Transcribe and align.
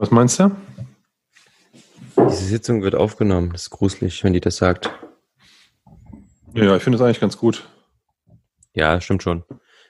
Was 0.00 0.10
meinst 0.10 0.40
du? 0.40 0.50
Diese 2.16 2.46
Sitzung 2.46 2.80
wird 2.80 2.94
aufgenommen. 2.94 3.50
Das 3.52 3.64
ist 3.64 3.70
gruselig, 3.70 4.24
wenn 4.24 4.32
die 4.32 4.40
das 4.40 4.56
sagt. 4.56 4.88
Ja, 6.54 6.74
ich 6.74 6.82
finde 6.82 6.96
es 6.96 7.02
eigentlich 7.02 7.20
ganz 7.20 7.36
gut. 7.36 7.68
Ja, 8.72 8.98
stimmt 9.02 9.22
schon. 9.22 9.44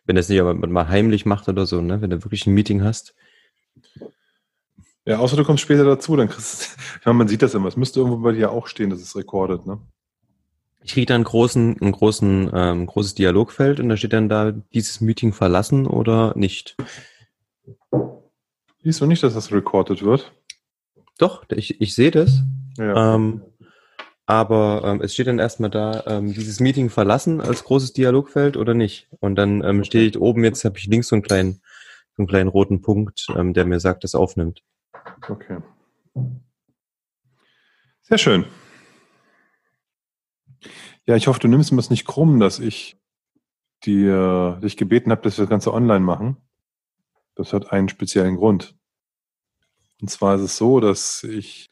Wenn 0.06 0.16
das 0.16 0.28
nicht 0.28 0.40
aber 0.40 0.54
mal 0.54 0.88
heimlich 0.88 1.26
macht 1.26 1.48
oder 1.48 1.64
so, 1.64 1.80
ne? 1.80 2.02
Wenn 2.02 2.10
du 2.10 2.24
wirklich 2.24 2.44
ein 2.48 2.54
Meeting 2.54 2.82
hast. 2.82 3.14
Ja, 5.06 5.20
außer 5.20 5.36
du 5.36 5.44
kommst 5.44 5.62
später 5.62 5.84
dazu, 5.84 6.16
dann 6.16 6.28
kriegst 6.28 6.60
du, 6.60 6.80
ich 6.98 7.06
meine, 7.06 7.18
man 7.18 7.28
sieht 7.28 7.42
das 7.42 7.54
immer. 7.54 7.68
Es 7.68 7.76
müsste 7.76 8.00
irgendwo 8.00 8.18
bei 8.18 8.32
dir 8.32 8.50
auch 8.50 8.66
stehen, 8.66 8.90
dass 8.90 9.00
es 9.00 9.14
rekordet, 9.14 9.64
ne? 9.64 9.78
Ich 10.82 10.94
kriege 10.94 11.06
dann 11.06 11.18
einen 11.18 11.24
großen, 11.24 11.80
einen 11.80 11.92
großen, 11.92 12.50
ähm, 12.52 12.86
großes 12.86 13.14
Dialogfeld 13.14 13.78
und 13.78 13.88
da 13.88 13.96
steht 13.96 14.12
dann 14.12 14.28
da, 14.28 14.50
dieses 14.50 15.00
Meeting 15.00 15.32
verlassen 15.32 15.86
oder 15.86 16.32
nicht. 16.36 16.76
Siehst 18.82 19.00
du 19.00 19.06
nicht, 19.06 19.22
dass 19.22 19.34
das 19.34 19.52
recorded 19.52 20.02
wird? 20.02 20.32
Doch, 21.18 21.44
ich, 21.50 21.80
ich 21.80 21.94
sehe 21.94 22.10
das. 22.10 22.42
Ja. 22.78 23.14
Ähm, 23.14 23.42
aber 24.24 24.82
ähm, 24.84 25.00
es 25.02 25.12
steht 25.12 25.26
dann 25.26 25.38
erstmal 25.38 25.70
da, 25.70 26.04
ähm, 26.06 26.32
dieses 26.32 26.60
Meeting 26.60 26.88
verlassen 26.88 27.40
als 27.40 27.64
großes 27.64 27.92
Dialogfeld 27.92 28.56
oder 28.56 28.74
nicht. 28.74 29.08
Und 29.18 29.34
dann 29.34 29.62
ähm, 29.64 29.84
steht 29.84 30.16
oben, 30.16 30.44
jetzt 30.44 30.64
habe 30.64 30.78
ich 30.78 30.86
links 30.86 31.08
so 31.08 31.16
einen 31.16 31.22
kleinen, 31.22 31.62
so 32.16 32.22
einen 32.22 32.28
kleinen 32.28 32.48
roten 32.48 32.80
Punkt, 32.80 33.26
ähm, 33.36 33.52
der 33.52 33.66
mir 33.66 33.80
sagt, 33.80 34.04
das 34.04 34.14
aufnimmt. 34.14 34.62
Okay. 35.28 35.58
Sehr 38.02 38.18
schön. 38.18 38.44
Ja, 41.06 41.16
ich 41.16 41.26
hoffe, 41.26 41.40
du 41.40 41.48
nimmst 41.48 41.72
mir 41.72 41.78
das 41.78 41.90
nicht 41.90 42.06
krumm, 42.06 42.40
dass 42.40 42.60
ich 42.60 42.98
dir, 43.84 44.58
dich 44.62 44.76
gebeten 44.76 45.10
habe, 45.10 45.22
dass 45.22 45.38
wir 45.38 45.44
das 45.44 45.50
Ganze 45.50 45.74
online 45.74 46.04
machen. 46.04 46.36
Das 47.40 47.54
hat 47.54 47.72
einen 47.72 47.88
speziellen 47.88 48.36
Grund. 48.36 48.76
Und 50.02 50.10
zwar 50.10 50.34
ist 50.34 50.42
es 50.42 50.58
so, 50.58 50.78
dass 50.78 51.22
ich 51.22 51.70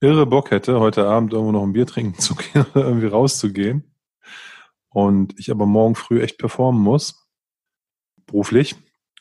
irre 0.00 0.24
Bock 0.24 0.50
hätte, 0.50 0.80
heute 0.80 1.06
Abend 1.06 1.34
irgendwo 1.34 1.52
noch 1.52 1.64
ein 1.64 1.74
Bier 1.74 1.86
trinken 1.86 2.18
zu 2.18 2.34
gehen 2.52 2.64
oder 2.74 2.86
irgendwie 2.86 3.08
rauszugehen. 3.08 3.94
Und 4.88 5.38
ich 5.38 5.50
aber 5.50 5.66
morgen 5.66 5.96
früh 5.96 6.22
echt 6.22 6.38
performen 6.38 6.80
muss, 6.80 7.28
beruflich, 8.24 8.74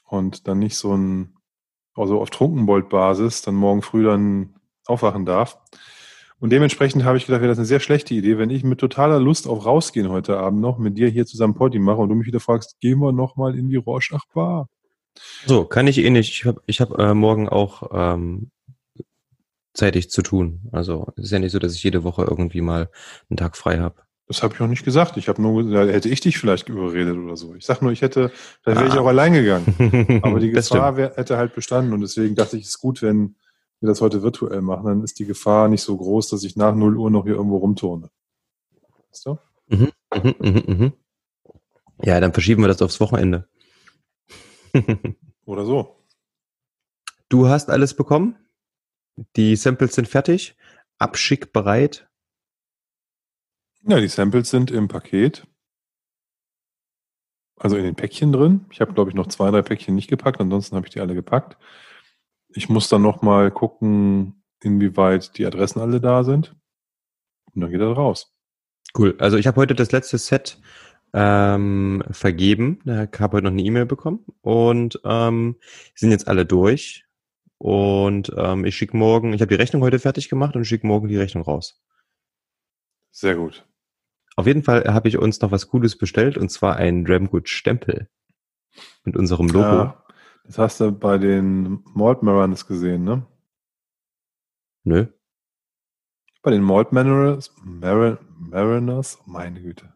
und 0.06 0.48
dann 0.48 0.60
nicht 0.60 0.78
so 0.78 0.96
ein, 0.96 1.36
also 1.94 2.22
auf 2.22 2.30
Trunkenbold-Basis, 2.30 3.42
dann 3.42 3.56
morgen 3.56 3.82
früh 3.82 4.06
dann 4.06 4.56
aufwachen 4.86 5.26
darf. 5.26 5.60
Und 6.40 6.52
dementsprechend 6.52 7.04
habe 7.04 7.18
ich 7.18 7.26
gedacht, 7.26 7.42
wäre 7.42 7.52
das 7.52 7.60
eine 7.60 7.68
sehr 7.68 7.82
schlechte 7.82 8.14
Idee, 8.14 8.38
wenn 8.38 8.50
ich 8.50 8.64
mit 8.64 8.80
totaler 8.80 9.20
Lust 9.20 9.46
auf 9.46 9.66
rausgehen 9.66 10.08
heute 10.08 10.38
Abend 10.38 10.62
noch 10.62 10.78
mit 10.78 10.98
dir 10.98 11.10
hier 11.10 11.26
zusammen 11.26 11.54
Poddy 11.54 11.80
mache 11.80 11.98
und 11.98 12.08
du 12.08 12.16
mich 12.16 12.28
wieder 12.28 12.40
fragst, 12.40 12.80
gehen 12.80 13.00
wir 13.00 13.12
noch 13.12 13.36
mal 13.36 13.60
in 13.60 13.68
die 13.68 13.76
Rorschach 13.76 14.24
Bar? 14.34 14.70
So, 15.46 15.66
kann 15.66 15.88
ich 15.88 15.98
eh 15.98 16.10
nicht. 16.10 16.30
Ich 16.32 16.46
habe 16.46 16.62
ich 16.66 16.82
hab, 16.82 16.98
äh, 16.98 17.14
morgen 17.14 17.50
auch 17.50 17.90
ähm, 17.94 18.52
zeitig 19.74 20.10
zu 20.10 20.22
tun. 20.22 20.62
Also 20.72 21.08
es 21.18 21.26
ist 21.26 21.32
ja 21.32 21.40
nicht 21.40 21.52
so, 21.52 21.60
dass 21.60 21.74
ich 21.74 21.84
jede 21.84 22.04
Woche 22.04 22.24
irgendwie 22.24 22.62
mal 22.62 22.90
einen 23.30 23.38
Tag 23.38 23.58
frei 23.58 23.80
habe. 23.80 23.96
Das 24.28 24.44
habe 24.44 24.54
ich 24.54 24.62
auch 24.62 24.68
nicht 24.68 24.86
gesagt. 24.86 25.18
Ich 25.18 25.28
habe 25.28 25.42
nur, 25.42 25.64
da 25.70 25.86
hätte 25.86 26.08
ich 26.08 26.22
dich 26.22 26.38
vielleicht 26.38 26.70
überredet 26.70 27.18
oder 27.18 27.36
so. 27.36 27.54
Ich 27.56 27.66
sag 27.66 27.82
nur, 27.82 27.92
ich 27.92 28.02
hätte, 28.02 28.32
da 28.64 28.76
wäre 28.76 28.88
ich 28.88 28.94
Ah. 28.94 29.00
auch 29.02 29.08
allein 29.08 29.34
gegangen. 29.34 29.66
Aber 30.24 30.40
die 30.40 30.52
Gefahr 30.52 30.96
wär, 30.96 31.14
hätte 31.16 31.36
halt 31.38 31.54
bestanden 31.54 31.92
und 31.94 32.02
deswegen 32.02 32.36
dachte 32.36 32.56
ich, 32.56 32.64
es 32.64 32.70
ist 32.70 32.80
gut, 32.80 33.02
wenn 33.02 33.36
wir 33.82 33.90
das 33.90 34.00
heute 34.00 34.24
virtuell 34.24 34.62
machen. 34.62 34.86
Dann 34.86 35.04
ist 35.04 35.20
die 35.20 35.26
Gefahr 35.26 35.68
nicht 35.68 35.82
so 35.82 35.98
groß, 35.98 36.30
dass 36.30 36.44
ich 36.44 36.56
nach 36.56 36.74
0 36.74 36.96
Uhr 36.98 37.12
noch 37.12 37.26
hier 37.26 37.36
irgendwo 37.36 37.58
rumturne. 37.58 38.10
Weißt 39.10 39.26
du? 39.26 39.38
Mhm, 39.68 39.92
mhm, 40.24 40.36
mhm, 40.40 40.64
mhm. 40.68 40.94
Ja, 42.04 42.20
dann 42.22 42.32
verschieben 42.34 42.64
wir 42.64 42.68
das 42.70 42.82
aufs 42.82 43.00
Wochenende. 43.02 43.48
Oder 45.46 45.66
so. 45.66 46.04
du 47.30 47.48
hast 47.48 47.70
alles 47.70 47.96
bekommen? 47.96 48.38
Die 49.36 49.56
Samples 49.56 49.96
sind 49.96 50.08
fertig? 50.08 50.56
Abschick 50.98 51.54
bereit? 51.54 52.08
Ja, 53.84 54.00
die 54.00 54.08
Samples 54.08 54.50
sind 54.50 54.72
im 54.72 54.88
Paket. 54.88 55.48
Also 57.58 57.78
in 57.78 57.84
den 57.84 57.96
Päckchen 57.96 58.32
drin. 58.32 58.66
Ich 58.72 58.82
habe, 58.82 58.94
glaube 58.94 59.10
ich, 59.12 59.16
noch 59.16 59.28
zwei, 59.28 59.52
drei 59.52 59.62
Päckchen 59.62 59.96
nicht 59.96 60.10
gepackt. 60.10 60.40
Ansonsten 60.40 60.76
habe 60.76 60.88
ich 60.88 60.94
die 60.94 61.00
alle 61.00 61.14
gepackt. 61.14 61.58
Ich 62.50 62.70
muss 62.70 62.90
dann 62.90 63.02
noch 63.02 63.22
mal 63.22 63.52
gucken, 63.52 64.44
inwieweit 64.62 65.38
die 65.38 65.46
Adressen 65.46 65.80
alle 65.80 66.02
da 66.02 66.24
sind. 66.24 66.56
Und 67.54 67.62
dann 67.62 67.72
geht 67.72 67.82
er 67.82 67.92
raus. 67.92 68.34
Cool. 68.98 69.16
Also 69.20 69.38
ich 69.38 69.48
habe 69.48 69.60
heute 69.60 69.76
das 69.76 69.92
letzte 69.92 70.18
Set 70.18 70.60
ähm, 71.14 72.04
vergeben. 72.12 72.80
Ich 72.86 73.20
habe 73.20 73.38
heute 73.38 73.46
noch 73.46 73.52
eine 73.52 73.64
E-Mail 73.64 73.86
bekommen 73.86 74.26
und 74.42 75.00
ähm, 75.04 75.58
sind 75.96 76.12
jetzt 76.12 76.28
alle 76.28 76.46
durch. 76.46 77.06
Und 77.58 78.32
ähm, 78.36 78.66
ich 78.66 78.76
schicke 78.76 78.98
morgen, 78.98 79.34
ich 79.34 79.42
habe 79.42 79.50
die 79.50 79.62
Rechnung 79.62 79.84
heute 79.84 80.00
fertig 80.00 80.30
gemacht 80.30 80.56
und 80.56 80.66
schicke 80.66 80.88
morgen 80.88 81.08
die 81.08 81.18
Rechnung 81.18 81.44
raus. 81.44 81.82
Sehr 83.12 83.36
gut. 83.36 83.68
Auf 84.36 84.48
jeden 84.48 84.64
Fall 84.64 84.86
habe 84.86 85.10
ich 85.10 85.18
uns 85.18 85.42
noch 85.42 85.52
was 85.52 85.68
Cooles 85.68 85.98
bestellt 85.98 86.38
und 86.38 86.50
zwar 86.50 86.78
einen 86.78 87.06
Dramgood 87.06 87.50
Stempel 87.50 88.10
mit 89.04 89.16
unserem 89.16 89.48
Logo. 89.48 89.66
Ja, 89.66 90.06
das 90.46 90.58
hast 90.58 90.80
du 90.80 90.92
bei 90.92 91.18
den 91.18 91.84
Malt 91.94 92.24
Mariners 92.24 92.66
gesehen, 92.66 93.04
ne? 93.04 93.28
Nö. 94.84 95.08
Bei 96.42 96.52
den 96.52 96.64
Malt 96.64 96.92
Mariners, 96.92 97.54
Marin, 97.64 98.18
Mariners, 98.40 99.20
meine 99.26 99.62
Güte. 99.62 99.94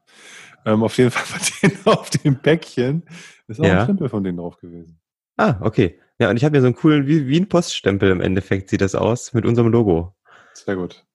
Ähm, 0.66 0.83
auf 0.83 0.97
jeden 0.97 1.11
Fall 1.11 1.23
bei 1.61 1.67
denen 1.69 1.85
auf 1.85 2.09
dem 2.09 2.39
Päckchen 2.41 3.03
ist 3.47 3.59
auch 3.59 3.66
Ja. 3.66 3.79
ein 3.79 3.83
Stempel 3.85 4.09
von 4.09 4.23
denen 4.23 4.38
drauf 4.38 4.57
gewesen. 4.57 5.00
Ah, 5.38 5.57
okay. 5.61 6.00
Ja, 6.19 6.29
und 6.29 6.38
ich 6.38 6.45
habe 6.45 6.56
mir 6.56 6.61
so 6.61 6.67
einen 6.67 6.75
coolen, 6.75 7.07
wie, 7.07 7.28
wie 7.28 7.39
ein 7.39 7.50
Poststempel 7.50 8.09
im 8.09 8.22
Endeffekt 8.22 8.69
sieht 8.69 8.81
das 8.81 8.95
aus, 8.95 9.33
mit 9.33 9.45
unserem 9.45 9.67
Logo. 9.69 10.16
Sehr 10.53 10.75
gut. 10.75 11.06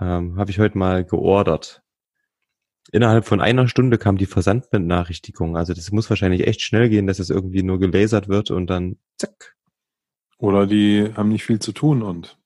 Ähm, 0.00 0.36
habe 0.36 0.50
ich 0.50 0.58
heute 0.58 0.76
mal 0.76 1.04
geordert. 1.04 1.82
Innerhalb 2.92 3.24
von 3.24 3.40
einer 3.40 3.68
Stunde 3.68 3.96
kam 3.98 4.16
die 4.18 4.26
Versandbenachrichtigung. 4.26 5.56
Also 5.56 5.74
das 5.74 5.92
muss 5.92 6.10
wahrscheinlich 6.10 6.46
echt 6.46 6.60
schnell 6.60 6.88
gehen, 6.88 7.06
dass 7.06 7.18
es 7.18 7.30
irgendwie 7.30 7.62
nur 7.62 7.78
gelasert 7.78 8.28
wird 8.28 8.50
und 8.50 8.66
dann 8.68 8.98
zack, 9.16 9.56
Oder 10.38 10.66
die 10.66 11.12
haben 11.14 11.28
nicht 11.28 11.44
viel 11.44 11.60
zu 11.60 11.72
tun 11.72 12.02
und 12.02 12.36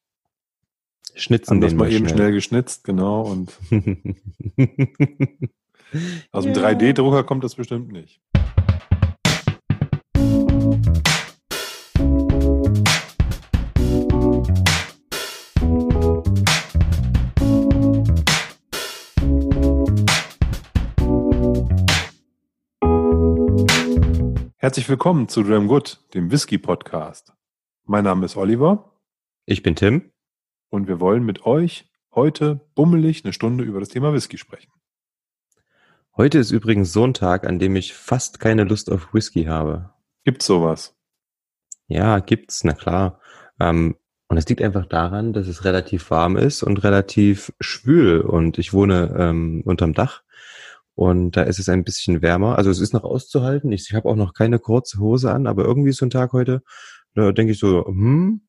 schnitzen 1.20 1.60
das 1.60 1.70
den 1.70 1.78
mal 1.78 1.92
eben 1.92 2.08
schnell 2.08 2.32
geschnitzt, 2.32 2.84
genau. 2.84 3.22
Und 3.22 3.58
aus 6.32 6.44
dem 6.44 6.54
Ja. 6.54 6.68
3D-Drucker 6.68 7.24
kommt 7.24 7.44
das 7.44 7.54
bestimmt 7.54 7.92
nicht. 7.92 8.20
Herzlich 24.56 24.88
willkommen 24.88 25.28
zu 25.28 25.42
Dram 25.42 25.66
Good, 25.66 26.00
dem 26.14 26.30
Whisky-Podcast. 26.30 27.32
Mein 27.84 28.04
Name 28.04 28.26
ist 28.26 28.36
Oliver 28.36 28.88
ich 29.50 29.62
bin 29.62 29.74
Tim. 29.74 30.12
Und 30.70 30.88
wir 30.88 31.00
wollen 31.00 31.24
mit 31.24 31.44
euch 31.44 31.90
heute 32.14 32.60
bummelig 32.74 33.24
eine 33.24 33.32
Stunde 33.32 33.64
über 33.64 33.80
das 33.80 33.88
Thema 33.88 34.12
Whisky 34.12 34.38
sprechen. 34.38 34.72
Heute 36.16 36.38
ist 36.38 36.50
übrigens 36.50 36.92
so 36.92 37.04
ein 37.04 37.14
Tag, 37.14 37.46
an 37.46 37.58
dem 37.58 37.76
ich 37.76 37.94
fast 37.94 38.40
keine 38.40 38.64
Lust 38.64 38.90
auf 38.90 39.14
Whisky 39.14 39.44
habe. 39.44 39.90
Gibt's 40.24 40.46
sowas? 40.46 40.96
Ja, 41.86 42.18
gibt's, 42.18 42.64
na 42.64 42.72
klar. 42.72 43.20
Ähm, 43.60 43.96
und 44.28 44.36
es 44.36 44.48
liegt 44.48 44.60
einfach 44.60 44.86
daran, 44.86 45.32
dass 45.32 45.46
es 45.46 45.64
relativ 45.64 46.10
warm 46.10 46.36
ist 46.36 46.62
und 46.62 46.82
relativ 46.82 47.52
schwül. 47.60 48.20
Und 48.20 48.58
ich 48.58 48.72
wohne 48.72 49.14
ähm, 49.16 49.62
unterm 49.64 49.94
Dach. 49.94 50.22
Und 50.94 51.36
da 51.36 51.44
ist 51.44 51.60
es 51.60 51.68
ein 51.68 51.84
bisschen 51.84 52.20
wärmer. 52.20 52.58
Also 52.58 52.70
es 52.70 52.80
ist 52.80 52.92
noch 52.92 53.04
auszuhalten. 53.04 53.70
Ich, 53.70 53.86
ich 53.88 53.94
habe 53.94 54.08
auch 54.08 54.16
noch 54.16 54.34
keine 54.34 54.58
kurze 54.58 54.98
Hose 54.98 55.32
an, 55.32 55.46
aber 55.46 55.64
irgendwie 55.64 55.90
ist 55.90 55.98
so 55.98 56.06
ein 56.06 56.10
Tag 56.10 56.32
heute, 56.32 56.62
da 57.14 57.32
denke 57.32 57.52
ich 57.52 57.58
so, 57.58 57.86
hm, 57.86 58.47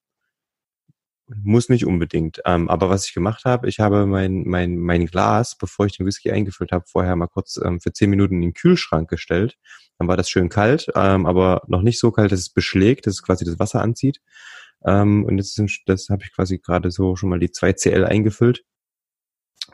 muss 1.44 1.70
nicht 1.70 1.86
unbedingt. 1.86 2.42
Ähm, 2.46 2.70
aber 2.70 2.90
was 2.90 3.08
ich 3.08 3.14
gemacht 3.14 3.46
habe, 3.46 3.70
ich 3.70 3.80
habe 3.80 4.06
mein, 4.06 4.44
mein, 4.46 4.78
mein 4.78 5.06
Glas, 5.06 5.56
bevor 5.56 5.86
ich 5.86 5.98
den 5.98 6.06
Whisky 6.06 6.32
eingefüllt 6.32 6.72
habe, 6.72 6.86
vorher 6.88 7.16
mal 7.16 7.28
kurz 7.28 7.60
ähm, 7.64 7.80
für 7.80 7.94
zehn 7.94 8.10
Minuten 8.10 8.36
in 8.36 8.42
den 8.42 8.54
Kühlschrank 8.54 9.10
gestellt. 9.10 9.58
Dann 9.98 10.08
war 10.08 10.18
das 10.18 10.30
schön 10.30 10.50
kalt, 10.50 10.88
ähm, 10.96 11.26
aber 11.26 11.62
noch 11.68 11.82
nicht 11.82 12.00
so 12.00 12.12
kalt, 12.12 12.32
dass 12.32 12.40
es 12.40 12.50
beschlägt, 12.50 13.06
dass 13.06 13.16
es 13.16 13.24
quasi 13.24 13.46
das 13.46 13.60
Wasser 13.60 13.82
anzieht. 13.82 14.22
Ähm, 14.86 15.26
und 15.26 15.38
jetzt 15.38 15.56
sind, 15.56 15.72
das 15.86 16.10
habe 16.10 16.24
ich 16.24 16.34
quasi 16.34 16.58
gerade 16.58 16.92
so 16.92 17.16
schon 17.16 17.30
mal 17.30 17.40
die 17.40 17.52
2 17.52 17.74
CL 17.74 18.06
eingefüllt. 18.06 18.64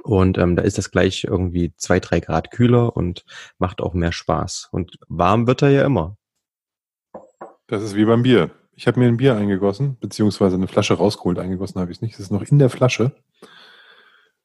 Und 0.03 0.37
ähm, 0.37 0.55
da 0.55 0.63
ist 0.63 0.77
das 0.77 0.91
gleich 0.91 1.23
irgendwie 1.23 1.73
zwei, 1.77 1.99
drei 1.99 2.19
Grad 2.19 2.51
kühler 2.51 2.95
und 2.95 3.23
macht 3.57 3.81
auch 3.81 3.93
mehr 3.93 4.11
Spaß. 4.11 4.69
Und 4.71 4.97
warm 5.07 5.47
wird 5.47 5.61
er 5.61 5.69
ja 5.69 5.85
immer. 5.85 6.17
Das 7.67 7.81
ist 7.81 7.95
wie 7.95 8.05
beim 8.05 8.23
Bier. 8.23 8.51
Ich 8.75 8.87
habe 8.87 8.99
mir 8.99 9.07
ein 9.07 9.17
Bier 9.17 9.35
eingegossen, 9.35 9.97
beziehungsweise 9.99 10.55
eine 10.55 10.67
Flasche 10.67 10.95
rausgeholt, 10.95 11.39
eingegossen 11.39 11.79
habe 11.79 11.91
ich 11.91 11.97
es 11.97 12.01
nicht. 12.01 12.15
Es 12.15 12.19
ist 12.19 12.31
noch 12.31 12.43
in 12.43 12.59
der 12.59 12.69
Flasche. 12.69 13.15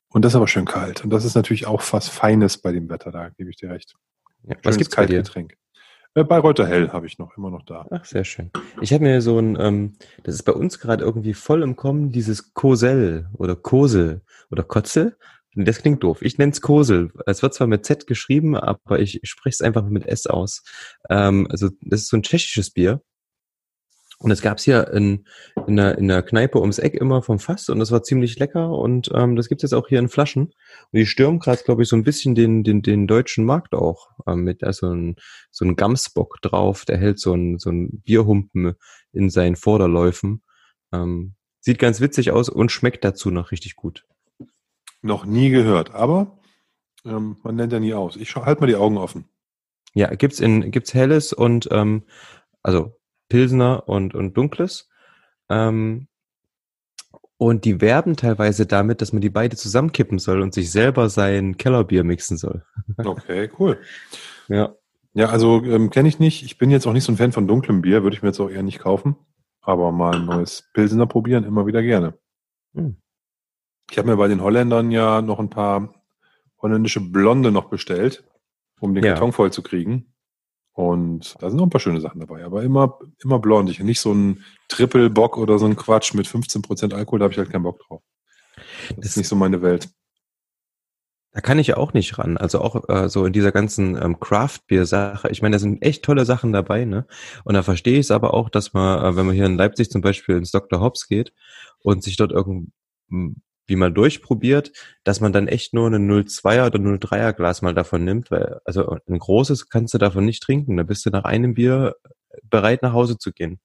Und 0.08 0.24
das 0.24 0.32
ist 0.32 0.36
aber 0.36 0.48
schön 0.48 0.64
kalt. 0.64 1.02
Und 1.04 1.10
das 1.10 1.24
ist 1.24 1.34
natürlich 1.34 1.66
auch 1.66 1.82
was 1.92 2.08
Feines 2.08 2.58
bei 2.58 2.72
dem 2.72 2.88
Wetter, 2.88 3.10
da 3.10 3.28
gebe 3.30 3.50
ich 3.50 3.56
dir 3.56 3.70
recht. 3.70 3.94
Ja, 4.44 4.50
was 4.50 4.74
Schönes 4.74 4.78
gibt's 4.78 4.96
bei 4.96 5.06
dir? 5.06 5.16
Kaltgetränk. 5.16 5.56
Äh, 6.14 6.24
Bayreuther 6.24 6.66
Hell 6.66 6.90
habe 6.90 7.06
ich 7.06 7.18
noch, 7.18 7.36
immer 7.36 7.50
noch 7.50 7.62
da. 7.64 7.86
Ach, 7.90 8.04
sehr 8.04 8.24
schön. 8.24 8.50
Ich 8.80 8.92
habe 8.92 9.04
mir 9.04 9.20
so 9.20 9.38
ein, 9.38 9.56
ähm, 9.60 9.96
das 10.24 10.34
ist 10.34 10.42
bei 10.42 10.52
uns 10.52 10.80
gerade 10.80 11.04
irgendwie 11.04 11.34
voll 11.34 11.62
im 11.62 11.76
Kommen, 11.76 12.10
dieses 12.10 12.52
Kosel 12.54 13.28
oder 13.34 13.54
Kosel 13.54 14.22
oder 14.50 14.64
Kotzel. 14.64 15.16
Das 15.54 15.78
klingt 15.78 16.02
doof. 16.02 16.22
Ich 16.22 16.38
nenne 16.38 16.52
es 16.52 16.60
Kosel. 16.60 17.12
Es 17.26 17.42
wird 17.42 17.54
zwar 17.54 17.66
mit 17.66 17.84
Z 17.84 18.06
geschrieben, 18.06 18.56
aber 18.56 19.00
ich 19.00 19.20
spreche 19.24 19.54
es 19.54 19.60
einfach 19.60 19.84
mit 19.84 20.06
S 20.06 20.26
aus. 20.26 20.62
Ähm, 21.08 21.48
also 21.50 21.68
das 21.80 22.02
ist 22.02 22.08
so 22.08 22.16
ein 22.16 22.22
tschechisches 22.22 22.70
Bier. 22.70 23.02
Und 24.22 24.30
es 24.30 24.42
gab's 24.42 24.64
hier 24.64 24.88
in, 24.92 25.24
in, 25.66 25.76
der, 25.76 25.96
in 25.96 26.06
der 26.06 26.22
Kneipe 26.22 26.60
ums 26.60 26.78
Eck 26.78 26.94
immer 26.94 27.22
vom 27.22 27.38
Fass 27.38 27.70
und 27.70 27.78
das 27.78 27.90
war 27.90 28.02
ziemlich 28.02 28.38
lecker 28.38 28.70
und 28.70 29.10
ähm, 29.14 29.34
das 29.34 29.48
gibt's 29.48 29.62
jetzt 29.62 29.72
auch 29.72 29.88
hier 29.88 29.98
in 29.98 30.10
Flaschen. 30.10 30.44
Und 30.44 30.54
die 30.92 31.06
stürmen 31.06 31.38
gerade, 31.38 31.62
glaube 31.64 31.82
ich, 31.82 31.88
so 31.88 31.96
ein 31.96 32.04
bisschen 32.04 32.34
den, 32.34 32.62
den, 32.62 32.82
den 32.82 33.06
deutschen 33.06 33.46
Markt 33.46 33.74
auch 33.74 34.10
ähm, 34.26 34.44
mit 34.44 34.62
also 34.62 34.92
ein, 34.92 35.16
so 35.50 35.64
ein 35.64 35.74
Gamsbock 35.74 36.36
drauf, 36.42 36.84
der 36.84 36.98
hält 36.98 37.18
so 37.18 37.32
ein, 37.32 37.58
so 37.58 37.70
ein 37.70 38.02
Bierhumpen 38.02 38.74
in 39.12 39.30
seinen 39.30 39.56
Vorderläufen. 39.56 40.42
Ähm, 40.92 41.34
sieht 41.60 41.78
ganz 41.78 42.02
witzig 42.02 42.30
aus 42.30 42.50
und 42.50 42.70
schmeckt 42.70 43.04
dazu 43.04 43.30
noch 43.30 43.52
richtig 43.52 43.74
gut. 43.74 44.04
Noch 45.00 45.24
nie 45.24 45.48
gehört, 45.48 45.94
aber 45.94 46.38
ähm, 47.06 47.38
man 47.42 47.56
nennt 47.56 47.72
ja 47.72 47.80
nie 47.80 47.94
aus. 47.94 48.16
Ich 48.16 48.36
halte 48.36 48.60
mal 48.60 48.66
die 48.66 48.76
Augen 48.76 48.98
offen. 48.98 49.24
Ja, 49.94 50.14
gibt's 50.14 50.40
in 50.40 50.70
gibt's 50.70 50.92
helles 50.92 51.32
und 51.32 51.68
ähm, 51.72 52.02
also 52.62 52.99
Pilsner 53.30 53.88
und, 53.88 54.14
und 54.14 54.36
Dunkles. 54.36 54.90
Ähm, 55.48 56.08
und 57.38 57.64
die 57.64 57.80
werben 57.80 58.16
teilweise 58.16 58.66
damit, 58.66 59.00
dass 59.00 59.14
man 59.14 59.22
die 59.22 59.30
beide 59.30 59.56
zusammenkippen 59.56 60.18
soll 60.18 60.42
und 60.42 60.52
sich 60.52 60.70
selber 60.70 61.08
sein 61.08 61.56
Kellerbier 61.56 62.04
mixen 62.04 62.36
soll. 62.36 62.66
Okay, 62.98 63.48
cool. 63.58 63.78
Ja. 64.48 64.74
Ja, 65.14 65.30
also 65.30 65.64
ähm, 65.64 65.90
kenne 65.90 66.08
ich 66.08 66.18
nicht. 66.18 66.44
Ich 66.44 66.58
bin 66.58 66.70
jetzt 66.70 66.86
auch 66.86 66.92
nicht 66.92 67.04
so 67.04 67.12
ein 67.12 67.16
Fan 67.16 67.32
von 67.32 67.48
dunklem 67.48 67.80
Bier, 67.80 68.02
würde 68.02 68.14
ich 68.14 68.22
mir 68.22 68.28
jetzt 68.28 68.40
auch 68.40 68.50
eher 68.50 68.62
nicht 68.62 68.78
kaufen. 68.78 69.16
Aber 69.62 69.90
mal 69.90 70.14
ein 70.16 70.26
neues 70.26 70.68
Pilsener 70.72 71.06
probieren, 71.06 71.44
immer 71.44 71.66
wieder 71.66 71.82
gerne. 71.82 72.14
Hm. 72.74 72.96
Ich 73.90 73.98
habe 73.98 74.08
mir 74.08 74.16
bei 74.16 74.28
den 74.28 74.42
Holländern 74.42 74.90
ja 74.90 75.20
noch 75.20 75.40
ein 75.40 75.50
paar 75.50 75.94
holländische 76.62 77.00
Blonde 77.00 77.50
noch 77.50 77.70
bestellt, 77.70 78.22
um 78.78 78.94
den 78.94 79.04
ja. 79.04 79.14
Karton 79.14 79.32
voll 79.32 79.50
zu 79.50 79.62
kriegen. 79.62 80.09
Und 80.80 81.36
da 81.40 81.50
sind 81.50 81.58
noch 81.58 81.66
ein 81.66 81.70
paar 81.70 81.78
schöne 81.78 82.00
Sachen 82.00 82.20
dabei, 82.20 82.42
aber 82.42 82.62
immer, 82.62 82.98
immer 83.22 83.38
blond. 83.38 83.68
Ich 83.68 83.80
nicht 83.80 84.00
so 84.00 84.14
ein 84.14 84.42
Triple-Bock 84.68 85.36
oder 85.36 85.58
so 85.58 85.66
ein 85.66 85.76
Quatsch 85.76 86.14
mit 86.14 86.26
15% 86.26 86.94
Alkohol, 86.94 87.18
da 87.18 87.24
habe 87.24 87.32
ich 87.32 87.38
halt 87.38 87.50
keinen 87.50 87.64
Bock 87.64 87.80
drauf. 87.80 88.00
Das, 88.88 88.96
das 88.96 89.06
ist 89.06 89.16
nicht 89.18 89.28
so 89.28 89.36
meine 89.36 89.60
Welt. 89.60 89.90
Da 91.32 91.42
kann 91.42 91.58
ich 91.58 91.74
auch 91.74 91.92
nicht 91.92 92.16
ran. 92.16 92.38
Also 92.38 92.62
auch 92.62 92.88
äh, 92.88 93.10
so 93.10 93.26
in 93.26 93.34
dieser 93.34 93.52
ganzen 93.52 94.02
ähm, 94.02 94.18
Craft-Bier-Sache. 94.20 95.28
Ich 95.28 95.42
meine, 95.42 95.56
da 95.56 95.60
sind 95.60 95.82
echt 95.82 96.02
tolle 96.02 96.24
Sachen 96.24 96.50
dabei, 96.50 96.86
ne? 96.86 97.06
Und 97.44 97.52
da 97.52 97.62
verstehe 97.62 97.98
ich 97.98 98.06
es 98.06 98.10
aber 98.10 98.32
auch, 98.32 98.48
dass 98.48 98.72
man, 98.72 99.04
äh, 99.04 99.16
wenn 99.16 99.26
man 99.26 99.34
hier 99.34 99.44
in 99.44 99.58
Leipzig 99.58 99.90
zum 99.90 100.00
Beispiel 100.00 100.38
ins 100.38 100.50
Dr. 100.50 100.80
Hobbs 100.80 101.08
geht 101.08 101.34
und 101.80 102.02
sich 102.02 102.16
dort 102.16 102.32
irgend 102.32 102.72
wie 103.70 103.76
mal 103.76 103.92
durchprobiert, 103.92 104.72
dass 105.04 105.20
man 105.20 105.32
dann 105.32 105.48
echt 105.48 105.72
nur 105.72 105.88
ein 105.88 106.10
0,2er 106.10 106.66
oder 106.66 106.78
0,3er 106.78 107.32
Glas 107.32 107.62
mal 107.62 107.74
davon 107.74 108.04
nimmt, 108.04 108.30
weil 108.30 108.60
also 108.64 108.98
ein 109.08 109.18
großes 109.18 109.70
kannst 109.70 109.94
du 109.94 109.98
davon 109.98 110.26
nicht 110.26 110.42
trinken. 110.42 110.76
Da 110.76 110.82
bist 110.82 111.06
du 111.06 111.10
nach 111.10 111.24
einem 111.24 111.54
Bier 111.54 111.94
bereit 112.42 112.82
nach 112.82 112.92
Hause 112.92 113.16
zu 113.18 113.32
gehen. 113.32 113.60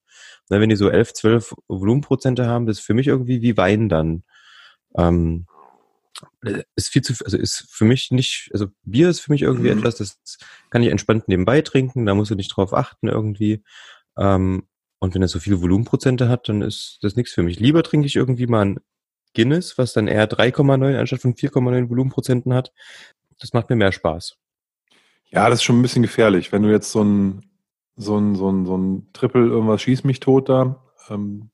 Na, 0.48 0.60
wenn 0.60 0.70
die 0.70 0.76
so 0.76 0.88
11, 0.88 1.12
12 1.12 1.54
Volumenprozente 1.68 2.46
haben, 2.46 2.66
das 2.66 2.78
ist 2.78 2.84
für 2.84 2.94
mich 2.94 3.08
irgendwie 3.08 3.42
wie 3.42 3.56
Wein 3.56 3.88
dann. 3.88 4.24
Ähm, 4.96 5.46
ist 6.76 6.88
viel 6.88 7.02
zu, 7.02 7.12
also 7.24 7.36
ist 7.36 7.66
für 7.70 7.84
mich 7.84 8.10
nicht, 8.10 8.48
also 8.52 8.68
Bier 8.82 9.10
ist 9.10 9.20
für 9.20 9.32
mich 9.32 9.42
irgendwie 9.42 9.70
mhm. 9.70 9.78
etwas, 9.78 9.96
das 9.96 10.38
kann 10.70 10.82
ich 10.82 10.90
entspannt 10.90 11.28
nebenbei 11.28 11.60
trinken, 11.60 12.06
da 12.06 12.14
musst 12.14 12.30
du 12.30 12.34
nicht 12.34 12.56
drauf 12.56 12.72
achten 12.72 13.08
irgendwie. 13.08 13.62
Ähm, 14.16 14.66
und 14.98 15.14
wenn 15.14 15.22
er 15.22 15.28
so 15.28 15.38
viele 15.38 15.60
Volumenprozente 15.60 16.28
hat, 16.28 16.48
dann 16.48 16.62
ist 16.62 16.98
das 17.02 17.16
nichts 17.16 17.32
für 17.32 17.42
mich. 17.42 17.60
Lieber 17.60 17.82
trinke 17.82 18.06
ich 18.06 18.16
irgendwie 18.16 18.46
mal 18.46 18.64
ein 18.64 18.80
Guinness, 19.36 19.76
was 19.76 19.92
dann 19.92 20.08
eher 20.08 20.28
3,9 20.28 20.98
anstatt 20.98 21.20
von 21.20 21.34
4,9 21.34 21.90
Volumenprozenten 21.90 22.54
hat. 22.54 22.72
Das 23.38 23.52
macht 23.52 23.68
mir 23.68 23.76
mehr 23.76 23.92
Spaß. 23.92 24.36
Ja, 25.28 25.50
das 25.50 25.58
ist 25.58 25.64
schon 25.64 25.78
ein 25.78 25.82
bisschen 25.82 26.02
gefährlich. 26.02 26.52
Wenn 26.52 26.62
du 26.62 26.70
jetzt 26.70 26.90
so 26.90 27.04
ein, 27.04 27.50
so 27.96 28.16
ein, 28.16 28.34
so 28.34 28.50
ein, 28.50 28.64
so 28.64 28.76
ein 28.76 29.12
Triple 29.12 29.46
irgendwas 29.46 29.82
schieß 29.82 30.04
mich 30.04 30.20
tot 30.20 30.48
da, 30.48 30.82
ähm, 31.10 31.50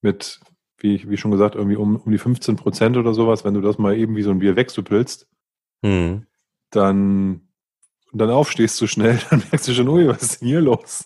mit, 0.00 0.40
wie, 0.78 1.10
wie 1.10 1.16
schon 1.16 1.32
gesagt, 1.32 1.56
irgendwie 1.56 1.76
um, 1.76 1.96
um 1.96 2.12
die 2.12 2.18
15 2.18 2.56
Prozent 2.56 2.96
oder 2.96 3.14
sowas, 3.14 3.44
wenn 3.44 3.54
du 3.54 3.60
das 3.60 3.78
mal 3.78 3.96
eben 3.96 4.14
wie 4.14 4.22
so 4.22 4.30
ein 4.30 4.38
Bier 4.38 4.56
wegsuppelst, 4.56 5.28
hm. 5.84 6.26
dann 6.70 7.50
dann 8.12 8.30
aufstehst 8.30 8.76
zu 8.76 8.86
schnell, 8.86 9.18
dann 9.30 9.42
merkst 9.50 9.68
du 9.68 9.74
schon, 9.74 9.88
ui, 9.88 10.08
was 10.08 10.22
ist 10.22 10.40
denn 10.40 10.48
hier 10.48 10.60
los? 10.60 11.04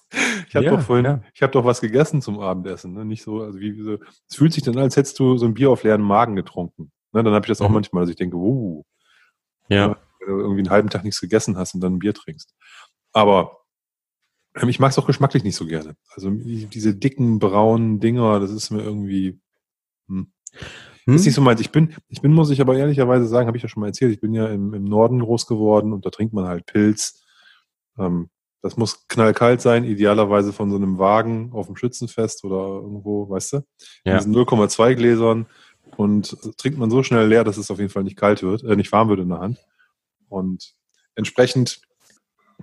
Ich 0.55 0.57
habe 0.57 0.67
ja, 0.67 0.77
doch 0.77 0.83
vorhin, 0.83 1.05
ja. 1.05 1.21
ich 1.35 1.43
habe 1.43 1.51
doch 1.51 1.65
was 1.65 1.81
gegessen 1.81 2.23
zum 2.23 2.39
Abendessen, 2.39 2.93
ne? 2.93 3.05
Nicht 3.05 3.25
so, 3.25 3.43
also 3.43 3.59
wie 3.59 3.83
so, 3.83 3.99
es 4.29 4.37
fühlt 4.37 4.53
sich 4.53 4.63
dann, 4.63 4.79
als 4.79 4.97
hättest 4.97 5.19
du 5.19 5.37
so 5.37 5.47
ein 5.47 5.55
Bier 5.55 5.69
auf 5.69 5.83
leeren 5.83 6.01
Magen 6.01 6.37
getrunken. 6.37 6.93
Ne? 7.13 7.25
Dann 7.25 7.35
habe 7.35 7.45
ich 7.45 7.49
das 7.49 7.61
auch 7.61 7.69
mhm. 7.69 7.75
manchmal, 7.75 8.05
dass 8.05 8.11
ich 8.11 8.17
denke, 8.17 8.37
uh, 8.37 8.85
ja. 9.69 9.97
wenn 10.21 10.29
du 10.29 10.41
irgendwie 10.41 10.61
einen 10.61 10.71
halben 10.71 10.91
Tag 10.91 11.03
nichts 11.03 11.21
gegessen 11.21 11.57
hast 11.57 11.75
und 11.75 11.81
dann 11.81 11.95
ein 11.95 11.99
Bier 11.99 12.15
trinkst. 12.15 12.55
Aber 13.13 13.65
ähm, 14.55 14.69
ich 14.69 14.79
mag 14.79 14.93
es 14.93 14.99
auch 14.99 15.09
geschmacklich 15.09 15.43
nicht 15.43 15.57
so 15.57 15.67
gerne. 15.67 15.97
Also 16.15 16.31
diese 16.31 16.95
dicken 16.95 17.41
braunen 17.41 17.99
Dinger, 17.99 18.39
das 18.39 18.53
ist 18.53 18.71
mir 18.71 18.83
irgendwie. 18.83 19.41
Hm. 20.07 20.33
Hm? 21.07 21.15
Ist 21.17 21.25
nicht 21.25 21.35
so 21.35 21.41
meins. 21.41 21.61
Ich 21.61 21.73
bin, 21.73 21.97
ich 22.07 22.23
bin, 22.23 22.33
muss 22.33 22.51
ich 22.51 22.61
aber 22.61 22.77
ehrlicherweise 22.77 23.27
sagen, 23.27 23.49
habe 23.49 23.57
ich 23.57 23.65
ja 23.65 23.69
schon 23.69 23.81
mal 23.81 23.89
erzählt, 23.89 24.13
ich 24.13 24.21
bin 24.21 24.35
ja 24.35 24.47
im, 24.47 24.73
im 24.73 24.85
Norden 24.85 25.19
groß 25.19 25.47
geworden 25.47 25.93
und 25.93 26.07
da 26.07 26.11
trinkt 26.11 26.33
man 26.33 26.47
halt 26.47 26.67
Pilz. 26.67 27.25
Ähm, 27.99 28.31
das 28.65 28.79
muss 28.79 29.07
knallkalt 29.09 29.61
sein, 29.61 29.85
idealerweise 29.85 30.55
von 30.55 30.71
so 30.71 30.77
einem 30.77 30.99
Wagen 30.99 31.51
auf 31.53 31.67
dem 31.67 31.77
Schützenfest 31.77 32.45
oder 32.45 32.81
irgendwo, 32.81 33.29
weißt 33.29 33.53
du? 33.53 33.57
Ja. 34.07 34.13
In 34.13 34.19
diesen 34.19 34.35
0,2 34.35 34.95
Gläsern 34.95 35.45
und 35.99 36.35
trinkt 36.57 36.79
man 36.79 36.91
so 36.91 37.03
schnell 37.03 37.29
leer, 37.29 37.45
dass 37.45 37.59
es 37.59 37.71
auf 37.71 37.79
jeden 37.79 37.91
Fall 37.91 38.05
nicht 38.05 38.17
kalt 38.17 38.43
wird, 38.43 38.65
äh, 38.65 38.75
nicht 38.75 38.91
warm 38.91 39.11
wird 39.11 39.21
in 39.21 39.29
der 39.29 39.41
Hand. 39.41 39.59
Und 40.31 40.73
entsprechend 41.15 41.83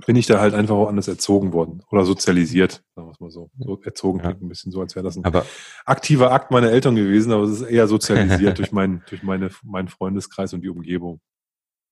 bin 0.07 0.15
ich 0.15 0.25
da 0.25 0.39
halt 0.39 0.55
einfach 0.55 0.73
auch 0.73 0.87
anders 0.87 1.07
erzogen 1.07 1.53
worden 1.53 1.83
oder 1.91 2.03
sozialisiert, 2.03 2.83
sagen 2.95 3.07
wir 3.07 3.11
es 3.11 3.19
mal 3.19 3.29
so. 3.29 3.51
so 3.59 3.79
erzogen 3.83 4.21
ja. 4.23 4.29
ein 4.29 4.49
bisschen 4.49 4.71
so, 4.71 4.81
als 4.81 4.95
wäre 4.95 5.03
das 5.03 5.17
ein 5.17 5.25
aber, 5.25 5.45
aktiver 5.85 6.31
Akt 6.31 6.49
meiner 6.49 6.71
Eltern 6.71 6.95
gewesen, 6.95 7.31
aber 7.31 7.43
es 7.43 7.61
ist 7.61 7.69
eher 7.69 7.85
sozialisiert 7.87 8.57
durch, 8.57 8.71
mein, 8.71 9.03
durch 9.07 9.21
meine, 9.21 9.51
meinen 9.63 9.87
Freundeskreis 9.87 10.51
und 10.55 10.61
die 10.61 10.69
Umgebung. 10.69 11.21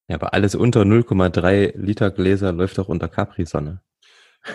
Ja, 0.07 0.15
aber 0.15 0.33
alles 0.33 0.55
unter 0.55 0.81
0,3 0.81 1.77
Liter 1.77 2.09
Gläser 2.09 2.51
läuft 2.51 2.79
auch 2.79 2.87
unter 2.89 3.07
Capri-Sonne. 3.07 3.83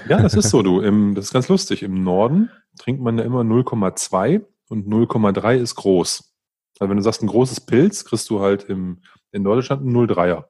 Ja, 0.09 0.21
das 0.21 0.35
ist 0.35 0.51
so, 0.51 0.63
du. 0.63 0.81
Im, 0.81 1.15
das 1.15 1.27
ist 1.27 1.33
ganz 1.33 1.49
lustig. 1.49 1.83
Im 1.83 2.03
Norden 2.03 2.51
trinkt 2.79 3.03
man 3.03 3.19
ja 3.19 3.25
immer 3.25 3.43
0,2 3.43 4.45
und 4.69 4.87
0,3 4.87 5.57
ist 5.57 5.75
groß. 5.77 6.35
Also 6.79 6.91
wenn 6.91 6.97
du 6.97 7.03
sagst, 7.03 7.23
ein 7.23 7.29
großes 7.29 7.63
Pilz, 7.63 8.05
kriegst 8.05 8.29
du 8.31 8.41
halt 8.41 8.65
im, 8.65 9.03
in 9.31 9.43
Norddeutschland 9.43 9.83
einen 9.83 9.97
0,3er. 9.97 10.45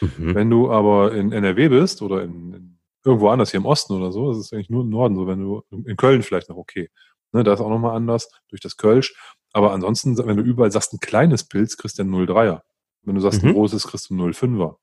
Mhm. 0.00 0.34
Wenn 0.34 0.50
du 0.50 0.70
aber 0.70 1.12
in 1.14 1.32
NRW 1.32 1.68
bist 1.68 2.02
oder 2.02 2.22
in, 2.22 2.52
in, 2.54 2.78
irgendwo 3.04 3.28
anders 3.28 3.50
hier 3.50 3.60
im 3.60 3.66
Osten 3.66 3.92
oder 3.94 4.12
so, 4.12 4.30
das 4.30 4.38
ist 4.38 4.52
eigentlich 4.52 4.70
nur 4.70 4.82
im 4.82 4.90
Norden 4.90 5.16
so, 5.16 5.26
wenn 5.26 5.40
du 5.40 5.62
in 5.70 5.96
Köln 5.96 6.22
vielleicht 6.22 6.48
noch 6.48 6.56
okay. 6.56 6.88
Ne, 7.32 7.42
da 7.44 7.54
ist 7.54 7.60
auch 7.60 7.70
nochmal 7.70 7.96
anders 7.96 8.30
durch 8.48 8.60
das 8.60 8.76
Kölsch. 8.76 9.14
Aber 9.52 9.72
ansonsten, 9.72 10.16
wenn 10.18 10.36
du 10.36 10.42
überall 10.42 10.70
sagst, 10.70 10.92
ein 10.92 11.00
kleines 11.00 11.44
Pilz, 11.44 11.76
kriegst 11.76 11.98
du 11.98 12.02
einen 12.02 12.14
0,3er. 12.14 12.60
Wenn 13.02 13.14
du 13.14 13.20
sagst, 13.20 13.42
mhm. 13.42 13.50
ein 13.50 13.54
großes, 13.54 13.86
kriegst 13.86 14.10
du 14.10 14.14
einen 14.14 14.32
0,5er. 14.32 14.76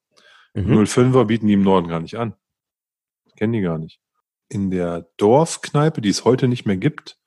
Mhm. 0.55 0.79
0,5er 0.79 1.25
bieten 1.25 1.47
die 1.47 1.53
im 1.53 1.63
Norden 1.63 1.87
gar 1.87 1.99
nicht 1.99 2.17
an. 2.17 2.35
Kennen 3.39 3.53
die 3.53 3.61
gar 3.61 3.77
nicht. 3.77 4.01
In 4.49 4.69
der 4.69 5.07
Dorfkneipe, 5.15 6.01
die 6.01 6.09
es 6.09 6.25
heute 6.25 6.49
nicht 6.49 6.65
mehr 6.65 6.75
gibt, 6.75 7.17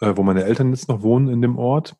äh, 0.00 0.12
wo 0.14 0.22
meine 0.22 0.44
Eltern 0.44 0.74
jetzt 0.74 0.88
noch 0.88 1.00
wohnen 1.00 1.28
in 1.28 1.40
dem 1.40 1.56
Ort, 1.56 1.96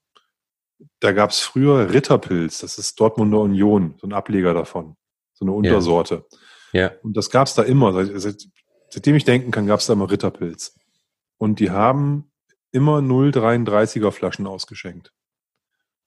da 1.01 1.13
gab 1.13 1.31
es 1.31 1.41
früher 1.41 1.95
Ritterpilz, 1.95 2.59
das 2.59 2.77
ist 2.77 3.01
Dortmunder 3.01 3.41
Union, 3.41 3.95
so 3.99 4.07
ein 4.07 4.13
Ableger 4.13 4.53
davon, 4.53 4.97
so 5.33 5.47
eine 5.47 5.53
Untersorte. 5.53 6.27
Ja. 6.73 6.81
ja. 6.83 6.91
Und 7.03 7.17
das 7.17 7.31
gab 7.31 7.47
es 7.47 7.55
da 7.55 7.63
immer. 7.63 7.95
Seit, 7.95 8.21
seit, 8.21 8.49
seitdem 8.91 9.17
ich 9.17 9.25
denken 9.25 9.51
kann, 9.51 9.67
gab 9.67 9.81
es 9.81 9.87
da 9.87 9.95
immer 9.95 10.11
Ritterpilz. 10.11 10.79
Und 11.39 11.59
die 11.59 11.71
haben 11.71 12.31
immer 12.71 12.99
0,33er 12.99 14.11
Flaschen 14.11 14.47
ausgeschenkt. 14.47 15.11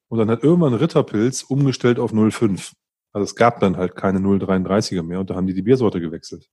Und 0.10 0.20
dann 0.20 0.30
hat 0.30 0.44
irgendwann 0.44 0.76
Ritterpilz 0.76 1.42
umgestellt 1.42 1.98
auf 1.98 2.14
0,5. 2.14 2.74
Also 3.14 3.24
es 3.24 3.36
gab 3.36 3.60
dann 3.62 3.78
halt 3.78 3.96
keine 3.96 4.20
0,33er 4.20 5.02
mehr 5.02 5.22
und 5.22 5.32
da 5.32 5.36
haben 5.36 5.48
die 5.48 5.56
die 5.56 5.64
Biersorte 5.64 6.00
gewechselt. 6.00 6.50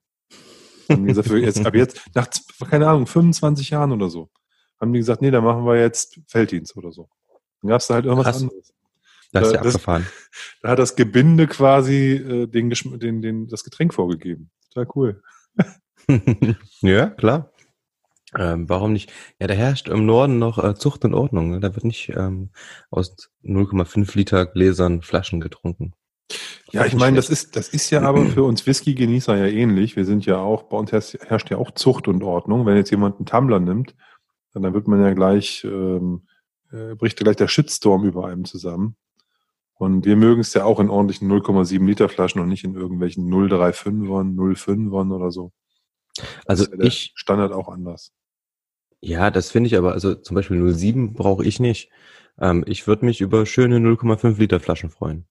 Haben 0.88 1.06
gesagt, 1.06 1.28
für 1.28 1.38
jetzt, 1.38 1.64
ab 1.64 1.74
jetzt, 1.74 2.00
nach, 2.14 2.28
keine 2.68 2.88
Ahnung, 2.88 3.06
25 3.06 3.70
Jahren 3.70 3.92
oder 3.92 4.08
so, 4.10 4.30
haben 4.80 4.92
die 4.92 4.98
gesagt, 4.98 5.22
nee, 5.22 5.30
da 5.30 5.40
machen 5.40 5.64
wir 5.64 5.78
jetzt 5.78 6.20
Felddienst 6.26 6.76
oder 6.76 6.92
so. 6.92 7.08
Dann 7.60 7.70
gab 7.70 7.80
es 7.80 7.86
da 7.86 7.94
halt 7.94 8.04
irgendwas 8.04 8.26
Krass. 8.26 8.42
anderes. 8.42 8.72
Das 9.32 9.46
ist 9.46 9.54
ja 9.54 9.62
das, 9.62 9.74
abgefahren. 9.74 10.06
Da 10.62 10.70
hat 10.70 10.78
das 10.78 10.94
Gebinde 10.94 11.46
quasi 11.46 12.12
äh, 12.12 12.46
den, 12.46 12.70
den, 12.70 13.22
den, 13.22 13.48
das 13.48 13.64
Getränk 13.64 13.94
vorgegeben. 13.94 14.50
Total 14.70 14.88
cool. 14.94 15.22
ja, 16.80 17.10
klar. 17.10 17.52
Ähm, 18.36 18.68
warum 18.68 18.92
nicht? 18.92 19.12
Ja, 19.38 19.46
da 19.46 19.54
herrscht 19.54 19.88
im 19.88 20.06
Norden 20.06 20.38
noch 20.38 20.62
äh, 20.62 20.74
Zucht 20.74 21.04
und 21.04 21.14
Ordnung. 21.14 21.50
Ne? 21.50 21.60
Da 21.60 21.74
wird 21.74 21.84
nicht 21.84 22.10
ähm, 22.10 22.50
aus 22.90 23.14
0,5 23.44 24.16
Liter 24.16 24.46
Gläsern 24.46 25.02
Flaschen 25.02 25.40
getrunken. 25.40 25.94
Ja, 26.72 26.86
ich 26.86 26.94
meine, 26.94 27.16
das 27.16 27.30
ist, 27.30 27.56
das 27.56 27.68
ist 27.68 27.90
ja 27.90 28.02
aber 28.02 28.24
für 28.26 28.44
uns 28.44 28.66
Whisky-Genießer 28.66 29.36
ja 29.36 29.46
ähnlich. 29.46 29.96
Wir 29.96 30.04
sind 30.04 30.24
ja 30.24 30.38
auch, 30.38 30.64
bei 30.64 30.76
uns 30.76 30.92
herrscht 30.92 31.50
ja 31.50 31.58
auch 31.58 31.70
Zucht 31.72 32.08
und 32.08 32.22
Ordnung. 32.22 32.66
Wenn 32.66 32.76
jetzt 32.76 32.90
jemand 32.90 33.16
einen 33.16 33.26
Tumbler 33.26 33.60
nimmt, 33.60 33.94
dann 34.54 34.74
wird 34.74 34.88
man 34.88 35.00
ja 35.00 35.12
gleich, 35.12 35.64
ähm, 35.64 36.22
äh, 36.70 36.94
bricht 36.94 37.18
gleich 37.18 37.36
der 37.36 37.48
Shitstorm 37.48 38.04
über 38.04 38.26
einem 38.26 38.44
zusammen. 38.44 38.96
Und 39.74 40.06
wir 40.06 40.16
mögen 40.16 40.40
es 40.40 40.54
ja 40.54 40.64
auch 40.64 40.80
in 40.80 40.90
ordentlichen 40.90 41.30
0,7 41.30 41.84
Liter 41.84 42.08
Flaschen 42.08 42.40
und 42.40 42.48
nicht 42.48 42.64
in 42.64 42.74
irgendwelchen 42.74 43.28
035ern, 43.28 44.36
05ern 44.36 45.12
oder 45.12 45.30
so. 45.30 45.52
Also 46.46 46.64
ja 46.64 46.84
ich 46.84 47.12
Standard 47.16 47.52
auch 47.52 47.68
anders. 47.68 48.12
Ja, 49.00 49.30
das 49.30 49.50
finde 49.50 49.66
ich 49.66 49.76
aber, 49.76 49.92
also 49.92 50.14
zum 50.14 50.36
Beispiel 50.36 50.72
07 50.72 51.14
brauche 51.14 51.44
ich 51.44 51.58
nicht. 51.58 51.90
Ähm, 52.38 52.64
ich 52.66 52.86
würde 52.86 53.04
mich 53.04 53.20
über 53.20 53.44
schöne 53.46 53.78
0,5 53.78 54.38
Liter 54.38 54.60
Flaschen 54.60 54.90
freuen. 54.90 55.26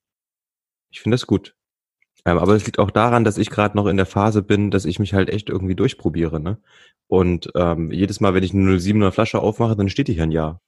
Ich 0.92 1.02
finde 1.02 1.16
das 1.16 1.26
gut. 1.26 1.56
Ähm, 2.26 2.38
aber 2.38 2.54
es 2.54 2.66
liegt 2.66 2.80
auch 2.80 2.92
daran, 2.92 3.24
dass 3.24 3.38
ich 3.38 3.50
gerade 3.50 3.76
noch 3.76 3.88
in 3.88 3.98
der 3.98 4.06
Phase 4.06 4.44
bin, 4.44 4.70
dass 4.70 4.86
ich 4.86 5.00
mich 5.00 5.14
halt 5.14 5.30
echt 5.30 5.50
irgendwie 5.50 5.76
durchprobiere. 5.76 6.40
Ne? 6.40 6.60
Und 7.08 7.50
ähm, 7.56 7.92
jedes 7.92 8.20
Mal, 8.20 8.34
wenn 8.34 8.44
ich 8.44 8.54
eine 8.54 8.78
07er 8.78 9.12
Flasche 9.12 9.40
aufmache, 9.40 9.76
dann 9.76 9.90
steht 9.90 10.08
die 10.08 10.14
hier 10.14 10.24
ein 10.24 10.32
Jahr. 10.32 10.62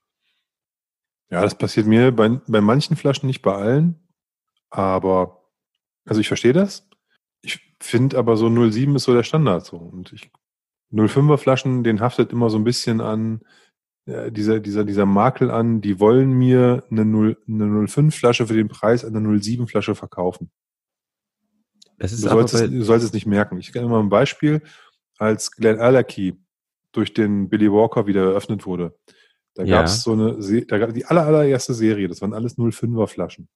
Ja, 1.30 1.42
das 1.42 1.56
passiert 1.56 1.86
mir 1.86 2.12
bei, 2.12 2.28
bei 2.46 2.60
manchen 2.60 2.96
Flaschen, 2.96 3.26
nicht 3.26 3.42
bei 3.42 3.54
allen. 3.54 4.08
Aber, 4.70 5.44
also 6.04 6.20
ich 6.20 6.28
verstehe 6.28 6.52
das. 6.52 6.88
Ich 7.40 7.60
finde 7.80 8.18
aber 8.18 8.36
so 8.36 8.48
07 8.48 8.96
ist 8.96 9.04
so 9.04 9.14
der 9.14 9.22
Standard 9.22 9.64
so. 9.64 9.76
Und 9.76 10.12
ich 10.12 10.30
05er 10.92 11.38
Flaschen, 11.38 11.84
den 11.84 12.00
haftet 12.00 12.32
immer 12.32 12.50
so 12.50 12.56
ein 12.56 12.64
bisschen 12.64 13.00
an 13.00 13.40
dieser, 14.06 14.60
dieser, 14.60 14.84
dieser 14.84 15.06
Makel 15.06 15.50
an, 15.50 15.80
die 15.80 15.98
wollen 15.98 16.32
mir 16.32 16.84
eine, 16.90 17.04
0, 17.04 17.38
eine 17.48 17.88
05 17.88 18.14
Flasche 18.14 18.46
für 18.46 18.54
den 18.54 18.68
Preis 18.68 19.04
einer 19.04 19.20
07 19.20 19.66
Flasche 19.66 19.94
verkaufen. 19.94 20.50
Das 21.98 22.12
ist 22.12 22.24
du, 22.24 22.28
sollst 22.28 22.54
es, 22.54 22.70
du 22.70 22.82
sollst 22.82 23.06
es 23.06 23.12
nicht 23.12 23.26
merken. 23.26 23.58
Ich 23.58 23.72
kenne 23.72 23.88
mal 23.88 24.00
ein 24.00 24.10
Beispiel, 24.10 24.62
als 25.16 25.52
Glenn 25.52 25.78
Allerkey 25.78 26.36
durch 26.92 27.14
den 27.14 27.48
Billy 27.48 27.70
Walker 27.72 28.06
wieder 28.06 28.22
eröffnet 28.22 28.66
wurde. 28.66 28.94
Da 29.54 29.64
ja. 29.64 29.78
gab 29.78 29.86
es 29.86 30.02
so 30.02 30.12
eine, 30.12 30.64
da 30.66 30.78
gab 30.78 30.92
die 30.92 31.06
aller, 31.06 31.26
allererste 31.26 31.72
Serie, 31.72 32.08
das 32.08 32.20
waren 32.20 32.34
alles 32.34 32.58
05er 32.58 33.06
Flaschen. 33.06 33.48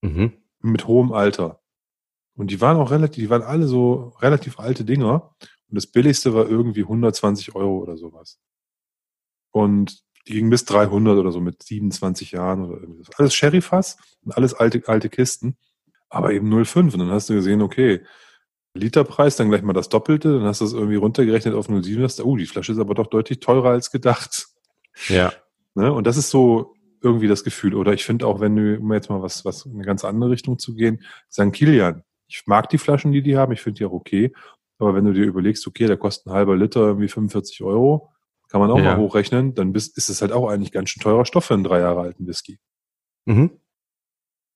Mhm. 0.00 0.32
Mit 0.60 0.86
hohem 0.86 1.12
Alter. 1.12 1.60
Und 2.34 2.50
die 2.52 2.60
waren 2.60 2.76
auch 2.76 2.90
relativ, 2.90 3.24
die 3.24 3.30
waren 3.30 3.42
alle 3.42 3.66
so 3.66 4.14
relativ 4.20 4.60
alte 4.60 4.84
Dinger. 4.84 5.34
Und 5.40 5.74
das 5.74 5.88
billigste 5.88 6.34
war 6.34 6.48
irgendwie 6.48 6.82
120 6.82 7.54
Euro 7.54 7.78
oder 7.78 7.96
sowas. 7.96 8.40
Und 9.50 10.02
die 10.26 10.34
ging 10.34 10.50
bis 10.50 10.64
300 10.66 11.16
oder 11.16 11.32
so 11.32 11.40
mit 11.40 11.62
27 11.62 12.32
Jahren 12.32 12.64
oder 12.64 12.80
irgendwie. 12.80 13.04
Alles 13.16 13.34
Sherryfass 13.34 13.96
und 14.24 14.36
alles 14.36 14.54
alte, 14.54 14.82
alte 14.86 15.08
Kisten. 15.08 15.56
Aber 16.10 16.32
eben 16.32 16.52
0,5. 16.52 16.92
Und 16.94 16.98
dann 16.98 17.10
hast 17.10 17.30
du 17.30 17.34
gesehen, 17.34 17.62
okay, 17.62 18.02
Literpreis, 18.74 19.36
dann 19.36 19.48
gleich 19.48 19.62
mal 19.62 19.72
das 19.72 19.88
Doppelte, 19.88 20.34
dann 20.34 20.44
hast 20.44 20.60
du 20.60 20.66
das 20.66 20.74
irgendwie 20.74 20.96
runtergerechnet 20.96 21.54
auf 21.54 21.68
0,7. 21.68 22.02
Hast 22.02 22.18
du, 22.18 22.24
oh, 22.24 22.36
die 22.36 22.46
Flasche 22.46 22.72
ist 22.72 22.78
aber 22.78 22.94
doch 22.94 23.06
deutlich 23.06 23.40
teurer 23.40 23.70
als 23.70 23.90
gedacht. 23.90 24.48
Ja. 25.08 25.32
Ne? 25.74 25.92
Und 25.92 26.06
das 26.06 26.16
ist 26.16 26.30
so 26.30 26.74
irgendwie 27.00 27.28
das 27.28 27.44
Gefühl. 27.44 27.74
Oder 27.74 27.92
ich 27.92 28.04
finde 28.04 28.26
auch, 28.26 28.40
wenn 28.40 28.56
du, 28.56 28.78
um 28.78 28.92
jetzt 28.92 29.10
mal 29.10 29.22
was, 29.22 29.44
was 29.44 29.64
in 29.64 29.74
eine 29.74 29.84
ganz 29.84 30.04
andere 30.04 30.30
Richtung 30.30 30.58
zu 30.58 30.74
gehen, 30.74 31.02
St. 31.30 31.52
Kilian. 31.52 32.02
Ich 32.26 32.42
mag 32.46 32.68
die 32.68 32.78
Flaschen, 32.78 33.12
die 33.12 33.22
die 33.22 33.36
haben. 33.36 33.52
Ich 33.52 33.62
finde 33.62 33.78
die 33.78 33.84
auch 33.84 33.92
okay. 33.92 34.32
Aber 34.78 34.94
wenn 34.94 35.04
du 35.04 35.12
dir 35.12 35.24
überlegst, 35.24 35.66
okay, 35.66 35.86
der 35.86 35.96
kostet 35.96 36.26
ein 36.26 36.32
halber 36.32 36.56
Liter 36.56 36.80
irgendwie 36.80 37.08
45 37.08 37.62
Euro, 37.62 38.10
kann 38.48 38.60
man 38.60 38.70
auch 38.70 38.78
ja. 38.78 38.84
mal 38.84 38.96
hochrechnen, 38.98 39.54
dann 39.54 39.72
bist, 39.72 39.96
ist 39.96 40.08
es 40.08 40.22
halt 40.22 40.32
auch 40.32 40.48
eigentlich 40.48 40.72
ganz 40.72 40.90
schön 40.90 41.02
teurer 41.02 41.24
Stoff 41.24 41.46
für 41.46 41.54
einen 41.54 41.64
drei 41.64 41.80
Jahre 41.80 42.00
alten 42.00 42.26
Whisky. 42.26 42.58
Mhm. 43.26 43.50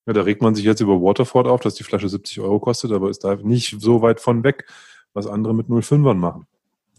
Ja, 0.05 0.13
da 0.13 0.21
regt 0.21 0.41
man 0.41 0.55
sich 0.55 0.65
jetzt 0.65 0.81
über 0.81 1.01
Waterford 1.01 1.47
auf, 1.47 1.61
dass 1.61 1.75
die 1.75 1.83
Flasche 1.83 2.09
70 2.09 2.41
Euro 2.41 2.59
kostet, 2.59 2.91
aber 2.91 3.09
ist 3.09 3.23
da 3.23 3.35
nicht 3.35 3.79
so 3.79 4.01
weit 4.01 4.19
von 4.19 4.43
weg, 4.43 4.65
was 5.13 5.27
andere 5.27 5.53
mit 5.53 5.67
05ern 5.67 6.15
machen. 6.15 6.47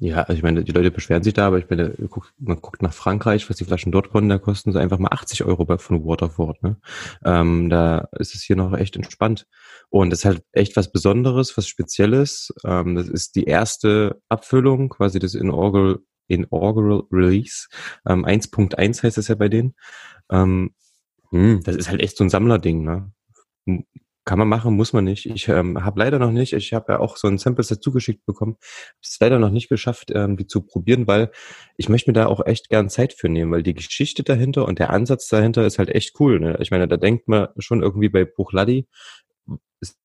Ja, 0.01 0.23
also 0.23 0.33
ich 0.33 0.43
meine, 0.43 0.65
die 0.65 0.73
Leute 0.73 0.91
beschweren 0.91 1.23
sich 1.23 1.35
da, 1.35 1.47
aber 1.47 1.59
ich 1.59 1.71
meine, 1.71 1.95
man 2.39 2.61
guckt 2.61 2.83
nach 2.83 2.93
Frankreich, 2.93 3.49
was 3.49 3.57
die 3.57 3.65
Flaschen 3.65 3.93
dort 3.93 4.11
kosten, 4.11 4.29
da 4.29 4.39
kosten 4.39 4.73
sie 4.73 4.81
einfach 4.81 4.99
mal 4.99 5.11
80 5.13 5.45
Euro 5.45 5.65
bei, 5.65 5.79
von 5.79 6.05
Waterford. 6.05 6.63
Ne? 6.65 6.77
Ähm, 7.25 7.71
da 7.71 8.09
ist 8.19 8.35
es 8.35 8.43
hier 8.43 8.57
noch 8.57 8.77
echt 8.77 8.97
entspannt. 8.97 9.47
Und 9.91 10.11
das 10.11 10.21
ist 10.21 10.25
halt 10.25 10.43
echt 10.53 10.77
was 10.77 10.91
Besonderes, 10.91 11.57
was 11.57 11.69
Spezielles. 11.69 12.53
Ähm, 12.65 12.97
das 12.97 13.09
ist 13.09 13.37
die 13.37 13.45
erste 13.45 14.21
Abfüllung, 14.29 14.89
quasi 14.89 15.21
das 15.21 15.35
Inaugural, 15.35 16.01
Inaugural 16.29 17.05
Release. 17.11 17.69
Ähm, 18.07 18.25
1.1 18.25 19.03
heißt 19.03 19.19
das 19.19 19.29
ja 19.29 19.35
bei 19.35 19.49
denen. 19.49 19.75
Ähm, 20.31 20.75
hm, 21.31 21.63
das 21.65 21.77
ist 21.77 21.89
halt 21.89 22.01
echt 22.01 22.17
so 22.17 22.25
ein 22.25 22.31
Sammlerding. 22.31 22.85
Ne? 22.85 23.13
Kann 24.27 24.39
man 24.39 24.49
machen, 24.49 24.75
muss 24.75 24.95
man 24.95 25.05
nicht. 25.05 25.27
Ich 25.27 25.49
ähm, 25.49 25.85
habe 25.85 26.01
leider 26.01 26.19
noch 26.19 26.31
nicht, 26.31 26.55
ich 26.55 26.73
habe 26.73 26.95
ja 26.95 26.99
auch 26.99 27.19
so 27.19 27.29
ein 27.29 27.37
Sample-Set 27.37 27.83
zugeschickt 27.83 28.25
bekommen, 28.25 28.53
habe 28.53 28.99
es 29.03 29.19
leider 29.21 29.39
noch 29.39 29.51
nicht 29.51 29.69
geschafft, 29.69 30.13
ähm, 30.15 30.39
die 30.39 30.47
zu 30.47 30.63
probieren, 30.63 31.07
weil 31.07 31.31
ich 31.77 31.91
möchte 31.91 32.11
mir 32.11 32.15
da 32.15 32.27
auch 32.27 32.45
echt 32.47 32.71
gern 32.71 32.89
Zeit 32.89 33.13
für 33.13 33.29
nehmen, 33.29 33.53
weil 33.53 33.63
die 33.63 33.75
Geschichte 33.75 34.23
dahinter 34.23 34.67
und 34.67 34.79
der 34.79 34.91
Ansatz 34.91 35.29
dahinter 35.29 35.67
ist 35.67 35.79
halt 35.79 35.91
echt 35.91 36.19
cool. 36.21 36.41
Ne? 36.41 36.57
Ich 36.61 36.71
meine, 36.71 36.89
da 36.89 36.97
denkt 36.97 37.29
man 37.29 37.49
schon 37.59 37.83
irgendwie 37.83 38.09
bei 38.09 38.25
Buchladi, 38.25 38.89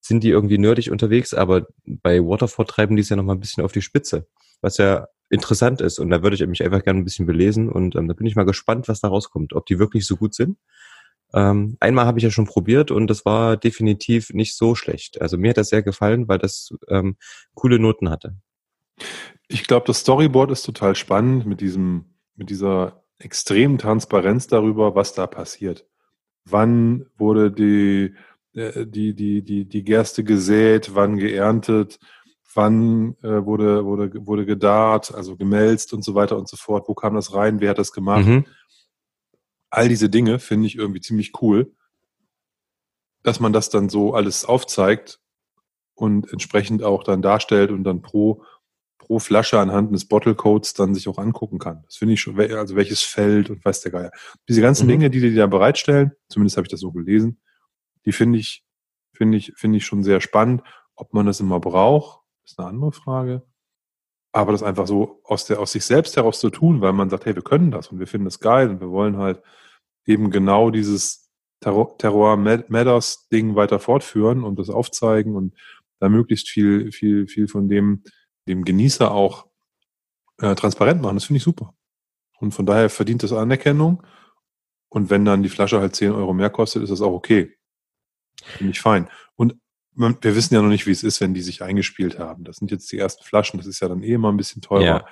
sind 0.02 0.24
die 0.24 0.30
irgendwie 0.30 0.58
nerdig 0.58 0.92
unterwegs, 0.92 1.34
aber 1.34 1.68
bei 1.86 2.20
Waterford 2.20 2.70
treiben 2.70 2.96
die 2.96 3.02
es 3.02 3.10
ja 3.10 3.16
noch 3.16 3.24
mal 3.24 3.34
ein 3.34 3.40
bisschen 3.40 3.64
auf 3.64 3.72
die 3.72 3.82
Spitze, 3.82 4.28
was 4.62 4.78
ja 4.78 5.08
interessant 5.30 5.82
ist. 5.82 6.00
Und 6.00 6.10
da 6.10 6.24
würde 6.24 6.36
ich 6.36 6.46
mich 6.48 6.64
einfach 6.64 6.84
gerne 6.84 7.00
ein 7.00 7.06
bisschen 7.06 7.26
belesen 7.26 7.70
und 7.70 7.96
ähm, 7.96 8.08
da 8.08 8.14
bin 8.14 8.26
ich 8.26 8.36
mal 8.36 8.46
gespannt, 8.46 8.88
was 8.88 9.02
da 9.02 9.08
rauskommt, 9.08 9.54
ob 9.54 9.66
die 9.66 9.80
wirklich 9.80 10.06
so 10.06 10.16
gut 10.16 10.34
sind 10.34 10.58
ähm, 11.34 11.78
einmal 11.80 12.06
habe 12.06 12.18
ich 12.18 12.24
ja 12.24 12.32
schon 12.32 12.46
probiert 12.46 12.92
und 12.92 13.08
das 13.08 13.26
war 13.26 13.58
definitiv 13.58 14.32
nicht 14.34 14.56
so 14.56 14.76
schlecht. 14.76 15.22
Also 15.22 15.38
mir 15.38 15.52
hat 15.52 15.58
das 15.58 15.70
sehr 15.70 15.84
gefallen, 15.84 16.28
weil 16.28 16.40
das 16.40 16.74
ähm, 16.88 17.18
coole 17.54 17.80
Noten 17.80 18.10
hatte. 18.10 18.36
Ich 19.48 19.68
glaube, 19.68 19.86
das 19.86 20.00
Storyboard 20.00 20.52
ist 20.52 20.64
total 20.64 20.96
spannend 20.96 21.46
mit 21.46 21.62
diesem, 21.62 22.16
mit 22.36 22.50
dieser 22.50 23.04
extremen 23.20 23.78
Transparenz 23.78 24.48
darüber, 24.48 24.96
was 24.96 25.14
da 25.14 25.28
passiert. 25.28 25.86
Wann 26.46 27.06
wurde 27.18 27.52
die, 27.52 28.16
äh, 28.54 28.86
die, 28.88 29.14
die, 29.14 29.44
die, 29.44 29.66
die 29.66 29.84
Gerste 29.84 30.24
gesät, 30.24 30.96
wann 30.96 31.18
geerntet, 31.18 32.00
wann 32.54 33.16
äh, 33.22 33.46
wurde, 33.46 33.86
wurde, 33.86 34.26
wurde 34.26 34.46
gedarrt, 34.46 35.14
also 35.14 35.36
gemelzt 35.36 35.94
und 35.94 36.04
so 36.04 36.16
weiter 36.16 36.38
und 36.38 36.48
so 36.48 36.58
fort. 36.58 36.88
Wo 36.88 36.94
kam 36.94 37.16
das 37.16 37.34
rein? 37.34 37.60
Wer 37.60 37.72
hat 37.72 37.80
das 37.80 37.92
gemacht? 37.92 38.26
Mhm 38.26 38.46
all 39.70 39.90
diese 39.90 40.10
Dinge 40.10 40.40
finde 40.40 40.68
ich 40.68 40.76
irgendwie 40.76 41.02
ziemlich 41.02 41.42
cool, 41.42 41.74
dass 43.24 43.40
man 43.40 43.54
das 43.54 43.70
dann 43.70 43.90
so 43.90 44.14
alles 44.14 44.46
aufzeigt 44.46 45.20
und 45.94 46.32
entsprechend 46.32 46.84
auch 46.84 47.04
dann 47.04 47.22
darstellt 47.22 47.72
und 47.72 47.84
dann 47.84 48.02
pro, 48.02 48.44
pro 48.98 49.20
Flasche 49.20 49.60
anhand 49.60 49.94
des 49.94 50.08
Bottle 50.08 50.36
Codes 50.36 50.74
dann 50.74 50.96
sich 50.96 51.08
auch 51.08 51.18
angucken 51.18 51.60
kann. 51.60 51.84
Das 51.86 51.98
finde 51.98 52.14
ich 52.14 52.22
schon, 52.22 52.40
also 52.40 52.76
welches 52.76 53.02
Feld 53.02 53.50
und 53.50 53.64
weiß 53.64 53.82
der 53.82 53.92
Geier. 53.92 54.12
Diese 54.48 54.62
ganzen 54.62 54.86
mhm. 54.86 54.92
Dinge, 54.92 55.10
die 55.10 55.20
die 55.20 55.36
da 55.36 55.48
bereitstellen, 55.48 56.14
zumindest 56.30 56.58
habe 56.58 56.66
ich 56.66 56.72
das 56.72 56.80
so 56.80 56.92
gelesen, 56.92 57.42
die 58.06 58.14
finde 58.14 58.40
ich, 58.40 58.64
finde 59.14 59.38
ich, 59.38 59.54
finde 59.56 59.78
ich 59.78 59.86
schon 59.86 60.04
sehr 60.04 60.22
spannend. 60.22 60.64
Ob 60.96 61.14
man 61.14 61.26
das 61.26 61.40
immer 61.40 61.60
braucht, 61.60 62.22
ist 62.52 62.60
eine 62.60 62.68
andere 62.68 62.92
Frage. 62.92 63.44
Aber 64.32 64.52
das 64.52 64.64
einfach 64.64 64.88
so 64.88 65.22
aus, 65.24 65.46
der, 65.46 65.60
aus 65.60 65.72
sich 65.72 65.84
selbst 65.86 66.16
heraus 66.16 66.40
zu 66.40 66.50
tun, 66.50 66.82
weil 66.82 66.94
man 66.94 67.10
sagt, 67.10 67.26
hey, 67.26 67.36
wir 67.36 67.42
können 67.42 67.72
das 67.72 67.88
und 67.88 68.00
wir 68.00 68.08
finden 68.08 68.26
das 68.26 68.40
geil 68.40 68.70
und 68.70 68.80
wir 68.80 68.92
wollen 68.92 69.18
halt 69.18 69.42
eben 70.06 70.30
genau 70.30 70.70
dieses 70.70 71.32
Terror, 71.62 72.38
Matters 72.38 73.28
Ding 73.30 73.56
weiter 73.56 73.80
fortführen 73.80 74.44
und 74.44 74.60
das 74.60 74.70
aufzeigen 74.70 75.36
und 75.36 75.56
da 76.00 76.10
möglichst 76.10 76.50
viel, 76.50 76.92
viel, 76.92 77.28
viel 77.28 77.48
von 77.48 77.68
dem, 77.68 78.04
dem 78.48 78.64
Genießer 78.64 79.12
auch 79.12 79.48
äh, 80.38 80.56
transparent 80.56 81.02
machen. 81.02 81.16
Das 81.16 81.26
finde 81.26 81.38
ich 81.38 81.44
super. 81.44 81.74
Und 82.40 82.54
von 82.54 82.66
daher 82.66 82.90
verdient 82.90 83.24
das 83.24 83.34
Anerkennung. 83.34 84.04
Und 84.88 85.10
wenn 85.10 85.26
dann 85.26 85.44
die 85.44 85.50
Flasche 85.50 85.80
halt 85.82 85.96
10 85.96 86.12
Euro 86.12 86.34
mehr 86.34 86.50
kostet, 86.50 86.84
ist 86.84 86.90
das 86.90 87.02
auch 87.02 87.12
okay. 87.12 87.58
Finde 88.42 88.72
ich 88.72 88.80
fein. 88.80 89.10
Und 89.36 89.56
wir 90.00 90.36
wissen 90.36 90.54
ja 90.54 90.62
noch 90.62 90.70
nicht, 90.70 90.88
wie 90.88 90.92
es 90.92 91.04
ist, 91.04 91.20
wenn 91.22 91.34
die 91.34 91.42
sich 91.42 91.62
eingespielt 91.62 92.20
haben. 92.20 92.44
Das 92.46 92.58
sind 92.58 92.72
jetzt 92.72 92.92
die 92.92 92.98
ersten 92.98 93.24
Flaschen, 93.24 93.60
das 93.60 93.68
ist 93.68 93.82
ja 93.82 93.88
dann 93.88 94.02
eh 94.02 94.14
immer 94.14 94.32
ein 94.32 94.38
bisschen 94.38 94.62
teurer. 94.62 94.84
Ja. 94.84 95.06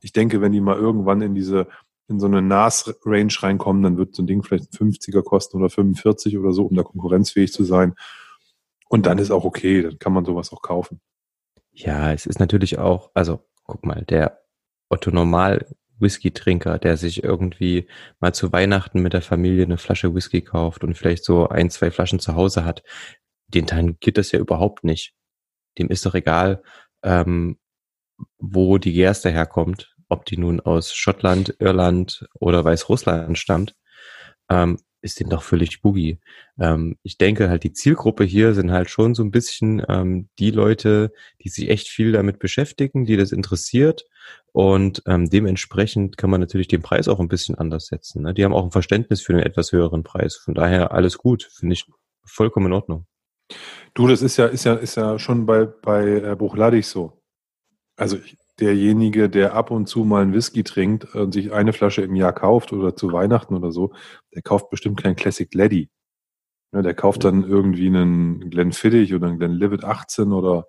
Ich 0.00 0.12
denke, 0.12 0.40
wenn 0.40 0.52
die 0.52 0.60
mal 0.60 0.76
irgendwann 0.76 1.22
in 1.22 1.34
diese, 1.34 1.66
in 2.08 2.20
so 2.20 2.26
eine 2.26 2.42
NAS-Range 2.42 3.32
reinkommen, 3.40 3.82
dann 3.82 3.96
wird 3.96 4.14
so 4.14 4.22
ein 4.22 4.26
Ding 4.26 4.42
vielleicht 4.42 4.72
50er 4.72 5.22
kosten 5.22 5.56
oder 5.56 5.70
45 5.70 6.36
oder 6.36 6.52
so, 6.52 6.66
um 6.66 6.76
da 6.76 6.82
konkurrenzfähig 6.82 7.52
zu 7.52 7.64
sein. 7.64 7.94
Und 8.88 9.06
dann 9.06 9.18
ist 9.18 9.30
auch 9.30 9.44
okay, 9.44 9.82
dann 9.82 9.98
kann 9.98 10.12
man 10.12 10.24
sowas 10.24 10.52
auch 10.52 10.60
kaufen. 10.60 11.00
Ja, 11.72 12.12
es 12.12 12.26
ist 12.26 12.38
natürlich 12.38 12.78
auch, 12.78 13.10
also 13.14 13.40
guck 13.64 13.84
mal, 13.86 14.04
der 14.04 14.42
Otto 14.90 15.10
Normal 15.10 15.66
Whisky-Trinker, 15.98 16.78
der 16.78 16.96
sich 16.96 17.24
irgendwie 17.24 17.88
mal 18.20 18.34
zu 18.34 18.52
Weihnachten 18.52 19.00
mit 19.00 19.12
der 19.12 19.22
Familie 19.22 19.64
eine 19.64 19.78
Flasche 19.78 20.14
Whisky 20.14 20.42
kauft 20.42 20.84
und 20.84 20.96
vielleicht 20.96 21.24
so 21.24 21.48
ein, 21.48 21.70
zwei 21.70 21.90
Flaschen 21.90 22.18
zu 22.18 22.34
Hause 22.34 22.64
hat, 22.64 22.82
den 23.54 23.66
tangiert 23.66 24.18
das 24.18 24.32
ja 24.32 24.38
überhaupt 24.38 24.84
nicht. 24.84 25.14
Dem 25.78 25.88
ist 25.88 26.06
doch 26.06 26.14
egal, 26.14 26.62
ähm, 27.02 27.58
wo 28.38 28.78
die 28.78 28.92
Gerste 28.92 29.30
herkommt, 29.30 29.94
ob 30.08 30.24
die 30.24 30.36
nun 30.36 30.60
aus 30.60 30.94
Schottland, 30.94 31.56
Irland 31.58 32.26
oder 32.34 32.64
Weißrussland 32.64 33.38
stammt. 33.38 33.74
Ähm, 34.48 34.78
ist 35.04 35.20
dem 35.20 35.28
doch 35.28 35.42
völlig 35.42 35.82
boogie. 35.82 36.18
Ähm, 36.58 36.96
ich 37.02 37.18
denke 37.18 37.50
halt, 37.50 37.62
die 37.62 37.74
Zielgruppe 37.74 38.24
hier 38.24 38.54
sind 38.54 38.72
halt 38.72 38.88
schon 38.88 39.14
so 39.14 39.22
ein 39.22 39.30
bisschen 39.30 39.82
ähm, 39.88 40.30
die 40.38 40.50
Leute, 40.50 41.12
die 41.42 41.50
sich 41.50 41.68
echt 41.68 41.88
viel 41.88 42.12
damit 42.12 42.38
beschäftigen, 42.38 43.04
die 43.04 43.18
das 43.18 43.30
interessiert. 43.30 44.06
Und 44.52 45.02
ähm, 45.06 45.28
dementsprechend 45.28 46.16
kann 46.16 46.30
man 46.30 46.40
natürlich 46.40 46.68
den 46.68 46.80
Preis 46.80 47.08
auch 47.08 47.20
ein 47.20 47.28
bisschen 47.28 47.54
anders 47.54 47.86
setzen. 47.86 48.22
Ne? 48.22 48.32
Die 48.32 48.44
haben 48.44 48.54
auch 48.54 48.64
ein 48.64 48.70
Verständnis 48.70 49.20
für 49.20 49.34
einen 49.34 49.42
etwas 49.42 49.72
höheren 49.72 50.04
Preis. 50.04 50.36
Von 50.36 50.54
daher 50.54 50.92
alles 50.92 51.18
gut, 51.18 51.50
finde 51.52 51.74
ich 51.74 51.84
vollkommen 52.24 52.66
in 52.66 52.72
Ordnung. 52.72 53.06
Du, 53.94 54.08
das 54.08 54.22
ist 54.22 54.36
ja, 54.36 54.46
ist 54.46 54.64
ja, 54.64 54.74
ist 54.74 54.96
ja 54.96 55.18
schon 55.18 55.46
bei, 55.46 55.66
bei 55.66 56.06
äh, 56.06 56.36
Buchladig 56.36 56.86
so. 56.86 57.22
Also 57.96 58.16
ich, 58.16 58.36
derjenige, 58.60 59.28
der 59.28 59.54
ab 59.54 59.70
und 59.70 59.86
zu 59.86 60.04
mal 60.04 60.22
einen 60.22 60.32
Whisky 60.32 60.62
trinkt 60.62 61.14
und 61.14 61.32
sich 61.32 61.52
eine 61.52 61.72
Flasche 61.72 62.02
im 62.02 62.14
Jahr 62.14 62.32
kauft 62.32 62.72
oder 62.72 62.94
zu 62.96 63.12
Weihnachten 63.12 63.54
oder 63.54 63.72
so, 63.72 63.92
der 64.34 64.42
kauft 64.42 64.70
bestimmt 64.70 65.02
keinen 65.02 65.16
Classic 65.16 65.52
Lady. 65.54 65.90
Ja, 66.72 66.82
der 66.82 66.94
kauft 66.94 67.24
dann 67.24 67.44
irgendwie 67.44 67.86
einen 67.86 68.50
Glenfiddich 68.50 69.14
oder 69.14 69.28
einen 69.28 69.38
Glenlivet 69.38 69.84
18 69.84 70.32
oder 70.32 70.68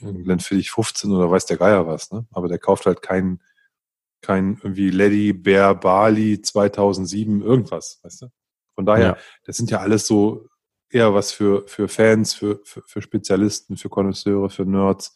einen 0.00 0.24
Glenfiddich 0.24 0.70
15 0.70 1.12
oder 1.12 1.30
weiß 1.30 1.46
der 1.46 1.56
Geier 1.56 1.86
was. 1.86 2.10
Ne? 2.10 2.26
Aber 2.32 2.48
der 2.48 2.58
kauft 2.58 2.86
halt 2.86 3.02
keinen 3.02 3.40
kein 4.22 4.58
irgendwie 4.62 4.90
Lady 4.90 5.32
Bear 5.32 5.74
Bali 5.74 6.42
2007 6.42 7.42
irgendwas, 7.42 8.00
weißt 8.02 8.22
du? 8.22 8.26
Von 8.74 8.84
daher, 8.84 9.06
ja. 9.06 9.16
das 9.44 9.56
sind 9.56 9.70
ja 9.70 9.78
alles 9.78 10.06
so 10.06 10.46
eher 10.90 11.14
was 11.14 11.32
für, 11.32 11.66
für 11.66 11.88
Fans, 11.88 12.34
für, 12.34 12.60
für, 12.64 12.82
für 12.86 13.02
Spezialisten, 13.02 13.76
für 13.76 13.88
Konnoisseure, 13.88 14.50
für 14.50 14.64
Nerds 14.64 15.14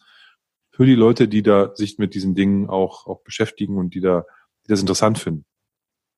für 0.74 0.86
die 0.86 0.96
Leute, 0.96 1.28
die 1.28 1.44
da 1.44 1.72
sich 1.76 1.98
mit 1.98 2.14
diesen 2.14 2.34
Dingen 2.34 2.68
auch, 2.68 3.06
auch 3.06 3.22
beschäftigen 3.22 3.78
und 3.78 3.94
die 3.94 4.00
da, 4.00 4.26
die 4.66 4.70
das 4.70 4.80
interessant 4.80 5.20
finden. 5.20 5.44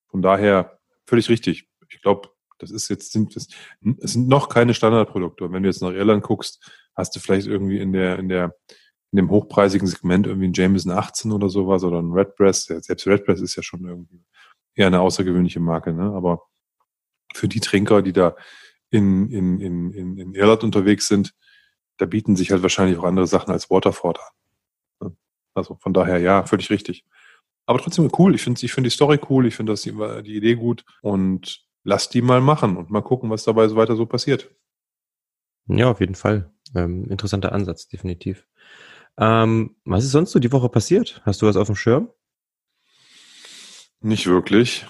Von 0.08 0.22
daher 0.22 0.78
völlig 1.04 1.28
richtig. 1.28 1.68
Ich 1.90 2.00
glaube, 2.00 2.30
das 2.56 2.70
ist 2.70 2.88
jetzt, 2.88 3.12
sind, 3.12 3.36
das, 3.36 3.48
es 4.00 4.14
sind 4.14 4.28
noch 4.28 4.48
keine 4.48 4.72
Standardprodukte. 4.72 5.44
Und 5.44 5.52
wenn 5.52 5.62
du 5.62 5.68
jetzt 5.68 5.82
nach 5.82 5.92
Irland 5.92 6.22
guckst, 6.22 6.72
hast 6.94 7.14
du 7.14 7.20
vielleicht 7.20 7.46
irgendwie 7.46 7.78
in 7.78 7.92
der, 7.92 8.18
in 8.18 8.30
der, 8.30 8.56
in 9.12 9.18
dem 9.18 9.30
hochpreisigen 9.30 9.86
Segment 9.86 10.26
irgendwie 10.26 10.48
ein 10.48 10.54
Jameson 10.54 10.92
18 10.92 11.32
oder 11.32 11.50
sowas 11.50 11.84
oder 11.84 12.00
ein 12.00 12.12
Redbreast. 12.12 12.68
Selbst 12.82 13.06
Redbreast 13.06 13.42
ist 13.42 13.56
ja 13.56 13.62
schon 13.62 13.84
irgendwie 13.84 14.24
eher 14.74 14.86
eine 14.86 15.02
außergewöhnliche 15.02 15.60
Marke, 15.60 15.92
ne? 15.92 16.12
Aber 16.14 16.44
für 17.34 17.46
die 17.46 17.60
Trinker, 17.60 18.00
die 18.00 18.14
da 18.14 18.36
in, 18.90 19.30
in, 19.30 19.60
in, 19.60 19.92
in, 19.92 20.18
in 20.18 20.34
Irland 20.34 20.64
unterwegs 20.64 21.08
sind, 21.08 21.34
da 21.96 22.06
bieten 22.06 22.36
sich 22.36 22.50
halt 22.50 22.62
wahrscheinlich 22.62 22.98
auch 22.98 23.04
andere 23.04 23.26
Sachen 23.26 23.52
als 23.52 23.70
Waterford 23.70 24.18
an. 25.00 25.16
Also 25.54 25.76
von 25.80 25.94
daher, 25.94 26.18
ja, 26.18 26.44
völlig 26.44 26.70
richtig. 26.70 27.04
Aber 27.64 27.80
trotzdem 27.80 28.10
cool. 28.18 28.34
Ich 28.34 28.42
finde 28.42 28.64
ich 28.64 28.72
finde 28.72 28.88
die 28.88 28.94
Story 28.94 29.18
cool. 29.28 29.46
Ich 29.46 29.56
finde 29.56 29.72
das 29.72 29.82
die, 29.82 29.92
die 30.22 30.36
Idee 30.36 30.54
gut. 30.54 30.84
Und 31.00 31.64
lass 31.82 32.08
die 32.08 32.22
mal 32.22 32.40
machen 32.40 32.76
und 32.76 32.90
mal 32.90 33.00
gucken, 33.00 33.30
was 33.30 33.44
dabei 33.44 33.66
so 33.68 33.76
weiter 33.76 33.96
so 33.96 34.06
passiert. 34.06 34.50
Ja, 35.66 35.90
auf 35.90 36.00
jeden 36.00 36.14
Fall. 36.14 36.52
Ähm, 36.74 37.06
interessanter 37.10 37.52
Ansatz, 37.52 37.88
definitiv. 37.88 38.46
Ähm, 39.18 39.76
was 39.84 40.04
ist 40.04 40.12
sonst 40.12 40.32
so 40.32 40.38
die 40.38 40.52
Woche 40.52 40.68
passiert? 40.68 41.22
Hast 41.24 41.42
du 41.42 41.46
was 41.46 41.56
auf 41.56 41.66
dem 41.66 41.76
Schirm? 41.76 42.10
Nicht 44.00 44.26
wirklich. 44.26 44.86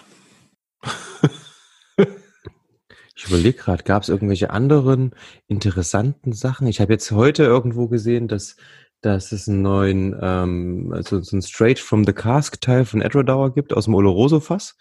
Ich 3.27 3.33
überlege 3.33 3.59
gerade, 3.59 3.85
gab 3.85 4.03
es 4.03 4.09
irgendwelche 4.09 4.51
anderen 4.51 5.15
interessanten 5.49 6.33
Sachen? 6.33 6.67
Ich 6.67 6.81
habe 6.81 6.93
jetzt 6.93 7.11
heute 7.11 7.45
irgendwo 7.45 7.89
gesehen, 7.89 8.29
dass 8.29 8.57
dass 9.03 9.31
es 9.31 9.49
einen 9.49 9.63
neuen, 9.63 10.17
ähm, 10.21 10.91
also 10.93 11.21
so 11.21 11.37
ein 11.37 11.43
Straight 11.43 11.79
from 11.79 12.05
the 12.05 12.13
Cask 12.13 12.61
Teil 12.61 12.85
von 12.85 13.03
Edrodauer 13.03 13.55
gibt 13.55 13.75
aus 13.75 13.85
dem 13.85 13.95
Oloroso 13.95 14.41
Fass. 14.41 14.77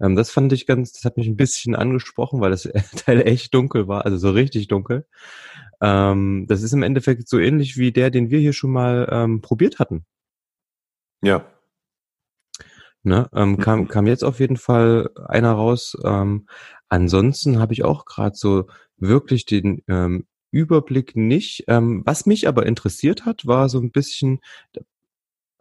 Ähm, 0.00 0.14
das 0.14 0.30
fand 0.30 0.52
ich 0.52 0.66
ganz, 0.66 0.92
das 0.92 1.04
hat 1.04 1.16
mich 1.16 1.26
ein 1.26 1.36
bisschen 1.36 1.74
angesprochen, 1.74 2.40
weil 2.40 2.50
das 2.50 2.62
Teil 3.04 3.26
echt 3.26 3.54
dunkel 3.54 3.88
war, 3.88 4.04
also 4.04 4.18
so 4.18 4.30
richtig 4.30 4.68
dunkel. 4.68 5.06
Ähm, 5.80 6.46
das 6.48 6.62
ist 6.62 6.72
im 6.72 6.82
Endeffekt 6.82 7.28
so 7.28 7.38
ähnlich 7.38 7.76
wie 7.76 7.92
der, 7.92 8.10
den 8.10 8.30
wir 8.30 8.38
hier 8.38 8.52
schon 8.52 8.70
mal 8.70 9.08
ähm, 9.10 9.40
probiert 9.40 9.78
hatten. 9.78 10.04
Ja. 11.22 11.46
Ne, 13.06 13.28
ähm, 13.34 13.58
kam, 13.58 13.82
mhm. 13.82 13.88
kam 13.88 14.08
jetzt 14.08 14.24
auf 14.24 14.40
jeden 14.40 14.56
Fall 14.56 15.10
einer 15.28 15.52
raus. 15.52 15.96
Ähm, 16.04 16.48
ansonsten 16.88 17.60
habe 17.60 17.72
ich 17.72 17.84
auch 17.84 18.04
gerade 18.04 18.34
so 18.34 18.66
wirklich 18.96 19.46
den 19.46 19.84
ähm, 19.86 20.26
Überblick 20.50 21.14
nicht. 21.14 21.62
Ähm, 21.68 22.02
was 22.04 22.26
mich 22.26 22.48
aber 22.48 22.66
interessiert 22.66 23.24
hat, 23.24 23.46
war 23.46 23.68
so 23.68 23.78
ein 23.78 23.92
bisschen, 23.92 24.40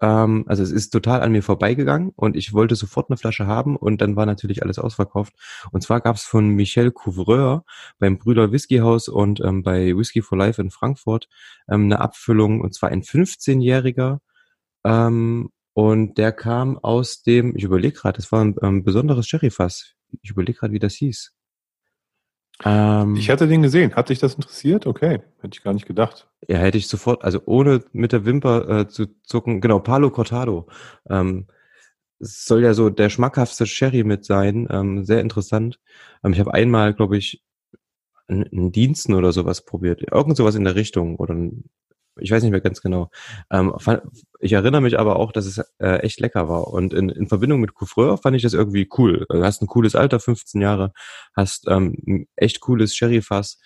ähm, 0.02 0.46
also 0.48 0.64
es 0.64 0.72
ist 0.72 0.90
total 0.90 1.22
an 1.22 1.34
mir 1.34 1.44
vorbeigegangen 1.44 2.14
und 2.16 2.36
ich 2.36 2.52
wollte 2.54 2.76
sofort 2.76 3.12
eine 3.12 3.18
Flasche 3.18 3.46
haben 3.46 3.76
und 3.76 4.02
dann 4.02 4.16
war 4.16 4.26
natürlich 4.26 4.64
alles 4.64 4.80
ausverkauft. 4.80 5.36
Und 5.72 5.82
zwar 5.82 6.02
gab 6.02 6.16
es 6.16 6.24
von 6.24 6.48
Michel 6.50 6.92
Couvreur 6.92 7.64
beim 8.00 8.18
Brüder 8.18 8.52
Whisky 8.54 8.78
House 8.80 9.08
und 9.08 9.40
ähm, 9.42 9.62
bei 9.62 9.96
Whisky 9.96 10.24
for 10.24 10.36
Life 10.36 10.60
in 10.60 10.72
Frankfurt 10.72 11.30
ähm, 11.70 11.84
eine 11.84 12.00
Abfüllung 12.00 12.62
und 12.62 12.74
zwar 12.74 12.90
ein 12.90 13.04
15-jähriger. 13.04 14.18
Ähm, 14.84 15.52
und 15.76 16.18
der 16.18 16.32
kam 16.32 16.78
aus 16.78 17.22
dem, 17.22 17.54
ich 17.54 17.66
überlege 17.66 18.00
gerade, 18.00 18.16
das 18.16 18.32
war 18.32 18.42
ein 18.42 18.56
ähm, 18.62 18.86
besonderes 18.86 19.28
Sherryfass. 19.28 19.96
Ich 20.22 20.30
überlege 20.30 20.58
gerade, 20.58 20.72
wie 20.72 20.80
das 20.80 20.94
hieß. 20.94 21.36
Ähm, 22.64 23.18
ich 23.18 23.30
hatte 23.30 23.46
den 23.46 23.62
gesehen. 23.62 23.94
Hat 23.94 24.08
dich 24.08 24.20
das 24.20 24.36
interessiert? 24.36 24.88
Okay, 24.88 25.20
hätte 25.42 25.52
ich 25.52 25.62
gar 25.62 25.74
nicht 25.74 25.86
gedacht. 25.86 26.30
Ja, 26.48 26.60
hätte 26.60 26.78
ich 26.78 26.88
sofort, 26.88 27.26
also 27.26 27.42
ohne 27.46 27.84
mit 27.92 28.14
der 28.14 28.24
Wimper 28.24 28.70
äh, 28.70 28.88
zu 28.88 29.08
zucken, 29.24 29.60
genau, 29.60 29.80
Palo 29.80 30.12
Cortado. 30.12 30.68
Ähm, 31.10 31.48
es 32.20 32.46
soll 32.46 32.64
ja 32.64 32.74
so 32.74 32.90
der 32.90 33.10
schmackhaftste 33.10 33.66
Sherry 33.66 34.06
mit 34.06 34.24
sein, 34.24 34.70
ähm, 34.72 35.04
sehr 35.04 35.20
interessant. 35.20 35.82
Ähm, 36.24 36.32
ich 36.32 36.40
habe 36.40 36.54
einmal, 36.54 36.94
glaube 36.94 37.18
ich, 37.18 37.44
einen 38.30 38.72
Diensten 38.72 39.14
oder 39.14 39.34
sowas 39.34 39.66
probiert. 39.66 40.02
Irgend 40.10 40.38
sowas 40.38 40.56
in 40.56 40.64
der 40.64 40.76
Richtung 40.76 41.18
oder 41.18 41.34
ein, 41.34 41.66
ich 42.18 42.32
weiß 42.32 42.44
nicht 42.44 42.52
mehr 42.52 42.62
ganz 42.62 42.82
genau. 42.82 43.10
Ähm, 43.52 43.74
ich 44.40 44.54
erinnere 44.54 44.82
mich 44.82 45.00
aber 45.00 45.18
auch, 45.18 45.32
dass 45.32 45.46
es 45.46 45.58
äh, 45.80 46.00
echt 46.00 46.20
lecker 46.20 46.48
war. 46.50 46.68
Und 46.68 46.94
in, 46.94 47.10
in 47.10 47.28
Verbindung 47.28 47.60
mit 47.60 47.74
Couvreur 47.76 48.18
fand 48.18 48.36
ich 48.36 48.44
das 48.44 48.54
irgendwie 48.54 48.90
cool. 48.98 49.26
Du 49.30 49.44
hast 49.44 49.62
ein 49.62 49.68
cooles 49.68 49.96
Alter, 49.96 50.20
15 50.20 50.62
Jahre, 50.62 50.94
hast 51.36 51.68
ähm, 51.68 51.98
ein 52.08 52.28
echt 52.36 52.62
cooles 52.62 52.96
Sherry-Fass. 52.96 53.60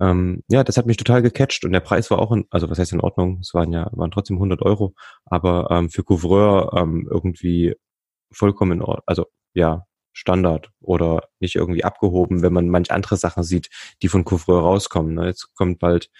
Ähm, 0.00 0.42
ja, 0.48 0.64
das 0.64 0.76
hat 0.76 0.86
mich 0.86 0.96
total 0.96 1.22
gecatcht 1.22 1.64
und 1.64 1.72
der 1.72 1.80
Preis 1.80 2.10
war 2.10 2.18
auch, 2.18 2.32
in, 2.32 2.46
also 2.50 2.70
was 2.70 2.78
heißt 2.78 2.92
in 2.92 3.00
Ordnung, 3.00 3.38
es 3.40 3.54
waren 3.54 3.72
ja, 3.72 3.88
waren 3.92 4.10
trotzdem 4.10 4.36
100 4.36 4.62
Euro, 4.62 4.94
aber 5.26 5.68
ähm, 5.70 5.90
für 5.90 6.02
Couvreur 6.02 6.72
ähm, 6.76 7.06
irgendwie 7.10 7.76
vollkommen 8.32 8.72
in 8.72 8.82
Ordnung, 8.82 9.04
also 9.06 9.26
ja, 9.54 9.84
Standard 10.12 10.70
oder 10.80 11.28
nicht 11.40 11.56
irgendwie 11.56 11.84
abgehoben, 11.84 12.42
wenn 12.42 12.52
man 12.52 12.68
manch 12.68 12.90
andere 12.90 13.16
Sachen 13.16 13.42
sieht, 13.42 13.70
die 14.02 14.08
von 14.08 14.24
Couvreur 14.24 14.60
rauskommen. 14.60 15.14
Ne? 15.14 15.26
Jetzt 15.26 15.54
kommt 15.54 15.78
bald 15.78 16.10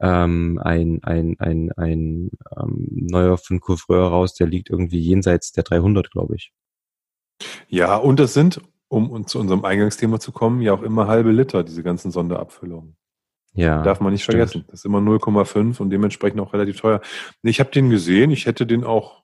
ähm, 0.00 0.60
ein, 0.62 1.00
ein, 1.02 1.36
ein, 1.38 1.72
ein 1.72 2.30
ähm, 2.56 2.88
neuer 2.90 3.38
von 3.38 3.60
Couvreur 3.60 4.08
raus, 4.08 4.34
der 4.34 4.46
liegt 4.46 4.70
irgendwie 4.70 5.00
jenseits 5.00 5.52
der 5.52 5.64
300, 5.64 6.10
glaube 6.10 6.36
ich. 6.36 6.52
Ja, 7.68 7.96
und 7.96 8.20
das 8.20 8.34
sind, 8.34 8.60
um 8.88 9.26
zu 9.26 9.38
unserem 9.38 9.64
Eingangsthema 9.64 10.20
zu 10.20 10.32
kommen, 10.32 10.62
ja 10.62 10.72
auch 10.72 10.82
immer 10.82 11.06
halbe 11.06 11.32
Liter, 11.32 11.64
diese 11.64 11.82
ganzen 11.82 12.10
Sonderabfüllungen. 12.10 12.96
Ja. 13.54 13.82
Darf 13.82 14.00
man 14.00 14.12
nicht 14.12 14.22
stimmt. 14.22 14.36
vergessen. 14.36 14.64
Das 14.68 14.80
ist 14.80 14.84
immer 14.84 14.98
0,5 14.98 15.80
und 15.80 15.90
dementsprechend 15.90 16.40
auch 16.40 16.52
relativ 16.52 16.80
teuer. 16.80 17.00
Ich 17.42 17.58
habe 17.58 17.70
den 17.70 17.88
gesehen, 17.88 18.30
ich 18.30 18.44
hätte 18.44 18.66
den 18.66 18.84
auch 18.84 19.22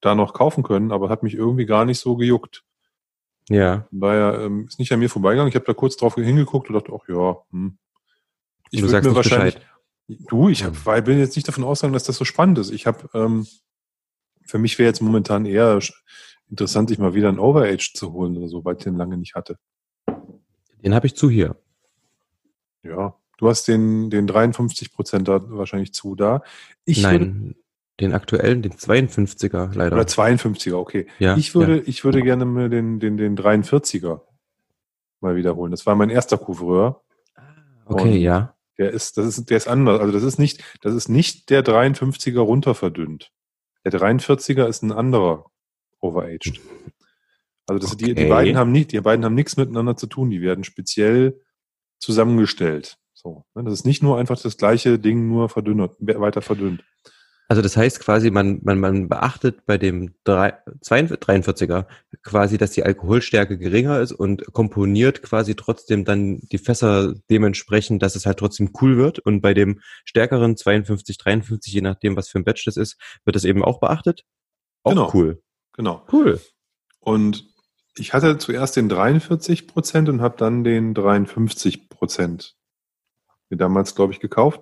da 0.00 0.14
noch 0.14 0.34
kaufen 0.34 0.62
können, 0.62 0.92
aber 0.92 1.08
hat 1.08 1.24
mich 1.24 1.34
irgendwie 1.34 1.66
gar 1.66 1.84
nicht 1.84 1.98
so 1.98 2.16
gejuckt. 2.16 2.64
Ja. 3.48 3.86
Von 3.90 4.00
daher 4.00 4.40
ähm, 4.40 4.66
ist 4.66 4.78
nicht 4.78 4.92
an 4.92 5.00
mir 5.00 5.10
vorbeigegangen. 5.10 5.48
Ich 5.48 5.56
habe 5.56 5.64
da 5.64 5.74
kurz 5.74 5.96
drauf 5.96 6.14
hingeguckt 6.14 6.68
und 6.68 6.74
dachte, 6.74 6.92
ach 6.94 7.08
ja, 7.08 7.38
hm. 7.50 7.78
Ich 8.70 8.82
würde 8.82 9.08
mir 9.08 9.14
wahrscheinlich, 9.14 9.54
Bescheid. 9.54 9.75
Du, 10.08 10.48
ich 10.48 10.64
hab, 10.64 10.86
weil 10.86 11.02
bin 11.02 11.18
jetzt 11.18 11.36
nicht 11.36 11.48
davon 11.48 11.64
ausgegangen, 11.64 11.94
dass 11.94 12.04
das 12.04 12.16
so 12.16 12.24
spannend 12.24 12.58
ist. 12.58 12.70
Ich 12.70 12.86
habe, 12.86 13.08
ähm, 13.12 13.46
für 14.44 14.58
mich 14.58 14.78
wäre 14.78 14.88
jetzt 14.88 15.02
momentan 15.02 15.46
eher 15.46 15.80
interessant, 16.48 16.88
sich 16.88 16.98
mal 16.98 17.14
wieder 17.14 17.28
ein 17.28 17.40
Overage 17.40 17.92
zu 17.94 18.12
holen 18.12 18.36
oder 18.36 18.48
so, 18.48 18.64
weil 18.64 18.76
ich 18.76 18.84
den 18.84 18.96
lange 18.96 19.16
nicht 19.16 19.34
hatte. 19.34 19.58
Den 20.84 20.94
habe 20.94 21.06
ich 21.06 21.16
zu 21.16 21.28
hier. 21.28 21.56
Ja, 22.84 23.16
du 23.38 23.48
hast 23.48 23.66
den, 23.66 24.10
den 24.10 24.28
53 24.28 24.92
Prozent 24.92 25.26
da 25.26 25.40
wahrscheinlich 25.50 25.92
zu 25.92 26.14
da. 26.14 26.42
Ich 26.84 27.02
Nein, 27.02 27.20
würde, 27.20 27.54
den 28.00 28.12
aktuellen, 28.12 28.62
den 28.62 28.72
52er 28.74 29.74
leider. 29.74 29.96
Oder 29.96 30.04
52er, 30.04 30.74
okay. 30.74 31.08
Ja, 31.18 31.36
ich 31.36 31.54
würde, 31.56 31.78
ja. 31.78 31.82
ich 31.86 32.04
würde 32.04 32.22
gerne 32.22 32.44
mir 32.44 32.68
den, 32.68 33.00
den, 33.00 33.16
den 33.16 33.36
43er 33.36 34.20
mal 35.20 35.34
wiederholen. 35.34 35.72
Das 35.72 35.86
war 35.86 35.96
mein 35.96 36.10
erster 36.10 36.38
Couvreur. 36.38 37.02
Ah, 37.34 37.42
okay, 37.86 38.14
Und 38.14 38.20
ja. 38.20 38.55
Der 38.78 38.90
ist, 38.90 39.16
das 39.16 39.26
ist, 39.26 39.50
der 39.50 39.56
ist 39.56 39.68
anders. 39.68 40.00
Also 40.00 40.12
das 40.12 40.22
ist 40.22 40.38
nicht, 40.38 40.62
das 40.82 40.94
ist 40.94 41.08
nicht 41.08 41.50
der 41.50 41.64
53er 41.64 42.40
runterverdünnt. 42.40 43.32
Der 43.84 43.92
43er 43.92 44.66
ist 44.66 44.82
ein 44.82 44.92
anderer 44.92 45.46
Overaged. 46.00 46.60
Also 47.66 47.80
das, 47.80 47.94
okay. 47.94 48.06
die, 48.06 48.14
die 48.14 48.26
beiden 48.26 48.56
haben 48.56 48.72
nicht, 48.72 48.92
die 48.92 49.00
beiden 49.00 49.24
haben 49.24 49.34
nichts 49.34 49.56
miteinander 49.56 49.96
zu 49.96 50.06
tun. 50.06 50.30
Die 50.30 50.40
werden 50.40 50.64
speziell 50.64 51.40
zusammengestellt. 51.98 52.98
So, 53.12 53.44
ne? 53.54 53.64
Das 53.64 53.72
ist 53.72 53.86
nicht 53.86 54.02
nur 54.02 54.18
einfach 54.18 54.40
das 54.40 54.56
gleiche 54.56 54.98
Ding, 54.98 55.26
nur 55.28 55.48
verdünnert, 55.48 55.96
weiter 56.00 56.42
verdünnt. 56.42 56.84
Also 57.48 57.62
das 57.62 57.76
heißt 57.76 58.00
quasi, 58.00 58.30
man, 58.32 58.60
man, 58.64 58.80
man 58.80 59.08
beachtet 59.08 59.66
bei 59.66 59.78
dem 59.78 60.14
43er 60.24 61.86
quasi, 62.22 62.58
dass 62.58 62.72
die 62.72 62.82
Alkoholstärke 62.82 63.56
geringer 63.56 64.00
ist 64.00 64.10
und 64.10 64.52
komponiert 64.52 65.22
quasi 65.22 65.54
trotzdem 65.54 66.04
dann 66.04 66.40
die 66.50 66.58
Fässer 66.58 67.14
dementsprechend, 67.30 68.02
dass 68.02 68.16
es 68.16 68.26
halt 68.26 68.38
trotzdem 68.38 68.72
cool 68.80 68.96
wird. 68.96 69.20
Und 69.20 69.42
bei 69.42 69.54
dem 69.54 69.80
stärkeren 70.04 70.56
52, 70.56 71.18
53, 71.18 71.72
je 71.72 71.82
nachdem, 71.82 72.16
was 72.16 72.28
für 72.28 72.38
ein 72.38 72.44
Batch 72.44 72.64
das 72.64 72.76
ist, 72.76 73.00
wird 73.24 73.36
das 73.36 73.44
eben 73.44 73.62
auch 73.62 73.78
beachtet. 73.78 74.24
Auch 74.82 74.90
genau. 74.90 75.10
cool. 75.14 75.42
Genau. 75.74 76.04
Cool. 76.10 76.40
Und 76.98 77.46
ich 77.96 78.12
hatte 78.12 78.38
zuerst 78.38 78.74
den 78.74 78.88
43 78.88 79.68
Prozent 79.68 80.08
und 80.08 80.20
habe 80.20 80.36
dann 80.36 80.64
den 80.64 80.94
53 80.94 81.88
Prozent 81.88 82.56
mir 83.48 83.56
damals, 83.56 83.94
glaube 83.94 84.12
ich, 84.12 84.18
gekauft. 84.18 84.60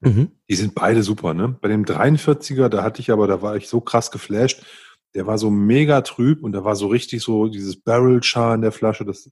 Mhm. 0.00 0.32
Die 0.48 0.54
sind 0.54 0.74
beide 0.74 1.02
super, 1.02 1.34
ne? 1.34 1.56
Bei 1.60 1.68
dem 1.68 1.84
43er, 1.84 2.68
da 2.68 2.82
hatte 2.82 3.00
ich 3.00 3.10
aber, 3.10 3.26
da 3.26 3.42
war 3.42 3.56
ich 3.56 3.68
so 3.68 3.80
krass 3.80 4.10
geflasht. 4.10 4.64
Der 5.14 5.26
war 5.26 5.38
so 5.38 5.50
mega 5.50 6.02
trüb 6.02 6.44
und 6.44 6.52
da 6.52 6.64
war 6.64 6.76
so 6.76 6.86
richtig 6.86 7.22
so 7.22 7.48
dieses 7.48 7.80
Barrel-Char 7.80 8.54
in 8.54 8.60
der 8.60 8.72
Flasche, 8.72 9.04
das 9.04 9.30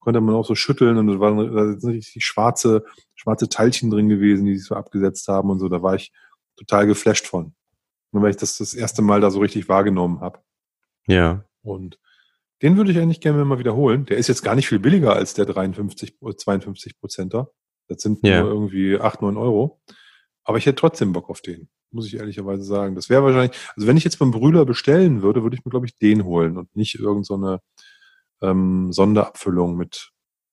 konnte 0.00 0.20
man 0.20 0.34
auch 0.34 0.46
so 0.46 0.54
schütteln 0.54 0.96
und 0.96 1.06
da 1.06 1.20
waren 1.20 1.54
da 1.54 1.78
sind 1.78 1.92
richtig 1.92 2.24
schwarze, 2.24 2.84
schwarze 3.14 3.48
Teilchen 3.48 3.90
drin 3.90 4.08
gewesen, 4.08 4.46
die 4.46 4.56
sich 4.56 4.66
so 4.66 4.74
abgesetzt 4.74 5.28
haben 5.28 5.50
und 5.50 5.58
so. 5.58 5.68
Da 5.68 5.82
war 5.82 5.94
ich 5.94 6.10
total 6.56 6.86
geflasht 6.86 7.26
von. 7.26 7.54
Nur 8.12 8.22
weil 8.22 8.30
ich 8.30 8.36
das 8.36 8.58
das 8.58 8.74
erste 8.74 9.02
Mal 9.02 9.20
da 9.20 9.30
so 9.30 9.40
richtig 9.40 9.68
wahrgenommen 9.68 10.20
habe. 10.20 10.40
Ja. 11.06 11.44
Und 11.62 11.98
den 12.62 12.76
würde 12.76 12.90
ich 12.90 12.98
eigentlich 12.98 13.20
gerne 13.20 13.44
mal 13.44 13.58
wiederholen. 13.58 14.06
Der 14.06 14.16
ist 14.16 14.28
jetzt 14.28 14.42
gar 14.42 14.54
nicht 14.54 14.68
viel 14.68 14.78
billiger 14.78 15.14
als 15.14 15.34
der 15.34 15.46
53, 15.46 16.16
52 16.36 16.98
Prozenter. 16.98 17.50
Das 17.90 18.02
sind 18.02 18.24
ja. 18.24 18.42
nur 18.42 18.50
irgendwie 18.50 18.98
8, 18.98 19.22
9 19.22 19.36
Euro. 19.36 19.80
Aber 20.44 20.58
ich 20.58 20.66
hätte 20.66 20.76
trotzdem 20.76 21.12
Bock 21.12 21.28
auf 21.28 21.40
den, 21.40 21.68
muss 21.90 22.06
ich 22.06 22.14
ehrlicherweise 22.14 22.62
sagen. 22.62 22.94
Das 22.94 23.10
wäre 23.10 23.24
wahrscheinlich, 23.24 23.58
also 23.74 23.88
wenn 23.88 23.96
ich 23.96 24.04
jetzt 24.04 24.18
beim 24.18 24.30
Brüder 24.30 24.64
bestellen 24.64 25.22
würde, 25.22 25.42
würde 25.42 25.56
ich 25.56 25.64
mir, 25.64 25.70
glaube 25.70 25.86
ich, 25.86 25.98
den 25.98 26.24
holen 26.24 26.56
und 26.56 26.74
nicht 26.76 26.94
irgendeine 26.94 27.60
so 28.40 28.46
ähm, 28.46 28.92
Sonderabfüllung 28.92 29.76
mit 29.76 30.12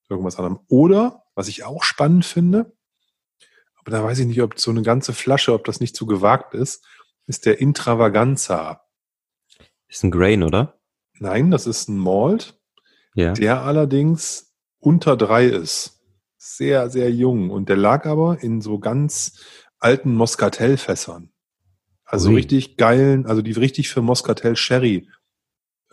irgendwas 0.10 0.38
anderem. 0.38 0.60
Oder, 0.68 1.24
was 1.36 1.48
ich 1.48 1.64
auch 1.64 1.84
spannend 1.84 2.26
finde, 2.26 2.74
aber 3.78 3.92
da 3.92 4.04
weiß 4.04 4.20
ich 4.20 4.28
nicht, 4.28 4.42
ob 4.42 4.60
so 4.60 4.72
eine 4.72 4.82
ganze 4.82 5.14
Flasche, 5.14 5.54
ob 5.54 5.64
das 5.64 5.80
nicht 5.80 5.96
zu 5.96 6.06
gewagt 6.06 6.54
ist, 6.54 6.86
ist 7.28 7.46
der 7.46 7.62
Intravaganza. 7.62 8.82
Ist 9.88 10.04
ein 10.04 10.12
Grain, 10.12 10.44
oder? 10.44 10.80
Nein, 11.20 11.52
das 11.52 11.68
ist 11.68 11.88
ein 11.88 11.98
Malt, 11.98 12.60
ja. 13.16 13.34
der 13.34 13.62
allerdings 13.62 14.54
unter 14.80 15.16
drei 15.16 15.46
ist 15.46 15.97
sehr, 16.56 16.90
sehr 16.90 17.12
jung. 17.12 17.50
Und 17.50 17.70
der 17.70 17.78
lag 17.78 18.06
aber 18.06 18.42
in 18.42 18.62
so 18.62 18.80
ganz 18.80 19.44
alten 19.80 20.14
Moscatel-Fässern. 20.16 21.32
Also 22.06 22.30
Ui. 22.30 22.36
richtig 22.36 22.78
geilen, 22.78 23.26
also 23.26 23.42
die 23.42 23.52
richtig 23.52 23.90
für 23.90 24.02
Moscatel 24.02 24.56
Sherry 24.56 25.10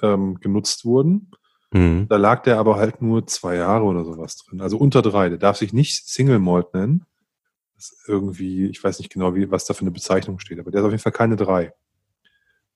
ähm, 0.00 0.36
genutzt 0.40 0.84
wurden. 0.84 1.32
Mhm. 1.72 2.06
Da 2.08 2.16
lag 2.16 2.42
der 2.44 2.58
aber 2.58 2.76
halt 2.76 3.02
nur 3.02 3.26
zwei 3.26 3.56
Jahre 3.56 3.84
oder 3.84 4.04
sowas 4.04 4.36
drin. 4.36 4.60
Also 4.60 4.78
unter 4.78 5.02
drei. 5.02 5.28
Der 5.28 5.38
darf 5.38 5.56
sich 5.56 5.72
nicht 5.72 6.08
Single 6.08 6.38
Malt 6.38 6.72
nennen. 6.72 7.04
Das 7.74 7.90
ist 7.90 8.08
irgendwie, 8.08 8.66
ich 8.66 8.82
weiß 8.82 9.00
nicht 9.00 9.12
genau, 9.12 9.34
wie, 9.34 9.50
was 9.50 9.64
da 9.64 9.74
für 9.74 9.80
eine 9.80 9.90
Bezeichnung 9.90 10.38
steht, 10.38 10.60
aber 10.60 10.70
der 10.70 10.80
ist 10.80 10.86
auf 10.86 10.92
jeden 10.92 11.02
Fall 11.02 11.12
keine 11.12 11.34
drei. 11.34 11.72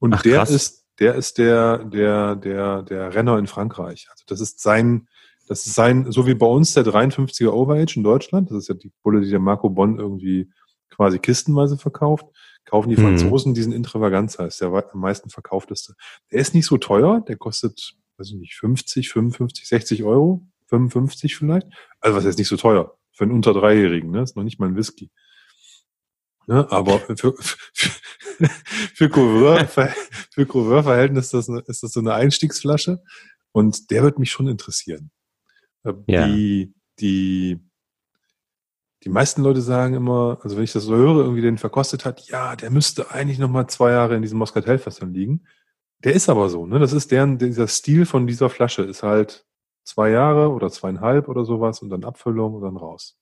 Und 0.00 0.14
Ach, 0.14 0.22
der 0.22 0.38
krass. 0.38 0.50
ist, 0.50 0.86
der 0.98 1.14
ist 1.14 1.38
der, 1.38 1.84
der, 1.84 2.34
der, 2.34 2.82
der 2.82 3.14
Renner 3.14 3.38
in 3.38 3.46
Frankreich. 3.46 4.08
Also 4.10 4.24
das 4.26 4.40
ist 4.40 4.60
sein, 4.60 5.08
das 5.48 5.66
ist 5.66 5.74
sein, 5.74 6.10
so 6.12 6.26
wie 6.26 6.34
bei 6.34 6.46
uns 6.46 6.74
der 6.74 6.84
53er 6.84 7.50
Overage 7.50 7.96
in 7.96 8.02
Deutschland. 8.02 8.50
Das 8.50 8.58
ist 8.58 8.68
ja 8.68 8.74
die 8.74 8.92
Bulle, 9.02 9.20
die 9.20 9.30
der 9.30 9.40
Marco 9.40 9.70
Bonn 9.70 9.98
irgendwie 9.98 10.50
quasi 10.90 11.18
kistenweise 11.18 11.78
verkauft. 11.78 12.26
Kaufen 12.64 12.90
die 12.90 12.96
mhm. 12.96 13.02
Franzosen 13.02 13.54
diesen 13.54 13.72
Intravaganza, 13.72 14.44
ist 14.44 14.60
der 14.60 14.68
am 14.68 15.00
meisten 15.00 15.30
verkaufteste. 15.30 15.94
Der 16.30 16.40
ist 16.40 16.54
nicht 16.54 16.66
so 16.66 16.76
teuer, 16.76 17.22
der 17.26 17.36
kostet, 17.36 17.94
weiß 18.18 18.28
ich 18.28 18.34
nicht, 18.34 18.54
50, 18.56 19.08
55, 19.08 19.66
60 19.66 20.04
Euro, 20.04 20.46
55 20.66 21.36
vielleicht. 21.36 21.66
Also 22.00 22.16
was 22.16 22.26
ist 22.26 22.38
nicht 22.38 22.48
so 22.48 22.56
teuer? 22.56 22.94
Für 23.12 23.24
einen 23.24 23.32
unter 23.32 23.54
Dreijährigen, 23.54 24.10
ne? 24.10 24.22
ist 24.22 24.36
noch 24.36 24.44
nicht 24.44 24.60
mal 24.60 24.66
ein 24.66 24.76
Whisky. 24.76 25.10
Ne? 26.46 26.70
Aber 26.70 26.98
für, 26.98 27.16
für, 27.16 29.08
für 30.30 30.46
Couvreur-Verhältnis 30.46 31.32
ist 31.32 31.48
das, 31.48 31.48
ist 31.66 31.82
das 31.82 31.92
so 31.92 32.00
eine 32.00 32.14
Einstiegsflasche. 32.14 33.02
Und 33.52 33.90
der 33.90 34.02
wird 34.02 34.18
mich 34.18 34.30
schon 34.30 34.46
interessieren. 34.46 35.10
Äh, 35.88 36.12
ja. 36.12 36.26
Die, 36.26 36.74
die, 37.00 37.60
die 39.04 39.08
meisten 39.08 39.42
Leute 39.42 39.60
sagen 39.60 39.94
immer, 39.94 40.38
also 40.42 40.56
wenn 40.56 40.64
ich 40.64 40.72
das 40.72 40.84
so 40.84 40.94
höre, 40.96 41.22
irgendwie 41.22 41.42
den 41.42 41.58
verkostet 41.58 42.04
hat, 42.04 42.28
ja, 42.28 42.56
der 42.56 42.70
müsste 42.70 43.10
eigentlich 43.10 43.38
noch 43.38 43.50
mal 43.50 43.68
zwei 43.68 43.92
Jahre 43.92 44.16
in 44.16 44.22
diesem 44.22 44.38
Moskatelfässern 44.38 45.12
liegen. 45.12 45.44
Der 46.04 46.14
ist 46.14 46.28
aber 46.28 46.48
so, 46.48 46.66
ne? 46.66 46.78
Das 46.78 46.92
ist 46.92 47.10
deren, 47.10 47.38
dieser 47.38 47.66
Stil 47.66 48.06
von 48.06 48.26
dieser 48.26 48.50
Flasche 48.50 48.82
ist 48.82 49.02
halt 49.02 49.46
zwei 49.84 50.10
Jahre 50.10 50.50
oder 50.50 50.70
zweieinhalb 50.70 51.28
oder 51.28 51.44
sowas 51.44 51.80
und 51.82 51.90
dann 51.90 52.04
Abfüllung 52.04 52.54
und 52.54 52.62
dann 52.62 52.76
raus. 52.76 53.18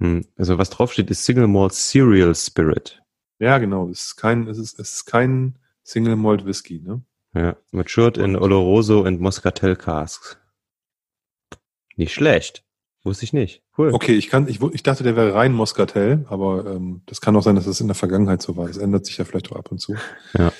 Hm, 0.00 0.24
also 0.36 0.58
was 0.58 0.70
draufsteht, 0.70 1.10
ist 1.10 1.24
Single 1.24 1.48
Malt 1.48 1.72
Cereal 1.72 2.34
Spirit. 2.34 3.02
Ja, 3.38 3.58
genau. 3.58 3.88
Es 3.88 4.06
ist 4.06 4.16
kein, 4.16 4.46
es 4.48 4.58
ist, 4.58 4.78
es 4.78 4.94
ist 4.94 5.04
kein 5.06 5.58
Single 5.82 6.16
Malt 6.16 6.46
Whisky, 6.46 6.80
ne? 6.80 7.02
Ja, 7.34 7.56
matured 7.72 8.16
in 8.16 8.36
Oloroso 8.36 9.04
and 9.04 9.20
Moscatel 9.20 9.74
Casks. 9.74 10.38
Nicht 11.96 12.12
schlecht. 12.12 12.64
Wusste 13.02 13.24
ich 13.24 13.32
nicht. 13.32 13.62
Cool. 13.76 13.92
Okay, 13.92 14.14
ich 14.14 14.28
kann, 14.28 14.48
ich, 14.48 14.62
ich 14.62 14.82
dachte, 14.82 15.04
der 15.04 15.14
wäre 15.14 15.34
rein 15.34 15.52
Moskatel, 15.52 16.24
aber 16.28 16.64
ähm, 16.66 17.02
das 17.06 17.20
kann 17.20 17.36
auch 17.36 17.42
sein, 17.42 17.54
dass 17.54 17.66
das 17.66 17.80
in 17.80 17.86
der 17.86 17.94
Vergangenheit 17.94 18.40
so 18.40 18.56
war. 18.56 18.66
Das 18.66 18.78
ändert 18.78 19.04
sich 19.04 19.18
ja 19.18 19.24
vielleicht 19.24 19.52
auch 19.52 19.56
ab 19.56 19.70
und 19.70 19.78
zu. 19.78 19.94
Ja. 20.38 20.52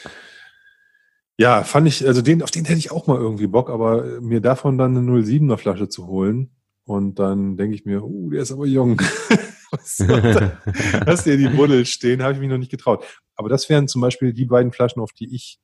Ja, 1.37 1.65
fand 1.65 1.89
ich, 1.89 2.07
also 2.07 2.23
den, 2.23 2.45
auf 2.45 2.53
den 2.53 2.65
hätte 2.65 2.79
ich 2.79 2.93
auch 2.93 3.09
mal 3.09 3.19
irgendwie 3.19 3.49
Bock, 3.49 3.69
aber 3.69 4.21
mir 4.21 4.41
davon 4.41 4.79
dann 4.79 4.97
eine 4.97 5.11
07er 5.11 5.57
Flasche 5.57 5.89
zu 5.89 6.07
holen 6.07 6.55
und 6.85 7.19
dann 7.19 7.57
denke 7.57 7.75
ich 7.75 7.85
mir, 7.85 8.05
uh, 8.05 8.31
der 8.31 8.43
ist 8.43 8.53
aber 8.53 8.67
jung. 8.67 9.03
Hast 9.73 9.99
du 11.27 11.37
die 11.37 11.49
Buddel 11.49 11.87
stehen, 11.87 12.23
habe 12.23 12.35
ich 12.35 12.39
mich 12.39 12.49
noch 12.49 12.59
nicht 12.59 12.71
getraut. 12.71 13.05
Aber 13.35 13.49
das 13.49 13.69
wären 13.69 13.89
zum 13.89 14.01
Beispiel 14.01 14.33
die 14.33 14.45
beiden 14.45 14.73
Flaschen, 14.73 15.03
auf 15.03 15.13
die 15.13 15.35
ich 15.35 15.59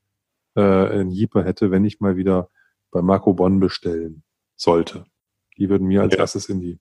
äh, 0.56 0.60
einen 0.60 1.10
Jeeper 1.10 1.44
hätte, 1.44 1.70
wenn 1.70 1.84
ich 1.84 2.00
mal 2.00 2.16
wieder 2.16 2.50
bei 2.90 3.02
Marco 3.02 3.32
Bonn 3.32 3.60
bestellen 3.60 4.24
sollte. 4.56 5.04
Die 5.60 5.68
würden 5.68 5.86
mir 5.86 6.02
als 6.02 6.14
ja. 6.14 6.20
erstes 6.20 6.48
in 6.48 6.60
die, 6.60 6.80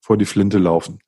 vor 0.00 0.18
die 0.18 0.26
Flinte 0.26 0.58
laufen. 0.58 0.98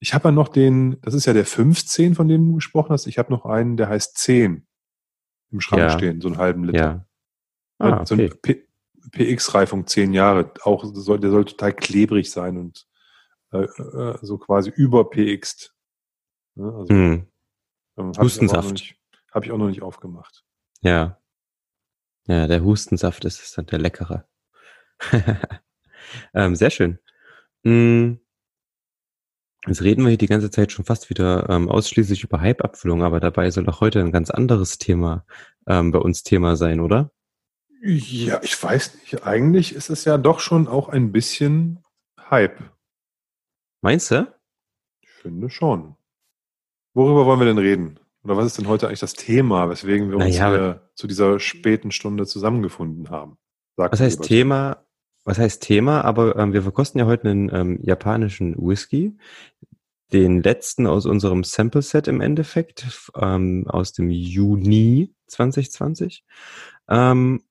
Ich 0.00 0.14
habe 0.14 0.28
ja 0.28 0.32
noch 0.32 0.48
den, 0.48 1.00
das 1.02 1.14
ist 1.14 1.26
ja 1.26 1.32
der 1.32 1.44
15, 1.44 2.14
von 2.14 2.26
dem 2.26 2.48
du 2.48 2.54
gesprochen 2.56 2.90
hast. 2.90 3.06
Ich 3.06 3.18
habe 3.18 3.32
noch 3.32 3.44
einen, 3.44 3.76
der 3.76 3.88
heißt 3.88 4.16
10 4.18 4.66
im 5.50 5.60
Schrank 5.60 5.82
ja. 5.82 5.90
stehen, 5.90 6.20
so 6.20 6.28
einen 6.28 6.38
halben 6.38 6.64
Liter. 6.64 6.78
Ja. 6.78 7.06
Ah, 7.78 8.06
so 8.06 8.14
okay. 8.14 8.30
eine 8.44 8.62
PX-Reifung 9.10 9.86
10 9.86 10.14
Jahre. 10.14 10.52
Auch 10.62 10.84
soll, 10.84 11.20
der 11.20 11.30
soll 11.30 11.44
total 11.44 11.72
klebrig 11.74 12.30
sein 12.30 12.56
und 12.56 12.86
äh, 13.52 13.64
äh, 13.64 14.18
so 14.22 14.38
quasi 14.38 14.70
über 14.70 15.08
PX. 15.08 15.74
Ne? 16.54 16.74
Also, 16.74 16.88
hm. 16.88 17.26
ähm, 17.98 18.12
Hustensaft. 18.18 18.94
Habe 19.32 19.44
ich 19.44 19.52
auch 19.52 19.58
noch 19.58 19.68
nicht 19.68 19.82
aufgemacht. 19.82 20.44
Ja. 20.80 21.20
Ja, 22.26 22.46
der 22.46 22.62
Hustensaft 22.62 23.24
ist 23.24 23.56
dann 23.56 23.66
der 23.66 23.78
leckere. 23.78 24.28
Ähm, 26.34 26.54
sehr 26.56 26.70
schön. 26.70 26.98
Hm. 27.64 28.20
Jetzt 29.66 29.82
reden 29.82 30.02
wir 30.02 30.10
hier 30.10 30.18
die 30.18 30.26
ganze 30.28 30.50
Zeit 30.50 30.72
schon 30.72 30.84
fast 30.84 31.10
wieder 31.10 31.48
ähm, 31.50 31.68
ausschließlich 31.68 32.24
über 32.24 32.40
Hype-Abfüllung, 32.40 33.02
aber 33.02 33.20
dabei 33.20 33.50
soll 33.50 33.64
doch 33.64 33.80
heute 33.80 34.00
ein 34.00 34.12
ganz 34.12 34.30
anderes 34.30 34.78
Thema 34.78 35.24
ähm, 35.66 35.90
bei 35.90 35.98
uns 35.98 36.22
Thema 36.22 36.56
sein, 36.56 36.80
oder? 36.80 37.10
Ja, 37.82 38.40
ich 38.42 38.60
weiß 38.60 38.94
nicht. 38.94 39.24
Eigentlich 39.24 39.74
ist 39.74 39.90
es 39.90 40.04
ja 40.04 40.18
doch 40.18 40.40
schon 40.40 40.68
auch 40.68 40.88
ein 40.88 41.12
bisschen 41.12 41.84
Hype. 42.30 42.58
Meinst 43.82 44.10
du? 44.10 44.32
Ich 45.00 45.10
finde 45.10 45.50
schon. 45.50 45.96
Worüber 46.94 47.26
wollen 47.26 47.40
wir 47.40 47.46
denn 47.46 47.58
reden? 47.58 48.00
Oder 48.24 48.36
was 48.36 48.46
ist 48.46 48.58
denn 48.58 48.66
heute 48.66 48.88
eigentlich 48.88 49.00
das 49.00 49.14
Thema, 49.14 49.70
weswegen 49.70 50.10
wir 50.10 50.16
uns 50.16 50.36
naja, 50.36 50.48
hier 50.50 50.90
zu 50.94 51.06
dieser 51.06 51.38
späten 51.38 51.92
Stunde 51.92 52.26
zusammengefunden 52.26 53.10
haben? 53.10 53.38
Sag 53.76 53.92
was 53.92 54.00
heißt 54.00 54.22
Thema? 54.22 54.84
Was 55.28 55.38
heißt 55.38 55.62
Thema, 55.62 56.06
aber 56.06 56.36
ähm, 56.36 56.54
wir 56.54 56.62
verkosten 56.62 56.98
ja 56.98 57.04
heute 57.04 57.28
einen 57.28 57.54
ähm, 57.54 57.78
japanischen 57.82 58.56
Whisky, 58.56 59.14
den 60.10 60.42
letzten 60.42 60.86
aus 60.86 61.04
unserem 61.04 61.44
Sample 61.44 61.82
Set 61.82 62.08
im 62.08 62.22
Endeffekt, 62.22 63.10
ähm, 63.14 63.66
aus 63.68 63.92
dem 63.92 64.08
Juni 64.08 65.14
2020. 65.26 66.24
Ähm, 66.88 67.42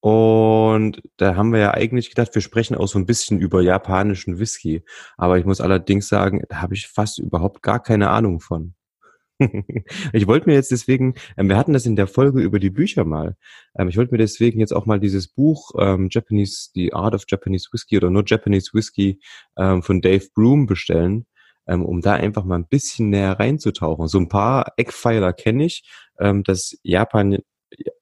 und 0.00 1.02
da 1.18 1.36
haben 1.36 1.52
wir 1.52 1.60
ja 1.60 1.74
eigentlich 1.74 2.08
gedacht, 2.08 2.34
wir 2.34 2.40
sprechen 2.40 2.76
auch 2.76 2.88
so 2.88 2.98
ein 2.98 3.04
bisschen 3.04 3.40
über 3.40 3.60
japanischen 3.60 4.38
Whisky. 4.38 4.82
Aber 5.18 5.38
ich 5.38 5.44
muss 5.44 5.60
allerdings 5.60 6.08
sagen, 6.08 6.42
da 6.48 6.62
habe 6.62 6.72
ich 6.74 6.88
fast 6.88 7.18
überhaupt 7.18 7.62
gar 7.62 7.82
keine 7.82 8.08
Ahnung 8.08 8.40
von. 8.40 8.74
ich 10.12 10.26
wollte 10.26 10.48
mir 10.48 10.54
jetzt 10.54 10.70
deswegen, 10.70 11.14
ähm, 11.36 11.48
wir 11.48 11.56
hatten 11.56 11.72
das 11.72 11.86
in 11.86 11.96
der 11.96 12.06
Folge 12.06 12.40
über 12.40 12.58
die 12.58 12.70
Bücher 12.70 13.04
mal. 13.04 13.36
Ähm, 13.76 13.88
ich 13.88 13.96
wollte 13.96 14.12
mir 14.12 14.18
deswegen 14.18 14.60
jetzt 14.60 14.72
auch 14.72 14.86
mal 14.86 15.00
dieses 15.00 15.28
Buch 15.28 15.72
ähm, 15.78 16.08
Japanese, 16.10 16.70
The 16.74 16.92
Art 16.92 17.14
of 17.14 17.24
Japanese 17.28 17.68
Whiskey 17.72 17.96
oder 17.96 18.10
nur 18.10 18.24
Japanese 18.26 18.70
Whiskey 18.72 19.20
ähm, 19.56 19.82
von 19.82 20.00
Dave 20.00 20.26
Broom 20.34 20.66
bestellen. 20.66 21.26
ähm, 21.66 21.84
um 21.84 22.00
da 22.00 22.14
einfach 22.14 22.44
mal 22.44 22.56
ein 22.56 22.66
bisschen 22.66 23.10
näher 23.10 23.38
reinzutauchen. 23.38 24.08
So 24.08 24.18
ein 24.18 24.28
paar 24.28 24.72
Eckpfeiler 24.76 25.32
kenne 25.32 25.64
ich, 25.66 25.84
ähm, 26.18 26.42
dass 26.42 26.76
Japan 26.82 27.38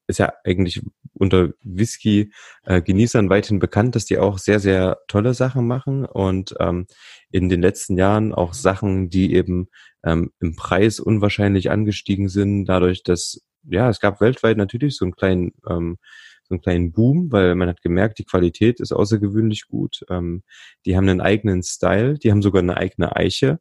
ist 0.06 0.18
ja 0.18 0.32
eigentlich 0.44 0.82
unter 1.14 1.50
Whisky-Genießern 1.62 3.28
weithin 3.28 3.58
bekannt, 3.58 3.94
dass 3.94 4.06
die 4.06 4.18
auch 4.18 4.38
sehr, 4.38 4.58
sehr 4.58 4.98
tolle 5.06 5.34
Sachen 5.34 5.66
machen 5.66 6.06
und 6.06 6.54
ähm, 6.58 6.86
in 7.30 7.48
den 7.48 7.60
letzten 7.60 7.96
Jahren 7.96 8.34
auch 8.34 8.54
Sachen, 8.54 9.10
die 9.10 9.34
eben 9.34 9.68
ähm, 10.04 10.32
im 10.40 10.56
Preis 10.56 11.00
unwahrscheinlich 11.00 11.70
angestiegen 11.70 12.28
sind, 12.28 12.66
dadurch, 12.66 13.02
dass, 13.02 13.42
ja, 13.64 13.88
es 13.88 14.00
gab 14.00 14.20
weltweit 14.20 14.56
natürlich 14.56 14.96
so 14.96 15.04
einen 15.04 15.14
kleinen, 15.14 15.52
ähm, 15.68 15.98
so 16.44 16.54
einen 16.54 16.62
kleinen 16.62 16.92
Boom, 16.92 17.30
weil 17.30 17.54
man 17.54 17.68
hat 17.68 17.82
gemerkt, 17.82 18.18
die 18.18 18.24
Qualität 18.24 18.80
ist 18.80 18.92
außergewöhnlich 18.92 19.68
gut. 19.68 20.04
Ähm, 20.08 20.42
die 20.84 20.96
haben 20.96 21.08
einen 21.08 21.20
eigenen 21.20 21.62
Style, 21.62 22.18
die 22.18 22.30
haben 22.30 22.42
sogar 22.42 22.62
eine 22.62 22.76
eigene 22.76 23.14
Eiche, 23.14 23.60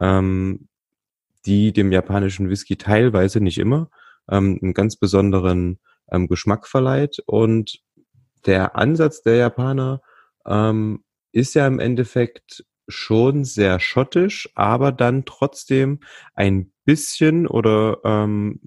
ähm, 0.00 0.68
die 1.46 1.72
dem 1.72 1.92
japanischen 1.92 2.50
Whisky 2.50 2.76
teilweise, 2.76 3.40
nicht 3.40 3.58
immer, 3.58 3.90
ähm, 4.30 4.58
einen 4.62 4.74
ganz 4.74 4.96
besonderen 4.96 5.78
ähm, 6.10 6.28
Geschmack 6.28 6.66
verleiht. 6.66 7.18
Und 7.26 7.80
der 8.46 8.76
Ansatz 8.76 9.22
der 9.22 9.36
Japaner 9.36 10.02
ähm, 10.46 11.04
ist 11.32 11.54
ja 11.54 11.66
im 11.66 11.78
Endeffekt 11.78 12.64
schon 12.88 13.44
sehr 13.44 13.80
schottisch, 13.80 14.48
aber 14.54 14.92
dann 14.92 15.24
trotzdem 15.24 16.00
ein 16.34 16.72
bisschen 16.84 17.46
oder 17.46 17.98
ähm, 18.04 18.60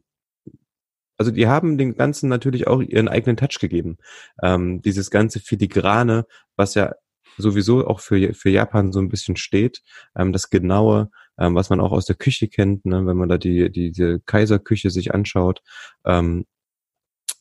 also 1.17 1.31
die 1.31 1.47
haben 1.47 1.77
den 1.77 1.95
Ganzen 1.95 2.29
natürlich 2.29 2.65
auch 2.65 2.81
ihren 2.81 3.07
eigenen 3.07 3.38
Touch 3.38 3.60
gegeben. 3.60 3.97
Ähm, 4.41 4.81
dieses 4.81 5.12
ganze 5.12 5.39
Filigrane, 5.39 6.25
was 6.55 6.73
ja 6.73 6.93
sowieso 7.38 7.86
auch 7.88 7.99
für, 7.99 8.34
für 8.34 8.49
Japan 8.49 8.91
so 8.91 8.99
ein 8.99 9.10
bisschen 9.10 9.36
steht, 9.36 9.84
ähm, 10.15 10.34
das 10.34 10.49
Genaue, 10.49 11.12
ähm, 11.38 11.55
was 11.55 11.69
man 11.69 11.79
auch 11.79 11.91
aus 11.91 12.05
der 12.05 12.15
Küche 12.15 12.47
kennt, 12.47 12.86
ne, 12.86 13.05
wenn 13.05 13.17
man 13.17 13.29
da 13.29 13.38
die, 13.38 13.71
die, 13.71 13.91
diese 13.91 14.19
Kaiserküche 14.21 14.89
sich 14.89 15.13
anschaut. 15.13 15.62
Ähm, 16.05 16.45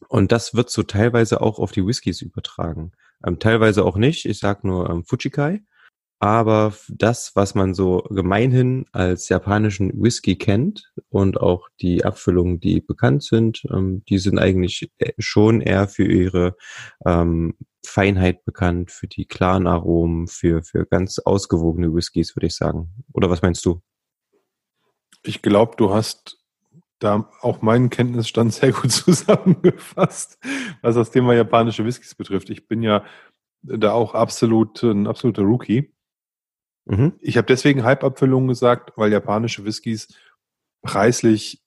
und 0.08 0.32
das 0.32 0.54
wird 0.54 0.70
so 0.70 0.82
teilweise 0.82 1.40
auch 1.40 1.58
auf 1.58 1.72
die 1.72 1.86
Whiskys 1.86 2.22
übertragen. 2.22 2.92
Ähm, 3.24 3.38
teilweise 3.38 3.84
auch 3.84 3.96
nicht. 3.96 4.26
Ich 4.26 4.38
sag 4.38 4.64
nur 4.64 4.90
ähm, 4.90 5.04
Fujikai. 5.04 5.62
Aber 6.22 6.74
das, 6.88 7.32
was 7.34 7.54
man 7.54 7.72
so 7.72 8.02
gemeinhin 8.10 8.84
als 8.92 9.30
japanischen 9.30 9.90
Whisky 10.02 10.36
kennt 10.36 10.92
und 11.08 11.40
auch 11.40 11.70
die 11.80 12.04
Abfüllungen, 12.04 12.60
die 12.60 12.82
bekannt 12.82 13.22
sind, 13.22 13.62
ähm, 13.72 14.04
die 14.06 14.18
sind 14.18 14.38
eigentlich 14.38 14.90
äh, 14.98 15.12
schon 15.18 15.62
eher 15.62 15.88
für 15.88 16.04
ihre 16.04 16.56
ähm, 17.06 17.54
Feinheit 17.86 18.44
bekannt, 18.44 18.90
für 18.90 19.06
die 19.06 19.24
klaren 19.24 19.66
Aromen, 19.66 20.28
für, 20.28 20.62
für 20.62 20.84
ganz 20.84 21.18
ausgewogene 21.20 21.94
Whiskys, 21.94 22.36
würde 22.36 22.48
ich 22.48 22.54
sagen. 22.54 22.90
Oder 23.14 23.30
was 23.30 23.40
meinst 23.40 23.64
du? 23.64 23.80
Ich 25.22 25.40
glaube, 25.40 25.76
du 25.78 25.94
hast 25.94 26.38
da 26.98 27.30
auch 27.40 27.62
meinen 27.62 27.88
Kenntnisstand 27.88 28.52
sehr 28.52 28.72
gut 28.72 28.92
zusammengefasst, 28.92 30.38
was 30.82 30.96
das 30.96 31.10
Thema 31.10 31.32
japanische 31.32 31.86
Whiskys 31.86 32.14
betrifft. 32.14 32.50
Ich 32.50 32.68
bin 32.68 32.82
ja 32.82 33.04
da 33.62 33.92
auch 33.92 34.14
absolut 34.14 34.82
ein 34.82 35.06
absoluter 35.06 35.42
Rookie. 35.42 35.94
Mhm. 36.86 37.12
Ich 37.20 37.36
habe 37.36 37.46
deswegen 37.46 37.84
Hype-Abfüllungen 37.84 38.48
gesagt, 38.48 38.92
weil 38.96 39.12
japanische 39.12 39.64
Whiskys 39.64 40.08
preislich 40.82 41.62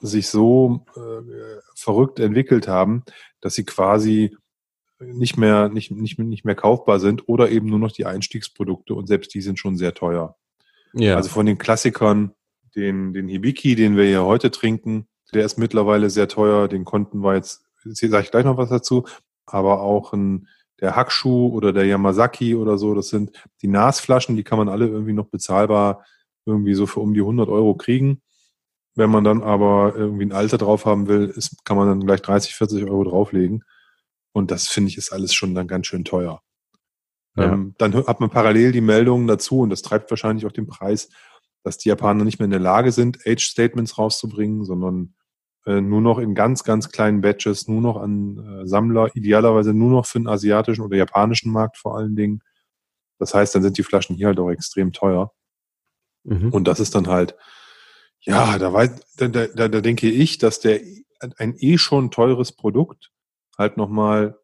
sich 0.00 0.28
so 0.28 0.84
äh, 0.96 1.60
verrückt 1.74 2.18
entwickelt 2.18 2.68
haben, 2.68 3.04
dass 3.40 3.54
sie 3.54 3.64
quasi 3.64 4.36
nicht 4.98 5.36
mehr, 5.36 5.68
nicht, 5.68 5.90
nicht, 5.90 6.18
nicht 6.18 6.44
mehr 6.44 6.54
kaufbar 6.54 7.00
sind 7.00 7.28
oder 7.28 7.50
eben 7.50 7.68
nur 7.68 7.78
noch 7.78 7.92
die 7.92 8.06
Einstiegsprodukte 8.06 8.94
und 8.94 9.06
selbst 9.06 9.34
die 9.34 9.40
sind 9.40 9.58
schon 9.58 9.76
sehr 9.76 9.94
teuer. 9.94 10.36
Ja. 10.94 11.16
Also 11.16 11.28
von 11.28 11.46
den 11.46 11.58
Klassikern, 11.58 12.32
den, 12.74 13.12
den 13.12 13.28
Hibiki, 13.28 13.74
den 13.74 13.96
wir 13.96 14.04
hier 14.04 14.24
heute 14.24 14.50
trinken, 14.50 15.08
der 15.32 15.44
ist 15.44 15.58
mittlerweile 15.58 16.10
sehr 16.10 16.28
teuer, 16.28 16.68
den 16.68 16.84
konnten 16.84 17.20
wir 17.20 17.34
jetzt, 17.34 17.64
jetzt 17.84 18.00
sage 18.00 18.24
ich 18.24 18.30
gleich 18.30 18.44
noch 18.44 18.56
was 18.56 18.70
dazu, 18.70 19.04
aber 19.46 19.82
auch 19.82 20.12
ein 20.12 20.48
der 20.80 20.96
Hackschuh 20.96 21.48
oder 21.48 21.72
der 21.72 21.86
Yamazaki 21.86 22.54
oder 22.54 22.78
so, 22.78 22.94
das 22.94 23.08
sind 23.08 23.32
die 23.62 23.68
Nasflaschen, 23.68 24.36
die 24.36 24.44
kann 24.44 24.58
man 24.58 24.68
alle 24.68 24.86
irgendwie 24.86 25.12
noch 25.12 25.26
bezahlbar 25.26 26.04
irgendwie 26.46 26.74
so 26.74 26.86
für 26.86 27.00
um 27.00 27.14
die 27.14 27.20
100 27.20 27.48
Euro 27.48 27.74
kriegen. 27.74 28.20
Wenn 28.96 29.10
man 29.10 29.24
dann 29.24 29.42
aber 29.42 29.94
irgendwie 29.96 30.24
ein 30.24 30.32
Alter 30.32 30.58
drauf 30.58 30.84
haben 30.84 31.08
will, 31.08 31.26
ist, 31.28 31.64
kann 31.64 31.76
man 31.76 31.88
dann 31.88 32.06
gleich 32.06 32.22
30, 32.22 32.54
40 32.54 32.84
Euro 32.84 33.04
drauflegen. 33.04 33.64
Und 34.32 34.50
das 34.50 34.68
finde 34.68 34.90
ich 34.90 34.98
ist 34.98 35.12
alles 35.12 35.32
schon 35.32 35.54
dann 35.54 35.68
ganz 35.68 35.86
schön 35.86 36.04
teuer. 36.04 36.42
Ja. 37.36 37.52
Ähm, 37.52 37.74
dann 37.78 37.94
hat 37.94 38.20
man 38.20 38.30
parallel 38.30 38.72
die 38.72 38.80
Meldungen 38.80 39.26
dazu 39.26 39.60
und 39.60 39.70
das 39.70 39.82
treibt 39.82 40.10
wahrscheinlich 40.10 40.46
auch 40.46 40.52
den 40.52 40.66
Preis, 40.66 41.08
dass 41.64 41.78
die 41.78 41.88
Japaner 41.88 42.24
nicht 42.24 42.38
mehr 42.38 42.44
in 42.44 42.50
der 42.50 42.60
Lage 42.60 42.92
sind, 42.92 43.26
Age-Statements 43.26 43.98
rauszubringen, 43.98 44.64
sondern 44.64 45.14
äh, 45.66 45.80
nur 45.80 46.00
noch 46.00 46.18
in 46.18 46.34
ganz, 46.34 46.64
ganz 46.64 46.90
kleinen 46.90 47.20
Batches, 47.20 47.68
nur 47.68 47.80
noch 47.80 47.96
an 47.96 48.62
äh, 48.62 48.66
Sammler, 48.66 49.14
idealerweise 49.14 49.72
nur 49.72 49.90
noch 49.90 50.06
für 50.06 50.18
den 50.18 50.28
asiatischen 50.28 50.82
oder 50.82 50.96
japanischen 50.96 51.52
Markt 51.52 51.78
vor 51.78 51.96
allen 51.96 52.16
Dingen. 52.16 52.42
Das 53.18 53.34
heißt, 53.34 53.54
dann 53.54 53.62
sind 53.62 53.78
die 53.78 53.82
Flaschen 53.82 54.16
hier 54.16 54.28
halt 54.28 54.38
auch 54.38 54.50
extrem 54.50 54.92
teuer. 54.92 55.32
Mhm. 56.24 56.50
Und 56.50 56.68
das 56.68 56.80
ist 56.80 56.94
dann 56.94 57.08
halt, 57.08 57.36
ja, 58.20 58.58
da, 58.58 58.72
weiß, 58.72 59.16
da, 59.16 59.28
da, 59.28 59.46
da 59.46 59.80
denke 59.80 60.10
ich, 60.10 60.38
dass 60.38 60.60
der 60.60 60.80
ein 61.38 61.54
eh 61.58 61.78
schon 61.78 62.10
teures 62.10 62.52
Produkt 62.52 63.12
halt 63.56 63.76
nochmal 63.76 64.38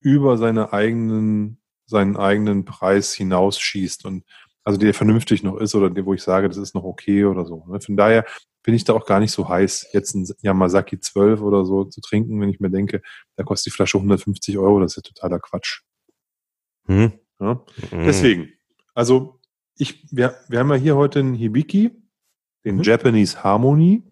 über 0.00 0.38
seine 0.38 0.72
eigenen, 0.72 1.60
seinen 1.86 2.16
eigenen 2.16 2.64
Preis 2.64 3.12
hinausschießt 3.12 4.04
und 4.04 4.24
also 4.64 4.78
der 4.78 4.94
vernünftig 4.94 5.42
noch 5.42 5.56
ist 5.56 5.74
oder 5.74 5.90
der, 5.90 6.06
wo 6.06 6.14
ich 6.14 6.22
sage, 6.22 6.48
das 6.48 6.56
ist 6.56 6.74
noch 6.74 6.84
okay 6.84 7.24
oder 7.24 7.44
so. 7.44 7.64
Ne? 7.68 7.80
Von 7.80 7.96
daher 7.96 8.24
bin 8.62 8.74
ich 8.74 8.84
da 8.84 8.92
auch 8.92 9.06
gar 9.06 9.18
nicht 9.18 9.32
so 9.32 9.48
heiß, 9.48 9.88
jetzt 9.92 10.14
ein 10.14 10.28
Yamazaki 10.40 11.00
12 11.00 11.40
oder 11.40 11.64
so 11.64 11.84
zu 11.84 12.00
trinken, 12.00 12.40
wenn 12.40 12.48
ich 12.48 12.60
mir 12.60 12.70
denke, 12.70 13.02
da 13.36 13.42
kostet 13.42 13.72
die 13.72 13.76
Flasche 13.76 13.98
150 13.98 14.58
Euro, 14.58 14.80
das 14.80 14.92
ist 14.92 14.96
ja 14.96 15.02
totaler 15.02 15.40
Quatsch. 15.40 15.80
Hm. 16.86 17.12
Ja? 17.40 17.64
Hm. 17.90 18.04
Deswegen, 18.04 18.52
also 18.94 19.40
ich, 19.76 20.06
wir, 20.12 20.36
wir 20.48 20.60
haben 20.60 20.70
ja 20.70 20.76
hier 20.76 20.96
heute 20.96 21.18
einen 21.20 21.34
Hibiki, 21.34 21.90
den 22.64 22.78
hm. 22.78 22.82
Japanese 22.84 23.42
Harmony. 23.42 24.04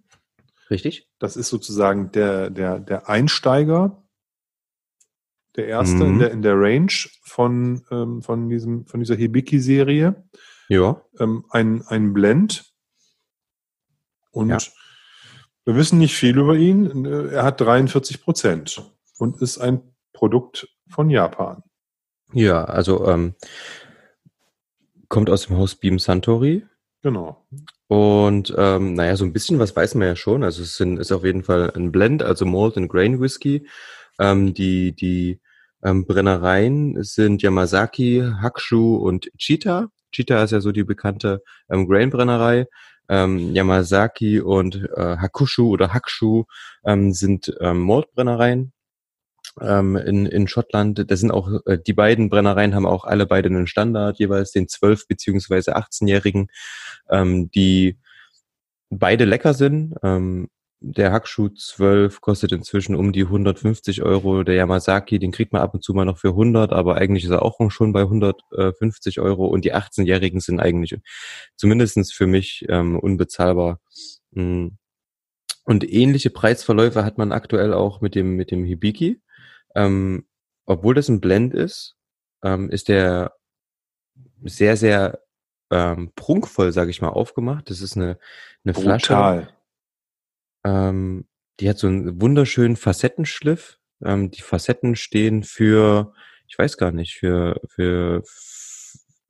Richtig. 0.68 1.08
Das 1.18 1.36
ist 1.36 1.48
sozusagen 1.48 2.10
der, 2.12 2.50
der, 2.50 2.80
der 2.80 3.08
Einsteiger, 3.08 3.99
der 5.61 5.68
erste 5.68 6.05
in, 6.05 6.14
mhm. 6.14 6.18
der, 6.18 6.31
in 6.31 6.42
der 6.42 6.59
Range 6.59 6.92
von, 7.23 7.83
ähm, 7.90 8.23
von, 8.23 8.49
diesem, 8.49 8.87
von 8.87 9.01
dieser 9.01 9.14
Hibiki-Serie. 9.14 10.25
Ja. 10.68 11.03
Ähm, 11.18 11.44
ein, 11.51 11.83
ein 11.87 12.12
Blend 12.12 12.73
und 14.31 14.51
ja. 14.51 14.59
wir 15.64 15.77
wissen 15.77 15.99
nicht 15.99 16.14
viel 16.14 16.38
über 16.38 16.57
ihn. 16.57 17.05
Er 17.05 17.42
hat 17.42 17.61
43 17.61 18.23
Prozent 18.23 18.83
und 19.18 19.42
ist 19.42 19.59
ein 19.59 19.83
Produkt 20.12 20.68
von 20.88 21.11
Japan. 21.11 21.62
Ja, 22.33 22.64
also 22.64 23.07
ähm, 23.09 23.35
kommt 25.09 25.29
aus 25.29 25.46
dem 25.46 25.57
Haus 25.57 25.75
Beam 25.75 25.99
Santori. 25.99 26.64
Genau. 27.03 27.44
Und 27.88 28.55
ähm, 28.57 28.94
naja, 28.94 29.16
so 29.16 29.25
ein 29.25 29.33
bisschen 29.33 29.59
was 29.59 29.75
weiß 29.75 29.96
man 29.96 30.07
ja 30.07 30.16
schon. 30.16 30.44
Also 30.44 30.62
es 30.62 30.77
sind, 30.77 30.99
ist 30.99 31.11
auf 31.11 31.25
jeden 31.25 31.42
Fall 31.42 31.73
ein 31.75 31.90
Blend, 31.90 32.23
also 32.23 32.46
Malt 32.46 32.77
and 32.77 32.88
Grain 32.88 33.20
Whisky. 33.20 33.66
Ähm, 34.20 34.55
die 34.55 34.92
die 34.94 35.40
ähm, 35.82 36.06
Brennereien 36.06 37.02
sind 37.02 37.42
Yamazaki, 37.42 38.22
Hakushu 38.40 38.96
und 38.96 39.30
Cheetah. 39.38 39.88
Cheetah 40.12 40.44
ist 40.44 40.50
ja 40.50 40.60
so 40.60 40.72
die 40.72 40.84
bekannte 40.84 41.42
ähm, 41.70 41.88
Grain-Brennerei 41.88 42.66
ähm, 43.08 43.54
Yamazaki 43.54 44.40
und 44.40 44.88
äh, 44.96 45.16
Hakushu 45.16 45.70
oder 45.70 45.92
Hakshu 45.92 46.44
ähm, 46.84 47.12
sind 47.12 47.52
ähm, 47.60 47.80
Mordbrennereien 47.80 48.72
ähm, 49.60 49.96
in, 49.96 50.26
in 50.26 50.46
Schottland. 50.46 51.10
Das 51.10 51.20
sind 51.20 51.32
auch, 51.32 51.50
äh, 51.66 51.78
die 51.78 51.92
beiden 51.92 52.30
Brennereien 52.30 52.74
haben 52.74 52.86
auch 52.86 53.04
alle 53.04 53.26
beide 53.26 53.48
einen 53.48 53.66
Standard, 53.66 54.18
jeweils 54.18 54.52
den 54.52 54.66
12- 54.66 55.06
beziehungsweise 55.08 55.76
18-Jährigen, 55.76 56.48
ähm, 57.10 57.50
die 57.50 57.98
beide 58.90 59.24
lecker 59.24 59.54
sind. 59.54 59.94
Ähm, 60.02 60.48
der 60.82 61.12
Hackschuh 61.12 61.50
12 61.50 62.22
kostet 62.22 62.52
inzwischen 62.52 62.96
um 62.96 63.12
die 63.12 63.24
150 63.24 64.02
Euro. 64.02 64.44
Der 64.44 64.54
Yamazaki, 64.54 65.18
den 65.18 65.30
kriegt 65.30 65.52
man 65.52 65.60
ab 65.60 65.74
und 65.74 65.84
zu 65.84 65.92
mal 65.92 66.06
noch 66.06 66.18
für 66.18 66.30
100, 66.30 66.72
aber 66.72 66.96
eigentlich 66.96 67.24
ist 67.24 67.30
er 67.30 67.42
auch 67.42 67.58
schon 67.70 67.92
bei 67.92 68.00
150 68.00 69.20
Euro. 69.20 69.46
Und 69.46 69.66
die 69.66 69.74
18-Jährigen 69.74 70.40
sind 70.40 70.58
eigentlich 70.58 70.98
zumindestens 71.56 72.12
für 72.12 72.26
mich 72.26 72.64
ähm, 72.68 72.98
unbezahlbar. 72.98 73.80
Mm. 74.30 74.68
Und 75.64 75.92
ähnliche 75.92 76.30
Preisverläufe 76.30 77.04
hat 77.04 77.18
man 77.18 77.30
aktuell 77.30 77.74
auch 77.74 78.00
mit 78.00 78.14
dem, 78.14 78.34
mit 78.34 78.50
dem 78.50 78.64
Hibiki. 78.64 79.20
Ähm, 79.74 80.26
obwohl 80.64 80.94
das 80.94 81.08
ein 81.08 81.20
Blend 81.20 81.52
ist, 81.52 81.96
ähm, 82.42 82.70
ist 82.70 82.88
der 82.88 83.34
sehr, 84.42 84.78
sehr 84.78 85.20
ähm, 85.70 86.10
prunkvoll, 86.16 86.72
sage 86.72 86.90
ich 86.90 87.02
mal, 87.02 87.08
aufgemacht. 87.08 87.68
Das 87.68 87.82
ist 87.82 87.96
eine, 87.96 88.18
eine 88.64 88.72
Brutal. 88.72 89.00
Flasche. 89.00 89.60
Ähm, 90.64 91.27
die 91.61 91.68
hat 91.68 91.79
so 91.79 91.87
einen 91.87 92.20
wunderschönen 92.20 92.77
Facettenschliff. 92.77 93.79
Ähm, 94.03 94.31
die 94.31 94.42
Facetten 94.42 94.96
stehen 94.96 95.42
für, 95.42 96.12
ich 96.46 96.59
weiß 96.59 96.77
gar 96.77 96.92
nicht, 96.92 97.14
für, 97.14 97.61
für 97.68 98.23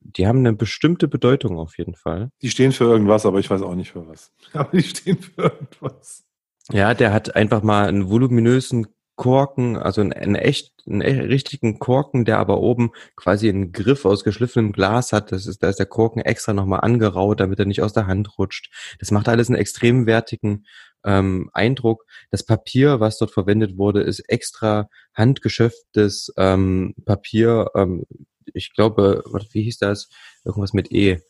die 0.00 0.26
haben 0.26 0.38
eine 0.38 0.52
bestimmte 0.52 1.08
Bedeutung 1.08 1.58
auf 1.58 1.76
jeden 1.78 1.94
Fall. 1.94 2.30
Die 2.42 2.50
stehen 2.50 2.72
für 2.72 2.84
irgendwas, 2.84 3.26
aber 3.26 3.38
ich 3.38 3.50
weiß 3.50 3.62
auch 3.62 3.74
nicht 3.74 3.92
für 3.92 4.08
was. 4.08 4.32
Aber 4.52 4.70
die 4.76 4.82
stehen 4.82 5.18
für 5.18 5.42
irgendwas. 5.42 6.24
Ja, 6.72 6.94
der 6.94 7.12
hat 7.12 7.36
einfach 7.36 7.62
mal 7.62 7.88
einen 7.88 8.08
voluminösen 8.08 8.86
Korken, 9.20 9.76
also 9.76 10.00
einen, 10.00 10.34
echt, 10.34 10.72
einen 10.86 11.02
echt 11.02 11.20
richtigen 11.20 11.78
Korken, 11.78 12.24
der 12.24 12.38
aber 12.38 12.58
oben 12.60 12.92
quasi 13.16 13.50
einen 13.50 13.70
Griff 13.70 14.06
aus 14.06 14.24
geschliffenem 14.24 14.72
Glas 14.72 15.12
hat. 15.12 15.30
Das 15.30 15.46
ist, 15.46 15.62
da 15.62 15.68
ist 15.68 15.78
der 15.78 15.84
Korken 15.84 16.22
extra 16.22 16.54
nochmal 16.54 16.80
angeraut, 16.80 17.38
damit 17.38 17.58
er 17.58 17.66
nicht 17.66 17.82
aus 17.82 17.92
der 17.92 18.06
Hand 18.06 18.38
rutscht. 18.38 18.72
Das 18.98 19.10
macht 19.10 19.28
alles 19.28 19.50
einen 19.50 19.58
extrem 19.58 20.06
wertigen 20.06 20.64
ähm, 21.04 21.50
Eindruck. 21.52 22.06
Das 22.30 22.46
Papier, 22.46 23.00
was 23.00 23.18
dort 23.18 23.30
verwendet 23.30 23.76
wurde, 23.76 24.00
ist 24.00 24.20
extra 24.20 24.88
handgeschöpftes 25.12 26.32
ähm, 26.38 26.94
Papier. 27.04 27.66
Ähm, 27.74 28.06
ich 28.54 28.72
glaube, 28.72 29.22
wie 29.52 29.64
hieß 29.64 29.76
das? 29.76 30.08
Irgendwas 30.46 30.72
mit 30.72 30.90
E. 30.92 31.20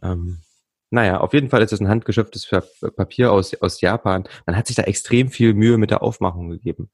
Ähm, 0.00 0.42
naja, 0.90 1.20
auf 1.20 1.32
jeden 1.32 1.48
Fall 1.48 1.62
ist 1.62 1.72
es 1.72 1.80
ein 1.80 1.88
handgeschöpftes 1.88 2.48
Papier 2.96 3.32
aus, 3.32 3.54
aus 3.60 3.80
Japan. 3.80 4.28
Man 4.46 4.56
hat 4.56 4.66
sich 4.66 4.76
da 4.76 4.82
extrem 4.82 5.30
viel 5.30 5.54
Mühe 5.54 5.78
mit 5.78 5.90
der 5.90 6.02
Aufmachung 6.02 6.50
gegeben. 6.50 6.90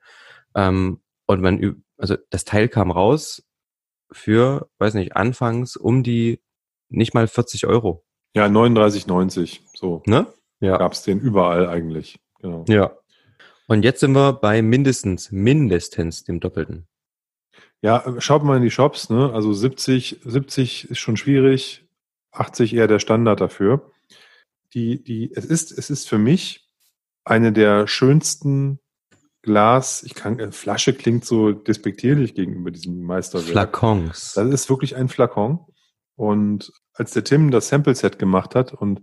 Ähm, 0.55 1.01
und 1.27 1.41
man, 1.41 1.83
also 1.97 2.17
das 2.31 2.45
Teil 2.45 2.69
kam 2.69 2.91
raus 2.91 3.43
für, 4.13 4.69
weiß 4.79 4.95
nicht, 4.95 5.17
anfangs 5.17 5.77
um 5.77 6.03
die 6.03 6.41
nicht 6.89 7.15
mal 7.15 7.27
40 7.27 7.67
Euro. 7.67 8.05
Ja, 8.35 8.47
39,90. 8.47 9.61
So. 9.75 10.03
Ne? 10.07 10.27
Ja. 10.61 10.77
Gab's 10.77 11.03
den 11.03 11.19
überall 11.19 11.69
eigentlich. 11.69 12.19
Genau. 12.41 12.65
Ja. 12.69 12.97
Und 13.67 13.83
jetzt 13.83 14.01
sind 14.01 14.13
wir 14.13 14.35
bei 14.35 14.63
mindestens, 14.63 15.33
mindestens 15.33 16.25
dem 16.25 16.39
Doppelten. 16.39 16.87
Ja, 17.83 18.05
schaut 18.21 18.45
mal 18.45 18.57
in 18.57 18.63
die 18.63 18.71
Shops, 18.71 19.11
ne? 19.11 19.33
Also 19.33 19.53
70, 19.53 20.21
70 20.25 20.91
ist 20.91 20.99
schon 20.99 21.17
schwierig. 21.17 21.86
80 22.41 22.75
eher 22.75 22.89
der 22.89 22.99
Standard 22.99 23.41
dafür. 23.41 23.91
Die, 24.75 25.03
die, 25.03 25.33
es 25.35 25.45
ist, 25.45 25.77
es 25.77 25.91
ist 25.91 26.09
für 26.09 26.19
mich 26.19 26.69
eine 27.25 27.53
der 27.53 27.87
schönsten 27.87 28.81
Glas, 29.43 30.03
ich 30.03 30.15
kann, 30.15 30.39
äh, 30.41 30.51
Flasche 30.51 30.93
klingt 30.93 31.25
so 31.25 31.53
despektierlich 31.53 32.35
gegenüber 32.35 32.73
diesem 32.73 33.03
Meisterwerk. 33.03 33.49
Flakons. 33.49 34.33
Das 34.35 34.49
ist 34.49 34.69
wirklich 34.69 34.97
ein 34.97 35.09
Flakon. 35.09 35.61
Und 36.17 36.73
als 36.95 37.13
der 37.13 37.25
Tim 37.25 37.51
das 37.51 37.69
Sample-Set 37.69 38.19
gemacht 38.19 38.55
hat 38.55 38.75
und 38.75 39.03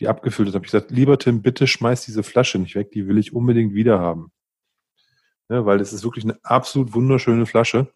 die 0.00 0.08
abgefüllt 0.08 0.48
hat, 0.48 0.56
habe 0.56 0.66
ich 0.66 0.72
gesagt, 0.72 0.90
lieber 0.90 1.18
Tim, 1.18 1.42
bitte 1.42 1.66
schmeiß 1.66 2.04
diese 2.04 2.24
Flasche 2.24 2.58
nicht 2.58 2.74
weg, 2.74 2.90
die 2.90 3.06
will 3.06 3.18
ich 3.18 3.32
unbedingt 3.32 3.74
wieder 3.74 4.00
haben. 4.00 4.32
Ja, 5.48 5.64
weil 5.64 5.80
es 5.80 5.92
ist 5.92 6.04
wirklich 6.04 6.24
eine 6.24 6.38
absolut 6.42 6.94
wunderschöne 6.94 7.46
Flasche. 7.46 7.92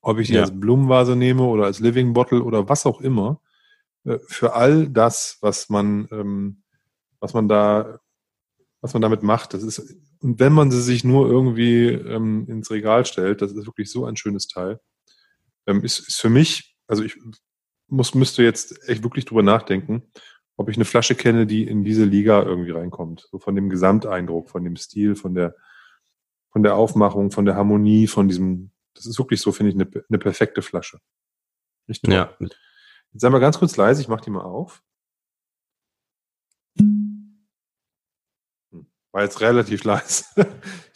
Ob 0.00 0.18
ich 0.18 0.26
die 0.26 0.34
ja. 0.34 0.40
als 0.40 0.58
Blumenvase 0.58 1.14
nehme 1.14 1.44
oder 1.44 1.64
als 1.64 1.78
Living 1.78 2.12
Bottle 2.14 2.42
oder 2.42 2.68
was 2.68 2.86
auch 2.86 3.00
immer. 3.00 3.40
Äh, 4.04 4.18
für 4.26 4.54
all 4.54 4.88
das, 4.88 5.38
was 5.40 5.68
man, 5.68 6.08
ähm, 6.10 6.62
was 7.20 7.34
man 7.34 7.48
da, 7.48 8.00
was 8.80 8.94
man 8.94 9.02
damit 9.02 9.22
macht. 9.22 9.54
Das 9.54 9.62
ist, 9.62 9.96
und 10.20 10.38
wenn 10.40 10.52
man 10.52 10.70
sie 10.70 10.82
sich 10.82 11.04
nur 11.04 11.28
irgendwie 11.28 11.88
ähm, 11.88 12.46
ins 12.48 12.70
Regal 12.70 13.04
stellt, 13.06 13.42
das 13.42 13.52
ist 13.52 13.66
wirklich 13.66 13.90
so 13.90 14.06
ein 14.06 14.16
schönes 14.16 14.48
Teil. 14.48 14.80
Ähm, 15.66 15.84
ist, 15.84 16.00
ist 16.00 16.20
für 16.20 16.30
mich, 16.30 16.76
also 16.86 17.04
ich 17.04 17.16
muss, 17.88 18.14
müsste 18.14 18.42
jetzt 18.42 18.88
echt 18.88 19.02
wirklich 19.02 19.24
drüber 19.24 19.42
nachdenken, 19.42 20.10
ob 20.56 20.68
ich 20.68 20.76
eine 20.76 20.84
Flasche 20.84 21.14
kenne, 21.14 21.46
die 21.46 21.66
in 21.66 21.84
diese 21.84 22.04
Liga 22.04 22.42
irgendwie 22.42 22.70
reinkommt. 22.72 23.28
So 23.30 23.38
von 23.38 23.54
dem 23.54 23.70
Gesamteindruck, 23.70 24.50
von 24.50 24.64
dem 24.64 24.76
Stil, 24.76 25.14
von 25.14 25.34
der, 25.34 25.54
von 26.50 26.62
der 26.62 26.74
Aufmachung, 26.74 27.30
von 27.30 27.44
der 27.44 27.54
Harmonie, 27.54 28.06
von 28.06 28.28
diesem, 28.28 28.70
das 28.94 29.06
ist 29.06 29.18
wirklich 29.18 29.40
so, 29.40 29.52
finde 29.52 29.70
ich, 29.70 29.76
eine, 29.76 30.04
eine 30.08 30.18
perfekte 30.18 30.62
Flasche. 30.62 30.98
Ja, 32.40 32.48
Jetzt 33.12 33.22
sei 33.22 33.30
mal 33.30 33.40
ganz 33.40 33.58
kurz 33.58 33.76
leise, 33.76 34.00
ich 34.00 34.08
mache 34.08 34.24
die 34.24 34.30
mal 34.30 34.42
auf. 34.42 34.82
Hm. 36.78 37.46
War 39.12 39.22
jetzt 39.22 39.40
relativ 39.40 39.84
leise. 39.84 40.24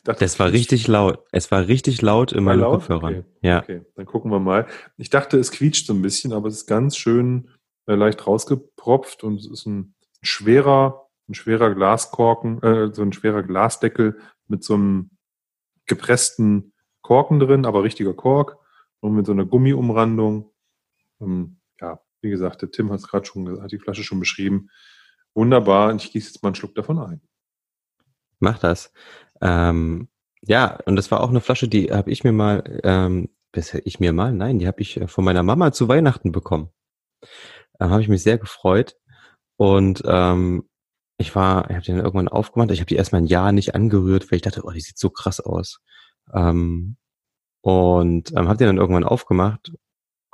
Dachte, 0.04 0.20
das 0.20 0.38
war 0.38 0.52
richtig 0.52 0.86
laut. 0.86 1.24
Es 1.32 1.50
war 1.50 1.66
richtig 1.66 2.00
laut 2.00 2.32
in 2.32 2.44
meinen 2.44 2.62
Kopfhörern. 2.62 3.18
Okay. 3.18 3.24
Ja. 3.42 3.58
Okay, 3.58 3.82
dann 3.96 4.06
gucken 4.06 4.30
wir 4.30 4.38
mal. 4.38 4.66
Ich 4.96 5.10
dachte, 5.10 5.38
es 5.38 5.50
quietscht 5.50 5.86
so 5.86 5.92
ein 5.92 6.00
bisschen, 6.00 6.32
aber 6.32 6.48
es 6.48 6.54
ist 6.54 6.66
ganz 6.66 6.96
schön 6.96 7.50
äh, 7.86 7.94
leicht 7.94 8.26
rausgepropft 8.26 9.22
und 9.24 9.40
es 9.40 9.50
ist 9.50 9.66
ein 9.66 9.94
schwerer, 10.22 11.08
ein 11.28 11.34
schwerer 11.34 11.74
Glaskorken, 11.74 12.62
äh, 12.62 12.94
so 12.94 13.02
ein 13.02 13.12
schwerer 13.12 13.42
Glasdeckel 13.42 14.18
mit 14.46 14.64
so 14.64 14.74
einem 14.74 15.10
gepressten 15.86 16.72
Korken 17.02 17.38
drin, 17.38 17.66
aber 17.66 17.82
richtiger 17.82 18.14
Kork 18.14 18.58
und 19.00 19.14
mit 19.14 19.26
so 19.26 19.32
einer 19.32 19.44
Gummiumrandung. 19.44 20.52
Ähm, 21.20 21.58
wie 22.20 22.30
gesagt, 22.30 22.62
der 22.62 22.70
Tim 22.70 22.90
hat 22.90 23.00
es 23.00 23.08
gerade 23.08 23.26
schon, 23.26 23.62
hat 23.62 23.72
die 23.72 23.78
Flasche 23.78 24.02
schon 24.02 24.20
beschrieben. 24.20 24.68
Wunderbar. 25.34 25.90
Und 25.90 26.02
ich 26.02 26.12
gieße 26.12 26.28
jetzt 26.28 26.42
mal 26.42 26.48
einen 26.48 26.54
Schluck 26.54 26.74
davon 26.74 26.98
ein. 26.98 27.20
Mach 28.40 28.58
das. 28.58 28.92
Ähm, 29.40 30.08
ja, 30.42 30.78
und 30.86 30.96
das 30.96 31.10
war 31.10 31.20
auch 31.20 31.30
eine 31.30 31.40
Flasche, 31.40 31.68
die 31.68 31.92
habe 31.92 32.10
ich 32.10 32.24
mir 32.24 32.32
mal, 32.32 32.80
ähm, 32.84 33.28
ich 33.84 34.00
mir 34.00 34.12
mal, 34.12 34.32
nein, 34.32 34.58
die 34.58 34.66
habe 34.66 34.80
ich 34.80 35.00
äh, 35.00 35.08
von 35.08 35.24
meiner 35.24 35.42
Mama 35.42 35.72
zu 35.72 35.88
Weihnachten 35.88 36.32
bekommen. 36.32 36.70
Da 37.78 37.90
habe 37.90 38.02
ich 38.02 38.08
mich 38.08 38.22
sehr 38.22 38.38
gefreut. 38.38 38.96
Und 39.56 40.02
ähm, 40.06 40.68
ich 41.18 41.34
war, 41.34 41.70
ich 41.70 41.76
habe 41.76 41.84
die 41.84 41.92
dann 41.92 42.04
irgendwann 42.04 42.28
aufgemacht. 42.28 42.70
Ich 42.70 42.80
habe 42.80 42.88
die 42.88 42.96
erstmal 42.96 43.22
ein 43.22 43.26
Jahr 43.26 43.52
nicht 43.52 43.74
angerührt, 43.74 44.30
weil 44.30 44.36
ich 44.36 44.42
dachte, 44.42 44.62
oh, 44.64 44.70
die 44.70 44.80
sieht 44.80 44.98
so 44.98 45.10
krass 45.10 45.40
aus. 45.40 45.80
Ähm, 46.34 46.96
und 47.62 48.32
ähm, 48.32 48.48
habe 48.48 48.58
die 48.58 48.64
dann 48.64 48.76
irgendwann 48.76 49.04
aufgemacht 49.04 49.72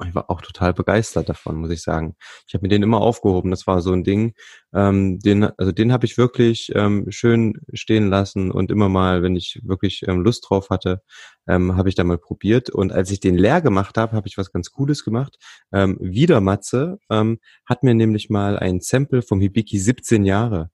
ich 0.07 0.15
war 0.15 0.31
auch 0.31 0.41
total 0.41 0.73
begeistert 0.75 1.29
davon, 1.29 1.57
muss 1.57 1.71
ich 1.71 1.83
sagen. 1.83 2.17
Ich 2.47 2.55
habe 2.55 2.63
mir 2.63 2.69
den 2.69 2.83
immer 2.83 3.01
aufgehoben. 3.01 3.51
Das 3.51 3.67
war 3.67 3.81
so 3.81 3.93
ein 3.93 4.05
Ding, 4.05 4.35
ähm, 4.75 5.19
den, 5.21 5.45
also 5.45 5.73
den 5.73 5.93
habe 5.93 6.07
ich 6.07 6.19
wirklich 6.19 6.73
ähm, 6.75 7.07
schön 7.11 7.61
stehen 7.73 8.09
lassen 8.09 8.51
und 8.51 8.71
immer 8.71 8.89
mal, 8.89 9.23
wenn 9.23 9.37
ich 9.37 9.61
wirklich 9.65 10.03
ähm, 10.07 10.21
Lust 10.21 10.47
drauf 10.49 10.71
hatte, 10.71 11.03
ähm, 11.49 11.77
habe 11.77 11.89
ich 11.89 11.95
da 11.95 12.05
mal 12.05 12.19
probiert. 12.19 12.71
Und 12.71 12.93
als 12.93 13.11
ich 13.11 13.21
den 13.21 13.37
leer 13.37 13.61
gemacht 13.61 13.97
habe, 13.99 14.17
habe 14.17 14.29
ich 14.29 14.39
was 14.39 14.53
ganz 14.53 14.71
Cooles 14.71 15.05
gemacht. 15.05 15.39
Ähm, 15.73 15.99
wieder 16.01 16.41
Matze 16.41 16.99
ähm, 17.11 17.39
hat 17.67 17.83
mir 17.83 17.95
nämlich 17.95 18.31
mal 18.31 18.59
ein 18.59 18.81
Sample 18.81 19.23
vom 19.23 19.41
Hibiki 19.41 19.79
17 19.79 20.25
Jahre 20.25 20.71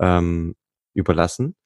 ähm, 0.00 0.54
überlassen 0.94 1.56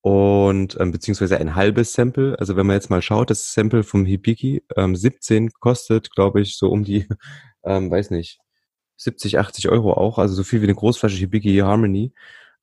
und 0.00 0.76
ähm, 0.80 0.92
beziehungsweise 0.92 1.38
ein 1.38 1.54
halbes 1.54 1.92
Sample. 1.92 2.38
Also 2.38 2.56
wenn 2.56 2.66
man 2.66 2.74
jetzt 2.74 2.90
mal 2.90 3.02
schaut, 3.02 3.30
das 3.30 3.52
Sample 3.52 3.82
vom 3.82 4.04
Hibiki 4.04 4.62
ähm, 4.76 4.94
17 4.96 5.50
kostet, 5.52 6.14
glaube 6.14 6.40
ich, 6.40 6.56
so 6.56 6.70
um 6.70 6.84
die, 6.84 7.06
ähm, 7.64 7.90
weiß 7.90 8.10
nicht, 8.10 8.40
70, 8.96 9.38
80 9.38 9.68
Euro 9.68 9.92
auch, 9.92 10.18
also 10.18 10.34
so 10.34 10.42
viel 10.42 10.60
wie 10.60 10.66
eine 10.66 10.74
Großflasche 10.74 11.16
Hibiki 11.16 11.56
Harmony. 11.58 12.12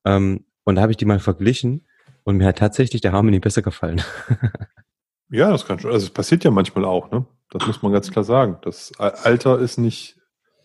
Ähm, 0.05 0.45
und 0.63 0.75
da 0.75 0.81
habe 0.81 0.91
ich 0.91 0.97
die 0.97 1.05
mal 1.05 1.19
verglichen 1.19 1.87
und 2.23 2.37
mir 2.37 2.47
hat 2.47 2.57
tatsächlich 2.57 3.01
der 3.01 3.11
Harmony 3.11 3.39
besser 3.39 3.61
gefallen. 3.61 4.01
ja, 5.29 5.49
das 5.49 5.65
kann 5.65 5.79
schon. 5.79 5.91
Also 5.91 6.05
es 6.05 6.13
passiert 6.13 6.43
ja 6.43 6.51
manchmal 6.51 6.85
auch, 6.85 7.11
ne? 7.11 7.25
Das 7.51 7.67
muss 7.67 7.81
man 7.81 7.93
ganz 7.93 8.11
klar 8.11 8.25
sagen. 8.25 8.57
Das 8.63 8.91
Alter 8.97 9.59
ist 9.59 9.77
nicht 9.77 10.17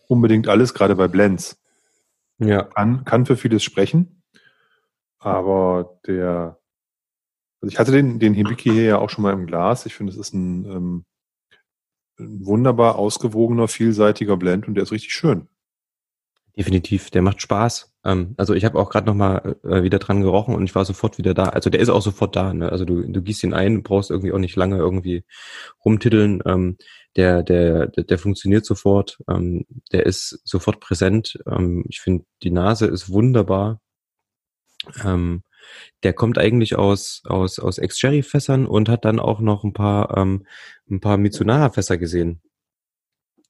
unbedingt 0.07 0.47
alles, 0.47 0.73
gerade 0.73 0.95
bei 0.95 1.07
Blends. 1.07 1.61
Ja. 2.39 2.63
Kann, 2.63 3.05
kann 3.05 3.25
für 3.27 3.37
vieles 3.37 3.63
sprechen, 3.63 4.23
aber 5.19 5.99
der 6.07 6.60
also 7.61 7.71
ich 7.71 7.79
hatte 7.79 7.91
den, 7.91 8.19
den 8.19 8.33
Hibiki 8.33 8.71
hier 8.71 8.83
ja 8.83 8.97
auch 8.97 9.09
schon 9.09 9.23
mal 9.23 9.33
im 9.33 9.45
Glas. 9.45 9.85
Ich 9.85 9.93
finde, 9.95 10.11
es 10.11 10.17
ist 10.17 10.33
ein, 10.33 10.65
ähm, 10.65 11.05
ein 12.19 12.45
wunderbar 12.45 12.97
ausgewogener, 12.97 13.67
vielseitiger 13.67 14.35
Blend 14.37 14.67
und 14.67 14.75
der 14.75 14.83
ist 14.83 14.91
richtig 14.91 15.13
schön. 15.13 15.47
Definitiv, 16.57 17.11
der 17.11 17.21
macht 17.21 17.41
Spaß. 17.41 17.93
Ähm, 18.03 18.33
also 18.37 18.53
ich 18.53 18.65
habe 18.65 18.77
auch 18.79 18.89
gerade 18.89 19.05
noch 19.05 19.13
mal 19.13 19.57
äh, 19.63 19.83
wieder 19.83 19.99
dran 19.99 20.21
gerochen 20.21 20.55
und 20.55 20.63
ich 20.65 20.75
war 20.75 20.83
sofort 20.85 21.17
wieder 21.17 21.33
da. 21.33 21.45
Also 21.45 21.69
der 21.69 21.79
ist 21.79 21.89
auch 21.89 22.01
sofort 22.01 22.35
da. 22.35 22.53
Ne? 22.53 22.69
Also 22.69 22.83
du, 22.83 23.03
du 23.03 23.21
gießt 23.21 23.43
ihn 23.43 23.53
ein, 23.53 23.83
brauchst 23.83 24.09
irgendwie 24.09 24.33
auch 24.33 24.39
nicht 24.39 24.55
lange 24.55 24.77
irgendwie 24.77 25.23
rumtiteln. 25.85 26.41
Ähm, 26.45 26.77
der, 27.15 27.43
der, 27.43 27.87
der, 27.87 28.03
der 28.03 28.17
funktioniert 28.17 28.65
sofort. 28.65 29.19
Ähm, 29.29 29.65
der 29.91 30.05
ist 30.05 30.41
sofort 30.43 30.79
präsent. 30.79 31.39
Ähm, 31.47 31.85
ich 31.87 32.01
finde, 32.01 32.25
die 32.43 32.51
Nase 32.51 32.87
ist 32.87 33.09
wunderbar. 33.09 33.79
Ähm, 35.05 35.43
der 36.03 36.13
kommt 36.13 36.37
eigentlich 36.37 36.75
aus, 36.75 37.21
aus, 37.25 37.59
aus 37.59 37.77
Ex-Sherry-Fässern 37.77 38.65
und 38.65 38.89
hat 38.89 39.05
dann 39.05 39.19
auch 39.19 39.39
noch 39.39 39.63
ein 39.63 39.73
paar, 39.73 40.17
ähm, 40.17 40.45
ein 40.89 40.99
paar 40.99 41.17
Mitsunara-Fässer 41.17 41.97
gesehen. 41.97 42.41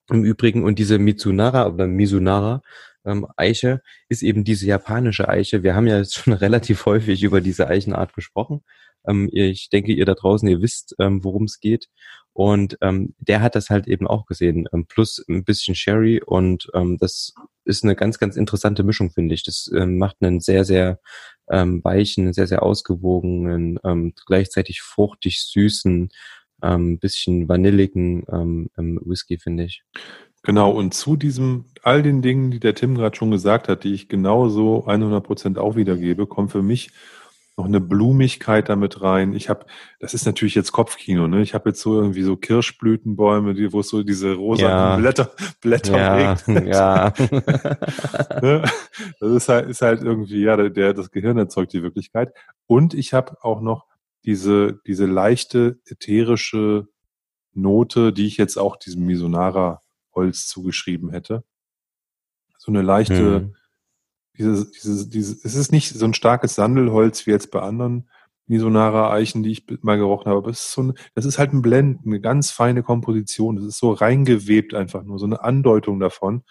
Im 0.09 0.23
Übrigen, 0.23 0.63
und 0.63 0.79
diese 0.79 0.99
Mitsunara 0.99 1.67
oder 1.67 1.87
Misunara 1.87 2.61
ähm, 3.05 3.27
Eiche 3.37 3.81
ist 4.09 4.23
eben 4.23 4.43
diese 4.43 4.65
japanische 4.67 5.29
Eiche. 5.29 5.63
Wir 5.63 5.75
haben 5.75 5.87
ja 5.87 5.97
jetzt 5.97 6.15
schon 6.15 6.33
relativ 6.33 6.85
häufig 6.85 7.23
über 7.23 7.41
diese 7.41 7.67
Eichenart 7.67 8.13
gesprochen. 8.13 8.61
Ähm, 9.07 9.29
ich 9.31 9.69
denke, 9.69 9.91
ihr 9.93 10.05
da 10.05 10.13
draußen, 10.13 10.47
ihr 10.47 10.61
wisst, 10.61 10.95
ähm, 10.99 11.23
worum 11.23 11.45
es 11.45 11.59
geht. 11.59 11.87
Und 12.33 12.77
ähm, 12.81 13.13
der 13.19 13.41
hat 13.41 13.55
das 13.55 13.69
halt 13.69 13.87
eben 13.87 14.07
auch 14.07 14.25
gesehen. 14.25 14.67
Ähm, 14.73 14.85
plus 14.87 15.23
ein 15.27 15.43
bisschen 15.43 15.75
Sherry 15.75 16.21
und 16.25 16.69
ähm, 16.73 16.97
das 16.97 17.33
ist 17.65 17.83
eine 17.83 17.95
ganz, 17.95 18.19
ganz 18.19 18.35
interessante 18.37 18.83
Mischung, 18.83 19.11
finde 19.11 19.35
ich. 19.35 19.43
Das 19.43 19.69
ähm, 19.75 19.97
macht 19.97 20.17
einen 20.21 20.39
sehr, 20.39 20.63
sehr 20.65 20.99
ähm, 21.51 21.83
weichen, 21.83 22.33
sehr, 22.33 22.47
sehr 22.47 22.63
ausgewogenen, 22.63 23.79
ähm, 23.83 24.13
gleichzeitig 24.25 24.81
fruchtig 24.81 25.43
süßen, 25.43 26.09
ähm, 26.63 26.99
bisschen 26.99 27.47
vanilligen 27.49 28.23
ähm, 28.31 28.69
ähm, 28.77 28.99
Whisky, 29.03 29.37
finde 29.37 29.65
ich. 29.65 29.83
Genau, 30.43 30.71
und 30.71 30.93
zu 30.93 31.15
diesem, 31.15 31.65
all 31.83 32.01
den 32.01 32.21
Dingen, 32.23 32.49
die 32.49 32.59
der 32.59 32.73
Tim 32.73 32.95
gerade 32.95 33.15
schon 33.15 33.29
gesagt 33.29 33.67
hat, 33.67 33.83
die 33.83 33.93
ich 33.93 34.09
genauso 34.09 34.85
100 34.85 35.23
Prozent 35.23 35.59
auch 35.59 35.75
wiedergebe, 35.75 36.25
kommt 36.25 36.51
für 36.51 36.63
mich 36.63 36.91
noch 37.57 37.65
eine 37.65 37.81
Blumigkeit 37.81 38.69
damit 38.69 39.01
rein. 39.01 39.33
Ich 39.33 39.49
habe, 39.49 39.65
das 39.99 40.13
ist 40.13 40.25
natürlich 40.25 40.55
jetzt 40.55 40.71
Kopfkino, 40.71 41.27
ne? 41.27 41.41
Ich 41.41 41.53
habe 41.53 41.69
jetzt 41.69 41.81
so 41.81 41.99
irgendwie 41.99 42.23
so 42.23 42.37
Kirschblütenbäume, 42.37 43.53
die, 43.53 43.73
wo 43.73 43.81
es 43.81 43.89
so 43.89 44.03
diese 44.03 44.33
rosa 44.33 44.63
Ja. 44.63 44.95
Blätter, 44.95 45.31
Blätter 45.61 45.97
Ja, 45.97 46.33
regnet. 46.45 46.67
ja. 46.73 47.13
Ne? 48.41 48.63
Das 49.19 49.31
ist 49.31 49.49
halt, 49.49 49.69
ist 49.69 49.81
halt 49.81 50.01
irgendwie, 50.01 50.41
ja, 50.41 50.57
der, 50.57 50.93
das 50.93 51.11
Gehirn 51.11 51.37
erzeugt 51.37 51.73
die 51.73 51.83
Wirklichkeit. 51.83 52.33
Und 52.65 52.93
ich 52.93 53.13
habe 53.13 53.37
auch 53.43 53.61
noch 53.61 53.85
diese, 54.23 54.79
diese 54.87 55.05
leichte 55.05 55.79
ätherische 55.85 56.87
Note, 57.53 58.13
die 58.13 58.27
ich 58.27 58.37
jetzt 58.37 58.57
auch 58.57 58.77
diesem 58.77 59.05
Misonara-Holz 59.05 60.47
zugeschrieben 60.47 61.09
hätte. 61.11 61.43
So 62.57 62.71
eine 62.71 62.81
leichte, 62.81 63.41
Hm. 63.41 63.55
Dieses, 64.37 64.71
dieses, 64.71 65.09
dieses, 65.09 65.43
es 65.45 65.55
ist 65.55 65.71
nicht 65.71 65.93
so 65.93 66.05
ein 66.05 66.13
starkes 66.13 66.55
Sandelholz 66.55 67.25
wie 67.27 67.31
jetzt 67.31 67.51
bei 67.51 67.61
anderen 67.61 68.09
Misonara-Eichen, 68.47 69.43
die 69.43 69.51
ich 69.51 69.65
mal 69.81 69.97
gerochen 69.97 70.25
habe, 70.29 70.39
aber 70.39 70.49
es 70.49 70.59
ist 70.65 70.71
so 70.73 70.83
ein, 70.83 70.93
das 71.15 71.25
ist 71.25 71.37
halt 71.39 71.53
ein 71.53 71.61
Blend, 71.61 72.05
eine 72.05 72.19
ganz 72.19 72.51
feine 72.51 72.83
Komposition. 72.83 73.55
Das 73.55 73.65
ist 73.65 73.77
so 73.77 73.91
reingewebt 73.91 74.73
einfach 74.73 75.03
nur, 75.03 75.19
so 75.19 75.25
eine 75.25 75.41
Andeutung 75.43 75.99
davon. 75.99 76.43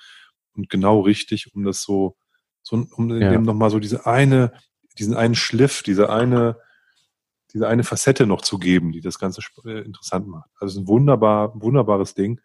Und 0.54 0.70
genau 0.70 1.00
richtig, 1.00 1.54
um 1.54 1.64
das 1.64 1.82
so, 1.82 2.16
so 2.62 2.86
um 2.96 3.10
Ja. 3.10 3.30
dem 3.30 3.42
nochmal 3.42 3.70
so 3.70 3.78
diese 3.78 4.06
eine, 4.06 4.52
diesen 4.98 5.14
einen 5.14 5.34
Schliff, 5.34 5.82
diese 5.82 6.10
eine, 6.10 6.56
diese 7.52 7.68
eine 7.68 7.84
Facette 7.84 8.26
noch 8.26 8.42
zu 8.42 8.58
geben, 8.58 8.92
die 8.92 9.00
das 9.00 9.18
Ganze 9.18 9.42
äh, 9.64 9.80
interessant 9.80 10.26
macht. 10.28 10.48
Also 10.58 10.66
es 10.66 10.74
ist 10.74 10.80
ein 10.84 10.88
wunderbar, 10.88 11.60
wunderbares 11.60 12.14
Ding. 12.14 12.40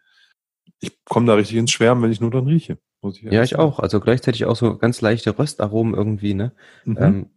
Ich 0.80 0.98
komme 1.04 1.26
da 1.26 1.34
richtig 1.34 1.56
ins 1.56 1.70
Schwärmen, 1.70 2.02
wenn 2.02 2.12
ich 2.12 2.20
nur 2.20 2.30
dran 2.30 2.46
rieche. 2.46 2.78
Muss 3.02 3.16
ich 3.18 3.24
Ja, 3.24 3.42
ich 3.42 3.56
auch. 3.56 3.78
Also 3.78 4.00
gleichzeitig 4.00 4.44
auch 4.46 4.56
so 4.56 4.76
ganz 4.76 5.00
leichte 5.00 5.38
Röstaromen 5.38 5.94
irgendwie, 5.94 6.34
ne? 6.34 6.52
Mhm. 6.84 6.96
Ähm, 7.00 7.30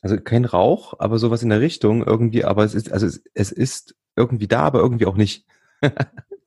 also 0.00 0.18
kein 0.18 0.44
Rauch, 0.44 0.94
aber 0.98 1.18
sowas 1.18 1.42
in 1.42 1.50
der 1.50 1.60
Richtung 1.60 2.04
irgendwie, 2.04 2.44
aber 2.44 2.64
es 2.64 2.74
ist, 2.74 2.92
also 2.92 3.06
es, 3.06 3.22
es 3.34 3.52
ist 3.52 3.94
irgendwie 4.16 4.48
da, 4.48 4.60
aber 4.60 4.80
irgendwie 4.80 5.06
auch 5.06 5.16
nicht. 5.16 5.46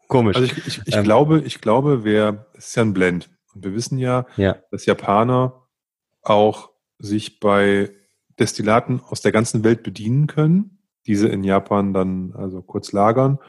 Komisch. 0.07 0.35
Also 0.35 0.51
ich, 0.51 0.67
ich, 0.67 0.81
ich 0.85 0.95
Ähm, 0.95 1.03
glaube, 1.03 1.41
ich 1.41 1.61
glaube, 1.61 2.03
wer, 2.03 2.47
es 2.53 2.67
ist 2.67 2.75
ja 2.75 2.83
ein 2.83 2.93
Blend. 2.93 3.29
Und 3.53 3.63
wir 3.63 3.73
wissen 3.73 3.97
ja, 3.97 4.25
ja, 4.35 4.57
dass 4.71 4.85
Japaner 4.85 5.67
auch 6.21 6.69
sich 6.99 7.39
bei 7.39 7.91
Destillaten 8.39 9.01
aus 9.01 9.21
der 9.21 9.31
ganzen 9.31 9.63
Welt 9.63 9.83
bedienen 9.83 10.27
können, 10.27 10.79
diese 11.07 11.29
in 11.29 11.43
Japan 11.43 11.93
dann 11.93 12.33
also 12.35 12.61
kurz 12.61 12.91
lagern 12.91 13.39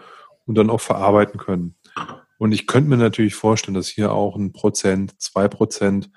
und 0.46 0.56
dann 0.56 0.70
auch 0.70 0.80
verarbeiten 0.80 1.38
können. 1.38 1.74
Und 2.38 2.52
ich 2.52 2.66
könnte 2.66 2.90
mir 2.90 2.96
natürlich 2.96 3.34
vorstellen, 3.34 3.74
dass 3.74 3.88
hier 3.88 4.12
auch 4.12 4.36
ein 4.36 4.52
Prozent, 4.52 5.20
zwei 5.20 5.48
Prozent 5.48 6.10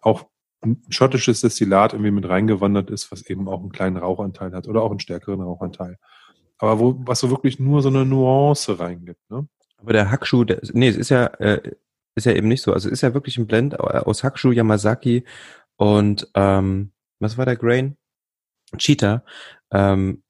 auch 0.00 0.26
ein 0.62 0.82
schottisches 0.88 1.40
Destillat 1.40 1.92
irgendwie 1.92 2.10
mit 2.10 2.28
reingewandert 2.28 2.90
ist, 2.90 3.12
was 3.12 3.22
eben 3.26 3.48
auch 3.48 3.60
einen 3.60 3.72
kleinen 3.72 3.96
Rauchanteil 3.96 4.52
hat 4.52 4.66
oder 4.66 4.82
auch 4.82 4.90
einen 4.90 5.00
stärkeren 5.00 5.40
Rauchanteil. 5.40 5.98
Aber 6.58 6.78
wo, 6.78 6.94
was 7.00 7.20
so 7.20 7.30
wirklich 7.30 7.58
nur 7.58 7.82
so 7.82 7.88
eine 7.88 8.04
Nuance 8.04 8.78
reingibt, 8.78 9.30
ne? 9.30 9.46
aber 9.76 9.92
der 9.92 10.10
Hackschuh, 10.10 10.44
der, 10.44 10.60
nee, 10.72 10.88
es 10.88 10.96
ist 10.96 11.10
ja, 11.10 11.26
äh, 11.26 11.72
ist 12.14 12.26
ja 12.26 12.32
eben 12.32 12.48
nicht 12.48 12.62
so. 12.62 12.72
Also 12.72 12.88
es 12.88 12.92
ist 12.94 13.00
ja 13.02 13.12
wirklich 13.12 13.36
ein 13.38 13.46
Blend 13.46 13.78
aus 13.78 14.24
Hackschuh, 14.24 14.52
Yamazaki 14.52 15.24
und 15.76 16.28
ähm, 16.34 16.92
was 17.18 17.36
war 17.36 17.44
der 17.44 17.56
Grain? 17.56 17.96
Cheetah. 18.78 19.24
Ähm, 19.70 20.23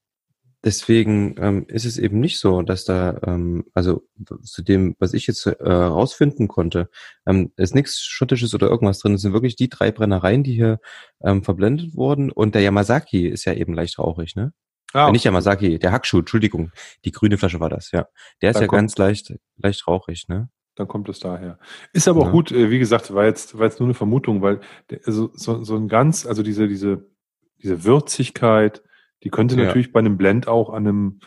deswegen 0.65 1.35
ähm, 1.39 1.67
ist 1.69 1.85
es 1.85 1.99
eben 1.99 2.21
nicht 2.21 2.39
so, 2.39 2.63
dass 2.63 2.85
da, 2.85 3.21
ähm, 3.27 3.65
also 3.75 4.07
zu 4.43 4.63
dem, 4.63 4.97
was 4.99 5.13
ich 5.15 5.27
jetzt 5.27 5.47
äh, 5.47 5.53
rausfinden 5.73 6.49
konnte, 6.49 6.89
ähm, 7.27 7.53
ist 7.57 7.75
nichts 7.75 8.01
Schottisches 8.01 8.55
oder 8.55 8.69
irgendwas 8.69 8.99
drin. 8.99 9.15
Es 9.15 9.23
sind 9.23 9.33
wirklich 9.33 9.57
die 9.57 9.69
drei 9.69 9.93
Brennereien, 9.93 10.43
die 10.43 10.55
hier 10.55 10.81
ähm, 11.23 11.43
verblendet 11.45 11.95
wurden. 11.97 12.31
Und 12.31 12.55
der 12.55 12.63
Yamazaki 12.63 13.27
ist 13.29 13.45
ja 13.45 13.53
eben 13.55 13.75
leicht 13.75 13.99
rauchig, 13.99 14.37
ne? 14.37 14.53
Ah, 14.93 15.09
Äh, 15.09 15.13
nicht 15.13 15.25
Yamazaki, 15.25 15.79
der 15.79 15.93
Hackschuh, 15.93 16.21
Entschuldigung. 16.21 16.71
Die 17.05 17.11
grüne 17.13 17.37
Flasche 17.37 17.61
war 17.61 17.69
das, 17.69 17.91
ja. 17.91 18.07
Der 18.43 18.51
ist 18.53 18.61
ja 18.61 18.67
ganz 18.67 18.97
leicht, 18.97 19.35
leicht 19.57 19.87
rauchig, 19.87 20.29
ne? 20.29 20.49
dann 20.77 20.89
kommt 20.89 21.09
es 21.09 21.21
daher. 21.21 21.61
Ist 21.93 22.09
aber 22.09 22.23
auch 22.23 22.27
Ja. 22.27 22.31
gut, 22.33 22.51
äh, 22.51 22.69
wie 22.69 22.81
gesagt, 22.81 23.15
war 23.15 23.25
jetzt, 23.25 23.57
war 23.57 23.67
jetzt 23.67 23.79
nur 23.79 23.87
eine 23.87 23.95
Vermutung, 23.95 24.43
weil 24.43 24.59
der, 24.91 25.01
also 25.07 25.31
so, 25.35 25.63
so 25.63 25.77
ein 25.77 25.87
ganz, 25.87 26.27
also 26.27 26.43
diese, 26.43 26.67
diese, 26.67 27.07
diese 27.63 27.85
Würzigkeit, 27.85 28.83
die 29.25 29.31
könnte 29.31 29.57
Ja. 29.57 29.65
natürlich 29.65 29.93
bei 29.93 30.01
einem 30.01 30.17
Blend 30.17 30.47
auch 30.47 30.71
an 30.71 30.87
einem, 30.87 31.21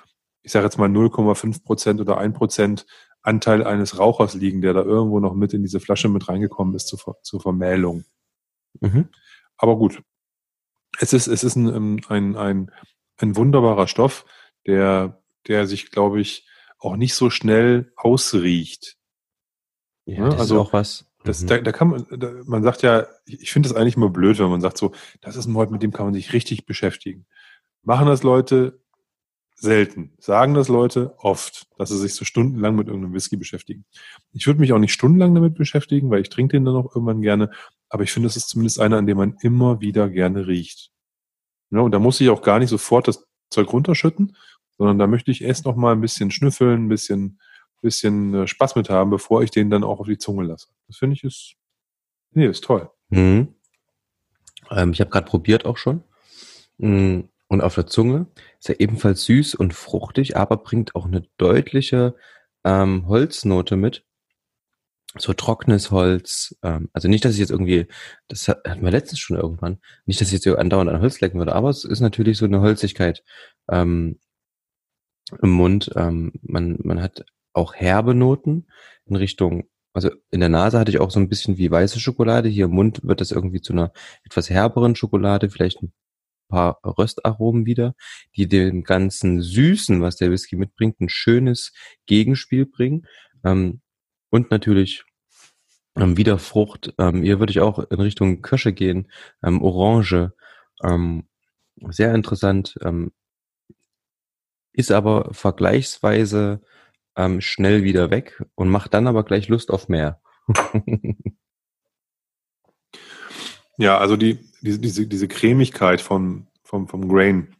ich 0.43 0.52
sage 0.52 0.66
jetzt 0.66 0.78
mal 0.78 0.89
0,5 0.89 1.64
Prozent 1.64 2.00
oder 2.00 2.18
1 2.18 2.38
Prozent 2.38 2.86
Anteil 3.22 3.64
eines 3.64 4.00
Rauchers 4.00 4.36
liegen, 4.36 4.62
der 4.62 4.74
da 4.74 4.84
irgendwo 4.84 5.20
noch 5.20 5.34
mit 5.34 5.54
in 5.54 5.62
diese 5.62 5.82
Flasche 5.82 6.08
mit 6.08 6.30
reingekommen 6.30 6.76
ist 6.76 6.88
zur, 6.88 7.18
zur 7.24 7.41
Vermählung. 7.41 8.06
Mhm. 8.80 9.10
Aber 9.58 9.78
gut. 9.78 10.02
Es 11.00 11.12
ist, 11.12 11.28
es 11.28 11.43
ist 11.43 11.56
ein, 11.58 11.68
ähm, 11.68 12.00
ein, 12.08 12.38
ein, 12.38 12.72
ein 13.18 13.36
wunderbarer 13.36 13.88
Stoff, 13.88 14.26
der, 14.66 15.22
der 15.48 15.68
sich, 15.68 15.91
glaube 15.91 16.22
ich, 16.22 16.48
auch 16.80 16.95
nicht 16.95 17.16
so 17.16 17.30
schnell 17.30 17.91
ausriecht. 17.98 18.98
Ja, 20.06 20.20
Ja, 20.20 20.30
das 20.30 20.39
also 20.39 20.56
ist 20.56 20.62
auch 20.62 20.74
was. 20.74 21.06
Das, 21.24 21.41
mhm. 21.41 21.48
da, 21.48 21.58
da 21.58 21.72
kann 21.72 21.89
man, 21.89 22.06
da, 22.10 22.32
man 22.45 22.64
sagt 22.64 22.84
ja, 22.84 23.08
ich 23.26 23.52
finde 23.52 23.68
das 23.68 23.78
eigentlich 23.78 23.98
immer 23.98 24.10
blöd, 24.10 24.39
wenn 24.39 24.50
man 24.50 24.62
sagt 24.62 24.78
so, 24.78 24.93
das 25.20 25.36
ist 25.36 25.48
ein 25.48 25.54
Malt, 25.54 25.72
mit 25.72 25.84
dem 25.84 25.91
kann 25.91 26.06
man 26.06 26.14
sich 26.14 26.32
richtig 26.32 26.66
beschäftigen. 26.66 27.26
Machen 27.88 28.08
das 28.08 28.22
Leute 28.22 28.82
selten. 29.56 30.12
Sagen 30.20 30.54
das 30.56 30.68
Leute 30.68 31.16
oft, 31.20 31.68
dass 31.78 31.88
sie 31.88 31.98
sich 31.98 32.16
so 32.16 32.26
stundenlang 32.26 32.76
mit 32.76 32.88
irgendeinem 32.88 33.14
Whisky 33.14 33.38
beschäftigen. 33.38 33.86
Ich 34.34 34.46
würde 34.46 34.60
mich 34.60 34.74
auch 34.74 34.78
nicht 34.78 34.92
stundenlang 34.92 35.34
damit 35.34 35.56
beschäftigen, 35.56 36.10
weil 36.10 36.20
ich 36.20 36.28
trinke 36.28 36.58
den 36.58 36.66
dann 36.66 36.76
auch 36.76 36.94
irgendwann 36.94 37.22
gerne. 37.22 37.50
Aber 37.88 38.04
ich 38.04 38.12
finde, 38.12 38.28
es 38.28 38.36
ist 38.36 38.50
zumindest 38.50 38.82
einer, 38.82 38.98
an 38.98 39.08
dem 39.08 39.16
man 39.16 39.38
immer 39.42 39.80
wieder 39.80 40.10
gerne 40.10 40.48
riecht. 40.48 40.92
Ja, 41.70 41.80
und 41.80 41.92
da 41.92 42.00
muss 42.00 42.20
ich 42.20 42.30
auch 42.30 42.42
gar 42.42 42.60
nicht 42.60 42.72
sofort 42.72 43.08
das 43.08 43.26
Zeug 43.50 43.72
runterschütten, 43.72 44.36
sondern 44.78 45.00
da 45.00 45.08
möchte 45.08 45.32
ich 45.32 45.42
erst 45.42 45.64
noch 45.64 45.78
mal 45.78 45.94
ein 45.94 46.02
bisschen 46.02 46.30
schnüffeln, 46.30 46.88
ein 46.88 46.90
bisschen, 46.90 47.40
bisschen 47.82 48.34
äh, 48.34 48.48
Spaß 48.48 48.76
mit 48.76 48.90
haben, 48.90 49.12
bevor 49.12 49.44
ich 49.44 49.52
den 49.52 49.70
dann 49.70 49.86
auch 49.86 50.02
auf 50.02 50.08
die 50.08 50.18
Zunge 50.18 50.44
lasse. 50.44 50.68
Das 50.88 50.98
finde 50.98 51.14
ich 51.14 51.24
ist, 51.24 51.56
nee, 52.32 52.48
ist 52.48 52.66
toll. 52.66 52.92
Mhm. 53.08 53.56
Ähm, 54.72 54.92
ich 54.92 55.00
habe 55.00 55.10
gerade 55.10 55.26
probiert 55.26 55.66
auch 55.66 55.78
schon. 55.78 56.04
Mm, 56.80 57.22
Und 57.48 57.62
auf 57.62 57.76
der 57.76 57.88
Zunge 57.88 58.28
ist 58.60 58.70
er 58.70 58.80
ebenfalls 58.80 59.24
süß 59.24 59.56
und 59.56 59.74
fruchtig, 59.74 60.36
aber 60.36 60.58
bringt 60.58 60.95
auch 60.95 61.06
eine 61.06 61.24
deutliche 61.38 62.16
ähm, 62.66 63.08
Holznote 63.08 63.78
mit. 63.78 64.04
So 65.18 65.34
trockenes 65.34 65.89
Holz. 65.89 66.58
Ähm, 66.62 66.89
also 66.93 67.08
nicht, 67.08 67.24
dass 67.26 67.34
ich 67.34 67.39
jetzt 67.39 67.50
irgendwie, 67.50 67.88
das 68.28 68.48
hat- 68.50 68.68
hatten 68.68 68.84
wir 68.84 68.91
letztens 68.91 69.20
schon 69.20 69.38
irgendwann, 69.38 69.80
nicht, 70.06 70.20
dass 70.20 70.28
ich 70.28 70.34
jetzt 70.34 70.43
so 70.43 70.56
andauernd 70.58 70.89
an 70.89 71.00
Holz 71.02 71.22
lecken 71.22 71.39
würde, 71.39 71.56
aber 71.56 71.70
es 71.70 71.86
ist 71.86 72.02
natürlich 72.02 72.38
so 72.38 72.45
eine 72.45 72.60
Holzigkeit 72.62 73.24
ähm, 73.70 74.20
im 75.41 75.50
Mund. 75.50 75.91
Ähm, 75.95 76.34
man, 76.41 76.78
man 76.84 77.02
hat 77.02 77.26
auch 77.54 77.74
herbe 77.74 78.14
Noten 78.14 78.68
in 79.06 79.16
Richtung, 79.16 79.70
also 79.93 80.12
in 80.30 80.41
der 80.41 80.50
Nase 80.50 80.78
hatte 80.78 80.91
ich 80.91 81.00
auch 81.00 81.10
so 81.10 81.20
ein 81.20 81.30
bisschen 81.30 81.58
wie 81.58 81.72
weiße 81.72 82.00
Schokolade. 82.00 82.50
Hier 82.50 82.66
im 82.66 82.72
Mund 82.72 83.00
wird 83.04 83.22
das 83.22 83.32
irgendwie 83.32 83.62
zu 83.62 83.74
einer 83.74 83.93
etwas 84.24 84.50
herberen 84.50 84.95
Schokolade, 84.95 85.50
vielleicht 85.50 85.82
ein 85.82 85.93
paar 86.48 86.80
Röstaromen 86.84 87.66
wieder, 87.66 87.95
die 88.36 88.48
dem 88.48 88.84
ganzen 88.84 89.41
Süßen, 89.41 90.02
was 90.02 90.16
der 90.18 90.32
Whisky 90.32 90.56
mitbringt, 90.56 91.00
ein 91.02 91.10
schönes 91.10 91.74
Gegenspiel 92.06 92.66
bringen. 92.66 93.06
Ähm, 93.43 93.82
und 94.30 94.52
natürlich 94.52 95.04
ähm, 95.98 96.18
wieder 96.18 96.38
Frucht. 96.39 96.93
Ähm, 96.98 97.24
hier 97.24 97.39
würde 97.39 97.52
ich 97.52 97.60
auch 97.60 97.80
in 97.80 98.00
Richtung 98.00 98.41
Kirsche 98.41 98.74
gehen, 98.74 99.12
ähm, 99.43 99.62
Orange. 99.62 100.32
Ähm, 100.84 101.28
sehr 101.89 102.14
interessant. 102.14 102.76
Ähm, 102.84 103.12
ist 104.74 104.91
aber 104.91 105.34
vergleichsweise 105.34 106.62
ähm, 107.16 107.41
schnell 107.41 107.84
wieder 107.84 108.12
weg 108.12 108.43
und 108.56 108.70
macht 108.70 108.93
dann 108.93 109.08
aber 109.08 109.24
gleich 109.24 109.48
Lust 109.48 109.72
auf 109.72 109.89
mehr. 109.89 110.22
Ja, 113.78 113.97
also 113.97 114.15
die, 114.17 114.39
diese, 114.61 114.80
diese, 114.80 115.07
diese 115.07 115.28
Cremigkeit 115.28 116.01
vom, 116.01 116.47
vom, 116.63 116.88
vom 116.88 117.07
Grain, 117.07 117.55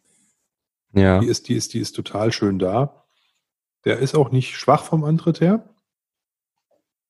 ja. 0.94 1.20
die 1.20 1.28
ist, 1.28 1.48
die 1.48 1.56
ist, 1.56 1.74
die 1.74 1.80
ist 1.80 1.94
total 1.94 2.32
schön 2.32 2.60
da. 2.60 3.06
Der 3.86 4.00
ist 4.00 4.16
auch 4.16 4.32
nicht 4.32 4.56
schwach 4.58 4.84
vom 4.84 5.04
Antritt 5.04 5.40
her, 5.42 5.70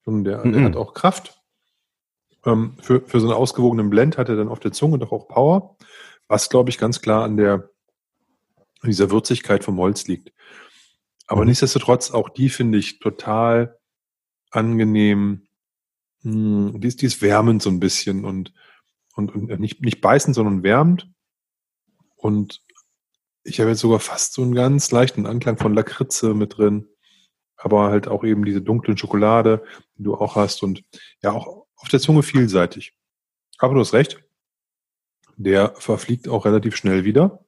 sondern 0.04 0.24
der, 0.24 0.52
der 0.52 0.62
Mhm. 0.62 0.66
hat 0.66 0.76
auch 0.76 0.94
Kraft. 0.94 1.42
Ähm, 2.46 2.78
für, 2.82 3.02
für 3.02 3.20
so 3.20 3.28
einen 3.28 3.36
ausgewogenen 3.38 3.90
Blend 3.90 4.18
hat 4.18 4.30
er 4.30 4.36
dann 4.36 4.50
auf 4.50 4.60
der 4.60 4.72
Zunge 4.74 5.00
doch 5.00 5.12
auch 5.12 5.28
Power, 5.28 5.78
was, 6.28 6.50
glaube 6.50 6.70
ich, 6.70 6.78
ganz 6.78 7.02
klar 7.02 7.24
an 7.24 7.38
der, 7.38 7.70
an 8.82 8.90
dieser 8.90 9.10
Würzigkeit 9.10 9.64
vom 9.64 9.80
Holz 9.80 10.08
liegt. 10.08 10.32
Aber 11.28 11.42
Mhm. 11.42 11.48
nichtsdestotrotz, 11.48 12.12
auch 12.12 12.30
die 12.30 12.50
finde 12.50 12.78
ich 12.78 13.00
total 13.00 13.80
angenehm. 14.52 15.48
Hm, 16.22 16.80
Die 16.80 16.88
ist, 16.88 17.02
die 17.02 17.06
ist 17.06 17.22
wärmend 17.22 17.62
so 17.62 17.70
ein 17.70 17.80
bisschen 17.80 18.24
und, 18.26 18.54
und, 19.18 19.34
und 19.34 19.60
nicht, 19.60 19.82
nicht 19.82 20.02
beißend, 20.02 20.36
sondern 20.36 20.64
wärmend. 20.64 21.10
Und 22.16 22.64
ich 23.44 23.60
habe 23.60 23.70
jetzt 23.70 23.80
sogar 23.80 24.00
fast 24.00 24.34
so 24.34 24.42
einen 24.42 24.56
ganz 24.56 24.92
leichten 24.92 25.26
Anklang 25.26 25.58
von 25.58 25.74
Lakritze 25.74 26.34
mit 26.34 26.58
drin. 26.58 26.88
aber 27.58 27.90
halt 27.90 28.08
auch 28.08 28.24
eben 28.24 28.46
diese 28.46 28.62
dunklen 28.62 28.98
Schokolade, 28.98 29.64
die 29.96 30.04
du 30.04 30.16
auch 30.16 30.36
hast 30.36 30.62
und 30.64 30.84
ja, 31.24 31.32
auch 31.32 31.66
auf 31.78 31.90
der 31.90 32.00
Zunge 32.00 32.24
vielseitig. 32.24 32.96
Aber 33.58 33.74
du 33.74 33.80
hast 33.80 33.94
recht, 33.94 34.24
der 35.38 35.74
verfliegt 35.78 36.28
auch 36.28 36.46
relativ 36.46 36.76
schnell 36.76 37.04
wieder. 37.04 37.46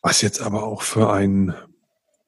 Was 0.00 0.22
jetzt 0.22 0.40
aber 0.40 0.62
auch 0.62 0.82
für 0.82 1.12
ein, 1.12 1.54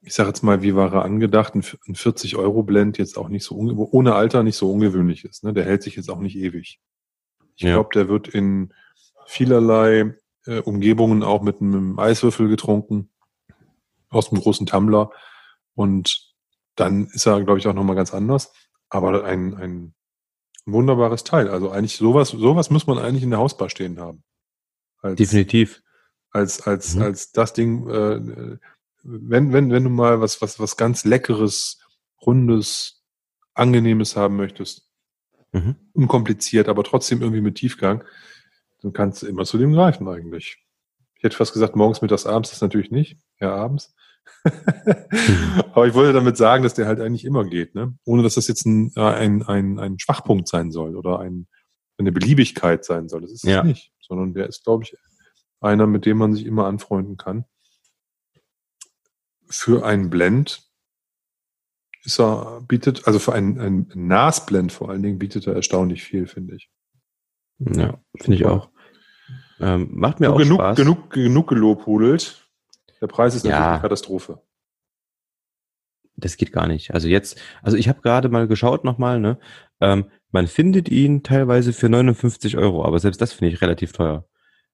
ich 0.02 0.14
sage 0.14 0.28
jetzt 0.28 0.42
mal, 0.42 0.62
wie 0.62 0.74
war 0.74 0.92
er 0.92 1.04
angedacht, 1.04 1.54
ein 1.54 1.62
40-Euro-Blend 1.62 2.98
jetzt 2.98 3.16
auch 3.16 3.28
nicht 3.28 3.44
so, 3.44 3.56
ohne 3.56 4.14
Alter 4.14 4.42
nicht 4.42 4.56
so 4.56 4.72
ungewöhnlich 4.72 5.24
ist. 5.24 5.44
Ne? 5.44 5.52
Der 5.52 5.64
hält 5.64 5.82
sich 5.82 5.96
jetzt 5.96 6.10
auch 6.10 6.18
nicht 6.18 6.36
ewig. 6.36 6.80
Ich 7.60 7.66
ja. 7.66 7.74
glaube, 7.74 7.90
der 7.92 8.08
wird 8.08 8.26
in 8.28 8.72
vielerlei 9.26 10.14
äh, 10.46 10.60
Umgebungen 10.60 11.22
auch 11.22 11.42
mit 11.42 11.60
einem 11.60 11.98
Eiswürfel 11.98 12.48
getrunken, 12.48 13.10
aus 14.08 14.32
einem 14.32 14.40
großen 14.40 14.64
Tumbler. 14.66 15.10
Und 15.74 16.32
dann 16.74 17.08
ist 17.08 17.26
er, 17.26 17.42
glaube 17.44 17.58
ich, 17.58 17.68
auch 17.68 17.74
nochmal 17.74 17.96
ganz 17.96 18.14
anders. 18.14 18.54
Aber 18.88 19.24
ein, 19.24 19.54
ein 19.56 19.94
wunderbares 20.64 21.22
Teil. 21.22 21.50
Also 21.50 21.70
eigentlich 21.70 21.98
sowas, 21.98 22.30
sowas 22.30 22.70
muss 22.70 22.86
man 22.86 22.98
eigentlich 22.98 23.24
in 23.24 23.30
der 23.30 23.40
Hausbar 23.40 23.68
stehen 23.68 24.00
haben. 24.00 24.24
Als, 25.02 25.16
Definitiv. 25.16 25.82
Als, 26.30 26.66
als, 26.66 26.94
mhm. 26.94 27.02
als 27.02 27.30
das 27.32 27.52
Ding, 27.52 27.86
äh, 27.90 28.58
wenn, 29.02 29.52
wenn, 29.52 29.70
wenn 29.70 29.84
du 29.84 29.90
mal 29.90 30.22
was, 30.22 30.40
was, 30.40 30.58
was 30.58 30.78
ganz 30.78 31.04
Leckeres, 31.04 31.78
Rundes, 32.24 33.04
Angenehmes 33.52 34.16
haben 34.16 34.36
möchtest, 34.36 34.89
mhm. 35.52 35.76
unkompliziert, 35.92 36.68
aber 36.68 36.84
trotzdem 36.84 37.20
irgendwie 37.20 37.40
mit 37.40 37.56
Tiefgang, 37.56 38.04
dann 38.82 38.92
kannst 38.92 39.22
du 39.22 39.26
immer 39.26 39.44
zu 39.44 39.58
dem 39.58 39.72
greifen 39.72 40.08
eigentlich. 40.08 40.58
Ich 41.14 41.22
hätte 41.22 41.36
fast 41.36 41.52
gesagt, 41.52 41.76
morgens, 41.76 42.00
mittags, 42.00 42.26
abends, 42.26 42.50
das 42.50 42.60
natürlich 42.62 42.90
nicht, 42.90 43.18
ja 43.40 43.54
abends. 43.54 43.94
Aber 45.72 45.86
ich 45.86 45.94
wollte 45.94 46.12
damit 46.12 46.36
sagen, 46.36 46.62
dass 46.62 46.74
der 46.74 46.86
halt 46.86 47.00
eigentlich 47.00 47.24
immer 47.24 47.44
geht, 47.44 47.74
ne? 47.74 47.94
ohne 48.04 48.22
dass 48.22 48.34
das 48.34 48.48
jetzt 48.48 48.64
ein, 48.64 48.90
äh, 48.96 49.00
ein, 49.00 49.42
ein, 49.42 49.78
ein 49.78 49.98
Schwachpunkt 49.98 50.48
sein 50.48 50.70
soll 50.70 50.96
oder 50.96 51.18
ein, 51.20 51.46
eine 51.98 52.12
Beliebigkeit 52.12 52.84
sein 52.84 53.08
soll. 53.08 53.20
Das 53.20 53.32
ist 53.32 53.44
es 53.44 53.50
ja. 53.50 53.62
nicht, 53.62 53.92
sondern 54.00 54.32
der 54.32 54.46
ist, 54.46 54.64
glaube 54.64 54.84
ich, 54.84 54.96
einer, 55.60 55.86
mit 55.86 56.06
dem 56.06 56.16
man 56.18 56.32
sich 56.32 56.46
immer 56.46 56.66
anfreunden 56.66 57.16
kann. 57.16 57.44
Für 59.46 59.84
einen 59.84 60.08
Blend 60.08 60.69
ist 62.04 62.20
er, 62.20 62.60
bietet, 62.66 63.06
also 63.06 63.18
für 63.18 63.32
einen, 63.32 63.58
einen 63.60 63.90
NAS-Blend 63.94 64.72
vor 64.72 64.90
allen 64.90 65.02
Dingen 65.02 65.18
bietet 65.18 65.46
er 65.46 65.54
erstaunlich 65.54 66.02
viel, 66.02 66.26
finde 66.26 66.56
ich. 66.56 66.70
Ja, 67.58 68.00
finde 68.18 68.36
ich 68.36 68.46
auch. 68.46 68.70
Ähm, 69.60 69.88
macht 69.92 70.20
mir 70.20 70.26
so 70.26 70.32
auch 70.34 70.38
genug, 70.38 70.58
Spaß. 70.58 70.76
Genug, 70.76 71.10
genug 71.10 71.48
gelobhudelt. 71.48 72.48
Der 73.00 73.06
Preis 73.06 73.34
ist 73.34 73.44
natürlich 73.44 73.60
ja. 73.60 73.72
eine 73.72 73.82
Katastrophe. 73.82 74.40
Das 76.16 76.36
geht 76.36 76.52
gar 76.52 76.66
nicht. 76.66 76.92
Also 76.92 77.08
jetzt, 77.08 77.40
also 77.62 77.76
ich 77.76 77.88
habe 77.88 78.00
gerade 78.02 78.28
mal 78.28 78.46
geschaut 78.46 78.84
nochmal, 78.84 79.20
ne? 79.20 79.38
Ähm, 79.80 80.06
man 80.30 80.46
findet 80.46 80.88
ihn 80.88 81.22
teilweise 81.22 81.72
für 81.72 81.88
59 81.88 82.56
Euro, 82.56 82.84
aber 82.84 82.98
selbst 82.98 83.20
das 83.20 83.32
finde 83.32 83.52
ich 83.52 83.62
relativ 83.62 83.92
teuer. 83.92 84.26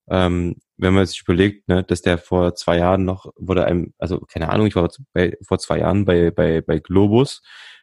Ähm, 0.09 0.57
wenn 0.77 0.95
man 0.95 1.07
sich 1.07 1.21
überlegt, 1.23 1.69
ne, 1.69 1.83
dass 1.83 2.03
der 2.03 2.19
vor 2.19 2.55
zwei 2.55 2.79
Jahren 2.79 3.05
noch 3.05 3.33
wurde 3.37 3.65
einem, 3.65 3.95
also 3.99 4.21
keine 4.21 4.51
Ahnung, 4.51 4.67
ich 4.67 4.77
war 4.77 4.89
bei, 5.13 5.37
vor 5.43 5.59
zwei 5.59 5.79
Jahren 5.79 6.05
bei 6.05 6.31
bei 6.31 6.61
bei 6.61 6.79
Globus, 6.79 7.43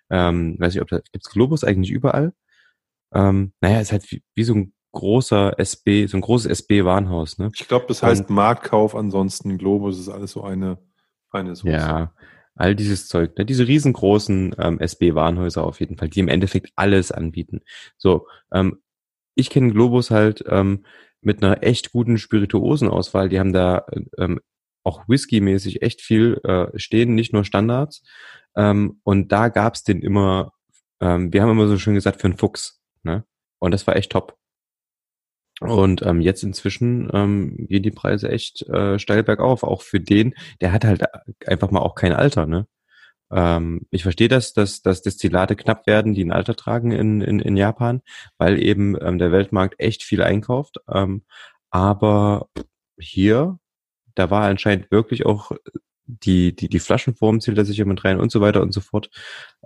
ähm, 0.10 0.56
weiß 0.60 0.76
ich, 0.76 0.82
ob 0.82 0.90
da 0.90 1.00
gibt's 1.12 1.30
Globus 1.30 1.64
eigentlich 1.64 1.92
überall. 1.92 2.34
Ähm, 3.14 3.54
naja, 3.62 3.82
ist 3.82 3.92
halt 3.92 4.10
wie, 4.12 4.24
wie 4.36 4.44
so 4.44 4.54
ein 4.54 4.74
großer 4.94 5.60
SB, 5.60 6.06
so 6.08 6.18
ein 6.18 6.22
großes 6.22 6.50
SB-Warenhaus, 6.50 7.40
ne? 7.40 7.52
Ich 7.56 7.68
glaube, 7.68 7.86
das 7.88 8.04
heißt 8.04 8.30
Und, 8.30 8.36
Marktkauf, 8.36 8.96
ansonsten 8.96 9.58
Globus 9.58 10.00
ist 10.00 10.10
alles 10.10 10.32
so 10.32 10.44
eine, 10.44 10.78
eine 11.32 11.56
Soße. 11.56 11.70
Ja, 11.70 12.14
all 12.56 12.76
dieses 12.76 13.08
Zeug, 13.08 13.38
ne? 13.38 13.46
diese 13.46 13.68
riesengroßen 13.68 14.56
ähm, 14.58 14.80
SB-Warenhäuser 14.80 15.64
auf 15.64 15.80
jeden 15.80 15.98
Fall, 15.98 16.10
die 16.10 16.20
im 16.20 16.28
Endeffekt 16.28 16.72
alles 16.76 17.12
anbieten. 17.12 17.62
So, 17.98 18.28
ähm, 18.52 18.82
ich 19.36 19.50
kenne 19.50 19.72
Globus 19.72 20.12
halt 20.12 20.44
ähm, 20.48 20.86
mit 21.26 21.44
einer 21.44 21.64
echt 21.64 21.92
guten 21.92 22.18
Spirituosenauswahl. 22.18 23.30
Die 23.30 23.40
haben 23.40 23.54
da 23.54 23.86
ähm, 24.18 24.40
auch 24.84 25.08
Whisky-mäßig 25.08 25.82
echt 25.82 26.02
viel 26.02 26.40
äh, 26.44 26.68
stehen, 26.78 27.16
nicht 27.16 27.34
nur 27.34 27.46
Standards. 27.46 28.04
Ähm, 28.56 29.00
und 29.04 29.32
da 29.32 29.50
gab's 29.50 29.84
den 29.84 30.02
immer, 30.02 30.54
ähm, 31.00 31.34
wir 31.34 31.42
haben 31.42 31.52
immer 31.52 31.68
so 31.68 31.78
schön 31.78 31.96
gesagt, 31.96 32.22
für 32.22 32.28
einen 32.28 32.38
Fuchs. 32.38 32.82
Ne? 33.04 33.24
Und 33.60 33.72
das 33.72 33.88
war 33.88 33.96
echt 33.96 34.12
top. 34.12 34.38
Und 35.60 36.02
ähm, 36.02 36.20
jetzt 36.20 36.44
inzwischen 36.44 37.10
ähm, 37.14 37.68
gehen 37.68 37.84
die 37.84 37.92
Preise 37.92 38.30
echt 38.30 38.68
äh, 38.70 39.00
steil 39.00 39.24
bergauf, 39.24 39.64
auch 39.64 39.82
für 39.82 40.00
den, 40.00 40.34
der 40.62 40.74
hat 40.74 40.84
halt 40.84 41.04
einfach 41.48 41.72
mal 41.72 41.80
auch 41.80 41.96
kein 41.96 42.12
Alter, 42.12 42.46
ne? 42.46 42.68
Ähm, 43.34 43.82
ich 43.90 44.04
verstehe 44.04 44.28
das, 44.28 44.54
dass, 44.54 44.82
dass 44.82 45.02
Destillate 45.02 45.56
knapp 45.56 45.88
werden, 45.88 46.14
die 46.14 46.24
ein 46.24 46.32
Alter 46.32 46.56
tragen 46.56 46.92
in, 46.92 47.22
in, 47.22 47.40
in 47.40 47.58
Japan, 47.58 48.02
weil 48.38 48.62
eben 48.62 48.96
ähm, 49.02 49.18
der 49.18 49.32
Weltmarkt 49.32 49.76
echt 49.80 50.04
viel 50.04 50.22
einkauft. 50.22 50.78
Ähm, 50.88 51.24
aber 51.70 52.50
hier, 53.00 53.60
da 54.16 54.30
war 54.30 54.44
anscheinend 54.44 54.92
wirklich 54.92 55.26
auch 55.26 55.52
die, 56.06 56.56
die, 56.56 56.70
die 56.70 56.80
Flaschenform 56.80 57.40
zählt 57.40 57.58
er 57.58 57.66
sicher 57.66 57.86
mit 57.86 58.04
rein 58.04 58.20
und 58.20 58.32
so 58.32 58.42
weiter 58.42 58.62
und 58.62 58.74
so 58.74 58.82
fort, 58.82 59.10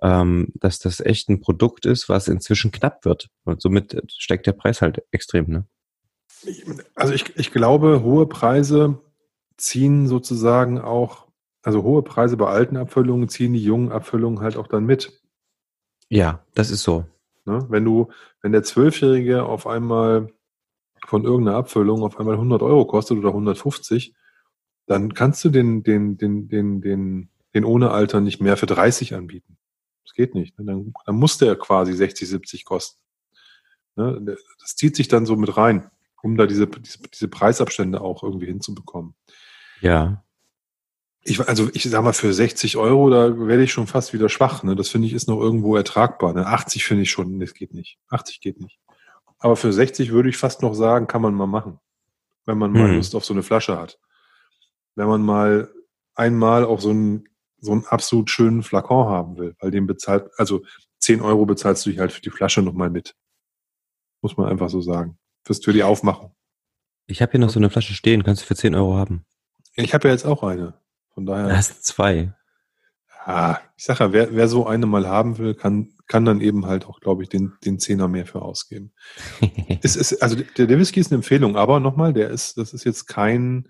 ähm, 0.01 0.49
dass 0.55 0.79
das 0.79 0.99
echt 0.99 1.29
ein 1.29 1.41
Produkt 1.41 1.85
ist, 1.85 2.09
was 2.09 2.27
inzwischen 2.27 2.71
knapp 2.71 3.05
wird. 3.05 3.29
Und 3.43 3.61
somit 3.61 4.01
steigt 4.07 4.47
der 4.47 4.53
Preis 4.53 4.81
halt 4.81 5.03
extrem, 5.11 5.47
ne? 5.49 5.65
Also 6.95 7.13
ich, 7.13 7.35
ich 7.37 7.51
glaube, 7.51 8.03
hohe 8.03 8.27
Preise 8.27 9.01
ziehen 9.57 10.07
sozusagen 10.07 10.79
auch, 10.79 11.26
also 11.67 11.83
hohe 11.83 12.01
Preise 12.01 12.37
bei 12.37 12.47
alten 12.47 12.77
Abfüllungen 12.77 13.27
ziehen 13.27 13.51
die 13.51 13.61
jungen 13.61 13.91
Abfüllungen 13.91 14.39
halt 14.39 14.55
auch 14.55 14.67
dann 14.67 14.85
mit. 14.85 15.21
Ja, 16.07 16.45
das 16.55 16.71
ist 16.71 16.83
so. 16.83 17.03
Ne? 17.43 17.65
Wenn 17.67 17.83
du, 17.83 18.07
wenn 18.41 18.53
der 18.53 18.63
Zwölfjährige 18.63 19.43
auf 19.43 19.67
einmal 19.67 20.31
von 21.05 21.25
irgendeiner 21.25 21.57
Abfüllung 21.57 22.03
auf 22.03 22.17
einmal 22.21 22.35
100 22.35 22.61
Euro 22.61 22.85
kostet 22.85 23.17
oder 23.17 23.29
150, 23.29 24.15
dann 24.85 25.13
kannst 25.13 25.43
du 25.43 25.49
den, 25.49 25.83
den, 25.83 26.17
den, 26.17 26.47
den, 26.47 26.79
den, 26.79 27.29
den 27.53 27.65
ohne 27.65 27.91
Alter 27.91 28.21
nicht 28.21 28.39
mehr 28.39 28.55
für 28.55 28.65
30 28.65 29.13
anbieten. 29.13 29.57
Das 30.05 30.13
geht 30.13 30.35
nicht. 30.35 30.57
Ne? 30.57 30.63
Dann, 30.63 30.93
dann 31.05 31.15
muss 31.15 31.37
der 31.37 31.57
quasi 31.57 31.91
60, 31.91 32.29
70 32.29 32.63
kosten. 32.63 33.01
Ne? 33.97 34.37
Das 34.61 34.77
zieht 34.77 34.95
sich 34.95 35.09
dann 35.09 35.25
so 35.25 35.35
mit 35.35 35.57
rein 35.57 35.91
um 36.23 36.37
da 36.37 36.45
diese, 36.45 36.67
diese, 36.67 36.99
diese 37.13 37.27
Preisabstände 37.27 38.01
auch 38.01 38.23
irgendwie 38.23 38.47
hinzubekommen. 38.47 39.15
Ja. 39.81 40.23
Ich, 41.29 41.45
also 41.47 41.69
ich 41.73 41.83
sag 41.83 42.03
mal, 42.03 42.13
für 42.13 42.33
60 42.33 42.77
Euro, 42.77 43.09
da 43.09 43.37
werde 43.47 43.63
ich 43.63 43.73
schon 43.73 43.87
fast 43.87 44.13
wieder 44.13 44.29
schwach. 44.29 44.63
Ne? 44.63 44.75
Das 44.75 44.89
finde 44.89 45.07
ich 45.07 45.13
ist 45.13 45.27
noch 45.27 45.39
irgendwo 45.39 45.75
ertragbar. 45.75 46.33
Ne? 46.33 46.45
80 46.45 46.85
finde 46.85 47.03
ich 47.03 47.11
schon, 47.11 47.39
das 47.39 47.53
geht 47.53 47.73
nicht. 47.73 47.99
80 48.09 48.39
geht 48.39 48.61
nicht. 48.61 48.79
Aber 49.39 49.57
für 49.57 49.73
60 49.73 50.11
würde 50.11 50.29
ich 50.29 50.37
fast 50.37 50.61
noch 50.61 50.73
sagen, 50.73 51.07
kann 51.07 51.21
man 51.21 51.33
mal 51.33 51.45
machen. 51.45 51.79
Wenn 52.45 52.57
man 52.57 52.71
mal 52.71 52.87
hm. 52.87 52.95
Lust 52.95 53.13
auf 53.13 53.25
so 53.25 53.33
eine 53.33 53.43
Flasche 53.43 53.77
hat. 53.77 53.99
Wenn 54.95 55.07
man 55.07 55.21
mal 55.21 55.69
einmal 56.15 56.63
auch 56.63 56.79
so 56.79 56.91
einen, 56.91 57.25
so 57.59 57.73
einen 57.73 57.85
absolut 57.85 58.29
schönen 58.29 58.63
Flakon 58.63 59.07
haben 59.07 59.37
will, 59.37 59.55
weil 59.59 59.71
den 59.71 59.85
bezahlt, 59.85 60.29
also 60.37 60.63
10 60.99 61.21
Euro 61.21 61.45
bezahlst 61.45 61.85
du 61.85 61.89
dich 61.89 61.99
halt 61.99 62.13
für 62.13 62.21
die 62.21 62.29
Flasche 62.29 62.61
nochmal 62.61 62.89
mit. 62.89 63.15
Muss 64.21 64.37
man 64.37 64.47
einfach 64.47 64.69
so 64.69 64.79
sagen 64.79 65.17
fürs 65.45 65.63
für 65.63 65.73
die 65.73 65.83
Aufmachung. 65.83 66.35
Ich 67.07 67.21
habe 67.21 67.31
hier 67.31 67.39
noch 67.39 67.49
so 67.49 67.59
eine 67.59 67.69
Flasche 67.69 67.93
stehen, 67.93 68.23
kannst 68.23 68.43
du 68.43 68.45
für 68.45 68.55
10 68.55 68.75
Euro 68.75 68.95
haben. 68.95 69.25
Ich 69.73 69.93
habe 69.93 70.07
ja 70.07 70.13
jetzt 70.13 70.25
auch 70.25 70.43
eine. 70.43 70.73
Von 71.17 71.25
daher. 71.25 71.47
Du 71.47 71.57
hast 71.57 71.83
zwei. 71.83 72.31
Ja, 73.25 73.59
ich 73.75 73.85
sage 73.85 74.03
ja, 74.03 74.13
wer, 74.13 74.35
wer 74.35 74.47
so 74.47 74.67
eine 74.67 74.85
mal 74.85 75.07
haben 75.07 75.39
will, 75.39 75.55
kann, 75.55 75.89
kann 76.05 76.25
dann 76.25 76.41
eben 76.41 76.67
halt 76.67 76.85
auch, 76.85 76.99
glaube 76.99 77.23
ich, 77.23 77.29
den, 77.29 77.53
den 77.65 77.79
Zehner 77.79 78.07
mehr 78.07 78.27
für 78.27 78.43
ausgeben. 78.43 78.91
es 79.81 79.95
ist, 79.95 80.21
also 80.21 80.35
der, 80.35 80.67
der 80.67 80.77
Whisky 80.77 80.99
ist 80.99 81.11
eine 81.11 81.15
Empfehlung, 81.15 81.55
aber 81.55 81.79
nochmal, 81.79 82.13
der 82.13 82.29
ist, 82.29 82.59
das 82.59 82.71
ist 82.71 82.83
jetzt 82.83 83.07
kein 83.07 83.67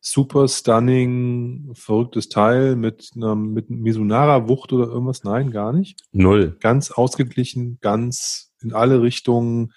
super 0.00 0.46
stunning, 0.46 1.72
verrücktes 1.74 2.28
Teil 2.28 2.76
mit 2.76 3.10
einer 3.16 3.34
mit 3.34 3.68
Misunara-Wucht 3.68 4.72
oder 4.72 4.86
irgendwas. 4.86 5.24
Nein, 5.24 5.50
gar 5.50 5.72
nicht. 5.72 6.02
Null. 6.12 6.56
Ganz 6.60 6.92
ausgeglichen, 6.92 7.78
ganz 7.80 8.52
in 8.62 8.72
alle 8.72 9.02
Richtungen 9.02 9.72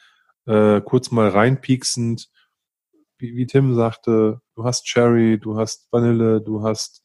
äh, 0.45 0.79
kurz 0.81 1.09
mal 1.09 1.29
reinpieksend, 1.29 2.29
wie, 3.19 3.35
wie 3.35 3.45
Tim 3.45 3.75
sagte, 3.75 4.41
du 4.55 4.63
hast 4.63 4.85
Cherry, 4.85 5.39
du 5.39 5.57
hast 5.57 5.87
Vanille, 5.91 6.41
du 6.41 6.63
hast 6.63 7.03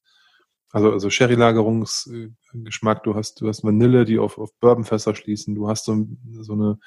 also, 0.75 0.91
also 0.91 1.09
Sherry-Lagerungsgeschmack, 1.09 3.05
du 3.05 3.15
hast, 3.15 3.41
du 3.41 3.47
hast 3.47 3.63
Vanille, 3.63 4.05
die 4.05 4.19
auf, 4.19 4.39
auf 4.39 4.51
Bourbonfässer 4.59 5.15
schließen, 5.15 5.55
du 5.55 5.69
hast 5.69 5.85
so, 5.85 6.05
so 6.41 6.53
eine, 6.55 6.79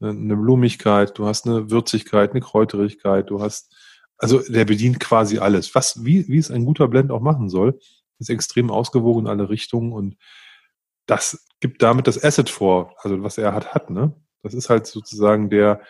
eine 0.00 0.36
Blumigkeit, 0.36 1.16
du 1.16 1.26
hast 1.26 1.46
eine 1.46 1.70
Würzigkeit, 1.70 2.32
eine 2.32 2.40
Kräuterigkeit, 2.40 3.30
du 3.30 3.40
hast, 3.40 3.72
also 4.18 4.40
der 4.40 4.64
bedient 4.64 4.98
quasi 4.98 5.38
alles. 5.38 5.76
Was, 5.76 6.04
wie, 6.04 6.26
wie 6.26 6.38
es 6.38 6.50
ein 6.50 6.64
guter 6.64 6.88
Blend 6.88 7.12
auch 7.12 7.20
machen 7.20 7.48
soll, 7.48 7.78
ist 8.18 8.30
extrem 8.30 8.68
ausgewogen 8.68 9.26
in 9.26 9.30
alle 9.30 9.48
Richtungen 9.48 9.92
und 9.92 10.16
das 11.06 11.46
gibt 11.60 11.82
damit 11.82 12.08
das 12.08 12.22
Asset 12.22 12.50
vor, 12.50 12.96
also 12.98 13.22
was 13.22 13.38
er 13.38 13.54
hat, 13.54 13.74
hat, 13.74 13.90
ne? 13.90 14.12
Das 14.42 14.54
ist 14.54 14.70
halt 14.70 14.88
sozusagen 14.88 15.50
der, 15.50 15.82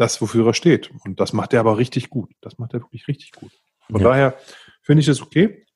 das, 0.00 0.20
wofür 0.22 0.46
er 0.46 0.54
steht. 0.54 0.90
Und 1.04 1.20
das 1.20 1.34
macht 1.34 1.52
er 1.52 1.60
aber 1.60 1.76
richtig 1.76 2.08
gut. 2.08 2.30
Das 2.40 2.58
macht 2.58 2.72
er 2.72 2.80
wirklich 2.80 3.06
richtig 3.06 3.32
gut. 3.32 3.52
Von 3.90 4.00
ja. 4.00 4.08
daher 4.08 4.34
finde 4.80 5.02
ich 5.02 5.08
es 5.08 5.20
okay. 5.20 5.66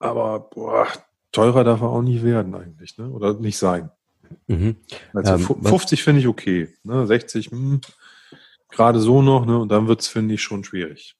Aber 0.00 0.40
boah, 0.40 0.88
teurer 1.30 1.62
darf 1.62 1.80
er 1.80 1.90
auch 1.90 2.02
nicht 2.02 2.24
werden 2.24 2.56
eigentlich, 2.56 2.98
ne? 2.98 3.08
Oder 3.08 3.34
nicht 3.34 3.56
sein. 3.56 3.90
Mhm. 4.48 4.76
Also 5.14 5.34
ähm, 5.34 5.64
50 5.64 6.02
finde 6.02 6.20
ich 6.20 6.26
okay. 6.26 6.74
Ne? 6.82 7.06
60, 7.06 7.52
mh, 7.52 7.58
hm, 7.58 7.80
gerade 8.68 8.98
so 8.98 9.22
noch, 9.22 9.46
ne? 9.46 9.58
Und 9.58 9.70
dann 9.70 9.86
wird 9.86 10.00
es, 10.00 10.08
finde 10.08 10.34
ich, 10.34 10.42
schon 10.42 10.64
schwierig. 10.64 11.16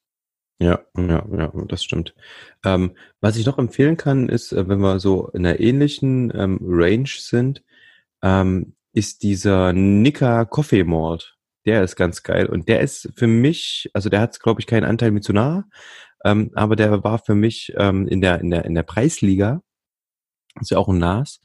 Ja, 0.58 0.80
ja, 0.96 1.24
ja, 1.32 1.52
das 1.68 1.84
stimmt. 1.84 2.14
Ähm, 2.64 2.96
was 3.20 3.36
ich 3.36 3.46
noch 3.46 3.58
empfehlen 3.58 3.96
kann, 3.96 4.28
ist, 4.28 4.52
äh, 4.52 4.68
wenn 4.68 4.80
wir 4.80 4.98
so 4.98 5.28
in 5.28 5.46
einer 5.46 5.60
ähnlichen 5.60 6.32
ähm, 6.34 6.58
Range 6.60 7.08
sind, 7.08 7.62
ähm, 8.22 8.74
ist 8.92 9.22
dieser 9.22 9.72
Nika 9.72 10.44
Coffee 10.44 10.82
Malt. 10.82 11.36
Der 11.66 11.82
ist 11.82 11.96
ganz 11.96 12.22
geil 12.22 12.46
und 12.46 12.68
der 12.68 12.80
ist 12.80 13.12
für 13.16 13.26
mich, 13.26 13.90
also 13.92 14.08
der 14.08 14.20
hat, 14.20 14.40
glaube 14.40 14.60
ich, 14.60 14.66
keinen 14.66 14.84
Anteil 14.84 15.10
mit 15.10 15.28
nah, 15.28 15.64
ähm, 16.24 16.50
aber 16.54 16.76
der 16.76 17.04
war 17.04 17.18
für 17.18 17.34
mich 17.34 17.72
ähm, 17.76 18.06
in 18.08 18.20
der 18.20 18.40
in 18.40 18.50
der 18.50 18.64
in 18.64 18.74
der 18.74 18.82
Preisliga, 18.84 19.62
ist 20.60 20.70
ja 20.70 20.78
auch 20.78 20.88
ein 20.88 20.98
NAS, 20.98 21.40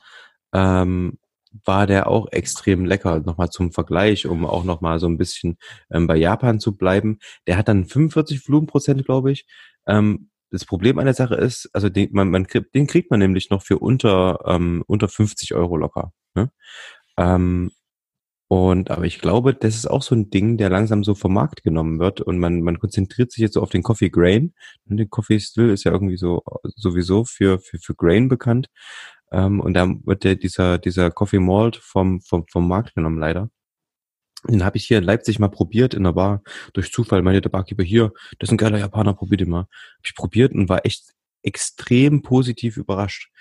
ähm, 0.54 1.20
war 1.66 1.88
der 1.88 2.08
auch 2.08 2.32
extrem 2.32 2.86
lecker. 2.86 3.20
Nochmal 3.20 3.50
zum 3.50 3.72
Vergleich, 3.72 4.26
um 4.28 4.46
auch 4.46 4.64
nochmal 4.64 5.00
so 5.00 5.08
ein 5.08 5.18
bisschen 5.18 5.58
ähm, 5.92 6.08
bei 6.08 6.16
Japan 6.16 6.60
zu 6.60 6.76
bleiben. 6.78 7.20
Der 7.48 7.58
hat 7.58 7.68
dann 7.68 7.86
45 7.86 8.48
Volumenprozent, 8.48 9.06
glaube 9.06 9.32
ich. 9.32 9.46
Ähm, 9.88 10.30
das 10.52 10.66
Problem 10.66 11.00
an 11.00 11.06
der 11.06 11.14
Sache 11.14 11.36
ist, 11.36 11.70
also 11.74 11.90
den, 11.90 12.10
man, 12.12 12.30
man, 12.30 12.46
den 12.74 12.88
kriegt 12.88 13.10
man 13.10 13.20
nämlich 13.20 13.50
noch 13.50 13.64
für 13.64 13.80
unter, 13.80 14.40
ähm, 14.46 14.84
unter 14.88 15.08
50 15.08 15.54
Euro 15.54 15.78
locker. 15.78 16.14
Ne? 16.36 16.52
Ähm, 17.18 17.72
und 18.52 18.92
aber 18.92 19.06
ich 19.06 19.20
glaube, 19.20 19.54
das 19.54 19.76
ist 19.76 19.90
auch 19.90 20.02
so 20.02 20.14
ein 20.14 20.30
Ding, 20.30 20.58
der 20.58 20.70
langsam 20.70 21.06
so 21.06 21.16
vom 21.16 21.34
Markt 21.34 21.64
genommen 21.64 22.00
wird 22.00 22.20
und 22.20 22.38
man, 22.38 22.62
man 22.64 22.80
konzentriert 22.80 23.32
sich 23.32 23.42
jetzt 23.42 23.54
so 23.54 23.62
auf 23.62 23.70
den 23.70 23.82
Coffee 23.82 24.10
Grain. 24.10 24.54
Und 24.90 24.98
der 24.98 25.06
Coffee 25.08 25.40
Still 25.40 25.70
ist 25.70 25.86
ja 25.86 25.94
irgendwie 25.94 26.18
so 26.18 26.44
sowieso 26.76 27.24
für, 27.24 27.60
für, 27.60 27.80
für 27.80 27.96
Grain 27.96 28.28
bekannt. 28.28 28.68
Ähm, 29.32 29.62
und 29.62 29.74
da 29.74 29.88
wird 30.04 30.26
der, 30.26 30.36
dieser, 30.36 30.80
dieser 30.80 31.12
Coffee 31.12 31.40
Malt 31.40 31.78
vom, 31.78 32.20
vom, 32.20 32.46
vom 32.52 32.68
Markt 32.68 32.94
genommen, 32.94 33.20
leider. 33.20 33.50
Den 34.50 34.66
habe 34.66 34.76
ich 34.76 34.86
hier 34.86 34.98
in 34.98 35.06
Leipzig 35.06 35.40
mal 35.40 35.48
probiert 35.48 35.94
in 35.94 36.04
der 36.04 36.12
Bar. 36.12 36.44
Durch 36.74 36.92
Zufall 36.92 37.22
meinte 37.22 37.40
der 37.40 37.52
Barkeeper 37.52 37.84
hier, 37.84 38.12
das 38.38 38.50
ist 38.50 38.52
ein 38.52 38.58
geiler 38.58 38.80
Japaner, 38.80 39.14
probier 39.14 39.38
den 39.38 39.50
mal. 39.50 39.62
Hab 39.62 40.06
ich 40.06 40.14
probiert 40.14 40.52
und 40.52 40.68
war 40.68 40.86
echt 40.86 41.14
extrem 41.42 42.22
positiv 42.22 42.76
überrascht. 42.76 43.32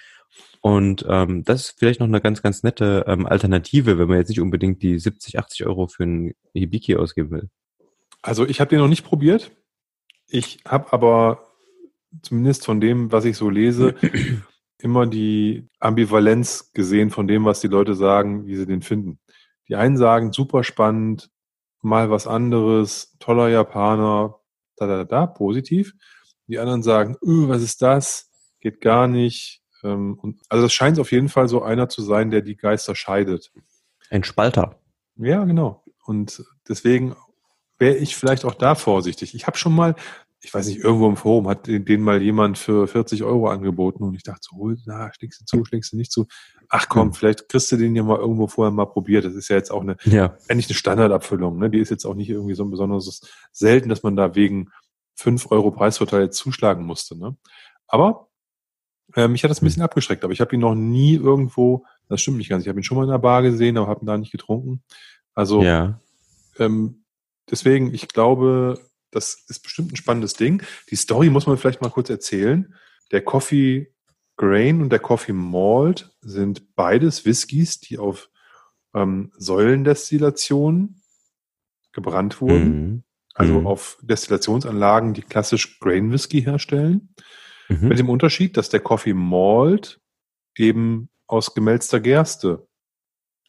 Und 0.60 1.06
ähm, 1.08 1.42
das 1.44 1.62
ist 1.62 1.78
vielleicht 1.78 2.00
noch 2.00 2.06
eine 2.06 2.20
ganz, 2.20 2.42
ganz 2.42 2.62
nette 2.62 3.04
ähm, 3.06 3.26
Alternative, 3.26 3.98
wenn 3.98 4.08
man 4.08 4.18
jetzt 4.18 4.28
nicht 4.28 4.40
unbedingt 4.40 4.82
die 4.82 4.98
70, 4.98 5.38
80 5.38 5.66
Euro 5.66 5.86
für 5.86 6.02
einen 6.02 6.34
Hibiki 6.52 6.96
ausgeben 6.96 7.30
will. 7.30 7.50
Also 8.22 8.46
ich 8.46 8.60
habe 8.60 8.68
den 8.68 8.80
noch 8.80 8.88
nicht 8.88 9.04
probiert. 9.04 9.50
Ich 10.28 10.58
habe 10.66 10.92
aber 10.92 11.50
zumindest 12.22 12.66
von 12.66 12.80
dem, 12.80 13.10
was 13.10 13.24
ich 13.24 13.36
so 13.36 13.48
lese, 13.48 13.94
immer 14.78 15.06
die 15.06 15.68
Ambivalenz 15.78 16.72
gesehen 16.72 17.10
von 17.10 17.26
dem, 17.26 17.44
was 17.44 17.60
die 17.60 17.68
Leute 17.68 17.94
sagen, 17.94 18.46
wie 18.46 18.56
sie 18.56 18.66
den 18.66 18.82
finden. 18.82 19.18
Die 19.68 19.76
einen 19.76 19.96
sagen, 19.96 20.32
super 20.32 20.64
spannend, 20.64 21.30
mal 21.80 22.10
was 22.10 22.26
anderes, 22.26 23.16
toller 23.18 23.48
Japaner, 23.48 24.40
da, 24.76 24.86
da, 24.86 25.04
da, 25.04 25.26
positiv. 25.26 25.94
Die 26.46 26.58
anderen 26.58 26.82
sagen, 26.82 27.16
öh, 27.22 27.48
was 27.48 27.62
ist 27.62 27.80
das? 27.82 28.30
Geht 28.60 28.80
gar 28.80 29.06
nicht. 29.06 29.59
Ähm, 29.84 30.18
und, 30.20 30.40
also 30.48 30.64
das 30.64 30.72
scheint 30.72 30.98
auf 30.98 31.12
jeden 31.12 31.28
Fall 31.28 31.48
so 31.48 31.62
einer 31.62 31.88
zu 31.88 32.02
sein, 32.02 32.30
der 32.30 32.42
die 32.42 32.56
Geister 32.56 32.94
scheidet. 32.94 33.52
Ein 34.10 34.24
Spalter. 34.24 34.80
Ja, 35.16 35.44
genau. 35.44 35.84
Und 36.04 36.44
deswegen 36.68 37.14
wäre 37.78 37.96
ich 37.96 38.16
vielleicht 38.16 38.44
auch 38.44 38.54
da 38.54 38.74
vorsichtig. 38.74 39.34
Ich 39.34 39.46
habe 39.46 39.56
schon 39.56 39.74
mal 39.74 39.94
ich 40.42 40.54
weiß 40.54 40.66
nicht, 40.66 40.78
irgendwo 40.78 41.06
im 41.06 41.16
Forum 41.16 41.48
hat 41.48 41.66
den, 41.66 42.00
mal 42.00 42.22
jemand 42.22 42.56
für 42.56 42.88
40 42.88 43.24
Euro 43.24 43.48
angeboten 43.48 44.02
und 44.02 44.14
ich 44.14 44.22
dachte 44.22 44.40
so, 44.42 44.72
na, 44.86 45.12
schlägst 45.12 45.42
du 45.42 45.44
zu, 45.44 45.64
schlägst 45.64 45.92
du 45.92 45.96
nicht 45.96 46.10
zu. 46.10 46.26
Ach 46.70 46.88
komm, 46.88 47.08
mhm. 47.08 47.12
vielleicht 47.12 47.48
kriegst 47.48 47.70
du 47.72 47.76
den 47.76 47.94
ja 47.94 48.02
mal 48.02 48.18
irgendwo 48.18 48.46
vorher 48.46 48.72
mal 48.72 48.86
probiert. 48.86 49.24
Das 49.24 49.34
ist 49.34 49.48
ja 49.48 49.56
jetzt 49.56 49.70
auch 49.70 49.82
eine, 49.82 49.96
ja. 50.04 50.36
eigentlich 50.48 50.68
eine 50.68 50.76
Standardabfüllung, 50.76 51.58
ne? 51.58 51.68
Die 51.68 51.78
ist 51.78 51.90
jetzt 51.90 52.06
auch 52.06 52.14
nicht 52.14 52.30
irgendwie 52.30 52.54
so 52.54 52.64
ein 52.64 52.70
besonderes, 52.70 53.20
selten, 53.52 53.90
dass 53.90 54.02
man 54.02 54.16
da 54.16 54.34
wegen 54.34 54.70
5 55.16 55.50
Euro 55.50 55.70
Preisvorteil 55.72 56.30
zuschlagen 56.30 56.86
musste, 56.86 57.18
ne? 57.18 57.36
Aber 57.86 58.29
äh, 59.16 59.28
mich 59.28 59.42
hat 59.44 59.50
das 59.50 59.62
ein 59.62 59.64
bisschen 59.64 59.82
abgeschreckt, 59.82 60.24
aber 60.24 60.32
ich 60.32 60.40
habe 60.40 60.54
ihn 60.54 60.60
noch 60.60 60.74
nie 60.74 61.14
irgendwo, 61.14 61.84
das 62.08 62.20
stimmt 62.20 62.38
nicht 62.38 62.48
ganz, 62.48 62.64
ich 62.64 62.68
habe 62.68 62.80
ihn 62.80 62.84
schon 62.84 62.96
mal 62.96 63.04
in 63.04 63.10
der 63.10 63.18
Bar 63.18 63.42
gesehen, 63.42 63.76
aber 63.76 63.88
habe 63.88 64.04
ihn 64.04 64.06
da 64.06 64.18
nicht 64.18 64.32
getrunken. 64.32 64.82
Also 65.34 65.62
ja. 65.62 66.00
ähm, 66.58 67.04
deswegen, 67.50 67.94
ich 67.94 68.08
glaube, 68.08 68.80
das 69.10 69.44
ist 69.48 69.60
bestimmt 69.60 69.92
ein 69.92 69.96
spannendes 69.96 70.34
Ding. 70.34 70.62
Die 70.90 70.96
Story 70.96 71.30
muss 71.30 71.46
man 71.46 71.56
vielleicht 71.58 71.82
mal 71.82 71.90
kurz 71.90 72.10
erzählen. 72.10 72.74
Der 73.10 73.22
Coffee 73.22 73.92
Grain 74.36 74.80
und 74.80 74.90
der 74.90 75.00
Coffee 75.00 75.32
Malt 75.32 76.10
sind 76.20 76.74
beides 76.74 77.24
Whiskys, 77.24 77.80
die 77.80 77.98
auf 77.98 78.30
ähm, 78.94 79.32
Säulendestillation 79.36 81.00
gebrannt 81.92 82.40
wurden. 82.40 82.64
Mhm. 82.64 83.02
Also 83.34 83.60
mhm. 83.60 83.66
auf 83.66 83.98
Destillationsanlagen, 84.02 85.14
die 85.14 85.22
klassisch 85.22 85.78
Grain 85.80 86.12
Whisky 86.12 86.42
herstellen. 86.42 87.14
Mhm. 87.70 87.88
Mit 87.88 87.98
dem 87.98 88.08
Unterschied, 88.08 88.56
dass 88.56 88.68
der 88.68 88.80
Coffee 88.80 89.14
Malt 89.14 90.00
eben 90.56 91.08
aus 91.26 91.54
gemälzter 91.54 92.00
Gerste 92.00 92.66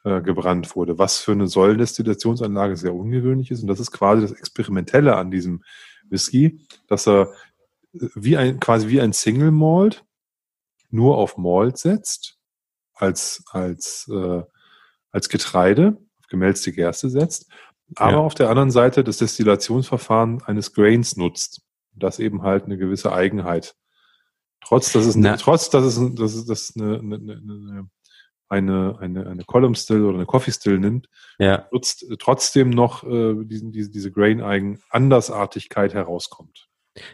äh, 0.03 0.22
gebrannt 0.22 0.76
wurde, 0.76 0.97
was 0.97 1.19
für 1.19 1.32
eine 1.32 1.47
Säulendestillationsanlage 1.47 2.78
sehr 2.78 2.93
ungewöhnlich 2.93 3.51
ist. 3.51 3.61
Und 3.61 3.67
das 3.67 3.80
ist 3.80 3.91
quasi 3.91 4.22
das 4.22 4.32
Experimentelle 4.32 5.15
an 5.15 5.32
diesem 5.32 5.63
Whisky, 6.09 6.59
dass 6.88 7.07
er 7.07 7.34
äh, 7.93 8.07
wie 8.15 8.38
ein, 8.38 8.59
quasi 8.59 8.88
wie 8.88 9.01
ein 9.01 9.13
Single 9.13 9.51
Malt 9.51 10.05
nur 10.89 11.17
auf 11.17 11.38
Malt 11.38 11.78
setzt, 11.78 12.38
als, 12.93 13.43
als, 13.51 14.07
äh, 14.11 14.43
als 15.11 15.30
Getreide, 15.30 15.97
auf 16.19 16.28
gemälzte 16.28 16.72
Gerste 16.72 17.09
setzt, 17.09 17.49
aber 17.95 18.11
ja. 18.11 18.17
auf 18.19 18.36
der 18.36 18.49
anderen 18.49 18.72
Seite 18.72 19.03
das 19.03 19.17
Destillationsverfahren 19.17 20.43
eines 20.43 20.74
Grains 20.74 21.17
nutzt. 21.17 21.61
Das 21.93 22.19
eben 22.19 22.43
halt 22.43 22.65
eine 22.65 22.78
gewisse 22.78 23.11
Eigenheit. 23.11 23.76
Trotz, 24.64 24.93
dass 24.93 25.05
es, 25.05 25.16
Na. 25.16 25.38
trotz, 25.38 25.70
dass 25.70 25.84
es, 25.84 26.16
dass 26.16 26.34
es, 26.34 26.45
dass 26.45 26.74
eine, 26.76 26.99
eine, 26.99 27.16
eine, 27.16 27.89
eine, 28.49 28.97
eine, 28.99 29.28
eine 29.28 29.43
Column 29.45 29.76
Still 29.76 30.05
oder 30.05 30.16
eine 30.16 30.26
Coffee 30.26 30.51
Still 30.51 30.80
nimmt, 30.80 31.07
ja. 31.39 31.68
nutzt 31.72 32.05
trotzdem 32.20 32.70
noch 32.70 33.03
äh, 33.03 33.36
diesen, 33.43 33.72
diese, 33.72 33.89
diese 33.89 34.12
Grain-Eigen 34.12 34.80
Andersartigkeit 34.89 35.93
herauskommt. 35.93 36.68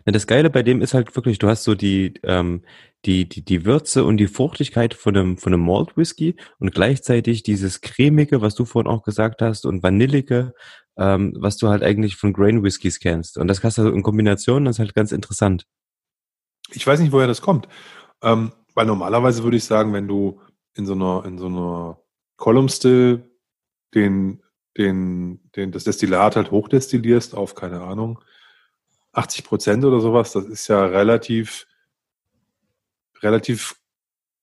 Ja, 0.05 0.11
das 0.11 0.25
Geile 0.25 0.49
bei 0.49 0.63
dem 0.63 0.81
ist 0.81 0.95
halt 0.95 1.15
wirklich, 1.15 1.37
du 1.37 1.47
hast 1.47 1.63
so 1.63 1.75
die, 1.75 2.15
ähm, 2.23 2.63
die, 3.05 3.29
die, 3.29 3.45
die 3.45 3.63
Würze 3.65 4.03
und 4.03 4.17
die 4.17 4.27
Fruchtigkeit 4.27 4.95
von 4.95 5.15
einem, 5.15 5.37
von 5.37 5.53
einem 5.53 5.63
Malt 5.63 5.95
Whisky 5.95 6.35
und 6.57 6.73
gleichzeitig 6.73 7.43
dieses 7.43 7.81
cremige, 7.81 8.41
was 8.41 8.55
du 8.55 8.65
vorhin 8.65 8.91
auch 8.91 9.03
gesagt 9.03 9.41
hast, 9.43 9.65
und 9.67 9.83
vanillige, 9.83 10.53
ähm, 10.97 11.35
was 11.37 11.57
du 11.57 11.69
halt 11.69 11.83
eigentlich 11.83 12.15
von 12.15 12.33
Grain 12.33 12.63
Whiskys 12.63 12.99
kennst. 12.99 13.37
Und 13.37 13.47
das 13.47 13.63
hast 13.63 13.77
du 13.77 13.87
in 13.89 14.01
Kombination, 14.01 14.65
das 14.65 14.77
ist 14.77 14.79
halt 14.79 14.95
ganz 14.95 15.11
interessant. 15.11 15.65
Ich 16.71 16.85
weiß 16.85 16.99
nicht, 16.99 17.11
woher 17.11 17.27
das 17.27 17.41
kommt. 17.41 17.67
Ähm, 18.21 18.51
weil 18.73 18.85
normalerweise 18.85 19.43
würde 19.43 19.57
ich 19.57 19.63
sagen, 19.63 19.93
wenn 19.93 20.07
du 20.07 20.39
in 20.75 20.85
so 20.85 20.93
einer, 20.93 21.23
in 21.25 21.37
so 21.37 21.47
einer 21.47 21.99
Column 22.35 22.69
Still 22.69 23.29
den, 23.93 24.43
den, 24.77 25.39
den, 25.55 25.71
das 25.71 25.83
Destillat 25.83 26.35
halt 26.35 26.51
hochdestillierst 26.51 27.35
auf, 27.35 27.55
keine 27.55 27.81
Ahnung, 27.81 28.19
80 29.13 29.43
Prozent 29.43 29.83
oder 29.83 29.99
sowas, 29.99 30.31
das 30.31 30.45
ist 30.45 30.67
ja 30.67 30.85
relativ, 30.85 31.65
relativ 33.21 33.75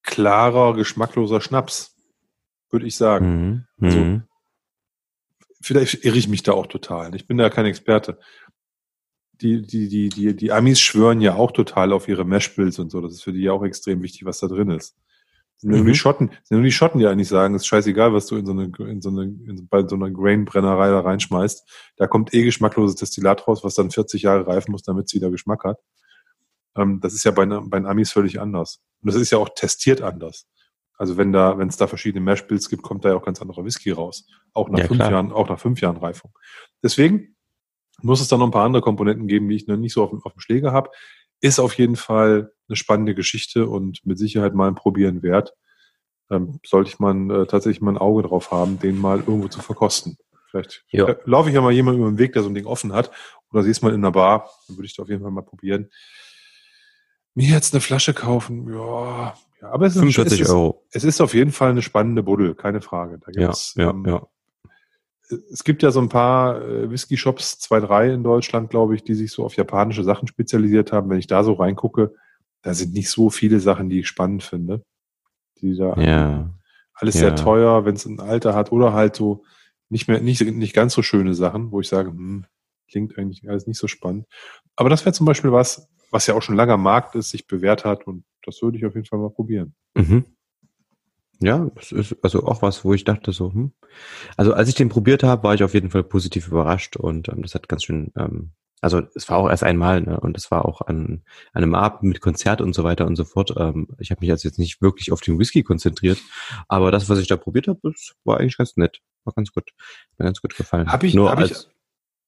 klarer, 0.03 0.75
geschmackloser 0.75 1.41
Schnaps, 1.41 1.97
würde 2.71 2.87
ich 2.87 2.97
sagen. 2.97 3.67
Mhm. 3.79 3.87
Also, 3.87 3.99
mhm. 3.99 4.23
vielleicht 5.61 6.05
irre 6.05 6.19
ich 6.19 6.29
mich 6.29 6.43
da 6.43 6.53
auch 6.53 6.67
total. 6.67 7.15
Ich 7.15 7.27
bin 7.27 7.39
da 7.39 7.51
kein 7.51 7.67
Experte. 7.67 8.19
Die, 9.41 9.63
die, 9.63 9.89
die, 9.89 10.09
die, 10.09 10.37
die 10.37 10.53
Amis 10.53 10.81
schwören 10.81 11.21
ja 11.21 11.35
auch 11.35 11.53
total 11.53 11.93
auf 11.93 12.09
ihre 12.09 12.25
Meshbills 12.25 12.79
und 12.79 12.91
so. 12.91 13.01
Das 13.01 13.13
ist 13.13 13.25
für 13.25 13.33
die 13.33 13.43
ja 13.43 13.53
auch 13.53 13.65
extrem 13.65 14.03
wichtig, 14.03 14.25
was 14.25 14.39
da 14.39 14.47
drin 14.47 14.71
ist. 14.71 14.97
Sind 15.57 15.71
mhm. 15.71 15.77
nur 15.79 15.87
die 15.87 15.95
Schotten, 15.95 16.31
sind 16.43 16.59
nur 16.59 16.65
die 16.65 16.73
Schotten, 16.73 16.99
die 16.99 17.07
eigentlich 17.07 17.29
sagen, 17.29 17.55
es 17.55 17.63
ist 17.63 17.67
scheißegal, 17.69 18.13
was 18.13 18.27
du 18.27 18.37
in 18.37 18.47
so 18.47 18.53
eine, 18.53 18.71
in 18.91 19.01
so 19.01 19.09
eine, 19.11 19.23
in, 19.23 19.67
bei 19.69 19.87
so 19.87 19.97
einer 19.97 20.11
Grain-Brennerei 20.11 20.91
da 20.91 21.01
reinschmeißt. 21.01 21.69
Da 21.97 22.07
kommt 22.07 22.35
eh 22.35 22.43
geschmackloses 22.43 22.97
Destillat 22.97 23.47
raus, 23.47 23.65
was 23.65 23.75
dann 23.75 23.91
40 23.91 24.23
Jahre 24.23 24.47
reifen 24.47 24.73
muss, 24.73 24.83
damit 24.83 25.07
es 25.07 25.15
wieder 25.15 25.31
Geschmack 25.31 25.65
hat. 25.65 25.79
Ähm, 26.77 27.01
das 27.01 27.15
ist 27.15 27.25
ja 27.25 27.31
bei, 27.31 27.47
bei 27.47 27.79
den 27.79 27.87
Amis 27.87 28.13
völlig 28.13 28.41
anders. 28.41 28.81
Und 29.01 29.13
das 29.13 29.21
ist 29.21 29.31
ja 29.31 29.39
auch 29.39 29.49
testiert 29.55 30.03
anders. 30.03 30.47
Also 30.97 31.17
wenn 31.17 31.33
da, 31.33 31.59
wenn 31.59 31.69
es 31.69 31.77
da 31.77 31.87
verschiedene 31.87 32.25
Mashbills 32.25 32.69
gibt, 32.69 32.83
kommt 32.83 33.05
da 33.05 33.11
ja 33.11 33.17
auch 33.17 33.25
ganz 33.25 33.43
anderer 33.43 33.65
Whisky 33.65 33.91
raus. 33.91 34.27
Auch 34.53 34.69
nach 34.69 34.79
ja, 34.79 34.87
fünf 34.87 34.99
klar. 34.99 35.11
Jahren, 35.11 35.33
auch 35.33 35.49
nach 35.49 35.59
fünf 35.59 35.81
Jahren 35.81 35.97
Reifung. 35.97 36.33
Deswegen 36.83 37.34
muss 38.03 38.21
es 38.21 38.29
da 38.29 38.37
noch 38.37 38.47
ein 38.47 38.53
paar 38.53 38.65
andere 38.65 38.83
Komponenten 38.83 39.27
geben, 39.29 39.49
die 39.49 39.57
ich 39.57 39.67
noch 39.67 39.77
nicht 39.77 39.93
so 39.93 40.03
auf, 40.03 40.13
auf 40.25 40.33
dem 40.33 40.41
Schläger 40.41 40.73
habe. 40.73 40.91
Ist 41.41 41.59
auf 41.59 41.75
jeden 41.75 41.97
Fall 41.97 42.53
eine 42.69 42.77
spannende 42.77 43.15
Geschichte 43.15 43.69
und 43.69 44.05
mit 44.05 44.19
Sicherheit 44.19 44.55
mal 44.55 44.69
ein 44.69 44.75
Probieren 44.75 45.23
wert. 45.23 45.55
Ähm, 46.31 46.59
sollte 46.65 46.89
ich 46.89 46.99
mal 46.99 47.31
äh, 47.31 47.47
tatsächlich 47.47 47.83
mal 47.83 47.93
ein 47.93 47.99
Auge 47.99 48.23
drauf 48.23 48.51
haben, 48.51 48.79
den 48.79 48.99
mal 48.99 49.19
irgendwo 49.19 49.49
zu 49.49 49.61
verkosten. 49.61 50.17
Vielleicht 50.51 50.85
ja. 50.89 51.17
laufe 51.25 51.49
ich 51.49 51.55
ja 51.55 51.61
mal 51.61 51.73
jemand 51.73 51.99
über 51.99 52.09
den 52.09 52.19
Weg, 52.19 52.33
der 52.33 52.43
so 52.43 52.49
ein 52.49 52.55
Ding 52.55 52.67
offen 52.67 52.93
hat, 52.93 53.11
oder 53.53 53.63
siehst 53.63 53.83
mal 53.83 53.91
in 53.93 53.97
einer 53.97 54.13
Bar, 54.13 54.49
dann 54.69 54.77
würde 54.77 54.87
ich 54.87 54.97
da 54.97 55.03
auf 55.03 55.09
jeden 55.09 55.23
Fall 55.23 55.33
mal 55.33 55.43
probieren. 55.43 55.91
Mir 57.35 57.49
jetzt 57.49 57.75
eine 57.75 57.81
Flasche 57.81 58.15
kaufen, 58.15 58.73
ja, 58.73 59.35
Ja, 59.61 59.71
aber 59.71 59.87
es 59.87 59.95
ist, 59.95 60.01
45 60.01 60.41
es 60.41 60.47
ist, 60.47 60.53
Euro. 60.53 60.87
Es 60.93 61.05
ist 61.05 61.21
auf 61.21 61.35
jeden 61.35 61.51
Fall 61.51 61.71
eine 61.71 61.83
spannende 61.83 62.23
Buddel, 62.23 62.55
keine 62.55 62.81
Frage. 62.81 63.19
Da 63.19 63.33
Ja, 63.33 63.47
gibt's, 63.47 63.75
ja, 63.77 63.91
ähm, 63.91 64.05
ja. 64.07 64.27
Es 65.29 65.65
gibt 65.65 65.83
ja 65.83 65.91
so 65.91 66.01
ein 66.01 66.09
paar 66.09 66.61
äh, 66.63 66.91
Whisky-Shops, 66.91 67.59
zwei, 67.59 67.81
drei 67.81 68.13
in 68.13 68.23
Deutschland, 68.23 68.71
glaube 68.71 68.95
ich, 68.95 69.05
die 69.05 69.15
sich 69.15 69.33
so 69.33 69.45
auf 69.45 69.57
japanische 69.57 70.05
Sachen 70.05 70.29
spezialisiert 70.29 70.93
haben. 70.93 71.09
Wenn 71.11 71.19
ich 71.19 71.27
da 71.27 71.43
so 71.45 71.55
reingucke, 71.55 72.15
da 72.63 72.75
sind 72.75 72.93
nicht 72.93 73.11
so 73.11 73.31
viele 73.31 73.61
Sachen, 73.61 73.89
die 73.89 74.01
ich 74.01 74.09
spannend 74.09 74.43
finde. 74.43 74.83
Die 75.61 75.77
da 75.77 75.95
Ja. 76.01 76.51
alles 76.95 77.15
ja. 77.15 77.21
sehr 77.21 77.37
teuer, 77.37 77.85
wenn 77.85 77.95
es 77.95 78.05
ein 78.05 78.21
Alter 78.21 78.55
hat 78.55 78.73
oder 78.73 78.93
halt 78.93 79.17
so 79.17 79.45
nicht 79.89 80.09
mehr, 80.09 80.21
nicht, 80.21 80.41
nicht 80.41 80.75
ganz 80.75 80.95
so 80.95 81.03
schöne 81.03 81.35
Sachen, 81.35 81.71
wo 81.71 81.81
ich 81.81 81.89
sage, 81.89 82.11
hm, 82.11 82.47
klingt 82.89 83.19
eigentlich 83.19 83.49
alles 83.49 83.67
nicht 83.67 83.79
so 83.79 83.87
spannend. 83.87 84.27
Aber 84.77 84.89
das 84.89 85.05
wäre 85.05 85.13
zum 85.13 85.27
Beispiel 85.27 85.53
was, 85.53 85.89
was 86.11 86.27
ja 86.27 86.35
auch 86.35 86.43
schon 86.43 86.57
lange 86.57 86.73
am 86.73 86.83
Markt 86.83 87.15
ist, 87.15 87.31
sich 87.31 87.47
bewährt 87.47 87.85
hat 87.85 88.07
und 88.07 88.25
das 88.45 88.61
würde 88.63 88.77
ich 88.77 88.87
auf 88.87 88.95
jeden 88.95 89.07
Fall 89.07 89.19
mal 89.19 89.31
probieren. 89.31 89.75
Mhm. 89.95 90.25
Ja, 91.41 91.69
das 91.75 91.93
ist 91.93 92.17
also 92.23 92.45
auch 92.47 92.63
was, 92.63 92.85
wo 92.85 92.95
ich 92.95 93.05
dachte 93.05 93.33
so, 93.33 93.53
hm. 93.53 93.73
Also 94.37 94.55
als 94.55 94.69
ich 94.69 94.75
den 94.75 94.89
probiert 94.89 95.23
habe, 95.23 95.43
war 95.43 95.55
ich 95.55 95.63
auf 95.65 95.75
jeden 95.75 95.91
Fall 95.91 96.05
positiv 96.05 96.49
überrascht 96.49 96.97
und 96.97 97.29
ähm, 97.29 97.43
das 97.43 97.55
hat 97.55 97.69
ganz 97.69 97.85
schön, 97.85 98.13
ähm, 98.17 98.53
also 98.81 99.03
es 99.15 99.29
war 99.29 99.39
auch 99.39 99.49
erst 99.49 99.65
einmal 99.65 100.03
ne, 100.03 100.21
und 100.21 100.37
es 100.37 100.51
war 100.51 100.65
auch 100.67 100.83
an, 100.83 101.23
an 101.53 101.63
einem 101.63 101.75
Abend 101.75 102.03
mit 102.05 102.21
Konzert 102.21 102.61
und 102.61 102.75
so 102.75 102.85
weiter 102.85 103.07
und 103.07 103.17
so 103.17 103.25
fort. 103.25 103.55
Ähm, 103.57 103.89
ich 103.99 104.11
habe 104.11 104.21
mich 104.21 104.31
also 104.31 104.47
jetzt 104.49 104.59
nicht 104.59 104.81
wirklich 104.83 105.11
auf 105.13 105.21
den 105.23 105.39
Whisky 105.39 105.63
konzentriert, 105.63 106.19
aber 106.69 106.91
das, 106.91 107.09
was 107.09 107.19
ich 107.19 107.27
da 107.27 107.37
probiert 107.37 107.67
habe, 107.69 107.81
das 107.83 108.15
war 108.25 108.39
eigentlich 108.41 108.57
ganz 108.59 108.77
nett, 108.77 109.01
war 109.25 109.33
ganz 109.35 109.53
gut, 109.53 109.71
mir 110.19 110.25
ganz 110.27 110.41
gut 110.41 110.55
gefallen. 110.57 110.91
Hab 110.93 111.03
ich- 111.03 111.15
Nur 111.15 111.31
hab 111.31 111.39
ich- 111.41 111.51
als, 111.51 111.71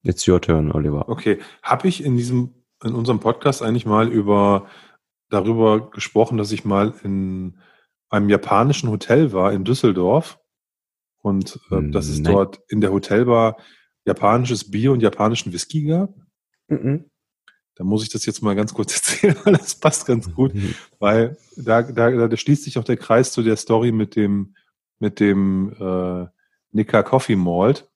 it's 0.02 0.26
your 0.26 0.40
turn, 0.40 0.72
Oliver. 0.72 1.08
Okay, 1.08 1.38
habe 1.62 1.88
ich 1.88 2.02
in 2.02 2.16
diesem, 2.16 2.54
in 2.82 2.94
unserem 2.94 3.20
Podcast 3.20 3.62
eigentlich 3.62 3.86
mal 3.86 4.08
über 4.08 4.66
darüber 5.28 5.90
gesprochen, 5.90 6.38
dass 6.38 6.52
ich 6.52 6.64
mal 6.64 6.94
in 7.02 7.58
einem 8.10 8.28
japanischen 8.28 8.90
Hotel 8.90 9.32
war 9.32 9.52
in 9.52 9.64
Düsseldorf 9.64 10.38
und 11.22 11.58
äh, 11.70 11.76
Hm, 11.76 11.92
dass 11.92 12.08
es 12.08 12.20
nein. 12.20 12.32
dort 12.32 12.60
in 12.68 12.80
der 12.80 12.92
Hotelbar 12.92 13.56
japanisches 14.04 14.70
Bier 14.70 14.92
und 14.92 15.00
japanischen 15.00 15.52
Whisky 15.52 15.84
gab. 15.84 16.14
Da 17.74 17.84
muss 17.84 18.02
ich 18.04 18.08
das 18.08 18.24
jetzt 18.26 18.42
mal 18.42 18.54
ganz 18.54 18.72
kurz 18.72 18.94
erzählen, 18.96 19.36
weil 19.44 19.54
das 19.54 19.74
passt 19.74 20.06
ganz 20.06 20.32
gut. 20.32 20.54
Mhm. 20.54 20.74
Weil 20.98 21.36
da, 21.56 21.82
da, 21.82 22.28
da 22.28 22.36
schließt 22.36 22.64
sich 22.64 22.78
auch 22.78 22.84
der 22.84 22.96
Kreis 22.96 23.32
zu 23.32 23.42
der 23.42 23.56
Story 23.56 23.92
mit 23.92 24.16
dem, 24.16 24.54
mit 24.98 25.20
dem 25.20 25.72
äh, 25.78 26.26
Nika 26.72 27.02
Coffee 27.02 27.36
Malt. 27.36 27.88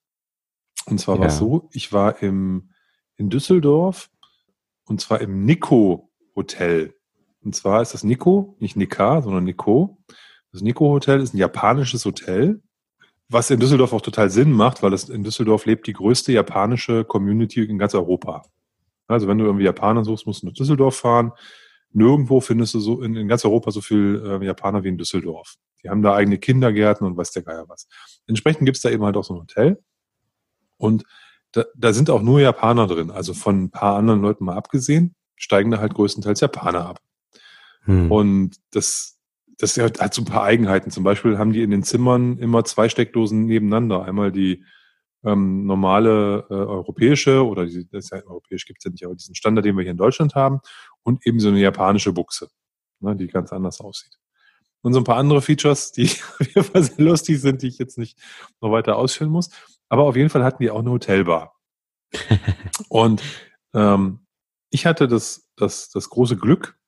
Und 0.87 0.99
zwar 1.01 1.19
war 1.19 1.27
es 1.27 1.35
Ja. 1.35 1.41
so, 1.41 1.69
ich 1.73 1.93
war 1.93 2.23
im, 2.23 2.71
in 3.17 3.31
Düsseldorf 3.31 4.11
und 4.85 5.01
zwar 5.01 5.21
im 5.21 5.45
Nico 5.45 6.11
Hotel. 6.35 6.95
Und 7.43 7.55
zwar 7.55 7.83
ist 7.83 7.95
das 7.95 8.05
Nico, 8.05 8.57
nicht 8.59 8.77
Nika, 8.77 9.23
sondern 9.23 9.45
Nico. 9.45 9.99
Das 10.53 10.63
Nico 10.63 10.89
Hotel 10.91 11.21
ist 11.21 11.35
ein 11.35 11.39
japanisches 11.39 12.05
Hotel, 12.05 12.61
was 13.29 13.51
in 13.51 13.61
Düsseldorf 13.61 13.93
auch 13.93 14.01
total 14.01 14.31
Sinn 14.31 14.53
macht, 14.53 14.83
weil 14.83 14.93
es 14.93 15.09
in 15.09 15.23
Düsseldorf 15.23 15.65
lebt 15.65 15.87
die 15.87 15.93
größte 15.93 16.33
japanische 16.33 17.05
Community 17.05 17.63
in 17.63 17.79
ganz 17.79 17.95
Europa. 17.95 18.43
Also 19.07 19.27
wenn 19.29 19.39
du 19.39 19.45
irgendwie 19.45 19.65
Japaner 19.65 20.05
suchst, 20.05 20.27
musst 20.27 20.43
du 20.43 20.47
nach 20.47 20.55
Düsseldorf 20.55 20.97
fahren. 20.97 21.33
Nirgendwo 21.93 22.41
findest 22.41 22.75
du 22.75 22.81
so 22.81 23.03
in, 23.03 23.17
in 23.17 23.29
ganz 23.29 23.45
Europa 23.45 23.71
so 23.71 23.81
viel 23.81 24.23
äh, 24.25 24.45
Japaner 24.45 24.85
wie 24.85 24.89
in 24.89 24.99
Düsseldorf. 24.99 25.57
Die 25.83 25.89
haben 25.89 26.03
da 26.03 26.15
eigene 26.15 26.39
Kindergärten 26.39 27.07
und 27.07 27.17
weiß 27.17 27.33
der 27.33 27.43
Geier 27.43 27.69
was. 27.69 27.89
Entsprechend 28.27 28.67
gibt's 28.67 28.83
da 28.83 28.91
eben 28.91 29.05
halt 29.05 29.17
auch 29.17 29.25
so 29.25 29.35
ein 29.35 29.41
Hotel. 29.41 29.83
Und 30.77 31.05
da, 31.53 31.65
da 31.75 31.93
sind 31.93 32.11
auch 32.11 32.23
nur 32.23 32.41
Japaner 32.41 32.87
drin. 32.87 33.11
Also 33.11 33.35
von 33.35 33.65
ein 33.65 33.71
paar 33.71 33.97
anderen 33.97 34.21
Leuten 34.21 34.45
mal 34.45 34.57
abgesehen, 34.57 35.15
steigen 35.37 35.71
da 35.71 35.79
halt 35.79 35.95
größtenteils 35.95 36.41
Japaner 36.41 36.87
ab. 36.87 37.01
Hm. 37.85 38.11
Und 38.11 38.57
das, 38.73 39.19
das 39.59 39.77
hat, 39.79 40.15
so 40.15 40.23
ein 40.23 40.27
paar 40.27 40.45
Eigenheiten. 40.45 40.91
Zum 40.91 41.05
Beispiel 41.05 41.39
haben 41.39 41.53
die 41.53 41.63
in 41.63 41.71
den 41.71 41.83
Zimmern 41.83 42.39
immer 42.39 42.65
zwei 42.65 42.89
Steckdosen 42.89 43.47
nebeneinander. 43.47 44.05
Einmal 44.05 44.33
die 44.33 44.65
ähm, 45.25 45.67
normale 45.67 46.47
äh, 46.49 46.55
europäische 46.55 47.47
oder 47.47 47.67
die, 47.67 47.89
das 47.91 48.07
ist 48.07 48.11
ja 48.13 48.23
europäisch 48.25 48.65
gibt's 48.65 48.85
ja 48.85 48.91
nicht, 48.91 49.05
aber 49.05 49.15
diesen 49.15 49.35
Standard, 49.35 49.65
den 49.65 49.77
wir 49.77 49.83
hier 49.83 49.91
in 49.91 49.99
Deutschland 49.99 50.35
haben, 50.35 50.61
und 51.03 51.27
eben 51.27 51.41
so 51.41 51.49
eine 51.49 51.61
japanische 51.61 52.13
Buchse, 52.13 52.49
ne, 53.01 53.17
die 53.17 53.27
ganz 53.27 53.53
anders 53.53 53.81
aussieht. 53.81 54.17
Und 54.83 54.95
so 54.95 55.01
ein 55.01 55.05
paar 55.05 55.19
andere 55.19 55.43
Features, 55.43 55.93
die 55.93 56.05
auf 56.41 56.41
jeden 56.41 56.65
Fall 56.65 56.83
sehr 56.83 57.05
lustig 57.05 57.41
sind, 57.41 57.63
die 57.63 57.69
ich 57.69 57.79
jetzt 57.79 57.99
nicht 57.99 58.19
noch 58.61 58.73
weiter 58.73 58.97
ausführen 58.97 59.31
muss. 59.31 59.51
Aber 59.89 60.05
auf 60.05 60.17
jeden 60.17 60.31
Fall 60.31 60.45
hatten 60.45 60.63
die 60.63 60.71
auch 60.71 60.81
eine 60.81 60.91
Hotelbar. 60.91 61.55
Und 62.89 63.23
ähm, 63.75 64.27
ich 64.71 64.87
hatte 64.87 65.07
das, 65.07 65.51
das, 65.57 65.91
das 65.91 66.09
große 66.09 66.37
Glück 66.37 66.79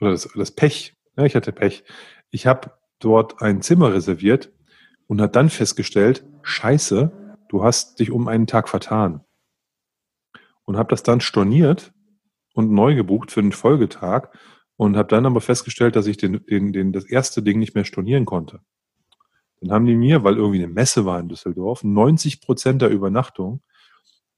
oder 0.00 0.10
das, 0.10 0.28
das 0.34 0.50
Pech, 0.50 0.94
ja, 1.16 1.24
ich 1.24 1.34
hatte 1.34 1.52
Pech. 1.52 1.84
Ich 2.30 2.46
habe 2.46 2.72
dort 2.98 3.42
ein 3.42 3.62
Zimmer 3.62 3.92
reserviert 3.92 4.52
und 5.06 5.20
hat 5.20 5.36
dann 5.36 5.50
festgestellt, 5.50 6.24
scheiße, 6.42 7.12
du 7.48 7.62
hast 7.62 8.00
dich 8.00 8.10
um 8.10 8.28
einen 8.28 8.46
Tag 8.46 8.68
vertan. 8.68 9.24
Und 10.64 10.76
habe 10.76 10.88
das 10.90 11.02
dann 11.02 11.20
storniert 11.20 11.92
und 12.54 12.72
neu 12.72 12.94
gebucht 12.94 13.30
für 13.30 13.42
den 13.42 13.52
Folgetag 13.52 14.30
und 14.76 14.96
habe 14.96 15.08
dann 15.08 15.26
aber 15.26 15.40
festgestellt, 15.40 15.94
dass 15.94 16.06
ich 16.06 16.16
den, 16.16 16.44
den, 16.46 16.72
den, 16.72 16.92
das 16.92 17.04
erste 17.04 17.42
Ding 17.42 17.58
nicht 17.58 17.74
mehr 17.74 17.84
stornieren 17.84 18.24
konnte. 18.24 18.60
Dann 19.60 19.72
haben 19.72 19.86
die 19.86 19.94
mir, 19.94 20.24
weil 20.24 20.36
irgendwie 20.36 20.62
eine 20.62 20.72
Messe 20.72 21.04
war 21.04 21.20
in 21.20 21.28
Düsseldorf, 21.28 21.84
90 21.84 22.40
Prozent 22.40 22.82
der 22.82 22.90
Übernachtung 22.90 23.62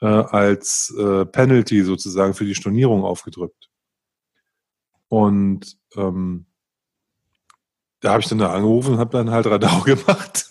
äh, 0.00 0.06
als 0.06 0.94
äh, 0.98 1.24
Penalty 1.26 1.82
sozusagen 1.82 2.34
für 2.34 2.44
die 2.44 2.54
Stornierung 2.54 3.04
aufgedrückt. 3.04 3.70
Und 5.08 5.76
ähm, 5.96 6.46
da 8.00 8.12
habe 8.12 8.20
ich 8.20 8.28
dann 8.28 8.38
da 8.38 8.52
angerufen 8.52 8.94
und 8.94 8.98
habe 8.98 9.16
dann 9.16 9.30
halt 9.30 9.46
Radau 9.46 9.80
gemacht 9.84 10.48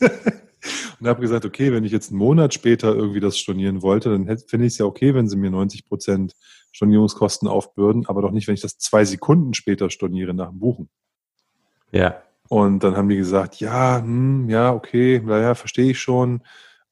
und 0.99 1.08
habe 1.08 1.22
gesagt, 1.22 1.45
okay, 1.45 1.72
wenn 1.72 1.84
ich 1.84 1.91
jetzt 1.91 2.10
einen 2.10 2.20
Monat 2.20 2.53
später 2.53 2.93
irgendwie 2.95 3.20
das 3.20 3.38
stornieren 3.38 3.82
wollte, 3.82 4.10
dann 4.10 4.26
finde 4.39 4.66
ich 4.66 4.74
es 4.74 4.78
ja 4.78 4.86
okay, 4.86 5.14
wenn 5.14 5.30
sie 5.30 5.38
mir 5.38 5.51
90 5.51 5.86
Prozent 5.86 6.34
Stornierungskosten 6.72 7.47
aufbürden, 7.47 8.06
aber 8.08 8.22
doch 8.22 8.32
nicht, 8.32 8.47
wenn 8.47 8.56
ich 8.56 8.62
das 8.62 8.78
zwei 8.78 9.06
Sekunden 9.06 9.53
später 9.53 9.89
storniere 9.89 10.34
nach 10.34 10.49
dem 10.49 10.60
Buchen. 10.60 10.89
Ja. 11.91 12.22
Und 12.49 12.84
dann 12.84 12.97
haben 12.97 13.10
die 13.10 13.16
gesagt, 13.16 13.60
ja, 13.60 13.99
hm, 13.99 14.49
ja, 14.49 14.74
okay, 14.74 15.22
naja, 15.24 15.56
verstehe 15.56 15.91
ich 15.91 15.99
schon. 15.99 16.41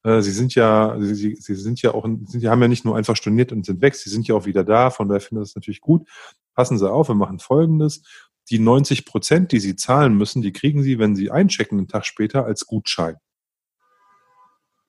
Äh, 0.03 0.21
Sie 0.21 0.31
sind 0.31 0.55
ja, 0.55 0.95
Sie, 0.99 1.35
Sie 1.35 1.55
sind 1.55 1.81
ja 1.81 1.93
auch, 1.93 2.07
Sie 2.25 2.47
haben 2.47 2.61
ja 2.61 2.67
nicht 2.67 2.85
nur 2.85 2.95
einfach 2.95 3.15
storniert 3.15 3.51
und 3.51 3.65
sind 3.65 3.81
weg, 3.81 3.95
Sie 3.95 4.09
sind 4.09 4.27
ja 4.27 4.35
auch 4.35 4.45
wieder 4.45 4.63
da, 4.63 4.89
von 4.89 5.09
daher 5.09 5.21
finde 5.21 5.41
ich 5.41 5.49
das 5.49 5.55
natürlich 5.55 5.81
gut. 5.81 6.07
Passen 6.53 6.77
Sie 6.77 6.89
auf, 6.89 7.07
wir 7.07 7.15
machen 7.15 7.39
Folgendes. 7.39 8.03
Die 8.49 8.59
90 8.59 9.05
Prozent, 9.05 9.51
die 9.51 9.59
Sie 9.59 9.75
zahlen 9.75 10.15
müssen, 10.15 10.41
die 10.41 10.51
kriegen 10.51 10.83
Sie, 10.83 10.99
wenn 10.99 11.15
Sie 11.15 11.31
einchecken, 11.31 11.77
einen 11.77 11.87
Tag 11.87 12.05
später 12.05 12.45
als 12.45 12.65
Gutschein. 12.65 13.15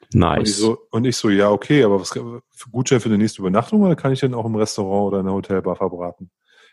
Und 0.03 0.09
ich, 0.11 0.21
Nice. 0.21 0.57
so, 0.59 0.79
und 0.91 1.05
ich 1.05 1.17
so, 1.17 1.31
ja, 1.31 1.51
okay, 1.51 1.85
aber 1.85 2.01
was 2.01 2.11
für 2.11 2.43
Gutschein 2.71 3.01
für 3.01 3.09
die 3.09 3.17
nächste 3.17 3.41
Übernachtung 3.41 3.83
oder 3.83 3.97
kann 3.97 4.13
ich 4.13 4.21
denn 4.21 4.35
auch 4.35 4.45
im 4.45 4.57
Restaurant 4.57 5.09
oder 5.09 5.21
in 5.21 5.27
der 5.27 5.35
Hotelbar 5.35 5.77
verbraten? 5.77 6.31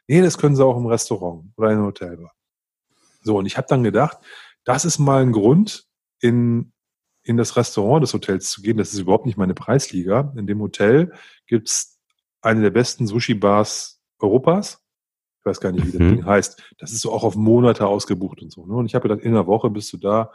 Nee, 0.08 0.22
das 0.22 0.38
können 0.38 0.56
Sie 0.56 0.66
auch 0.66 0.78
im 0.78 0.88
Restaurant 0.88 1.46
oder 1.56 1.70
in 1.70 1.78
der 1.78 1.86
Hotelbar. 1.86 2.34
So, 3.24 3.38
und 3.38 3.46
ich 3.46 3.58
habe 3.58 3.68
dann 3.70 3.84
gedacht, 3.84 4.18
das 4.64 4.86
ist 4.86 5.00
mal 5.00 5.22
ein 5.22 5.32
Grund, 5.32 5.88
in, 6.20 6.72
in 7.24 7.38
das 7.38 7.56
Restaurant 7.56 8.04
des 8.04 8.14
Hotels 8.14 8.50
zu 8.50 8.62
gehen. 8.62 8.78
Das 8.78 8.94
ist 8.94 9.00
überhaupt 9.00 9.26
nicht 9.26 9.38
meine 9.38 9.54
Preisliga. 9.54 10.34
In 10.36 10.48
dem 10.48 10.62
Hotel 10.62 11.14
gibt's 11.48 12.00
eine 12.42 12.62
der 12.62 12.70
besten 12.70 13.08
Sushi-Bars 13.08 14.01
Europas. 14.22 14.84
Ich 15.40 15.46
weiß 15.46 15.60
gar 15.60 15.72
nicht, 15.72 15.88
wie 15.88 15.92
das 15.92 16.00
Mhm. 16.02 16.16
Ding 16.18 16.26
heißt. 16.26 16.62
Das 16.78 16.92
ist 16.92 17.02
so 17.02 17.12
auch 17.12 17.24
auf 17.24 17.36
Monate 17.36 17.88
ausgebucht 17.88 18.42
und 18.42 18.52
so. 18.52 18.66
Ne? 18.66 18.74
Und 18.76 18.86
ich 18.86 18.96
habe 18.96 19.08
gedacht, 19.08 19.26
in 19.26 19.32
einer 19.32 19.48
Woche 19.48 19.70
bist 19.70 19.92
du 19.94 19.98
da. 19.98 20.32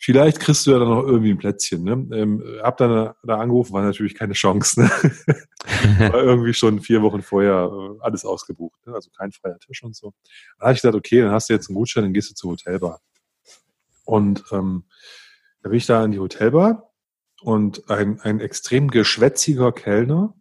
Vielleicht 0.00 0.40
kriegst 0.40 0.66
du 0.66 0.72
ja 0.72 0.78
dann 0.78 0.88
noch 0.88 1.02
irgendwie 1.04 1.30
ein 1.30 1.38
Plätzchen. 1.38 1.82
Ne? 1.84 1.92
Ähm, 2.16 2.42
hab 2.62 2.76
dann 2.78 3.14
da 3.22 3.38
angerufen, 3.38 3.72
war 3.72 3.82
natürlich 3.82 4.14
keine 4.14 4.32
Chance. 4.32 4.80
Ne? 4.82 4.90
war 6.12 6.22
irgendwie 6.22 6.54
schon 6.54 6.80
vier 6.80 7.02
Wochen 7.02 7.22
vorher 7.22 7.70
äh, 7.70 8.00
alles 8.00 8.24
ausgebucht. 8.24 8.86
Ne? 8.86 8.94
Also 8.94 9.10
kein 9.10 9.32
freier 9.32 9.58
Tisch 9.58 9.82
und 9.82 9.94
so. 9.94 10.12
Dann 10.58 10.66
habe 10.66 10.74
ich 10.74 10.82
gedacht, 10.82 10.96
okay, 10.96 11.20
dann 11.20 11.30
hast 11.32 11.48
du 11.48 11.52
jetzt 11.54 11.68
einen 11.68 11.76
Gutschein, 11.76 12.02
dann 12.04 12.12
gehst 12.12 12.30
du 12.30 12.34
zur 12.34 12.52
Hotelbar. 12.52 13.00
Und 14.04 14.44
ähm, 14.52 14.84
da 15.62 15.68
bin 15.70 15.78
ich 15.78 15.86
da 15.86 16.04
in 16.04 16.12
die 16.12 16.18
Hotelbar 16.18 16.90
und 17.42 17.90
ein, 17.90 18.20
ein 18.20 18.40
extrem 18.40 18.90
geschwätziger 18.90 19.72
Kellner 19.72 20.34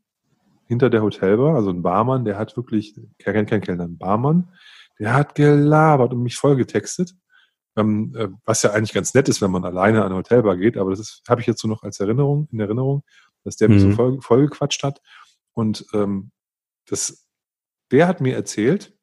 hinter 0.68 0.90
der 0.90 1.02
Hotelbar, 1.04 1.56
also 1.56 1.70
ein 1.70 1.82
Barmann, 1.82 2.26
der 2.26 2.38
hat 2.38 2.56
wirklich, 2.58 2.96
kein, 3.20 3.46
kein 3.46 3.62
Kellner, 3.62 3.84
ein 3.86 3.98
Barmann, 3.98 4.50
der 5.00 5.14
hat 5.14 5.36
gelabert 5.36 6.14
und 6.14 6.24
mich 6.24 6.36
voll 6.36 6.56
getextet. 6.56 7.16
Ähm, 7.76 8.14
äh, 8.16 8.28
was 8.46 8.62
ja 8.62 8.72
eigentlich 8.72 8.94
ganz 8.94 9.14
nett 9.16 9.28
ist, 9.28 9.42
wenn 9.42 9.50
man 9.50 9.66
alleine 9.66 10.02
an 10.02 10.08
eine 10.08 10.16
Hotelbar 10.16 10.58
geht, 10.58 10.78
aber 10.78 10.92
das 10.92 11.24
habe 11.28 11.42
ich 11.42 11.48
jetzt 11.48 11.60
so 11.62 11.68
noch 11.68 11.82
als 11.84 12.00
Erinnerung, 12.00 12.48
in 12.52 12.60
Erinnerung, 12.60 13.04
dass 13.44 13.56
der 13.58 13.68
mich 13.68 13.82
so 13.82 13.88
Mhm. 13.88 13.94
voll, 13.94 14.22
voll 14.22 14.42
gequatscht 14.48 14.84
hat. 14.84 15.02
Und 15.54 15.86
ähm, 15.94 16.32
das, 16.88 17.26
der 17.92 18.08
hat 18.08 18.22
mir 18.22 18.36
erzählt, 18.36 18.94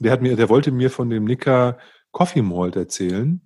der 0.00 0.12
hat 0.12 0.20
mir, 0.20 0.36
der 0.36 0.50
wollte 0.50 0.70
mir 0.70 0.90
von 0.90 1.08
dem 1.08 1.24
Nicker 1.24 1.78
Coffee 2.12 2.42
Malt 2.42 2.76
erzählen. 2.76 3.40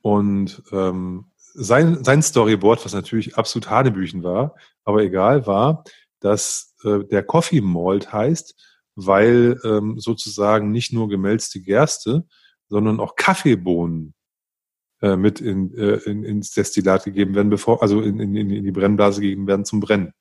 Und 0.00 0.62
ähm, 0.72 1.26
sein, 1.36 2.02
sein 2.04 2.22
Storyboard, 2.22 2.84
was 2.84 2.94
natürlich 2.94 3.36
absolut 3.36 3.68
Hanebüchen 3.68 4.22
war, 4.22 4.54
aber 4.84 5.02
egal, 5.02 5.46
war, 5.46 5.84
dass 6.20 6.74
äh, 6.84 7.04
der 7.04 7.22
Coffee 7.22 7.60
Malt 7.60 8.12
heißt, 8.12 8.54
weil 8.94 9.60
ähm, 9.64 9.98
sozusagen 9.98 10.70
nicht 10.70 10.92
nur 10.92 11.08
gemälzte 11.08 11.60
Gerste, 11.60 12.26
sondern 12.68 13.00
auch 13.00 13.16
Kaffeebohnen 13.16 14.14
äh, 15.00 15.16
mit 15.16 15.40
in, 15.40 15.72
äh, 15.76 15.96
in, 15.98 16.24
ins 16.24 16.50
Destillat 16.50 17.04
gegeben 17.04 17.34
werden, 17.34 17.50
bevor, 17.50 17.82
also 17.82 18.00
in, 18.00 18.18
in, 18.18 18.34
in 18.34 18.64
die 18.64 18.72
Brennblase 18.72 19.20
gegeben 19.20 19.46
werden 19.46 19.64
zum 19.64 19.80
Brennen. 19.80 20.12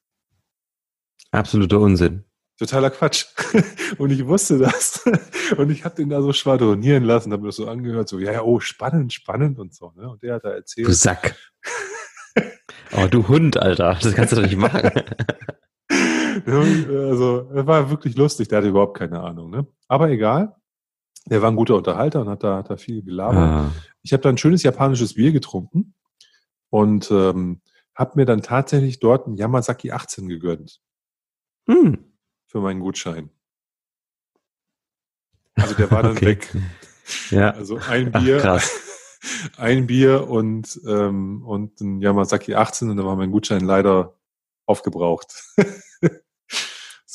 Absoluter 1.31 1.79
Unsinn. 1.79 2.23
Totaler 2.57 2.89
Quatsch. 2.89 3.25
Und 3.97 4.11
ich 4.11 4.25
wusste 4.25 4.57
das. 4.57 5.03
Und 5.57 5.69
ich 5.69 5.85
habe 5.85 5.95
den 5.95 6.09
da 6.09 6.21
so 6.21 6.33
schwadronieren 6.33 7.03
lassen, 7.03 7.31
habe 7.31 7.43
mir 7.43 7.49
das 7.49 7.57
so 7.57 7.67
angehört, 7.67 8.09
so, 8.09 8.19
ja, 8.19 8.31
ja, 8.31 8.41
oh, 8.41 8.59
spannend, 8.59 9.13
spannend 9.13 9.59
und 9.59 9.73
so. 9.73 9.91
Ne? 9.95 10.09
Und 10.09 10.23
der 10.23 10.35
hat 10.35 10.43
da 10.43 10.51
erzählt. 10.51 10.87
Du 10.87 10.93
Sack. 10.93 11.35
oh, 12.93 13.07
du 13.09 13.27
Hund, 13.27 13.57
Alter. 13.57 13.97
Das 14.01 14.13
kannst 14.13 14.31
du 14.31 14.37
doch 14.37 14.43
nicht 14.43 14.57
machen. 14.57 14.91
Also, 16.47 17.49
es 17.53 17.67
war 17.67 17.89
wirklich 17.89 18.15
lustig, 18.15 18.47
der 18.47 18.59
hatte 18.59 18.69
überhaupt 18.69 18.97
keine 18.97 19.21
Ahnung. 19.21 19.49
Ne? 19.49 19.67
Aber 19.87 20.09
egal. 20.09 20.55
Der 21.29 21.41
war 21.41 21.51
ein 21.51 21.57
guter 21.57 21.75
Unterhalter 21.75 22.21
und 22.21 22.29
hat 22.29 22.43
da, 22.43 22.57
hat 22.57 22.69
da 22.69 22.77
viel 22.77 23.03
gelabert. 23.03 23.37
Ah. 23.37 23.71
Ich 24.01 24.13
habe 24.13 24.23
da 24.23 24.29
ein 24.29 24.37
schönes 24.37 24.63
japanisches 24.63 25.15
Bier 25.15 25.33
getrunken 25.33 25.93
und 26.69 27.11
ähm, 27.11 27.61
habe 27.95 28.13
mir 28.15 28.25
dann 28.25 28.41
tatsächlich 28.41 28.99
dort 28.99 29.27
ein 29.27 29.35
Yamazaki 29.35 29.91
18 29.91 30.29
gegönnt. 30.29 30.79
Hm. 31.67 32.13
Für 32.45 32.61
meinen 32.61 32.79
Gutschein. 32.79 33.29
Also 35.55 35.73
der 35.73 35.91
war 35.91 36.03
dann 36.03 36.11
okay. 36.15 36.25
weg. 36.27 36.55
Ja. 37.29 37.51
Also 37.51 37.77
ein 37.89 38.11
Bier, 38.11 38.41
Ach, 38.45 38.65
ein 39.57 39.87
Bier 39.87 40.29
und, 40.29 40.79
ähm, 40.87 41.43
und 41.45 41.81
ein 41.81 41.99
Yamazaki 41.99 42.55
18 42.55 42.89
und 42.89 42.97
dann 42.97 43.05
war 43.05 43.15
mein 43.15 43.31
Gutschein 43.31 43.65
leider 43.65 44.15
aufgebraucht. 44.65 45.43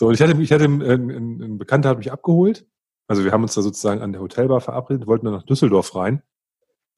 so, 0.03 0.09
und 0.09 0.14
ich 0.14 0.20
hatte, 0.20 0.42
ich 0.42 0.50
hatte 0.50 0.64
ein, 0.64 0.82
ein, 0.82 1.42
ein 1.42 1.59
Bekannter 1.59 1.90
hat 1.90 1.98
mich 1.98 2.11
abgeholt. 2.11 2.66
Also 3.07 3.22
wir 3.22 3.30
haben 3.30 3.44
uns 3.44 3.55
da 3.55 3.62
sozusagen 3.62 4.03
an 4.03 4.11
der 4.11 4.20
Hotelbar 4.20 4.61
verabredet, 4.61 5.07
wollten 5.07 5.26
dann 5.26 5.34
nach 5.34 5.44
Düsseldorf 5.44 5.94
rein. 5.94 6.24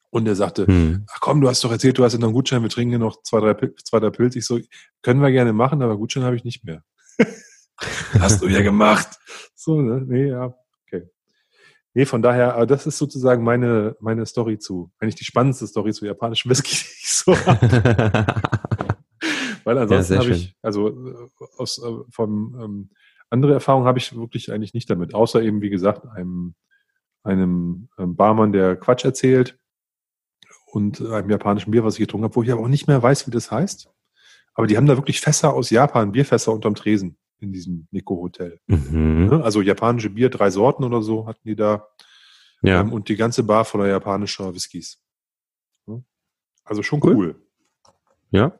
Und 0.09 0.27
er 0.27 0.35
sagte, 0.35 0.67
hm. 0.67 1.05
ach 1.13 1.21
komm, 1.21 1.43
du 1.43 1.49
hast 1.51 1.63
doch 1.63 1.71
erzählt, 1.71 1.99
du 1.99 2.05
hast 2.05 2.15
ja 2.15 2.19
noch 2.19 2.29
einen 2.29 2.35
Gutschein, 2.35 2.63
wir 2.63 2.71
trinken 2.71 2.93
hier 2.93 2.99
noch 2.99 3.21
zwei, 3.23 3.41
drei, 3.41 3.73
zwei, 3.85 4.01
drei 4.01 4.09
Pilze. 4.09 4.39
Ich 4.39 4.47
so, 4.47 4.59
können 5.03 5.21
wir 5.21 5.31
gerne 5.33 5.53
machen, 5.53 5.83
aber 5.83 5.99
Gutschein 5.99 6.23
habe 6.23 6.35
ich 6.35 6.45
nicht 6.45 6.65
mehr. 6.65 6.83
hast 8.19 8.41
du 8.41 8.49
ja 8.49 8.63
gemacht. 8.63 9.19
So, 9.55 9.83
ne? 9.83 10.03
Nee, 10.07 10.29
ja, 10.29 10.55
okay. 10.87 11.11
Nee, 11.93 12.07
von 12.07 12.23
daher, 12.23 12.55
aber 12.55 12.65
das 12.65 12.87
ist 12.87 12.97
sozusagen 12.97 13.45
meine, 13.45 13.97
meine 14.01 14.25
Story 14.25 14.59
zu, 14.59 14.91
eigentlich 14.99 15.17
die 15.17 15.27
spannendste 15.27 15.67
Story 15.67 15.93
zu 15.93 16.07
japanischem 16.07 16.51
Whisky, 16.51 16.71
die 16.71 17.03
ich 17.03 17.13
so 17.13 17.37
habe. 17.37 18.25
Weil 19.65 19.79
ansonsten 19.79 20.15
ja, 20.15 20.21
habe 20.21 20.31
ich, 20.31 20.57
also 20.63 20.89
äh, 20.89 21.29
aus, 21.59 21.79
äh, 21.79 22.05
vom 22.11 22.61
ähm, 22.61 22.91
andere 23.31 23.55
Erfahrungen 23.55 23.87
habe 23.87 23.99
ich 23.99 24.15
wirklich 24.15 24.53
eigentlich 24.53 24.75
nicht 24.75 24.89
damit, 24.91 25.15
außer 25.15 25.43
eben, 25.43 25.61
wie 25.61 25.71
gesagt, 25.71 26.07
einem, 26.07 26.55
einem 27.23 27.89
ähm, 27.99 28.17
Barmann, 28.17 28.53
der 28.53 28.77
Quatsch 28.77 29.05
erzählt 29.05 29.59
und 30.67 31.01
einem 31.01 31.31
japanischen 31.31 31.71
Bier, 31.71 31.85
was 31.85 31.95
ich 31.95 32.01
getrunken 32.01 32.25
habe, 32.25 32.37
wo 32.37 32.43
ich 32.43 32.53
aber 32.53 32.63
auch 32.63 32.69
nicht 32.69 32.87
mehr 32.87 33.03
weiß, 33.03 33.27
wie 33.27 33.31
das 33.31 33.51
heißt. 33.51 33.91
Aber 34.55 34.67
die 34.67 34.77
haben 34.77 34.87
da 34.87 34.97
wirklich 34.97 35.21
Fässer 35.21 35.53
aus 35.53 35.71
Japan, 35.71 36.13
Bierfässer 36.13 36.53
unterm 36.53 36.75
Tresen 36.75 37.17
in 37.41 37.53
diesem 37.53 37.89
Nico-Hotel. 37.91 38.61
Mhm. 38.67 39.27
Ne? 39.27 39.43
Also 39.43 39.63
japanische 39.63 40.11
Bier, 40.11 40.31
drei 40.31 40.51
Sorten 40.51 40.85
oder 40.85 41.03
so 41.03 41.27
hatten 41.27 41.47
die 41.47 41.57
da. 41.57 41.89
Ja. 42.63 42.81
Ähm, 42.81 42.93
und 42.93 43.09
die 43.09 43.17
ganze 43.17 43.43
Bar 43.43 43.65
voller 43.65 43.89
japanischer 43.89 44.55
Whiskys. 44.55 45.01
Also 46.65 46.83
schon 46.83 47.01
cool. 47.05 47.15
cool. 47.15 47.43
Ja. 48.31 48.59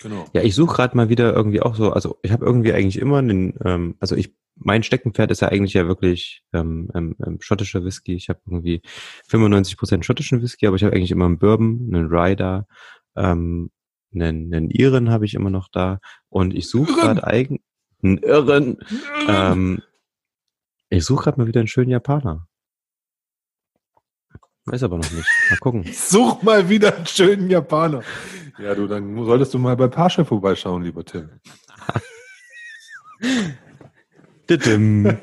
Genau. 0.00 0.26
Ja, 0.32 0.42
ich 0.42 0.54
suche 0.54 0.76
gerade 0.76 0.96
mal 0.96 1.08
wieder 1.08 1.34
irgendwie 1.34 1.60
auch 1.60 1.74
so, 1.74 1.92
also 1.92 2.18
ich 2.22 2.32
habe 2.32 2.44
irgendwie 2.44 2.72
eigentlich 2.72 2.98
immer 2.98 3.18
einen, 3.18 3.54
ähm, 3.64 3.96
also 4.00 4.16
ich, 4.16 4.34
mein 4.56 4.82
Steckenpferd 4.82 5.30
ist 5.30 5.40
ja 5.40 5.48
eigentlich 5.48 5.74
ja 5.74 5.86
wirklich 5.86 6.42
ähm, 6.52 6.90
ähm, 6.94 7.16
ähm 7.24 7.38
schottischer 7.40 7.84
Whisky. 7.84 8.14
Ich 8.14 8.28
habe 8.28 8.40
irgendwie 8.46 8.82
95 9.28 9.76
Prozent 9.76 10.04
schottischen 10.04 10.42
Whisky, 10.42 10.66
aber 10.66 10.76
ich 10.76 10.84
habe 10.84 10.94
eigentlich 10.94 11.10
immer 11.10 11.26
einen 11.26 11.38
Bourbon, 11.38 11.90
einen 11.92 12.08
Ryder, 12.08 12.66
ähm, 13.16 13.70
einen, 14.14 14.52
einen 14.54 14.70
Iren 14.70 15.10
habe 15.10 15.24
ich 15.26 15.34
immer 15.34 15.50
noch 15.50 15.68
da 15.68 16.00
und 16.28 16.54
ich 16.54 16.68
suche 16.68 16.92
gerade 16.94 17.24
eigentlich 17.24 17.62
einen 18.02 18.18
Irren. 18.18 18.78
Ähm, 19.28 19.82
ich 20.88 21.04
suche 21.04 21.24
gerade 21.24 21.38
mal 21.38 21.46
wieder 21.46 21.60
einen 21.60 21.68
schönen 21.68 21.90
Japaner. 21.90 22.48
Weiß 24.64 24.82
aber 24.82 24.98
noch 24.98 25.10
nicht. 25.10 25.26
Mal 25.50 25.58
gucken. 25.58 25.84
Such 25.92 26.42
mal 26.42 26.68
wieder 26.68 26.96
einen 26.96 27.06
schönen 27.06 27.50
Japaner. 27.50 28.02
Ja, 28.58 28.74
du, 28.74 28.86
dann 28.86 29.24
solltest 29.24 29.54
du 29.54 29.58
mal 29.58 29.76
bei 29.76 29.88
Pascha 29.88 30.24
vorbeischauen, 30.24 30.82
lieber 30.82 31.04
Tim. 31.04 31.30
ähm, 34.50 35.18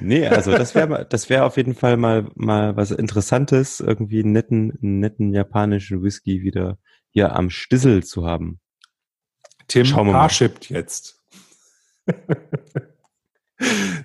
nee, 0.00 0.26
also 0.28 0.52
das 0.52 0.74
wäre 0.74 1.06
das 1.08 1.28
wäre 1.28 1.44
auf 1.44 1.56
jeden 1.56 1.74
Fall 1.74 1.96
mal 1.96 2.30
mal 2.34 2.76
was 2.76 2.92
Interessantes, 2.92 3.80
irgendwie 3.80 4.22
einen 4.22 4.32
netten, 4.32 4.78
netten 4.80 5.32
japanischen 5.32 6.02
Whisky 6.02 6.42
wieder 6.42 6.78
hier 7.10 7.34
am 7.34 7.48
Stissel 7.50 8.04
zu 8.04 8.26
haben. 8.26 8.60
Tim 9.66 9.86
Parshippt 9.86 10.70
jetzt. 10.70 11.24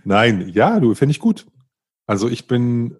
Nein, 0.03 0.49
ja, 0.49 0.79
du, 0.79 0.95
finde 0.95 1.11
ich 1.11 1.19
gut. 1.19 1.45
Also 2.07 2.27
ich 2.27 2.47
bin 2.47 2.97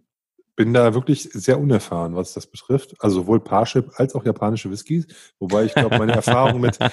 bin 0.56 0.74
da 0.74 0.94
wirklich 0.94 1.30
sehr 1.34 1.60
unerfahren, 1.60 2.16
was 2.16 2.34
das 2.34 2.48
betrifft. 2.48 2.96
Also 3.00 3.22
sowohl 3.22 3.40
Parship 3.40 3.92
als 3.96 4.14
auch 4.14 4.26
japanische 4.26 4.70
Whiskys. 4.70 5.08
Wobei 5.40 5.66
ich 5.66 5.74
glaube, 5.74 5.98
meine 5.98 6.14
Erfahrung 6.14 6.62
mit 6.62 6.78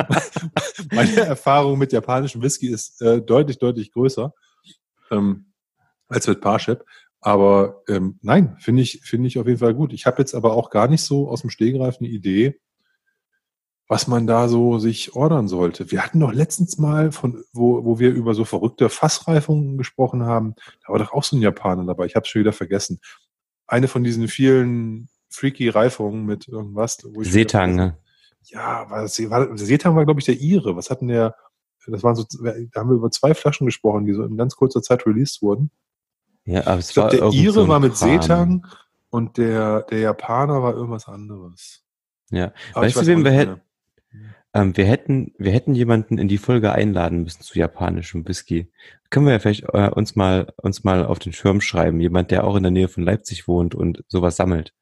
meine 0.92 1.20
Erfahrung 1.20 1.78
mit 1.78 1.92
japanischem 1.92 2.42
Whisky 2.42 2.68
ist 2.68 3.00
äh, 3.00 3.22
deutlich, 3.22 3.58
deutlich 3.58 3.92
größer 3.92 4.34
ähm, 5.10 5.52
als 6.08 6.26
mit 6.26 6.40
Parship. 6.40 6.84
Aber 7.20 7.82
ähm, 7.88 8.18
nein, 8.20 8.56
finde 8.60 8.82
ich, 8.82 9.00
finde 9.02 9.28
ich 9.28 9.38
auf 9.38 9.46
jeden 9.46 9.58
Fall 9.58 9.74
gut. 9.74 9.94
Ich 9.94 10.04
habe 10.04 10.18
jetzt 10.18 10.34
aber 10.34 10.52
auch 10.52 10.68
gar 10.68 10.88
nicht 10.88 11.02
so 11.02 11.30
aus 11.30 11.40
dem 11.40 11.50
Stehgreif 11.50 11.96
eine 11.98 12.08
Idee, 12.08 12.60
was 13.86 14.06
man 14.06 14.26
da 14.26 14.48
so 14.48 14.78
sich 14.78 15.14
ordern 15.14 15.46
sollte. 15.46 15.90
Wir 15.90 16.02
hatten 16.02 16.20
doch 16.20 16.32
letztens 16.32 16.78
mal 16.78 17.12
von, 17.12 17.44
wo, 17.52 17.84
wo 17.84 17.98
wir 17.98 18.12
über 18.12 18.34
so 18.34 18.44
verrückte 18.44 18.88
Fassreifungen 18.88 19.76
gesprochen 19.76 20.24
haben, 20.24 20.54
da 20.86 20.92
war 20.92 20.98
doch 20.98 21.12
auch 21.12 21.24
so 21.24 21.36
ein 21.36 21.42
Japaner 21.42 21.84
dabei. 21.84 22.06
Ich 22.06 22.14
habe 22.14 22.24
es 22.24 22.28
schon 22.28 22.40
wieder 22.40 22.52
vergessen. 22.52 23.00
Eine 23.66 23.88
von 23.88 24.02
diesen 24.02 24.28
vielen 24.28 25.08
freaky 25.28 25.68
Reifungen 25.68 26.24
mit 26.24 26.48
irgendwas. 26.48 26.98
Seetang. 27.20 27.76
Ne? 27.76 27.98
Ja, 28.44 28.88
war 28.90 29.02
das, 29.02 29.18
war, 29.30 29.56
Seetang 29.56 29.96
war, 29.96 30.04
glaube 30.04 30.20
ich, 30.20 30.26
der 30.26 30.40
Ire. 30.40 30.76
Was 30.76 30.90
hatten 30.90 31.08
der, 31.08 31.34
das 31.86 32.02
waren 32.02 32.14
so, 32.14 32.24
da 32.42 32.80
haben 32.80 32.88
wir 32.88 32.96
über 32.96 33.10
zwei 33.10 33.34
Flaschen 33.34 33.66
gesprochen, 33.66 34.06
die 34.06 34.14
so 34.14 34.24
in 34.24 34.36
ganz 34.36 34.56
kurzer 34.56 34.82
Zeit 34.82 35.06
released 35.06 35.42
wurden. 35.42 35.70
Ja, 36.46 36.66
aber 36.66 36.78
es 36.78 36.88
ich 36.88 36.94
glaub, 36.94 37.12
war 37.12 37.30
der 37.30 37.32
Ire 37.32 37.52
so 37.52 37.68
war 37.68 37.80
mit 37.80 37.94
Kram. 37.94 38.08
Seetang 38.08 38.66
und 39.10 39.36
der, 39.36 39.82
der 39.82 39.98
Japaner 39.98 40.62
war 40.62 40.74
irgendwas 40.74 41.06
anderes. 41.06 41.82
Ja, 42.30 42.52
aber 42.72 42.86
weißt 42.86 42.96
du, 42.96 43.06
wem 43.06 43.24
wir 43.24 43.30
hätten, 43.30 43.60
ähm, 44.54 44.76
wir 44.76 44.86
hätten, 44.86 45.34
wir 45.36 45.52
hätten 45.52 45.74
jemanden 45.74 46.16
in 46.16 46.28
die 46.28 46.38
Folge 46.38 46.72
einladen 46.72 47.24
müssen 47.24 47.42
zu 47.42 47.58
japanischem 47.58 48.26
Whisky. 48.26 48.70
Können 49.10 49.26
wir 49.26 49.32
ja 49.32 49.38
vielleicht 49.40 49.64
äh, 49.72 49.90
uns 49.90 50.14
mal, 50.14 50.52
uns 50.56 50.84
mal 50.84 51.04
auf 51.04 51.18
den 51.18 51.32
Schirm 51.32 51.60
schreiben. 51.60 52.00
Jemand, 52.00 52.30
der 52.30 52.44
auch 52.44 52.54
in 52.56 52.62
der 52.62 52.72
Nähe 52.72 52.88
von 52.88 53.02
Leipzig 53.02 53.48
wohnt 53.48 53.74
und 53.74 54.04
sowas 54.08 54.36
sammelt. 54.36 54.72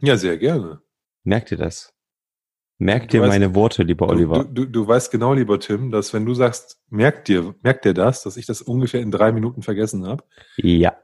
Ja, 0.00 0.16
sehr 0.16 0.36
gerne. 0.36 0.82
Merkt 1.22 1.52
ihr 1.52 1.58
das? 1.58 1.94
Merkt 2.80 3.12
ihr 3.12 3.26
meine 3.26 3.56
Worte, 3.56 3.82
lieber 3.82 4.08
Oliver? 4.08 4.44
Du, 4.44 4.64
du, 4.64 4.66
du 4.66 4.86
weißt 4.86 5.10
genau, 5.10 5.34
lieber 5.34 5.58
Tim, 5.58 5.90
dass 5.90 6.14
wenn 6.14 6.24
du 6.24 6.34
sagst, 6.34 6.80
merkt 6.88 7.26
dir, 7.26 7.56
merkt 7.62 7.84
dir 7.84 7.94
das, 7.94 8.22
dass 8.22 8.36
ich 8.36 8.46
das 8.46 8.62
ungefähr 8.62 9.00
in 9.00 9.10
drei 9.10 9.32
Minuten 9.32 9.62
vergessen 9.62 10.06
habe. 10.06 10.22
Ja. 10.58 10.96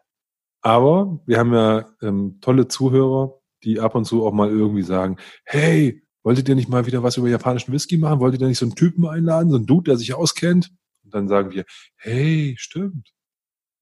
Aber 0.63 1.21
wir 1.27 1.39
haben 1.39 1.53
ja 1.53 1.89
ähm, 2.01 2.39
tolle 2.41 2.69
Zuhörer, 2.69 3.41
die 3.65 3.81
ab 3.81 3.97
und 3.97 4.05
zu 4.05 4.25
auch 4.25 4.33
mal 4.33 4.51
irgendwie 4.51 4.83
sagen, 4.83 5.17
hey, 5.45 6.04
wolltet 6.25 6.49
ihr 6.49 6.57
nicht 6.57 6.69
mal 6.69 6.87
wieder 6.87 7.03
was 7.05 7.17
über 7.17 7.29
japanischen 7.29 7.73
Whisky 7.73 7.97
machen? 7.99 8.19
Wolltet 8.19 8.41
ihr 8.41 8.49
nicht 8.49 8.59
so 8.59 8.67
einen 8.67 8.75
Typen 8.75 9.07
einladen, 9.07 9.51
so 9.51 9.57
einen 9.57 9.67
Dude, 9.67 9.91
der 9.91 9.97
sich 9.97 10.15
auskennt? 10.15 10.73
Und 11.05 11.15
dann 11.15 11.29
sagen 11.29 11.53
wir, 11.53 11.65
hey, 11.97 12.57
stimmt. 12.59 13.13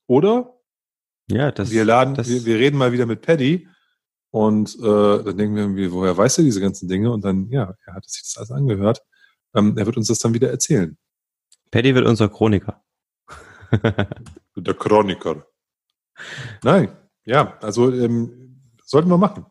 Oder? 0.06 0.58
Ja, 1.30 1.52
das. 1.52 1.70
Wir 1.70 1.84
laden, 1.84 2.14
das 2.14 2.28
wir, 2.28 2.44
wir 2.44 2.58
reden 2.58 2.76
mal 2.76 2.92
wieder 2.92 3.06
mit 3.06 3.22
Paddy 3.22 3.68
und 4.30 4.76
äh, 4.80 4.82
dann 4.82 5.36
denken 5.36 5.54
wir 5.54 5.62
irgendwie, 5.62 5.92
woher 5.92 6.16
weiß 6.16 6.38
er 6.38 6.44
diese 6.44 6.60
ganzen 6.60 6.88
Dinge? 6.88 7.10
Und 7.12 7.24
dann, 7.24 7.48
ja, 7.50 7.74
er 7.86 7.94
hat 7.94 8.08
sich 8.08 8.22
das 8.22 8.36
alles 8.36 8.50
angehört. 8.50 9.02
Ähm, 9.54 9.78
er 9.78 9.86
wird 9.86 9.96
uns 9.96 10.08
das 10.08 10.18
dann 10.18 10.34
wieder 10.34 10.50
erzählen. 10.50 10.98
Paddy 11.70 11.94
wird 11.94 12.06
unser 12.06 12.28
Chroniker. 12.28 12.82
Der 14.56 14.74
Chroniker. 14.74 15.46
Nein, 16.62 16.94
ja, 17.24 17.56
also 17.60 17.92
ähm, 17.92 18.60
sollten 18.84 19.08
wir 19.08 19.18
machen. 19.18 19.46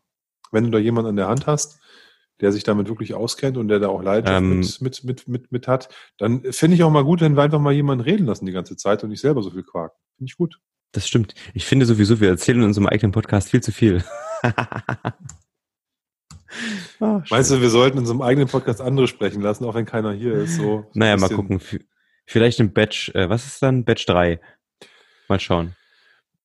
Wenn 0.52 0.64
du 0.64 0.70
da 0.70 0.78
jemanden 0.78 1.10
an 1.10 1.16
der 1.16 1.28
Hand 1.28 1.46
hast, 1.46 1.80
der 2.42 2.52
sich 2.52 2.64
damit 2.64 2.88
wirklich 2.88 3.14
auskennt 3.14 3.56
und 3.56 3.68
der 3.68 3.78
da 3.78 3.88
auch 3.88 4.02
Leidenschaft 4.02 4.42
ähm, 4.42 4.58
mit, 4.58 4.82
mit, 4.82 5.04
mit, 5.04 5.28
mit, 5.28 5.52
mit 5.52 5.68
hat, 5.68 5.88
dann 6.18 6.42
finde 6.52 6.74
ich 6.74 6.82
auch 6.82 6.90
mal 6.90 7.04
gut, 7.04 7.20
wenn 7.20 7.36
wir 7.36 7.42
einfach 7.42 7.60
mal 7.60 7.72
jemanden 7.72 8.04
reden 8.04 8.26
lassen 8.26 8.46
die 8.46 8.52
ganze 8.52 8.76
Zeit 8.76 9.02
und 9.02 9.10
nicht 9.10 9.20
selber 9.20 9.42
so 9.42 9.50
viel 9.50 9.62
quaken. 9.62 9.96
Finde 10.16 10.30
ich 10.30 10.36
gut. 10.36 10.58
Das 10.90 11.08
stimmt. 11.08 11.34
Ich 11.54 11.64
finde 11.64 11.86
sowieso, 11.86 12.20
wir 12.20 12.28
erzählen 12.28 12.58
in 12.58 12.64
unserem 12.64 12.86
eigenen 12.86 13.12
Podcast 13.12 13.48
viel 13.48 13.62
zu 13.62 13.72
viel. 13.72 14.04
Ah, 17.00 17.22
Meinst 17.30 17.50
du, 17.50 17.62
wir 17.62 17.70
sollten 17.70 17.96
in 17.96 18.02
unserem 18.02 18.20
eigenen 18.20 18.46
Podcast 18.46 18.82
andere 18.82 19.08
sprechen 19.08 19.40
lassen, 19.40 19.64
auch 19.64 19.74
wenn 19.74 19.86
keiner 19.86 20.12
hier 20.12 20.34
ist? 20.34 20.56
So, 20.56 20.62
so 20.62 20.90
naja, 20.92 21.16
mal 21.16 21.30
gucken. 21.30 21.62
Vielleicht 22.26 22.60
im 22.60 22.74
Batch, 22.74 23.08
äh, 23.14 23.30
was 23.30 23.46
ist 23.46 23.62
dann? 23.62 23.84
Batch 23.84 24.04
3. 24.04 24.38
Mal 25.28 25.40
schauen. 25.40 25.74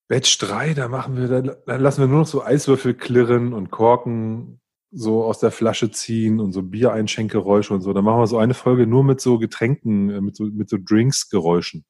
Batch 0.07 0.37
3, 0.37 0.73
da 0.73 0.87
machen 0.87 1.17
wir, 1.17 1.27
da, 1.27 1.41
da 1.41 1.75
lassen 1.75 1.99
wir 1.99 2.07
nur 2.07 2.19
noch 2.19 2.27
so 2.27 2.41
Eiswürfel 2.41 2.93
klirren 2.93 3.53
und 3.53 3.69
Korken 3.69 4.61
so 4.97 5.23
aus 5.23 5.39
der 5.39 5.51
Flasche 5.51 5.91
ziehen 5.91 6.39
und 6.39 6.53
so 6.53 6.63
Biereinschenkgeräusche 6.63 7.73
und 7.73 7.81
so. 7.81 7.93
Da 7.93 8.01
machen 8.01 8.19
wir 8.19 8.27
so 8.27 8.37
eine 8.37 8.53
Folge 8.53 8.87
nur 8.87 9.03
mit 9.03 9.21
so 9.21 9.37
Getränken, 9.37 10.09
äh, 10.09 10.21
mit 10.21 10.35
so, 10.35 10.45
mit 10.45 10.69
so 10.69 10.77
Drinks-Geräuschen. 10.79 11.85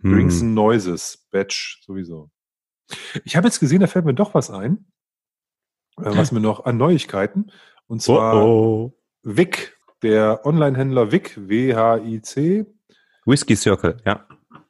Hm. 0.00 0.12
Drinks 0.12 0.42
and 0.42 0.54
Noises, 0.54 1.26
Batch 1.30 1.82
sowieso. 1.84 2.30
Ich 3.24 3.36
habe 3.36 3.46
jetzt 3.46 3.60
gesehen, 3.60 3.80
da 3.80 3.86
fällt 3.86 4.04
mir 4.04 4.14
doch 4.14 4.34
was 4.34 4.50
ein, 4.50 4.86
äh, 5.96 6.04
was 6.04 6.32
mir 6.32 6.40
noch 6.40 6.64
an 6.66 6.76
Neuigkeiten. 6.76 7.50
Und 7.86 8.02
zwar 8.02 8.44
oh, 8.44 8.92
oh. 8.92 8.98
Wick, 9.22 9.76
der 10.02 10.44
Online-Händler 10.44 11.12
Wick, 11.12 11.36
W-H-I-C. 11.36 12.66
Whisky 13.24 13.56
Circle, 13.56 13.96
ja. 14.04 14.26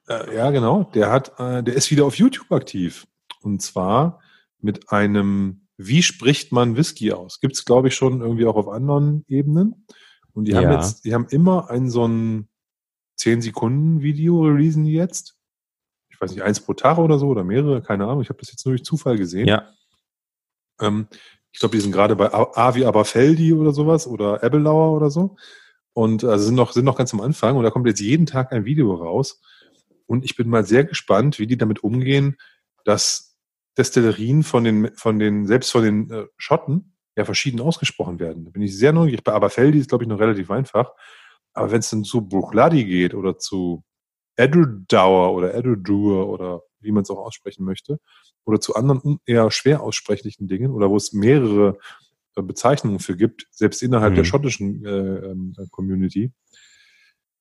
Äh, 0.09 0.37
ja, 0.37 0.51
genau. 0.51 0.85
Der 0.95 1.11
hat, 1.11 1.39
äh, 1.39 1.63
der 1.63 1.75
ist 1.75 1.91
wieder 1.91 2.07
auf 2.07 2.17
YouTube 2.17 2.51
aktiv. 2.53 3.07
Und 3.43 3.63
zwar 3.63 4.21
mit 4.61 4.91
einem, 4.91 5.68
wie 5.79 6.03
spricht 6.03 6.53
man 6.53 6.77
Whisky 6.77 7.13
aus? 7.13 7.41
Gibt's 7.41 7.65
glaube 7.65 7.89
ich, 7.89 7.95
schon 7.95 8.21
irgendwie 8.21 8.47
auch 8.47 8.57
auf 8.57 8.69
anderen 8.69 9.25
Ebenen. 9.29 9.87
Und 10.35 10.47
die 10.47 10.53
ja. 10.53 10.63
haben 10.63 10.73
jetzt, 10.73 11.05
die 11.05 11.15
haben 11.15 11.27
immer 11.31 11.71
ein 11.71 11.89
so 11.89 12.07
ein 12.07 12.49
10 13.17 13.43
Sekunden 13.43 14.03
Video 14.03 14.43
releasen 14.43 14.85
die 14.85 14.93
jetzt. 14.93 15.37
Ich 16.11 16.21
weiß 16.21 16.33
nicht, 16.33 16.43
eins 16.43 16.61
pro 16.61 16.75
Tag 16.75 16.99
oder 16.99 17.19
so 17.19 17.29
oder 17.29 17.45
mehrere, 17.45 17.81
keine 17.81 18.07
Ahnung. 18.07 18.23
Ich 18.23 18.29
habe 18.29 18.41
das 18.41 18.51
jetzt 18.51 18.67
nur 18.67 18.73
durch 18.73 18.85
Zufall 18.85 19.17
gesehen. 19.17 19.47
Ja. 19.47 19.73
Ähm, 20.81 21.07
ich 21.53 21.61
glaube, 21.61 21.77
die 21.77 21.81
sind 21.81 21.93
gerade 21.93 22.17
bei 22.17 22.33
Avi 22.33 22.85
Aberfeldi 22.85 23.53
oder 23.53 23.73
sowas 23.73 24.07
oder 24.07 24.43
Ebbelauer 24.43 24.97
oder 24.97 25.11
so. 25.11 25.37
Und 25.93 26.25
also 26.25 26.45
sind 26.45 26.55
noch, 26.57 26.73
sind 26.73 26.85
noch 26.85 26.99
ganz 26.99 27.15
am 27.15 27.21
Anfang 27.21 27.57
und 27.57 27.65
da 27.65 27.71
kommt 27.71 27.87
jetzt 27.87 28.01
jeden 28.01 28.27
Tag 28.27 28.53
ein 28.53 28.65
Video 28.65 28.95
raus. 28.95 29.41
Und 30.07 30.25
ich 30.25 30.37
bin 30.37 30.49
mal 30.49 30.65
sehr 30.65 30.85
gespannt, 30.85 31.39
wie 31.39 31.47
die 31.47 31.57
damit 31.57 31.85
umgehen, 31.85 32.37
dass 32.85 33.28
Destillerien 33.79 34.43
von 34.43 34.65
den, 34.65 34.91
von 34.95 35.19
den, 35.19 35.47
selbst 35.47 35.71
von 35.71 35.83
den 35.83 36.11
äh, 36.11 36.27
Schotten 36.37 36.97
ja 37.17 37.25
verschieden 37.25 37.61
ausgesprochen 37.61 38.19
werden. 38.19 38.45
Da 38.45 38.51
bin 38.51 38.63
ich 38.63 38.77
sehr 38.77 38.93
neugierig. 38.93 39.25
Bei 39.25 39.33
Aberfeldi 39.33 39.79
ist, 39.79 39.89
glaube 39.89 40.05
ich, 40.05 40.09
noch 40.09 40.21
relativ 40.21 40.51
einfach. 40.51 40.93
Aber 41.53 41.71
wenn 41.71 41.81
es 41.81 41.91
dann 41.91 42.05
zu 42.05 42.21
Buchladi 42.21 42.85
geht 42.85 43.15
oder 43.15 43.39
zu 43.39 43.85
Edudauer 44.37 45.33
oder 45.33 45.55
Edudur 45.55 46.29
oder 46.29 46.63
wie 46.81 46.93
man 46.93 47.03
es 47.03 47.11
auch 47.11 47.19
aussprechen 47.19 47.65
möchte, 47.65 47.99
oder 48.45 48.61
zu 48.61 48.75
anderen 48.75 49.19
eher 49.27 49.51
schwer 49.51 49.83
aussprechlichen 49.83 50.49
Dingen 50.49 50.71
oder 50.71 50.91
wo 50.91 50.97
es 50.97 51.13
mehrere 51.13 51.79
äh, 52.37 52.43
Bezeichnungen 52.43 53.01
für 53.01 53.17
gibt, 53.17 53.47
selbst 53.51 53.83
innerhalb 53.83 54.13
mhm. 54.13 54.17
der 54.17 54.25
schottischen 54.25 54.85
äh, 54.85 54.91
ähm, 54.91 55.55
Community, 55.71 56.33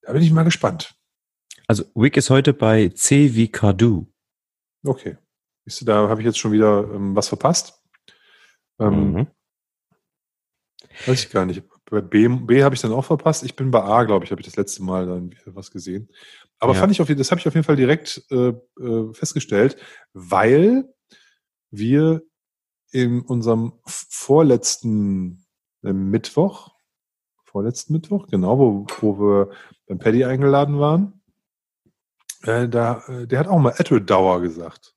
da 0.02 0.14
bin 0.14 0.22
ich 0.22 0.32
mal 0.32 0.44
gespannt. 0.44 0.96
Also 1.68 1.84
Wick 1.96 2.18
ist 2.18 2.30
heute 2.30 2.54
bei 2.54 2.90
C 2.90 3.36
wie 3.36 3.50
Cardu. 3.50 4.08
Okay. 4.84 5.18
Siehst 5.68 5.82
du, 5.82 5.86
da 5.86 6.08
habe 6.08 6.22
ich 6.22 6.26
jetzt 6.26 6.40
schon 6.40 6.54
wieder 6.54 6.90
ähm, 6.94 7.14
was 7.14 7.28
verpasst. 7.28 7.84
Ähm, 8.80 9.12
mhm. 9.12 9.28
Weiß 11.06 11.26
ich 11.26 11.30
gar 11.30 11.46
nicht. 11.46 11.62
Bei 11.90 12.00
B, 12.00 12.30
B 12.30 12.64
habe 12.64 12.74
ich 12.74 12.80
dann 12.80 12.94
auch 12.94 13.04
verpasst. 13.04 13.44
Ich 13.44 13.58
bin 13.58 13.70
bei 13.70 13.84
A, 13.84 14.06
glaube 14.06 14.24
ich, 14.24 14.32
habe 14.32 14.40
ich 14.40 14.48
das 14.48 14.56
letzte 14.56 14.82
Mal 14.84 15.06
dann 15.06 15.36
was 15.46 15.70
gesehen. 15.70 16.10
Aber 16.60 16.74
ja. 16.74 16.80
fand 16.80 16.94
ich 16.94 17.02
auf, 17.02 17.08
das 17.08 17.32
habe 17.32 17.40
ich 17.40 17.48
auf 17.50 17.54
jeden 17.54 17.66
Fall 17.66 17.76
direkt 17.76 18.24
äh, 18.32 18.54
äh, 18.80 19.14
festgestellt, 19.14 19.76
weil 20.14 20.86
wir 21.70 22.22
in 22.92 23.22
unserem 23.22 23.74
vorletzten 23.86 25.46
äh, 25.84 25.92
Mittwoch, 25.92 26.72
vorletzten 27.44 27.92
Mittwoch, 27.92 28.28
genau, 28.28 28.58
wo, 28.58 28.88
wo 29.02 29.20
wir 29.20 29.52
beim 29.86 30.00
Paddy 30.00 30.24
eingeladen 30.24 30.80
waren, 30.80 31.22
äh, 32.44 32.70
da, 32.70 33.04
äh, 33.08 33.28
der 33.28 33.40
hat 33.40 33.48
auch 33.48 33.60
mal 33.60 33.76
Edward 33.78 34.10
Dauer 34.10 34.42
gesagt. 34.42 34.97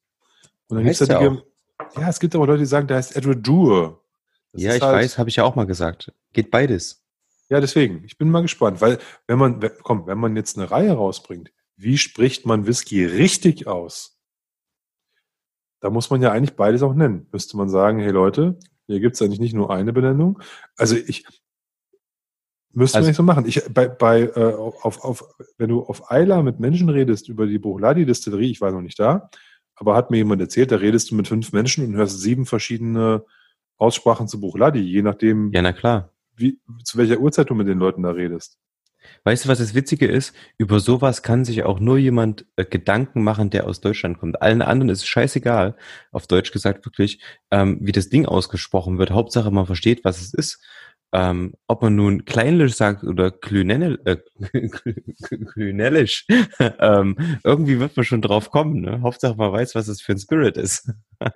Und 0.70 0.76
dann 0.76 0.84
gibt's 0.84 1.00
ja, 1.00 1.28
die, 1.28 1.38
ja, 2.00 2.08
es 2.08 2.20
gibt 2.20 2.34
aber 2.34 2.46
Leute, 2.46 2.60
die 2.60 2.66
sagen, 2.66 2.86
der 2.86 2.98
heißt 2.98 3.16
Edward 3.16 3.46
Dure. 3.46 4.00
ja, 4.54 4.74
ich 4.74 4.82
halt, 4.82 4.94
weiß, 4.94 5.18
habe 5.18 5.28
ich 5.28 5.36
ja 5.36 5.44
auch 5.44 5.56
mal 5.56 5.66
gesagt. 5.66 6.12
Geht 6.32 6.50
beides. 6.50 7.04
Ja, 7.48 7.60
deswegen. 7.60 8.04
Ich 8.04 8.16
bin 8.16 8.30
mal 8.30 8.42
gespannt, 8.42 8.80
weil 8.80 8.98
wenn 9.26 9.38
man, 9.38 9.60
komm, 9.82 10.06
wenn 10.06 10.18
man 10.18 10.36
jetzt 10.36 10.56
eine 10.56 10.70
Reihe 10.70 10.92
rausbringt, 10.92 11.50
wie 11.76 11.98
spricht 11.98 12.46
man 12.46 12.66
Whisky 12.66 13.04
richtig 13.04 13.66
aus? 13.66 14.18
Da 15.80 15.90
muss 15.90 16.10
man 16.10 16.22
ja 16.22 16.30
eigentlich 16.30 16.56
beides 16.56 16.82
auch 16.82 16.94
nennen. 16.94 17.26
Müsste 17.32 17.56
man 17.56 17.68
sagen, 17.68 17.98
hey 17.98 18.10
Leute, 18.10 18.58
hier 18.86 19.00
gibt's 19.00 19.20
eigentlich 19.20 19.40
nicht 19.40 19.54
nur 19.54 19.70
eine 19.70 19.92
Benennung. 19.92 20.40
Also 20.76 20.94
ich, 20.94 21.24
Müsste 22.72 22.98
also, 22.98 23.06
man 23.06 23.08
nicht 23.08 23.16
so 23.16 23.22
machen. 23.24 23.46
Ich, 23.46 23.62
bei, 23.72 23.88
bei, 23.88 24.22
äh, 24.22 24.54
auf, 24.54 25.02
auf, 25.02 25.24
wenn 25.58 25.70
du 25.70 25.82
auf 25.82 26.10
Eila 26.10 26.42
mit 26.42 26.60
Menschen 26.60 26.88
redest 26.88 27.28
über 27.28 27.46
die 27.46 27.58
Buchladi-Distillerie, 27.58 28.52
ich 28.52 28.60
war 28.60 28.70
noch 28.70 28.80
nicht 28.80 29.00
da, 29.00 29.28
aber 29.80 29.96
hat 29.96 30.10
mir 30.10 30.18
jemand 30.18 30.42
erzählt, 30.42 30.70
da 30.70 30.76
redest 30.76 31.10
du 31.10 31.14
mit 31.14 31.26
fünf 31.26 31.52
Menschen 31.52 31.86
und 31.86 31.96
hörst 31.96 32.20
sieben 32.20 32.44
verschiedene 32.44 33.24
Aussprachen 33.78 34.28
zu 34.28 34.38
Buchladi, 34.38 34.80
je 34.80 35.00
nachdem, 35.00 35.50
ja, 35.52 35.62
na 35.62 35.72
klar. 35.72 36.12
Wie, 36.36 36.60
zu 36.84 36.98
welcher 36.98 37.18
Uhrzeit 37.18 37.48
du 37.48 37.54
mit 37.54 37.66
den 37.66 37.78
Leuten 37.78 38.02
da 38.02 38.10
redest. 38.10 38.58
Weißt 39.24 39.44
du, 39.44 39.48
was 39.48 39.58
das 39.58 39.74
Witzige 39.74 40.06
ist? 40.06 40.34
Über 40.58 40.80
sowas 40.80 41.22
kann 41.22 41.46
sich 41.46 41.62
auch 41.62 41.80
nur 41.80 41.96
jemand 41.96 42.44
äh, 42.56 42.66
Gedanken 42.66 43.22
machen, 43.22 43.48
der 43.48 43.66
aus 43.66 43.80
Deutschland 43.80 44.18
kommt. 44.18 44.42
Allen 44.42 44.60
anderen 44.60 44.90
ist 44.90 44.98
es 44.98 45.08
scheißegal, 45.08 45.74
auf 46.12 46.26
Deutsch 46.26 46.52
gesagt 46.52 46.84
wirklich, 46.84 47.22
ähm, 47.50 47.78
wie 47.80 47.92
das 47.92 48.10
Ding 48.10 48.26
ausgesprochen 48.26 48.98
wird. 48.98 49.12
Hauptsache, 49.12 49.50
man 49.50 49.64
versteht, 49.64 50.04
was 50.04 50.20
es 50.20 50.34
ist. 50.34 50.62
Ähm, 51.12 51.54
ob 51.66 51.82
man 51.82 51.96
nun 51.96 52.24
kleinlich 52.24 52.76
sagt 52.76 53.02
oder 53.04 53.30
klünellisch, 53.40 53.98
äh, 54.04 54.16
klünellisch, 55.52 56.26
ähm, 56.78 57.16
irgendwie 57.42 57.80
wird 57.80 57.96
man 57.96 58.04
schon 58.04 58.22
drauf 58.22 58.50
kommen. 58.50 58.80
Ne? 58.80 59.00
Hauptsache 59.02 59.34
man 59.34 59.52
weiß, 59.52 59.74
was 59.74 59.88
es 59.88 60.00
für 60.00 60.12
ein 60.12 60.18
Spirit 60.18 60.56
ist. 60.56 60.92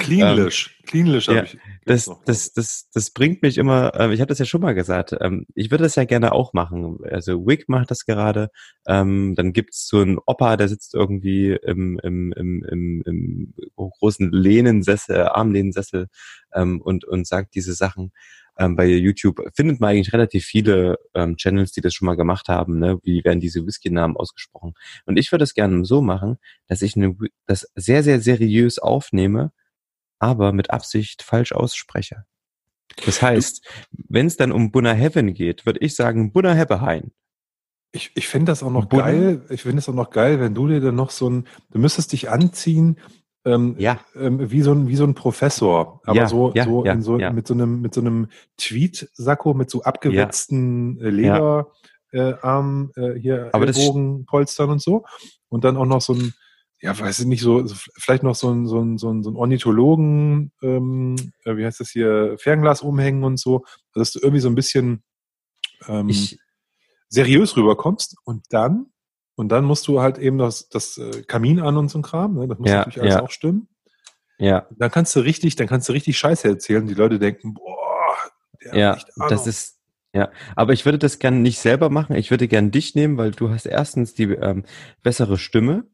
Cleanlish, 0.00 0.78
ähm, 0.78 0.86
Cleanlish 0.86 1.28
habe 1.28 1.38
ja, 1.38 1.44
ich. 1.44 1.58
Das, 1.84 2.10
das, 2.24 2.52
das, 2.54 2.88
das 2.92 3.10
bringt 3.10 3.42
mich 3.42 3.58
immer, 3.58 3.92
äh, 3.94 4.12
ich 4.12 4.20
habe 4.20 4.28
das 4.28 4.38
ja 4.38 4.46
schon 4.46 4.62
mal 4.62 4.74
gesagt, 4.74 5.14
ähm, 5.20 5.46
ich 5.54 5.70
würde 5.70 5.84
das 5.84 5.96
ja 5.96 6.04
gerne 6.04 6.32
auch 6.32 6.54
machen. 6.54 6.98
Also 7.04 7.46
Wick 7.46 7.68
macht 7.68 7.90
das 7.90 8.06
gerade, 8.06 8.48
ähm, 8.86 9.34
dann 9.36 9.52
gibt's 9.52 9.86
so 9.86 10.00
einen 10.00 10.18
Opa, 10.24 10.56
der 10.56 10.68
sitzt 10.68 10.94
irgendwie 10.94 11.52
im, 11.52 11.98
im, 12.02 12.32
im, 12.32 12.64
im, 12.64 13.02
im 13.04 13.54
großen 13.76 14.32
Lehnensessel, 14.32 15.28
Armlehnensessel 15.28 16.08
ähm, 16.54 16.80
und, 16.80 17.04
und 17.04 17.26
sagt 17.26 17.54
diese 17.54 17.74
Sachen 17.74 18.12
ähm, 18.58 18.76
bei 18.76 18.86
YouTube 18.86 19.40
findet 19.54 19.80
man 19.80 19.90
eigentlich 19.90 20.12
relativ 20.12 20.44
viele 20.44 20.98
ähm, 21.14 21.36
Channels, 21.36 21.72
die 21.72 21.80
das 21.80 21.94
schon 21.94 22.06
mal 22.06 22.16
gemacht 22.16 22.48
haben. 22.48 22.78
Ne? 22.78 22.98
Wie 23.02 23.24
werden 23.24 23.40
diese 23.40 23.66
Whisky-Namen 23.66 24.16
ausgesprochen? 24.16 24.74
Und 25.04 25.18
ich 25.18 25.30
würde 25.32 25.44
es 25.44 25.54
gerne 25.54 25.84
so 25.84 26.00
machen, 26.00 26.38
dass 26.66 26.82
ich 26.82 26.96
eine, 26.96 27.16
das 27.46 27.70
sehr, 27.74 28.02
sehr 28.02 28.20
seriös 28.20 28.78
aufnehme, 28.78 29.52
aber 30.18 30.52
mit 30.52 30.70
Absicht 30.70 31.22
falsch 31.22 31.52
ausspreche. 31.52 32.24
Das 33.04 33.20
heißt, 33.20 33.66
wenn 34.08 34.26
es 34.26 34.36
dann 34.36 34.52
um 34.52 34.70
Bunna 34.70 34.92
Heaven 34.92 35.34
geht, 35.34 35.66
würde 35.66 35.80
ich 35.80 35.94
sagen 35.94 36.32
Bunna 36.32 36.54
Hebbehain. 36.54 37.12
Ich, 37.92 38.12
ich 38.14 38.28
finde 38.28 38.52
das 38.52 38.62
auch 38.62 38.70
noch 38.70 38.86
Bunna? 38.86 39.04
geil. 39.04 39.42
Ich 39.50 39.62
finde 39.62 39.78
es 39.78 39.88
auch 39.88 39.94
noch 39.94 40.10
geil, 40.10 40.40
wenn 40.40 40.54
du 40.54 40.68
dir 40.68 40.80
dann 40.80 40.94
noch 40.94 41.10
so 41.10 41.28
ein, 41.28 41.46
du 41.70 41.78
müsstest 41.78 42.12
dich 42.12 42.30
anziehen 42.30 42.98
ähm, 43.46 43.76
ja. 43.78 44.00
Ähm, 44.16 44.50
wie, 44.50 44.60
so 44.60 44.72
ein, 44.72 44.88
wie 44.88 44.96
so 44.96 45.04
ein 45.04 45.14
Professor, 45.14 46.00
aber 46.04 46.16
ja, 46.16 46.26
so, 46.26 46.52
ja, 46.54 46.64
so, 46.64 46.84
ja, 46.84 47.00
so 47.00 47.16
mit 47.16 47.46
so 47.46 47.54
einem, 47.54 47.80
mit 47.80 47.94
so 47.94 48.00
einem 48.00 48.28
Tweet-Sakko, 48.58 49.54
mit 49.54 49.70
so 49.70 49.82
abgewetzten 49.82 51.00
äh, 51.00 51.10
Lederarm, 51.10 52.90
äh, 52.96 53.14
hier 53.14 53.50
aber 53.52 53.68
Ellbogenpolstern 53.68 54.70
und 54.70 54.82
so. 54.82 55.04
Und 55.48 55.62
dann 55.62 55.76
auch 55.76 55.86
noch 55.86 56.00
so 56.00 56.14
ein, 56.14 56.34
ja, 56.80 56.98
weiß 56.98 57.20
ich 57.20 57.26
nicht, 57.26 57.40
so, 57.40 57.64
vielleicht 57.96 58.24
noch 58.24 58.34
so 58.34 58.50
ein, 58.50 58.66
so 58.66 58.80
ein, 58.80 58.98
so 58.98 59.10
ein, 59.10 59.22
so 59.22 59.30
ein 59.30 59.36
Ornithologen, 59.36 60.50
ähm, 60.62 61.14
äh, 61.44 61.56
wie 61.56 61.64
heißt 61.64 61.78
das 61.78 61.90
hier, 61.90 62.36
Fernglas 62.38 62.82
umhängen 62.82 63.22
und 63.22 63.38
so, 63.38 63.64
dass 63.94 64.10
du 64.10 64.18
irgendwie 64.18 64.40
so 64.40 64.48
ein 64.48 64.56
bisschen 64.56 65.04
ähm, 65.86 66.08
ich, 66.08 66.36
seriös 67.08 67.56
rüberkommst 67.56 68.16
und 68.24 68.44
dann 68.50 68.86
und 69.36 69.50
dann 69.50 69.64
musst 69.64 69.86
du 69.86 70.00
halt 70.00 70.18
eben 70.18 70.38
das, 70.38 70.68
das 70.68 70.98
äh, 70.98 71.22
Kamin 71.22 71.60
an 71.60 71.76
und 71.76 71.90
so 71.90 71.98
ein 71.98 72.02
Kram, 72.02 72.34
ne? 72.34 72.48
das 72.48 72.58
muss 72.58 72.68
ja, 72.68 72.78
natürlich 72.78 73.00
alles 73.00 73.14
ja. 73.14 73.22
auch 73.22 73.30
stimmen. 73.30 73.68
Ja. 74.38 74.66
Dann 74.70 74.90
kannst 74.90 75.14
du 75.14 75.20
richtig, 75.20 75.56
dann 75.56 75.66
kannst 75.66 75.88
du 75.88 75.92
richtig 75.92 76.18
Scheiße 76.18 76.48
erzählen. 76.48 76.86
Die 76.86 76.94
Leute 76.94 77.18
denken, 77.18 77.54
boah, 77.54 78.16
der 78.64 78.76
ja, 78.76 78.98
das 79.28 79.46
ist, 79.46 79.78
ja. 80.12 80.30
Aber 80.54 80.72
ich 80.72 80.84
würde 80.84 80.98
das 80.98 81.18
gerne 81.18 81.38
nicht 81.38 81.58
selber 81.58 81.90
machen. 81.90 82.16
Ich 82.16 82.30
würde 82.30 82.48
gerne 82.48 82.70
dich 82.70 82.94
nehmen, 82.94 83.18
weil 83.18 83.30
du 83.30 83.50
hast 83.50 83.66
erstens 83.66 84.14
die 84.14 84.24
ähm, 84.24 84.64
bessere 85.02 85.38
Stimme. 85.38 85.84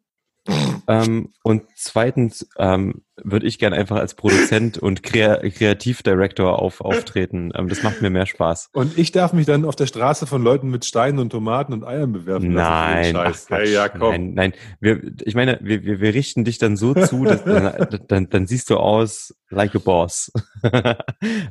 Ähm, 0.88 1.32
und 1.44 1.62
zweitens 1.76 2.48
ähm, 2.58 3.02
würde 3.16 3.46
ich 3.46 3.58
gern 3.58 3.72
einfach 3.72 3.96
als 3.96 4.14
Produzent 4.14 4.78
und 4.78 5.02
Krea 5.02 5.36
Kreativdirektor 5.36 6.58
auf, 6.58 6.80
auftreten. 6.80 7.52
Ähm, 7.54 7.68
das 7.68 7.82
macht 7.82 8.02
mir 8.02 8.10
mehr 8.10 8.26
Spaß. 8.26 8.70
Und 8.72 8.98
ich 8.98 9.12
darf 9.12 9.32
mich 9.32 9.46
dann 9.46 9.64
auf 9.64 9.76
der 9.76 9.86
Straße 9.86 10.26
von 10.26 10.42
Leuten 10.42 10.70
mit 10.70 10.84
Steinen 10.84 11.20
und 11.20 11.30
Tomaten 11.30 11.72
und 11.72 11.84
Eiern 11.84 12.12
bewerfen 12.12 12.52
lassen. 12.52 13.12
Nein, 13.14 13.32
hey, 13.48 13.72
ja, 13.72 13.88
komm. 13.88 14.10
nein, 14.10 14.34
nein. 14.34 14.52
Wir, 14.80 15.00
ich 15.22 15.34
meine, 15.34 15.60
wir, 15.62 15.84
wir, 15.84 16.00
wir 16.00 16.14
richten 16.14 16.44
dich 16.44 16.58
dann 16.58 16.76
so 16.76 16.94
zu, 16.94 17.24
dass 17.24 17.44
dann, 17.44 18.00
dann, 18.08 18.28
dann 18.28 18.46
siehst 18.46 18.70
du 18.70 18.76
aus 18.76 19.34
like 19.50 19.74
a 19.76 19.78
boss. 19.78 20.32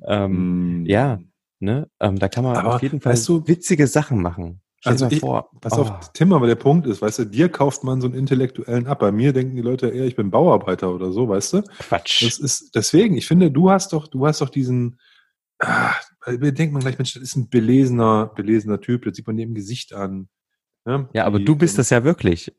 ähm, 0.08 0.82
mm. 0.82 0.86
Ja, 0.88 1.20
ne? 1.60 1.88
Ähm, 2.02 2.20
da 2.20 2.28
kann 2.28 2.44
man 2.44 2.58
Aber 2.58 2.76
auf 2.76 2.82
jeden 2.82 3.00
Fall 3.00 3.14
weißt 3.14 3.30
du, 3.30 3.48
witzige 3.48 3.88
Sachen 3.88 4.22
machen. 4.22 4.62
Stell 4.82 4.94
also 4.94 5.08
ich, 5.12 5.20
vor. 5.20 5.52
Pass 5.62 5.74
oh. 5.74 5.82
auf, 5.82 6.12
Tim, 6.14 6.34
aber 6.34 6.48
der 6.48 6.56
Punkt 6.56 6.88
ist, 6.88 7.04
weißt 7.04 7.20
du, 7.20 7.26
dir 7.26 7.50
kauft 7.50 7.84
man 7.84 8.02
so 8.02 8.08
einen 8.08 8.16
Intellektuellen 8.16 8.88
ab. 8.88 8.98
Bei 9.00 9.12
mir 9.12 9.32
denken 9.32 9.56
die 9.56 9.62
Leute 9.62 9.90
eher, 9.90 10.06
ich 10.06 10.16
bin 10.16 10.32
Bauarbeiter 10.32 10.92
oder 10.92 11.12
so, 11.12 11.30
weißt 11.30 11.54
du? 11.54 11.62
Quatsch. 11.62 12.26
Das 12.26 12.40
ist, 12.40 12.74
deswegen, 12.74 13.16
ich 13.16 13.28
finde, 13.28 13.52
du 13.52 13.70
hast 13.70 13.94
doch, 13.94 14.08
du 14.08 14.26
hast 14.26 14.42
doch 14.42 14.50
diesen, 14.50 15.00
ah, 15.60 15.94
denkt 16.28 16.74
man 16.74 16.82
gleich, 16.82 16.98
Mensch, 16.98 17.14
das 17.14 17.22
ist 17.22 17.36
ein 17.36 17.50
belesener, 17.50 18.32
belesener 18.36 18.82
Typ, 18.82 19.06
das 19.06 19.16
sieht 19.16 19.28
man 19.28 19.38
dir 19.38 19.44
im 19.44 19.54
Gesicht 19.54 19.94
an. 19.94 20.30
Ja, 20.88 21.08
ja 21.14 21.26
aber 21.26 21.38
die, 21.38 21.46
du 21.46 21.56
bist 21.56 21.78
das 21.78 21.92
ja 21.92 22.04
wirklich. 22.04 22.52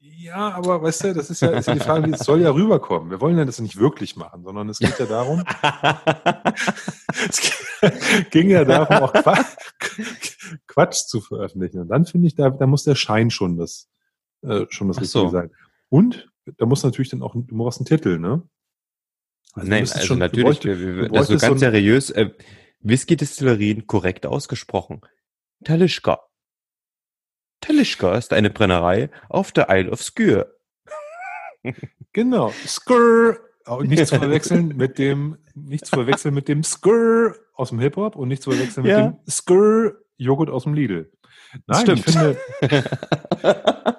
Ja, 0.00 0.52
aber 0.52 0.80
weißt 0.80 1.04
du, 1.04 1.14
das 1.14 1.28
ist 1.28 1.42
ja, 1.42 1.50
ist 1.50 1.66
ja 1.66 1.74
die 1.74 1.80
Frage, 1.80 2.08
es 2.12 2.20
soll 2.20 2.42
ja 2.42 2.52
rüberkommen. 2.52 3.10
Wir 3.10 3.20
wollen 3.20 3.36
ja 3.36 3.44
das 3.44 3.60
nicht 3.60 3.76
wirklich 3.78 4.14
machen, 4.14 4.44
sondern 4.44 4.68
es 4.68 4.78
geht 4.78 4.96
ja 4.96 5.06
darum, 5.06 5.42
es 7.28 8.30
ging 8.30 8.50
ja 8.50 8.64
darum, 8.64 9.08
auch 9.08 9.12
Quatsch 10.72 11.06
zu 11.06 11.20
veröffentlichen. 11.20 11.80
Und 11.80 11.88
dann 11.88 12.06
finde 12.06 12.28
ich, 12.28 12.34
da, 12.34 12.48
da 12.48 12.66
muss 12.66 12.84
der 12.84 12.94
Schein 12.94 13.30
schon 13.30 13.58
das, 13.58 13.90
äh, 14.42 14.64
schon 14.70 14.88
das 14.88 15.00
Richtige 15.00 15.24
so. 15.24 15.28
sein. 15.28 15.50
Und 15.90 16.30
da 16.56 16.64
muss 16.64 16.82
natürlich 16.82 17.10
dann 17.10 17.22
auch, 17.22 17.34
du 17.34 17.44
brauchst 17.56 17.78
einen 17.78 17.86
Titel, 17.86 18.18
ne? 18.18 18.42
Also 19.52 19.68
Nein, 19.68 19.82
also 19.82 20.00
schon, 20.00 20.18
natürlich, 20.18 20.44
bräuchte, 20.46 20.80
wir, 20.80 20.96
wir, 20.96 21.18
also 21.18 21.36
ganz 21.36 21.46
so 21.46 21.56
seriös, 21.58 22.08
äh, 22.08 22.30
Whisky-Destillerien 22.80 23.86
korrekt 23.86 24.24
ausgesprochen. 24.24 25.02
Talischka. 25.62 26.20
Talischka 27.60 28.16
ist 28.16 28.32
eine 28.32 28.48
Brennerei 28.48 29.10
auf 29.28 29.52
der 29.52 29.66
Isle 29.68 29.90
of 29.90 30.02
Skür. 30.02 30.56
Genau, 32.14 32.52
Skür. 32.66 33.40
Nicht 33.82 34.08
zu 34.08 34.18
verwechseln 34.18 34.76
mit 34.76 34.98
dem, 34.98 35.38
nicht 35.54 35.86
zu 35.86 35.94
verwechseln 35.94 36.34
mit 36.34 36.48
dem 36.48 36.64
Skür 36.64 37.36
aus 37.54 37.68
dem 37.68 37.78
Hip-Hop 37.78 38.16
und 38.16 38.28
nicht 38.28 38.42
zu 38.42 38.50
verwechseln 38.50 38.84
ja. 38.84 39.06
mit 39.06 39.14
dem 39.14 39.30
Skür 39.30 40.01
Joghurt 40.16 40.50
aus 40.50 40.64
dem 40.64 40.74
Lidl. 40.74 41.10
Nein, 41.66 41.80
Stimmt. 41.80 41.98
ich 42.00 42.14
finde. 42.14 42.36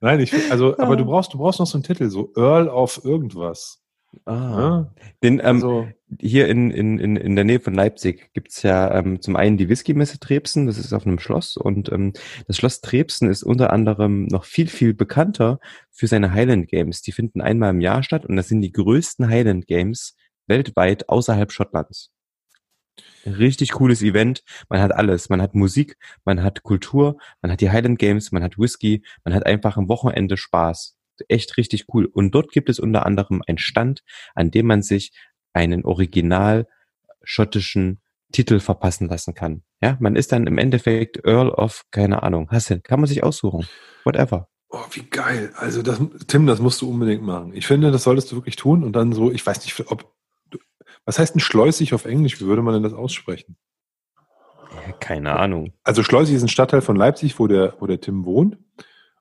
Nein, 0.00 0.20
ich 0.20 0.32
also, 0.50 0.78
aber 0.78 0.96
du 0.96 1.04
brauchst, 1.04 1.34
du 1.34 1.38
brauchst 1.38 1.60
noch 1.60 1.66
so 1.66 1.76
einen 1.76 1.84
Titel, 1.84 2.08
so 2.08 2.32
Earl 2.34 2.68
auf 2.68 3.04
irgendwas. 3.04 3.82
Ah. 4.24 4.32
Ja? 4.32 4.94
Den, 5.22 5.38
ähm, 5.40 5.44
also, 5.44 5.88
hier 6.18 6.48
in, 6.48 6.70
in, 6.70 6.98
in, 6.98 7.16
in 7.16 7.36
der 7.36 7.44
Nähe 7.44 7.60
von 7.60 7.74
Leipzig 7.74 8.32
gibt's 8.32 8.62
ja 8.62 8.92
ähm, 8.94 9.20
zum 9.20 9.36
einen 9.36 9.56
die 9.56 9.68
Whisky-Messe 9.68 10.18
Trebsen, 10.18 10.66
das 10.66 10.78
ist 10.78 10.92
auf 10.92 11.06
einem 11.06 11.18
Schloss 11.18 11.56
und 11.56 11.92
ähm, 11.92 12.14
das 12.46 12.56
Schloss 12.56 12.80
Trebsen 12.80 13.28
ist 13.28 13.42
unter 13.42 13.72
anderem 13.72 14.26
noch 14.26 14.44
viel, 14.44 14.66
viel 14.66 14.94
bekannter 14.94 15.60
für 15.90 16.06
seine 16.06 16.32
Highland 16.32 16.68
Games. 16.68 17.02
Die 17.02 17.12
finden 17.12 17.40
einmal 17.40 17.70
im 17.70 17.80
Jahr 17.80 18.02
statt 18.02 18.26
und 18.26 18.36
das 18.36 18.48
sind 18.48 18.62
die 18.62 18.72
größten 18.72 19.28
Highland 19.28 19.66
Games 19.66 20.16
weltweit 20.46 21.08
außerhalb 21.08 21.52
Schottlands. 21.52 22.10
Richtig 23.26 23.72
cooles 23.72 24.02
Event. 24.02 24.42
Man 24.68 24.80
hat 24.80 24.92
alles. 24.92 25.28
Man 25.28 25.42
hat 25.42 25.54
Musik, 25.54 25.96
man 26.24 26.42
hat 26.42 26.62
Kultur, 26.62 27.18
man 27.42 27.52
hat 27.52 27.60
die 27.60 27.70
Highland 27.70 27.98
Games, 27.98 28.32
man 28.32 28.42
hat 28.42 28.58
Whisky, 28.58 29.02
man 29.24 29.34
hat 29.34 29.46
einfach 29.46 29.76
am 29.76 29.88
Wochenende 29.88 30.36
Spaß 30.36 30.96
echt 31.28 31.56
richtig 31.56 31.86
cool. 31.92 32.06
Und 32.06 32.34
dort 32.34 32.52
gibt 32.52 32.68
es 32.68 32.78
unter 32.78 33.06
anderem 33.06 33.42
einen 33.46 33.58
Stand, 33.58 34.02
an 34.34 34.50
dem 34.50 34.66
man 34.66 34.82
sich 34.82 35.12
einen 35.52 35.84
original 35.84 36.66
schottischen 37.22 38.00
Titel 38.32 38.60
verpassen 38.60 39.08
lassen 39.08 39.34
kann. 39.34 39.62
Ja, 39.82 39.96
man 40.00 40.16
ist 40.16 40.32
dann 40.32 40.46
im 40.46 40.58
Endeffekt 40.58 41.24
Earl 41.24 41.50
of, 41.50 41.84
keine 41.90 42.22
Ahnung, 42.22 42.48
Hassel, 42.50 42.80
kann 42.80 43.00
man 43.00 43.08
sich 43.08 43.22
aussuchen. 43.22 43.66
Whatever. 44.04 44.48
Oh, 44.68 44.84
wie 44.92 45.02
geil. 45.02 45.52
Also 45.56 45.82
das, 45.82 46.00
Tim, 46.28 46.46
das 46.46 46.60
musst 46.60 46.80
du 46.80 46.88
unbedingt 46.88 47.22
machen. 47.22 47.52
Ich 47.54 47.66
finde, 47.66 47.90
das 47.90 48.04
solltest 48.04 48.30
du 48.30 48.36
wirklich 48.36 48.54
tun 48.54 48.84
und 48.84 48.94
dann 48.94 49.12
so, 49.12 49.32
ich 49.32 49.44
weiß 49.44 49.64
nicht, 49.64 49.90
ob, 49.90 50.14
was 51.04 51.18
heißt 51.18 51.36
ein 51.36 51.40
schleusig 51.40 51.94
auf 51.94 52.04
Englisch? 52.04 52.40
Wie 52.40 52.46
würde 52.46 52.62
man 52.62 52.74
denn 52.74 52.82
das 52.82 52.92
aussprechen? 52.92 53.56
Keine 55.00 55.36
Ahnung. 55.38 55.72
Also 55.82 56.02
Schleusig 56.02 56.36
ist 56.36 56.42
ein 56.42 56.48
Stadtteil 56.48 56.80
von 56.80 56.96
Leipzig, 56.96 57.38
wo 57.38 57.46
der, 57.46 57.74
wo 57.80 57.86
der 57.86 58.00
Tim 58.00 58.24
wohnt. 58.24 58.56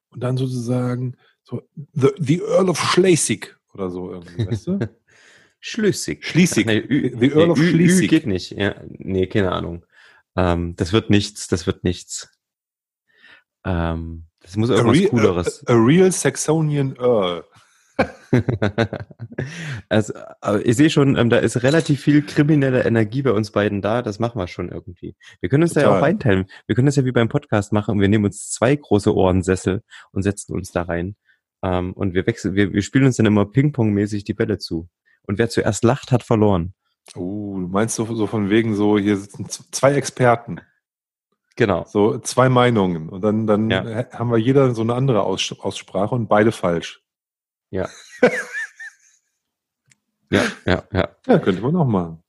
Und 0.10 0.22
dann 0.24 0.38
sozusagen 0.38 1.16
so, 1.44 1.62
the, 1.94 2.10
the 2.18 2.42
Earl 2.42 2.70
of 2.70 2.80
Schleswig 2.80 3.58
oder 3.74 3.90
so 3.90 4.12
irgendwie, 4.12 4.48
weißt 4.48 4.68
du? 4.68 4.80
Schlüssig. 5.60 6.26
Schleswig. 6.26 6.66
Nee, 6.66 6.82
the 6.88 7.32
Earl 7.32 7.48
nee, 7.48 7.52
of 7.52 7.58
Schleswig. 7.58 8.10
geht 8.10 8.28
nicht. 8.28 8.52
Ja, 8.52 8.76
nee, 8.88 9.28
keine 9.28 9.52
Ahnung. 9.52 9.86
Ähm, 10.36 10.76
das 10.76 10.94
wird 10.94 11.10
nichts, 11.10 11.48
das 11.48 11.68
wird 11.68 11.84
nichts. 11.84 12.30
Ähm, 13.66 14.26
das 14.42 14.56
muss 14.56 14.70
irgendwas 14.70 14.96
a 14.96 15.00
real, 15.00 15.10
Cooleres. 15.10 15.68
A, 15.68 15.74
a, 15.74 15.76
real 15.76 16.12
Saxonian 16.12 16.96
Earl. 16.96 17.44
also, 19.90 20.14
ich 20.64 20.76
sehe 20.76 20.90
schon, 20.90 21.18
ähm, 21.18 21.30
da 21.30 21.38
ist 21.38 21.64
relativ 21.64 22.02
viel 22.02 22.22
kriminelle 22.22 22.84
Energie 22.84 23.22
bei 23.22 23.32
uns 23.32 23.52
beiden 23.52 23.82
da. 23.82 24.02
Das 24.02 24.20
machen 24.20 24.40
wir 24.40 24.48
schon 24.48 24.70
irgendwie. 24.70 25.16
Wir 25.42 25.50
können 25.50 25.64
uns 25.64 25.74
Total. 25.74 25.90
da 25.90 25.92
ja 25.94 26.00
auch 26.00 26.04
einteilen. 26.04 26.46
Wir 26.68 26.76
können 26.76 26.86
das 26.86 26.96
ja 26.96 27.06
wie 27.06 27.12
beim 27.12 27.30
Podcast 27.30 27.74
machen. 27.74 28.00
Wir 28.00 28.08
nehmen 28.08 28.26
uns 28.26 28.50
zwei 28.50 28.76
große 28.76 29.14
Ohrensessel 29.16 29.84
und 30.12 30.24
setzen 30.24 30.54
uns 30.54 30.72
da 30.72 30.84
rein. 30.84 31.16
Ähm, 31.62 31.94
und 31.94 32.14
wir 32.14 32.26
wechseln, 32.28 32.56
wir, 32.56 32.74
wir 32.74 32.82
spielen 32.82 33.06
uns 33.06 33.18
dann 33.18 33.26
immer 33.26 33.46
Ping-Pong-mäßig 33.46 34.24
die 34.24 34.34
Bälle 34.34 34.58
zu. 34.58 34.90
Und 35.24 35.38
wer 35.38 35.50
zuerst 35.50 35.84
lacht, 35.84 36.12
hat 36.12 36.24
verloren. 36.24 36.74
Oh, 37.16 37.58
du 37.60 37.68
meinst 37.68 37.96
so, 37.96 38.06
so 38.06 38.28
von 38.28 38.50
wegen 38.50 38.76
so, 38.76 38.98
hier 38.98 39.18
sitzen 39.18 39.48
zwei 39.50 39.94
Experten. 39.94 40.62
Genau. 41.56 41.84
So 41.86 42.20
zwei 42.20 42.48
Meinungen. 42.48 43.10
Und 43.10 43.22
dann, 43.22 43.46
dann 43.46 43.70
ja. 43.70 44.10
haben 44.14 44.32
wir 44.32 44.38
jeder 44.38 44.74
so 44.74 44.82
eine 44.82 44.94
andere 44.94 45.24
Aus 45.24 45.54
Aussprache 45.60 46.16
und 46.16 46.30
beide 46.30 46.52
falsch. 46.52 47.04
Ja. 47.72 47.90
ja, 50.32 50.44
ja, 50.66 50.84
ja. 50.92 51.16
Ja, 51.28 51.40
könnte 51.40 51.62
man 51.62 51.76
auch 51.76 51.86
machen. 51.86 52.24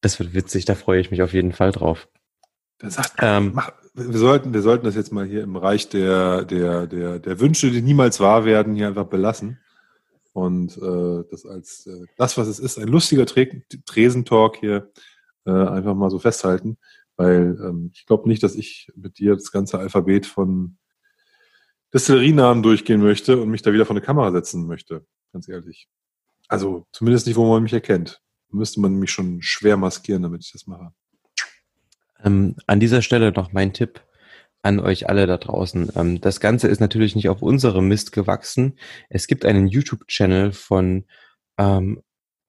Das 0.00 0.18
wird 0.18 0.34
witzig, 0.34 0.64
da 0.64 0.74
freue 0.74 1.00
ich 1.00 1.10
mich 1.10 1.22
auf 1.22 1.32
jeden 1.32 1.52
Fall 1.52 1.72
drauf. 1.72 2.08
Sagt, 2.82 3.14
ähm, 3.20 3.52
mach, 3.54 3.72
wir 3.94 4.18
sollten, 4.18 4.52
wir 4.52 4.60
sollten 4.60 4.84
das 4.84 4.94
jetzt 4.94 5.10
mal 5.10 5.24
hier 5.24 5.42
im 5.42 5.54
Bereich 5.54 5.88
der, 5.88 6.44
der, 6.44 6.86
der, 6.86 7.18
der 7.18 7.40
Wünsche, 7.40 7.70
die 7.70 7.80
niemals 7.80 8.20
wahr 8.20 8.44
werden, 8.44 8.74
hier 8.74 8.88
einfach 8.88 9.06
belassen. 9.06 9.58
Und 10.34 10.76
äh, 10.76 11.24
das 11.30 11.46
als 11.46 11.86
äh, 11.86 12.04
das, 12.18 12.36
was 12.36 12.46
es 12.46 12.58
ist, 12.58 12.78
ein 12.78 12.88
lustiger 12.88 13.24
Tre 13.24 13.62
Tresentalk 13.86 14.58
hier 14.58 14.92
äh, 15.46 15.50
einfach 15.50 15.94
mal 15.94 16.10
so 16.10 16.18
festhalten. 16.18 16.76
Weil 17.16 17.58
ähm, 17.58 17.90
ich 17.94 18.04
glaube 18.04 18.28
nicht, 18.28 18.42
dass 18.42 18.54
ich 18.54 18.92
mit 18.94 19.18
dir 19.18 19.34
das 19.34 19.50
ganze 19.50 19.78
Alphabet 19.78 20.26
von 20.26 20.76
Destillerienamen 21.96 22.62
durchgehen 22.62 23.00
möchte 23.00 23.40
und 23.40 23.48
mich 23.48 23.62
da 23.62 23.72
wieder 23.72 23.86
vor 23.86 23.96
eine 23.96 24.04
Kamera 24.04 24.30
setzen 24.30 24.66
möchte, 24.66 25.06
ganz 25.32 25.48
ehrlich. 25.48 25.88
Also 26.46 26.86
zumindest 26.92 27.26
nicht, 27.26 27.36
wo 27.36 27.50
man 27.50 27.62
mich 27.62 27.72
erkennt. 27.72 28.20
Müsste 28.50 28.80
man 28.80 28.96
mich 28.96 29.10
schon 29.10 29.40
schwer 29.40 29.78
maskieren, 29.78 30.22
damit 30.22 30.44
ich 30.44 30.52
das 30.52 30.66
mache. 30.66 30.92
Ähm, 32.22 32.56
an 32.66 32.80
dieser 32.80 33.00
Stelle 33.00 33.32
noch 33.32 33.52
mein 33.52 33.72
Tipp 33.72 34.02
an 34.62 34.78
euch 34.78 35.08
alle 35.08 35.26
da 35.26 35.38
draußen. 35.38 35.92
Ähm, 35.96 36.20
das 36.20 36.40
Ganze 36.40 36.68
ist 36.68 36.80
natürlich 36.80 37.16
nicht 37.16 37.30
auf 37.30 37.40
unserem 37.40 37.88
Mist 37.88 38.12
gewachsen. 38.12 38.78
Es 39.08 39.26
gibt 39.26 39.46
einen 39.46 39.66
YouTube-Channel 39.66 40.52
von 40.52 41.06
ähm, 41.56 42.02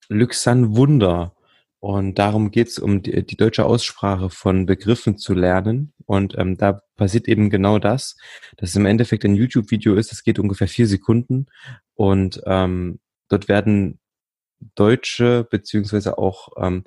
Luxan 0.09 0.75
Wunder. 0.75 1.35
Und 1.79 2.15
darum 2.15 2.51
geht's 2.51 2.79
um 2.79 3.01
die, 3.01 3.25
die, 3.25 3.37
deutsche 3.37 3.65
Aussprache 3.65 4.29
von 4.29 4.65
Begriffen 4.65 5.17
zu 5.17 5.33
lernen. 5.33 5.93
Und 6.05 6.37
ähm, 6.37 6.57
da 6.57 6.81
passiert 6.97 7.27
eben 7.27 7.49
genau 7.49 7.79
das, 7.79 8.17
dass 8.57 8.71
es 8.71 8.75
im 8.75 8.85
Endeffekt 8.85 9.23
ein 9.23 9.35
YouTube-Video 9.35 9.95
ist, 9.95 10.11
das 10.11 10.23
geht 10.23 10.39
ungefähr 10.39 10.67
vier 10.67 10.87
Sekunden. 10.87 11.47
Und 11.95 12.41
ähm, 12.45 12.99
dort 13.29 13.47
werden 13.47 13.99
deutsche 14.75 15.47
beziehungsweise 15.49 16.17
auch 16.17 16.49
ähm, 16.57 16.83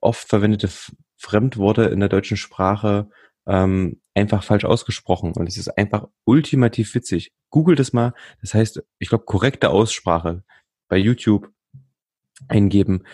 oft 0.00 0.28
verwendete 0.28 0.68
Fremdworte 1.16 1.84
in 1.84 2.00
der 2.00 2.08
deutschen 2.08 2.36
Sprache 2.36 3.08
ähm, 3.46 4.00
einfach 4.14 4.42
falsch 4.42 4.64
ausgesprochen. 4.64 5.32
Und 5.32 5.46
es 5.48 5.56
ist 5.56 5.68
einfach 5.78 6.08
ultimativ 6.24 6.94
witzig. 6.94 7.32
Google 7.50 7.76
das 7.76 7.92
mal. 7.92 8.14
Das 8.40 8.54
heißt, 8.54 8.82
ich 8.98 9.08
glaube, 9.08 9.24
korrekte 9.24 9.70
Aussprache 9.70 10.42
bei 10.88 10.96
YouTube 10.96 11.50
eingeben. 12.48 13.04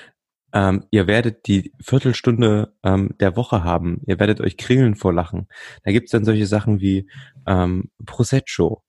Ähm, 0.53 0.85
ihr 0.91 1.07
werdet 1.07 1.47
die 1.47 1.73
Viertelstunde 1.81 2.75
ähm, 2.83 3.15
der 3.21 3.37
Woche 3.37 3.65
haben. 3.65 4.01
Ihr 4.07 4.19
werdet 4.19 4.41
euch 4.41 4.57
kringeln 4.57 4.95
vor 4.95 5.13
Lachen. 5.13 5.49
Da 5.85 5.93
gibt's 5.93 6.11
dann 6.11 6.25
solche 6.25 6.47
Sachen 6.47 6.81
wie 6.81 7.09
ähm, 7.47 7.91
Prosecco. 8.05 8.83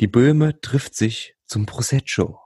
Die 0.00 0.06
Böhme 0.06 0.60
trifft 0.60 0.94
sich 0.94 1.36
zum 1.46 1.66
Prosecco. 1.66 2.38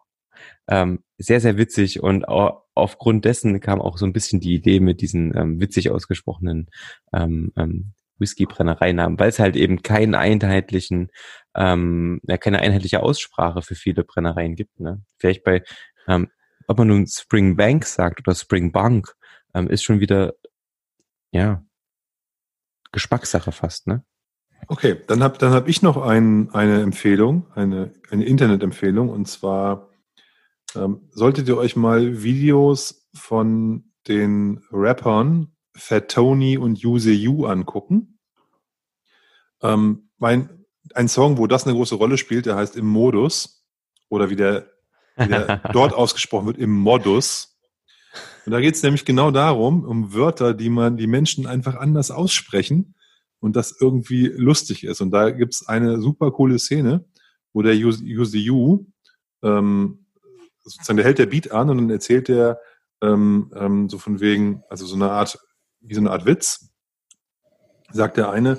Ähm, 0.68 1.02
sehr, 1.18 1.40
sehr 1.40 1.56
witzig 1.56 2.02
und 2.02 2.24
aufgrund 2.26 3.24
dessen 3.24 3.60
kam 3.60 3.80
auch 3.80 3.98
so 3.98 4.04
ein 4.04 4.12
bisschen 4.12 4.40
die 4.40 4.54
Idee 4.54 4.80
mit 4.80 5.00
diesen 5.00 5.36
ähm, 5.36 5.60
witzig 5.60 5.90
ausgesprochenen 5.90 6.68
ähm, 7.12 7.52
ähm, 7.56 7.92
Whisky-Brennereinamen, 8.18 9.18
weil 9.18 9.28
es 9.28 9.38
halt 9.38 9.56
eben 9.56 9.82
keinen 9.82 10.14
einheitlichen 10.14 11.10
ähm, 11.54 12.20
ja 12.24 12.36
keine 12.36 12.60
einheitliche 12.60 13.02
Aussprache 13.02 13.62
für 13.62 13.74
viele 13.74 14.04
Brennereien 14.04 14.54
gibt. 14.54 14.78
Ne? 14.78 15.02
Vielleicht 15.18 15.42
bei, 15.42 15.62
ähm, 16.06 16.28
ob 16.66 16.78
man 16.78 16.88
nun 16.88 17.06
Spring 17.06 17.56
Bank 17.56 17.84
sagt 17.84 18.26
oder 18.26 18.34
Spring 18.34 18.72
Bank, 18.72 19.14
ähm, 19.54 19.68
ist 19.68 19.84
schon 19.84 20.00
wieder, 20.00 20.34
ja, 21.30 21.64
Geschmackssache 22.92 23.52
fast, 23.52 23.86
ne? 23.86 24.04
Okay, 24.68 25.00
dann 25.06 25.22
habe 25.22 25.38
dann 25.38 25.52
hab 25.52 25.68
ich 25.68 25.82
noch 25.82 25.96
ein, 25.96 26.50
eine 26.52 26.80
Empfehlung, 26.80 27.46
eine, 27.54 27.92
eine 28.10 28.24
Internetempfehlung, 28.24 29.10
und 29.10 29.26
zwar 29.26 29.90
ähm, 30.74 31.08
solltet 31.10 31.46
ihr 31.48 31.56
euch 31.56 31.76
mal 31.76 32.22
Videos 32.22 33.08
von 33.14 33.92
den 34.08 34.62
Rappern 34.70 35.56
Fat 35.76 36.10
Tony 36.10 36.58
und 36.58 36.84
Use 36.84 37.12
You 37.12 37.46
angucken. 37.46 38.18
Ähm, 39.62 40.10
mein, 40.18 40.64
ein 40.94 41.08
Song, 41.08 41.38
wo 41.38 41.46
das 41.46 41.66
eine 41.66 41.74
große 41.74 41.94
Rolle 41.94 42.18
spielt, 42.18 42.46
der 42.46 42.56
heißt 42.56 42.76
Im 42.76 42.86
Modus 42.86 43.66
oder 44.08 44.30
wie 44.30 44.36
der, 44.36 44.70
der 45.18 45.62
dort 45.72 45.92
ausgesprochen 45.94 46.46
wird, 46.46 46.58
im 46.58 46.70
Modus. 46.70 47.56
Und 48.44 48.52
da 48.52 48.60
geht 48.60 48.74
es 48.74 48.82
nämlich 48.82 49.04
genau 49.04 49.30
darum, 49.30 49.84
um 49.84 50.14
Wörter, 50.14 50.54
die 50.54 50.70
man, 50.70 50.96
die 50.96 51.06
Menschen 51.06 51.46
einfach 51.46 51.74
anders 51.74 52.10
aussprechen 52.10 52.94
und 53.40 53.56
das 53.56 53.76
irgendwie 53.80 54.26
lustig 54.26 54.84
ist. 54.84 55.00
Und 55.00 55.10
da 55.10 55.30
gibt 55.30 55.54
es 55.54 55.66
eine 55.66 56.00
super 56.00 56.30
coole 56.30 56.58
Szene, 56.58 57.04
wo 57.52 57.62
der 57.62 57.74
You, 57.74 58.86
ähm, 59.42 60.06
sozusagen, 60.62 60.96
der 60.96 61.06
hält 61.06 61.18
der 61.18 61.26
Beat 61.26 61.52
an 61.52 61.70
und 61.70 61.78
dann 61.78 61.90
erzählt 61.90 62.28
der 62.28 62.60
ähm, 63.02 63.52
ähm, 63.54 63.88
so 63.88 63.98
von 63.98 64.20
wegen, 64.20 64.62
also 64.68 64.86
so 64.86 64.94
eine 64.94 65.10
Art, 65.10 65.38
wie 65.80 65.94
so 65.94 66.00
eine 66.00 66.10
Art 66.10 66.26
Witz, 66.26 66.70
sagt 67.92 68.16
der 68.16 68.30
eine, 68.30 68.58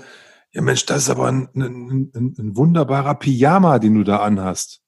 ja 0.51 0.61
Mensch, 0.61 0.85
das 0.85 1.03
ist 1.03 1.09
aber 1.09 1.27
ein, 1.27 1.49
ein, 1.55 2.11
ein, 2.13 2.35
ein 2.37 2.55
wunderbarer 2.55 3.15
Pyjama, 3.15 3.79
den 3.79 3.95
du 3.95 4.03
da 4.03 4.17
anhast. 4.17 4.81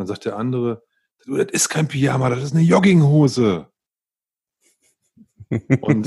Und 0.00 0.08
dann 0.08 0.14
sagt 0.14 0.24
der 0.24 0.38
andere, 0.38 0.82
du, 1.26 1.36
das 1.36 1.52
ist 1.52 1.68
kein 1.68 1.86
Pyjama, 1.86 2.30
das 2.30 2.42
ist 2.42 2.54
eine 2.54 2.62
Jogginghose. 2.62 3.66
Und, 5.50 6.06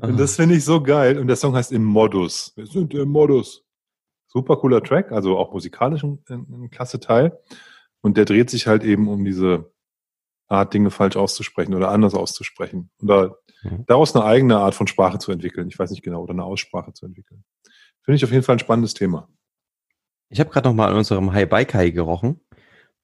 und 0.00 0.18
das 0.18 0.36
finde 0.36 0.54
ich 0.54 0.64
so 0.64 0.82
geil. 0.82 1.18
Und 1.18 1.26
der 1.26 1.36
Song 1.36 1.54
heißt 1.54 1.70
Im 1.70 1.84
Modus. 1.84 2.54
Wir 2.56 2.66
sind 2.66 2.94
im 2.94 3.10
Modus. 3.10 3.62
Super 4.26 4.56
cooler 4.56 4.82
Track, 4.82 5.12
also 5.12 5.36
auch 5.36 5.52
musikalisch 5.52 6.02
ein, 6.02 6.24
ein 6.30 6.70
klasse 6.70 6.98
Teil. 6.98 7.38
Und 8.00 8.16
der 8.16 8.24
dreht 8.24 8.48
sich 8.48 8.66
halt 8.66 8.82
eben 8.82 9.06
um 9.06 9.22
diese 9.22 9.70
Art, 10.48 10.72
Dinge 10.72 10.90
falsch 10.90 11.16
auszusprechen 11.16 11.74
oder 11.74 11.90
anders 11.90 12.14
auszusprechen. 12.14 12.90
Und 13.02 13.08
da, 13.08 13.36
mhm. 13.64 13.84
daraus 13.86 14.16
eine 14.16 14.24
eigene 14.24 14.56
Art 14.56 14.74
von 14.74 14.86
Sprache 14.86 15.18
zu 15.18 15.30
entwickeln. 15.30 15.68
Ich 15.68 15.78
weiß 15.78 15.90
nicht 15.90 16.02
genau, 16.02 16.22
oder 16.22 16.32
eine 16.32 16.44
Aussprache 16.44 16.94
zu 16.94 17.04
entwickeln. 17.04 17.44
Finde 18.00 18.16
ich 18.16 18.24
auf 18.24 18.32
jeden 18.32 18.44
Fall 18.44 18.56
ein 18.56 18.60
spannendes 18.60 18.94
Thema. 18.94 19.28
Ich 20.32 20.40
habe 20.40 20.48
gerade 20.48 20.66
noch 20.66 20.74
mal 20.74 20.88
an 20.88 20.96
unserem 20.96 21.34
Hi 21.34 21.44
Baikai 21.44 21.90
gerochen 21.90 22.40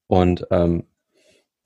und 0.07 0.47
ähm, 0.49 0.85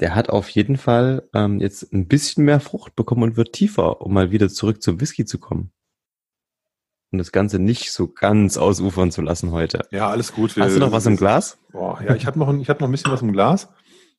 der 0.02 0.14
hat 0.14 0.30
auf 0.30 0.49
jeden 0.49 0.76
Fall 0.76 1.30
ähm, 1.34 1.61
jetzt 1.61 1.94
ein 1.94 2.10
bisschen 2.10 2.44
mehr 2.44 2.60
Frucht 2.60 2.98
bekommen 2.98 3.23
und 3.23 3.38
wird 3.38 3.53
tiefer, 3.53 4.02
um 4.02 4.14
mal 4.14 4.30
wieder 4.31 4.49
zurück 4.49 4.84
zum 4.84 4.99
Whisky 4.99 5.23
zu 5.23 5.40
kommen. 5.40 5.72
Und 7.14 7.19
das 7.19 7.31
Ganze 7.31 7.60
nicht 7.60 7.94
so 7.94 8.10
ganz 8.10 8.57
ausufern 8.57 9.10
zu 9.10 9.22
lassen 9.22 9.52
heute. 9.52 9.88
Ja, 9.91 10.10
alles 10.10 10.34
gut. 10.34 10.53
Hast 10.57 10.76
du 10.76 10.81
noch 10.81 10.91
was 10.91 11.06
im 11.06 11.15
Glas? 11.15 11.60
Boah, 11.72 12.02
ja, 12.03 12.14
ich 12.14 12.26
habe 12.26 12.38
noch, 12.40 12.53
ich 12.53 12.69
hab 12.69 12.81
noch 12.81 12.90
ein 12.90 12.91
bisschen 12.91 13.14
was 13.14 13.22
im 13.22 13.31
Glas. 13.31 13.69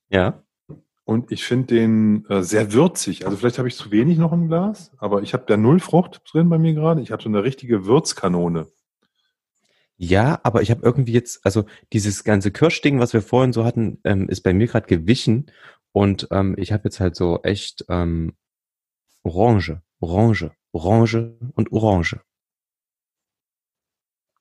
Ja. 0.09 0.43
Und 1.05 1.31
ich 1.31 1.45
finde 1.45 1.66
den 1.75 2.25
äh, 2.31 2.43
sehr 2.43 2.73
würzig. 2.73 3.27
Also 3.27 3.37
vielleicht 3.37 3.59
habe 3.59 3.69
ich 3.69 3.77
zu 3.77 3.91
wenig 3.91 4.16
noch 4.16 4.33
im 4.33 4.49
Glas, 4.49 4.93
aber 4.97 5.21
ich 5.21 5.35
habe 5.35 5.45
da 5.47 5.59
null 5.59 5.81
Frucht 5.81 6.23
drin 6.33 6.49
bei 6.49 6.57
mir 6.57 6.73
gerade. 6.73 7.03
Ich 7.03 7.12
habe 7.12 7.23
so 7.23 7.29
eine 7.29 7.45
richtige 7.45 7.85
Würzkanone. 7.85 8.69
Ja, 9.97 10.41
aber 10.43 10.62
ich 10.62 10.71
habe 10.71 10.83
irgendwie 10.83 11.12
jetzt, 11.12 11.45
also 11.47 11.66
dieses 11.93 12.25
ganze 12.25 12.51
Kirschding, 12.51 12.99
was 12.99 13.12
wir 13.12 13.23
vorhin 13.23 13.53
so 13.53 13.65
hatten, 13.65 14.01
ähm, 14.05 14.29
ist 14.29 14.43
bei 14.43 14.53
mir 14.53 14.66
gerade 14.66 14.87
gewichen 14.87 15.51
und 15.93 16.27
ähm, 16.33 16.57
ich 16.59 16.73
habe 16.73 16.85
jetzt 16.85 16.99
halt 16.99 17.15
so 17.15 17.41
echt 17.43 17.85
ähm, 17.89 18.35
Orange, 19.23 19.83
Orange, 20.01 20.51
Orange 20.73 21.37
und 21.55 21.71
Orange. 21.73 22.21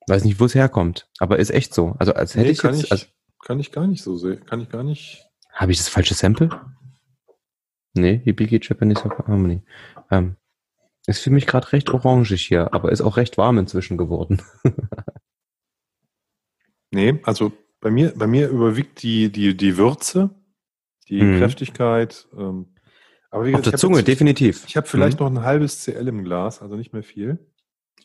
Weiß 0.07 0.25
nicht, 0.25 0.39
wo 0.39 0.45
es 0.45 0.55
herkommt, 0.55 1.07
aber 1.19 1.37
ist 1.37 1.51
echt 1.51 1.73
so. 1.73 1.95
Also 1.99 2.13
als 2.13 2.33
hätte 2.33 2.47
nee, 2.47 2.51
ich 2.51 2.57
kann 2.57 2.73
jetzt, 2.73 2.85
ich, 2.85 2.91
also, 2.91 3.05
kann 3.39 3.59
ich 3.59 3.71
gar 3.71 3.87
nicht 3.87 4.01
so 4.01 4.17
sehen, 4.17 4.43
kann 4.45 4.59
ich 4.59 4.69
gar 4.69 4.83
nicht. 4.83 5.25
Habe 5.51 5.71
ich 5.71 5.77
das 5.77 5.87
falsche 5.87 6.15
Sample? 6.15 6.49
Nee, 7.93 8.21
Hibiki 8.23 8.59
Japanese 8.61 9.03
Harmony. 9.03 9.61
Ähm, 10.09 10.35
ist 11.05 11.21
für 11.21 11.29
mich 11.29 11.45
gerade 11.45 11.71
recht 11.71 11.89
orangig 11.91 12.41
hier, 12.41 12.73
aber 12.73 12.91
ist 12.91 13.01
auch 13.01 13.17
recht 13.17 13.37
warm 13.37 13.59
inzwischen 13.59 13.97
geworden. 13.97 14.41
Nee, 16.93 17.19
also 17.23 17.51
bei 17.81 17.89
mir, 17.89 18.13
bei 18.15 18.27
mir 18.27 18.49
überwiegt 18.49 19.01
die, 19.01 19.31
die, 19.31 19.57
die 19.57 19.77
Würze, 19.77 20.29
die 21.09 21.21
mhm. 21.21 21.39
Kräftigkeit. 21.39 22.27
Ähm, 22.37 22.67
aber 23.31 23.45
wie 23.45 23.51
gesagt, 23.51 23.67
Auf 23.67 23.71
der 23.71 23.79
Zunge, 23.79 23.97
jetzt, 23.97 24.07
definitiv. 24.07 24.63
Ich 24.67 24.77
habe 24.77 24.87
vielleicht 24.87 25.19
mhm. 25.19 25.25
noch 25.25 25.31
ein 25.31 25.43
halbes 25.43 25.83
CL 25.83 26.07
im 26.07 26.23
Glas, 26.23 26.61
also 26.61 26.75
nicht 26.75 26.93
mehr 26.93 27.03
viel. 27.03 27.39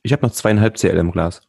Ich 0.02 0.12
habe 0.12 0.26
noch 0.26 0.32
zweieinhalb 0.32 0.78
CL 0.78 0.96
im 0.96 1.12
Glas. 1.12 1.42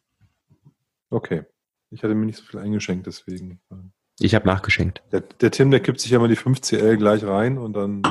Okay. 1.10 1.44
Ich 1.92 2.04
hatte 2.04 2.14
mir 2.14 2.26
nicht 2.26 2.38
so 2.38 2.44
viel 2.44 2.60
eingeschenkt, 2.60 3.08
deswegen. 3.08 3.62
Äh. 3.72 3.76
Ich 4.20 4.36
habe 4.36 4.46
nachgeschenkt. 4.46 5.02
Der, 5.12 5.22
der 5.22 5.52
Tim, 5.52 5.72
der 5.72 5.80
kippt 5.80 6.02
sich 6.02 6.12
ja 6.12 6.20
mal 6.20 6.28
die 6.28 6.36
5 6.36 6.60
CL 6.60 6.98
gleich 6.98 7.24
rein 7.24 7.58
und 7.58 7.74
dann. 7.74 8.04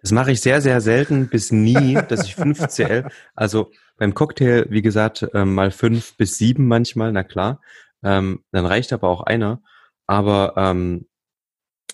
Das 0.00 0.12
mache 0.12 0.32
ich 0.32 0.40
sehr, 0.40 0.60
sehr 0.62 0.80
selten 0.80 1.28
bis 1.28 1.52
nie, 1.52 1.98
dass 2.08 2.24
ich 2.24 2.36
5 2.36 2.68
CL, 2.68 3.10
also 3.34 3.70
beim 3.98 4.14
Cocktail, 4.14 4.66
wie 4.70 4.80
gesagt, 4.80 5.28
äh, 5.34 5.44
mal 5.44 5.70
5 5.70 6.16
bis 6.16 6.38
7 6.38 6.66
manchmal, 6.66 7.12
na 7.12 7.24
klar. 7.24 7.60
Ähm, 8.02 8.44
dann 8.52 8.66
reicht 8.66 8.92
aber 8.92 9.08
auch 9.08 9.22
einer. 9.22 9.62
Aber 10.06 10.54
ähm, 10.56 11.06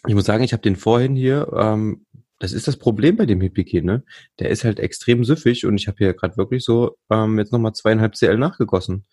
ich 0.06 0.14
muss 0.14 0.24
sagen, 0.24 0.44
ich 0.44 0.52
habe 0.52 0.62
den 0.62 0.76
vorhin 0.76 1.16
hier, 1.16 1.50
ähm, 1.54 2.06
das 2.38 2.52
ist 2.52 2.68
das 2.68 2.76
Problem 2.76 3.16
bei 3.16 3.26
dem 3.26 3.40
Hippie 3.40 3.80
ne? 3.82 4.04
Der 4.38 4.50
ist 4.50 4.64
halt 4.64 4.78
extrem 4.80 5.24
süffig 5.24 5.64
und 5.64 5.76
ich 5.76 5.88
habe 5.88 5.98
hier 5.98 6.14
gerade 6.14 6.36
wirklich 6.36 6.64
so 6.64 6.96
ähm, 7.10 7.38
jetzt 7.38 7.52
nochmal 7.52 7.72
zweieinhalb 7.72 8.14
CL 8.16 8.36
nachgegossen. 8.38 9.06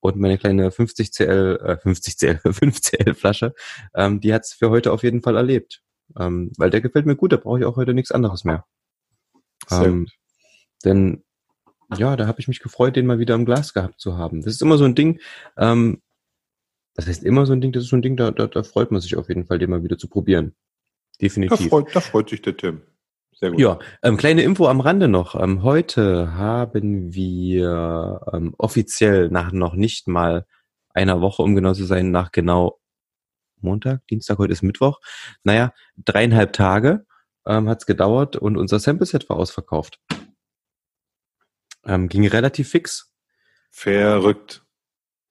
Und 0.00 0.16
meine 0.16 0.38
kleine 0.38 0.70
50 0.70 1.12
CL, 1.12 1.58
äh, 1.64 1.76
50 1.76 2.16
CL, 2.16 2.40
5 2.52 2.80
CL 2.80 3.14
Flasche, 3.14 3.54
ähm, 3.94 4.20
die 4.20 4.32
hat's 4.32 4.54
für 4.54 4.70
heute 4.70 4.92
auf 4.92 5.02
jeden 5.02 5.22
Fall 5.22 5.36
erlebt. 5.36 5.82
Ähm, 6.18 6.52
weil 6.56 6.70
der 6.70 6.80
gefällt 6.80 7.04
mir 7.04 7.16
gut, 7.16 7.32
da 7.32 7.36
brauche 7.36 7.58
ich 7.58 7.64
auch 7.64 7.76
heute 7.76 7.94
nichts 7.94 8.12
anderes 8.12 8.44
mehr. 8.44 8.64
Ähm, 9.70 10.06
denn 10.84 11.24
ja, 11.96 12.16
da 12.16 12.26
habe 12.26 12.40
ich 12.40 12.48
mich 12.48 12.60
gefreut, 12.60 12.96
den 12.96 13.06
mal 13.06 13.18
wieder 13.18 13.34
im 13.34 13.44
Glas 13.44 13.74
gehabt 13.74 14.00
zu 14.00 14.16
haben. 14.16 14.42
Das 14.42 14.54
ist 14.54 14.62
immer 14.62 14.78
so 14.78 14.84
ein 14.84 14.94
Ding, 14.94 15.20
ähm, 15.56 16.00
das 16.98 17.06
heißt 17.06 17.22
immer 17.22 17.46
so 17.46 17.52
ein 17.52 17.60
Ding, 17.60 17.70
das 17.70 17.84
ist 17.84 17.90
so 17.90 17.96
ein 17.96 18.02
Ding, 18.02 18.16
da, 18.16 18.32
da, 18.32 18.48
da 18.48 18.64
freut 18.64 18.90
man 18.90 19.00
sich 19.00 19.14
auf 19.14 19.28
jeden 19.28 19.46
Fall, 19.46 19.60
den 19.60 19.70
mal 19.70 19.84
wieder 19.84 19.98
zu 19.98 20.08
probieren. 20.08 20.56
Definitiv. 21.22 21.56
Da 21.56 21.68
freut, 21.68 21.94
da 21.94 22.00
freut 22.00 22.28
sich 22.28 22.42
der 22.42 22.56
Tim. 22.56 22.82
Sehr 23.36 23.52
gut. 23.52 23.60
Ja, 23.60 23.78
ähm, 24.02 24.16
kleine 24.16 24.42
Info 24.42 24.66
am 24.66 24.80
Rande 24.80 25.06
noch. 25.06 25.40
Ähm, 25.40 25.62
heute 25.62 26.34
haben 26.34 27.14
wir 27.14 28.20
ähm, 28.32 28.52
offiziell 28.58 29.28
nach 29.28 29.52
noch 29.52 29.74
nicht 29.74 30.08
mal 30.08 30.44
einer 30.92 31.20
Woche, 31.20 31.44
um 31.44 31.54
genau 31.54 31.72
zu 31.72 31.84
sein, 31.84 32.10
nach 32.10 32.32
genau 32.32 32.80
Montag, 33.60 34.04
Dienstag, 34.08 34.38
heute 34.38 34.52
ist 34.52 34.62
Mittwoch. 34.62 34.98
Naja, 35.44 35.72
dreieinhalb 35.98 36.52
Tage 36.52 37.06
ähm, 37.46 37.68
hat 37.68 37.82
es 37.82 37.86
gedauert 37.86 38.34
und 38.34 38.56
unser 38.56 38.80
Sample-Set 38.80 39.28
war 39.28 39.36
ausverkauft. 39.36 40.00
Ähm, 41.84 42.08
ging 42.08 42.26
relativ 42.26 42.70
fix. 42.70 43.14
Verrückt. 43.70 44.64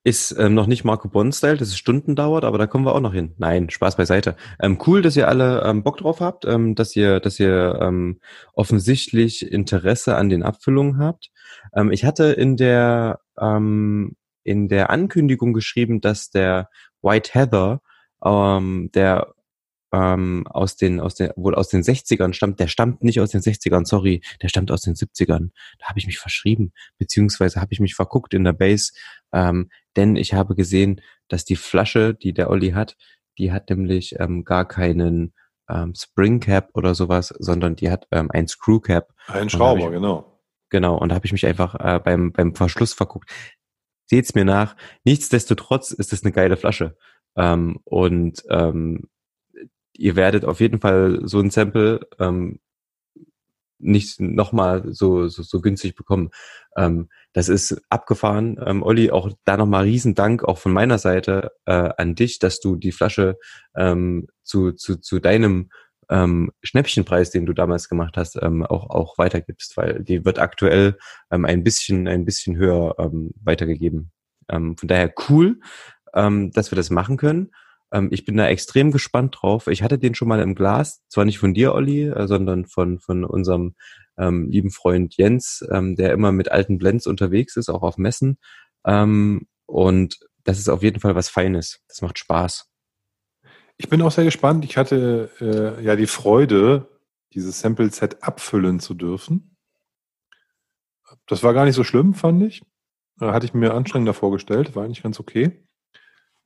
Ist 0.07 0.33
ähm, 0.39 0.53
noch 0.53 0.67
nicht 0.67 0.85
Marco 0.85 1.09
Bonn-Style, 1.09 1.57
dass 1.57 1.67
es 1.67 1.77
Stunden 1.77 2.15
dauert, 2.15 2.45
aber 2.45 2.57
da 2.57 2.65
kommen 2.65 2.85
wir 2.85 2.95
auch 2.95 3.01
noch 3.01 3.13
hin. 3.13 3.33
Nein, 3.39 3.69
Spaß 3.69 3.97
beiseite. 3.97 4.37
Ähm, 4.57 4.79
cool, 4.87 5.01
dass 5.01 5.17
ihr 5.17 5.27
alle 5.27 5.61
ähm, 5.65 5.83
Bock 5.83 5.97
drauf 5.97 6.21
habt, 6.21 6.45
ähm, 6.45 6.75
dass 6.75 6.95
ihr, 6.95 7.19
dass 7.19 7.41
ihr 7.41 7.77
ähm, 7.81 8.21
offensichtlich 8.53 9.51
Interesse 9.51 10.15
an 10.15 10.29
den 10.29 10.43
Abfüllungen 10.43 10.97
habt. 10.97 11.29
Ähm, 11.75 11.91
ich 11.91 12.05
hatte 12.05 12.31
in 12.31 12.55
der 12.55 13.19
ähm, 13.37 14.15
in 14.45 14.69
der 14.69 14.91
Ankündigung 14.91 15.51
geschrieben, 15.51 15.99
dass 15.99 16.29
der 16.29 16.69
White 17.01 17.33
Heather, 17.33 17.81
ähm, 18.23 18.89
der 18.93 19.33
ähm, 19.93 20.45
aus 20.47 20.75
den, 20.75 20.99
aus 20.99 21.15
den, 21.15 21.31
wohl 21.35 21.55
aus 21.55 21.69
den 21.69 21.81
60ern 21.81 22.33
stammt, 22.33 22.59
der 22.59 22.67
stammt 22.67 23.03
nicht 23.03 23.19
aus 23.19 23.31
den 23.31 23.41
60ern, 23.41 23.85
sorry, 23.85 24.21
der 24.41 24.49
stammt 24.49 24.71
aus 24.71 24.81
den 24.81 24.95
70ern. 24.95 25.49
Da 25.79 25.87
habe 25.87 25.99
ich 25.99 26.07
mich 26.07 26.17
verschrieben, 26.17 26.73
beziehungsweise 26.97 27.61
habe 27.61 27.73
ich 27.73 27.79
mich 27.79 27.95
verguckt 27.95 28.33
in 28.33 28.43
der 28.43 28.53
Base, 28.53 28.91
ähm, 29.33 29.69
denn 29.97 30.15
ich 30.15 30.33
habe 30.33 30.55
gesehen, 30.55 31.01
dass 31.27 31.43
die 31.43 31.55
Flasche, 31.55 32.13
die 32.13 32.33
der 32.33 32.49
Olli 32.49 32.71
hat, 32.71 32.95
die 33.37 33.51
hat 33.51 33.69
nämlich 33.69 34.19
ähm, 34.19 34.43
gar 34.43 34.67
keinen 34.67 35.33
ähm, 35.69 35.93
Spring 35.95 36.39
Cap 36.39 36.69
oder 36.73 36.95
sowas, 36.95 37.33
sondern 37.39 37.75
die 37.75 37.91
hat 37.91 38.07
ähm, 38.11 38.31
ein 38.31 38.47
Screw 38.47 38.79
Cap. 38.79 39.13
Ein 39.27 39.49
Schrauber, 39.49 39.87
ich, 39.87 39.91
genau. 39.91 40.39
Genau, 40.69 40.97
und 40.97 41.09
da 41.09 41.15
habe 41.15 41.25
ich 41.25 41.31
mich 41.31 41.45
einfach 41.45 41.75
äh, 41.75 41.99
beim, 41.99 42.31
beim 42.31 42.55
Verschluss 42.55 42.93
verguckt. 42.93 43.29
Seht's 44.05 44.35
mir 44.35 44.45
nach. 44.45 44.75
Nichtsdestotrotz 45.03 45.91
ist 45.91 46.13
es 46.13 46.23
eine 46.23 46.31
geile 46.31 46.57
Flasche. 46.57 46.97
Ähm, 47.35 47.79
und 47.83 48.43
ähm, 48.49 49.09
ihr 49.93 50.15
werdet 50.15 50.45
auf 50.45 50.59
jeden 50.59 50.79
Fall 50.79 51.21
so 51.23 51.39
ein 51.39 51.49
Sample 51.49 52.01
ähm, 52.19 52.59
nicht 53.79 54.19
nochmal 54.19 54.83
so, 54.93 55.27
so, 55.27 55.43
so 55.43 55.61
günstig 55.61 55.95
bekommen. 55.95 56.31
Ähm, 56.75 57.09
Das 57.37 57.49
ist 57.49 57.79
abgefahren. 57.91 58.59
Ähm, 58.65 58.81
Olli, 58.81 59.11
auch 59.11 59.29
da 59.45 59.57
nochmal 59.57 59.83
Riesendank 59.83 60.43
auch 60.43 60.57
von 60.57 60.73
meiner 60.73 60.97
Seite 60.97 61.51
äh, 61.67 61.91
an 61.95 62.15
dich, 62.15 62.39
dass 62.39 62.59
du 62.59 62.75
die 62.75 62.91
Flasche 62.91 63.37
ähm, 63.75 64.25
zu, 64.41 64.71
zu, 64.71 64.95
zu 64.95 65.19
deinem 65.19 65.69
ähm, 66.09 66.51
Schnäppchenpreis, 66.63 67.29
den 67.29 67.45
du 67.45 67.53
damals 67.53 67.89
gemacht 67.89 68.17
hast, 68.17 68.39
ähm, 68.41 68.65
auch, 68.65 68.89
auch 68.89 69.19
weitergibst, 69.19 69.77
weil 69.77 70.03
die 70.03 70.25
wird 70.25 70.39
aktuell 70.39 70.97
ähm, 71.29 71.45
ein 71.45 71.63
bisschen, 71.63 72.07
ein 72.07 72.25
bisschen 72.25 72.57
höher 72.57 72.95
ähm, 72.97 73.35
weitergegeben. 73.43 74.11
Ähm, 74.49 74.75
von 74.75 74.87
daher 74.87 75.13
cool, 75.29 75.59
ähm, 76.15 76.49
dass 76.53 76.71
wir 76.71 76.75
das 76.75 76.89
machen 76.89 77.17
können. 77.17 77.51
Ähm, 77.91 78.09
ich 78.11 78.25
bin 78.25 78.37
da 78.37 78.47
extrem 78.47 78.91
gespannt 78.91 79.37
drauf. 79.39 79.67
Ich 79.67 79.83
hatte 79.83 79.99
den 79.99 80.15
schon 80.15 80.27
mal 80.27 80.41
im 80.41 80.55
Glas, 80.55 81.03
zwar 81.09 81.25
nicht 81.25 81.39
von 81.39 81.53
dir, 81.53 81.73
Olli, 81.73 82.07
äh, 82.07 82.27
sondern 82.27 82.65
von, 82.65 82.99
von 82.99 83.23
unserem 83.23 83.75
ähm, 84.17 84.49
lieben 84.49 84.71
Freund 84.71 85.15
Jens, 85.17 85.65
ähm, 85.71 85.95
der 85.95 86.11
immer 86.11 86.31
mit 86.31 86.51
alten 86.51 86.77
Blends 86.77 87.07
unterwegs 87.07 87.55
ist, 87.55 87.69
auch 87.69 87.83
auf 87.83 87.97
Messen. 87.97 88.37
Ähm, 88.85 89.47
und 89.65 90.19
das 90.43 90.59
ist 90.59 90.69
auf 90.69 90.83
jeden 90.83 90.99
Fall 90.99 91.15
was 91.15 91.29
Feines. 91.29 91.81
Das 91.87 92.01
macht 92.01 92.17
Spaß. 92.19 92.69
Ich 93.77 93.89
bin 93.89 94.01
auch 94.01 94.11
sehr 94.11 94.25
gespannt. 94.25 94.65
Ich 94.65 94.77
hatte 94.77 95.29
äh, 95.39 95.83
ja 95.83 95.95
die 95.95 96.07
Freude, 96.07 96.87
dieses 97.33 97.59
Sample-Set 97.59 98.23
abfüllen 98.23 98.79
zu 98.79 98.93
dürfen. 98.93 99.55
Das 101.27 101.43
war 101.43 101.53
gar 101.53 101.65
nicht 101.65 101.75
so 101.75 101.83
schlimm, 101.83 102.13
fand 102.13 102.43
ich. 102.43 102.63
Da 103.17 103.33
hatte 103.33 103.45
ich 103.45 103.53
mir 103.53 103.73
anstrengender 103.73 104.13
vorgestellt, 104.13 104.75
war 104.75 104.83
eigentlich 104.83 105.03
ganz 105.03 105.19
okay. 105.19 105.63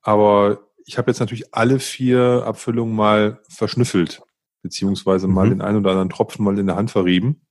Aber 0.01 0.70
ich 0.85 0.97
habe 0.97 1.11
jetzt 1.11 1.19
natürlich 1.19 1.53
alle 1.53 1.79
vier 1.79 2.43
Abfüllungen 2.45 2.95
mal 2.95 3.39
verschnüffelt, 3.49 4.21
beziehungsweise 4.61 5.27
mal 5.27 5.45
mhm. 5.45 5.49
den 5.51 5.61
einen 5.61 5.77
oder 5.77 5.91
anderen 5.91 6.09
Tropfen 6.09 6.43
mal 6.43 6.57
in 6.57 6.67
der 6.67 6.75
Hand 6.75 6.91
verrieben 6.91 7.41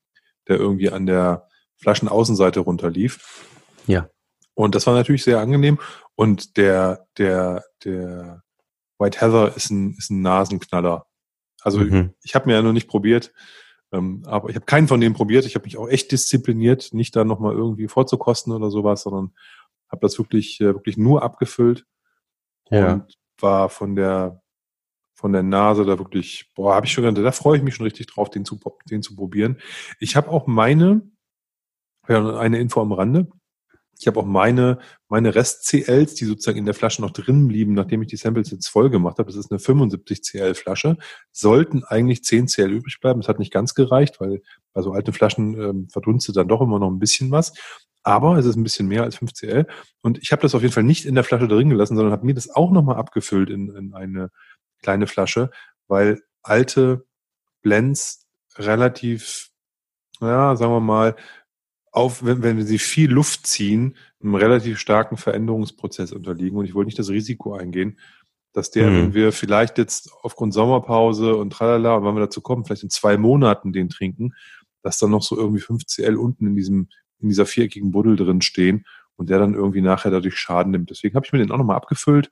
der 0.50 0.58
irgendwie 0.58 0.90
an 0.90 1.06
der 1.06 1.48
Flaschenaußenseite 1.76 2.60
runterlief. 2.60 3.46
Ja. 3.86 4.10
Und 4.54 4.74
das 4.74 4.86
war 4.86 4.94
natürlich 4.94 5.22
sehr 5.22 5.40
angenehm. 5.40 5.78
Und 6.16 6.56
der, 6.56 7.06
der, 7.16 7.64
der 7.84 8.42
White 8.98 9.20
Heather 9.20 9.56
ist 9.56 9.70
ein, 9.70 9.94
ist 9.96 10.10
ein 10.10 10.22
Nasenknaller. 10.22 11.06
Also 11.62 11.78
mhm. 11.78 12.14
ich, 12.18 12.30
ich 12.30 12.34
habe 12.34 12.46
mir 12.46 12.54
ja 12.56 12.62
noch 12.62 12.72
nicht 12.72 12.88
probiert, 12.88 13.32
ähm, 13.92 14.22
aber 14.26 14.50
ich 14.50 14.56
habe 14.56 14.66
keinen 14.66 14.88
von 14.88 15.00
denen 15.00 15.14
probiert. 15.14 15.46
Ich 15.46 15.54
habe 15.54 15.64
mich 15.64 15.76
auch 15.76 15.88
echt 15.88 16.12
diszipliniert, 16.12 16.92
nicht 16.92 17.14
da 17.16 17.24
nochmal 17.24 17.54
irgendwie 17.54 17.88
vorzukosten 17.88 18.52
oder 18.52 18.70
sowas, 18.70 19.02
sondern 19.02 19.32
habe 19.88 20.00
das 20.02 20.18
wirklich, 20.18 20.60
äh, 20.60 20.74
wirklich 20.74 20.96
nur 20.96 21.22
abgefüllt 21.22 21.86
ja. 22.70 22.94
und 22.94 23.14
war 23.42 23.68
von 23.68 23.96
der 23.96 24.42
von 25.20 25.32
der 25.34 25.42
Nase 25.42 25.84
da 25.84 25.98
wirklich, 25.98 26.50
boah, 26.54 26.74
habe 26.74 26.86
ich 26.86 26.92
schon, 26.92 27.14
da 27.14 27.32
freue 27.32 27.58
ich 27.58 27.62
mich 27.62 27.74
schon 27.74 27.84
richtig 27.84 28.06
drauf, 28.06 28.30
den 28.30 28.46
zu, 28.46 28.58
den 28.90 29.02
zu 29.02 29.14
probieren. 29.14 29.58
Ich 29.98 30.16
habe 30.16 30.30
auch 30.30 30.46
meine, 30.46 31.02
ja, 32.08 32.38
eine 32.38 32.58
Info 32.58 32.80
am 32.80 32.92
Rande. 32.92 33.28
Ich 33.98 34.06
habe 34.06 34.18
auch 34.18 34.24
meine, 34.24 34.78
meine 35.10 35.34
Rest-CLs, 35.34 36.14
die 36.14 36.24
sozusagen 36.24 36.56
in 36.56 36.64
der 36.64 36.72
Flasche 36.72 37.02
noch 37.02 37.10
drin 37.10 37.48
blieben, 37.48 37.74
nachdem 37.74 38.00
ich 38.00 38.08
die 38.08 38.16
Samples 38.16 38.50
jetzt 38.50 38.68
voll 38.68 38.88
gemacht 38.88 39.18
habe. 39.18 39.26
Das 39.26 39.36
ist 39.36 39.50
eine 39.50 39.58
75 39.58 40.22
CL 40.22 40.54
Flasche. 40.54 40.96
Sollten 41.32 41.84
eigentlich 41.84 42.24
10 42.24 42.46
CL 42.46 42.70
übrig 42.72 42.98
bleiben. 42.98 43.20
Das 43.20 43.28
hat 43.28 43.38
nicht 43.38 43.52
ganz 43.52 43.74
gereicht, 43.74 44.18
weil 44.18 44.40
bei 44.72 44.80
so 44.80 44.92
alten 44.92 45.12
Flaschen 45.12 45.60
ähm, 45.60 45.88
verdunstet 45.90 46.36
dann 46.36 46.48
doch 46.48 46.62
immer 46.62 46.78
noch 46.78 46.90
ein 46.90 46.98
bisschen 46.98 47.30
was. 47.30 47.52
Aber 48.02 48.38
es 48.38 48.46
ist 48.46 48.56
ein 48.56 48.62
bisschen 48.62 48.88
mehr 48.88 49.02
als 49.02 49.16
5 49.16 49.32
CL. 49.32 49.66
Und 50.00 50.18
ich 50.18 50.32
habe 50.32 50.42
das 50.42 50.54
auf 50.54 50.62
jeden 50.62 50.72
Fall 50.72 50.82
nicht 50.82 51.04
in 51.04 51.14
der 51.14 51.24
Flasche 51.24 51.48
drin 51.48 51.68
gelassen, 51.68 51.96
sondern 51.96 52.12
habe 52.12 52.26
mir 52.26 52.34
das 52.34 52.48
auch 52.50 52.70
nochmal 52.70 52.96
abgefüllt 52.96 53.50
in, 53.50 53.74
in 53.74 53.94
eine 53.94 54.30
kleine 54.82 55.06
Flasche, 55.06 55.50
weil 55.86 56.22
alte 56.42 57.06
Blends 57.62 58.26
relativ, 58.56 59.50
ja, 60.20 60.56
sagen 60.56 60.72
wir 60.72 60.80
mal, 60.80 61.16
auf, 61.92 62.24
wenn, 62.24 62.42
wenn 62.42 62.64
sie 62.64 62.78
viel 62.78 63.10
Luft 63.10 63.46
ziehen, 63.46 63.96
einem 64.22 64.34
relativ 64.34 64.78
starken 64.78 65.16
Veränderungsprozess 65.16 66.12
unterliegen. 66.12 66.58
Und 66.58 66.64
ich 66.64 66.74
wollte 66.74 66.86
nicht 66.86 66.98
das 66.98 67.10
Risiko 67.10 67.54
eingehen, 67.54 67.98
dass 68.52 68.70
der, 68.70 68.90
mhm. 68.90 68.96
wenn 68.96 69.14
wir 69.14 69.32
vielleicht 69.32 69.78
jetzt 69.78 70.10
aufgrund 70.22 70.54
Sommerpause 70.54 71.36
und 71.36 71.52
tralala, 71.52 71.96
und 71.96 72.04
wenn 72.04 72.14
wir 72.14 72.20
dazu 72.20 72.40
kommen, 72.40 72.64
vielleicht 72.64 72.84
in 72.84 72.90
zwei 72.90 73.16
Monaten 73.16 73.72
den 73.72 73.88
trinken, 73.88 74.34
dass 74.82 74.98
dann 74.98 75.10
noch 75.10 75.22
so 75.22 75.36
irgendwie 75.36 75.60
5 75.60 75.84
CL 75.86 76.16
unten 76.16 76.46
in 76.46 76.56
diesem, 76.56 76.88
in 77.20 77.28
dieser 77.28 77.46
viereckigen 77.46 77.90
Buddel 77.90 78.16
drin 78.16 78.40
stehen 78.42 78.86
und 79.16 79.30
der 79.30 79.38
dann 79.38 79.54
irgendwie 79.54 79.82
nachher 79.82 80.10
dadurch 80.10 80.36
Schaden 80.36 80.72
nimmt. 80.72 80.90
Deswegen 80.90 81.14
habe 81.14 81.26
ich 81.26 81.32
mir 81.32 81.38
den 81.38 81.50
auch 81.50 81.58
nochmal 81.58 81.76
abgefüllt 81.76 82.30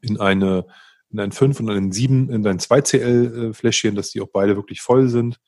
in 0.00 0.20
eine 0.20 0.66
in 1.14 1.20
ein 1.20 1.30
5 1.30 1.60
und 1.60 1.70
ein 1.70 1.92
7, 1.92 2.28
in 2.28 2.44
ein 2.44 2.58
2CL-Fläschchen, 2.58 3.94
dass 3.94 4.10
die 4.10 4.20
auch 4.20 4.30
beide 4.32 4.56
wirklich 4.56 4.80
voll 4.80 5.08
sind. 5.08 5.38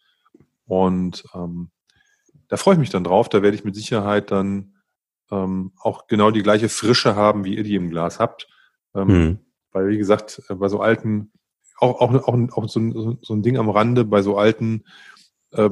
Und 0.65 1.25
ähm, 1.35 1.71
da 2.47 2.57
freue 2.57 2.75
ich 2.75 2.81
mich 2.81 2.91
dann 2.91 3.03
drauf. 3.03 3.29
Da 3.29 3.43
werde 3.43 3.57
ich 3.57 3.65
mit 3.65 3.75
Sicherheit 3.75 4.31
dann 4.31 4.77
ähm, 5.33 5.73
auch 5.81 6.07
genau 6.07 6.31
die 6.31 6.45
gleiche 6.45 6.69
Frische 6.69 7.17
haben, 7.17 7.45
wie 7.45 7.57
ihr 7.57 7.65
die 7.65 7.75
im 7.75 7.91
Glas 7.91 8.21
habt. 8.21 8.47
Ähm, 8.95 9.09
mhm. 9.09 9.39
Weil, 9.73 9.89
wie 9.89 9.99
gesagt, 9.99 10.41
äh, 10.49 10.55
bei 10.55 10.69
so 10.69 10.79
alten, 10.79 11.33
auch, 11.79 12.01
auch, 12.01 12.15
auch, 12.15 12.57
auch 12.57 12.69
so, 12.69 12.79
ein, 12.79 13.19
so 13.21 13.35
ein 13.35 13.43
Ding 13.43 13.57
am 13.57 13.69
Rande, 13.69 14.05
bei 14.05 14.23
so 14.23 14.39
alten 14.39 14.85
äh, 15.51 15.69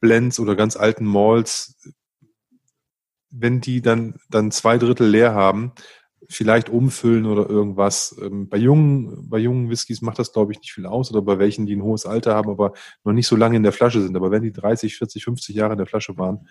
Blends 0.00 0.40
oder 0.40 0.56
ganz 0.56 0.76
alten 0.76 1.04
Malls, 1.04 1.78
wenn 3.36 3.60
die 3.60 3.82
dann, 3.82 4.14
dann 4.30 4.50
zwei 4.50 4.78
Drittel 4.78 5.08
leer 5.08 5.34
haben, 5.34 5.72
vielleicht 6.28 6.68
umfüllen 6.68 7.26
oder 7.26 7.48
irgendwas. 7.48 8.16
Ähm, 8.20 8.48
bei 8.48 8.56
jungen, 8.56 9.28
bei 9.28 9.38
jungen 9.38 9.70
Whiskys 9.70 10.00
macht 10.02 10.18
das, 10.18 10.32
glaube 10.32 10.52
ich, 10.52 10.58
nicht 10.58 10.72
viel 10.72 10.86
aus 10.86 11.10
oder 11.10 11.22
bei 11.22 11.38
welchen, 11.38 11.66
die 11.66 11.76
ein 11.76 11.82
hohes 11.82 12.06
Alter 12.06 12.34
haben, 12.34 12.50
aber 12.50 12.72
noch 13.02 13.12
nicht 13.12 13.26
so 13.26 13.36
lange 13.36 13.56
in 13.56 13.62
der 13.62 13.72
Flasche 13.72 14.00
sind. 14.00 14.16
Aber 14.16 14.30
wenn 14.30 14.42
die 14.42 14.52
30, 14.52 14.96
40, 14.96 15.24
50 15.24 15.54
Jahre 15.54 15.72
in 15.72 15.78
der 15.78 15.86
Flasche 15.86 16.16
waren, 16.16 16.48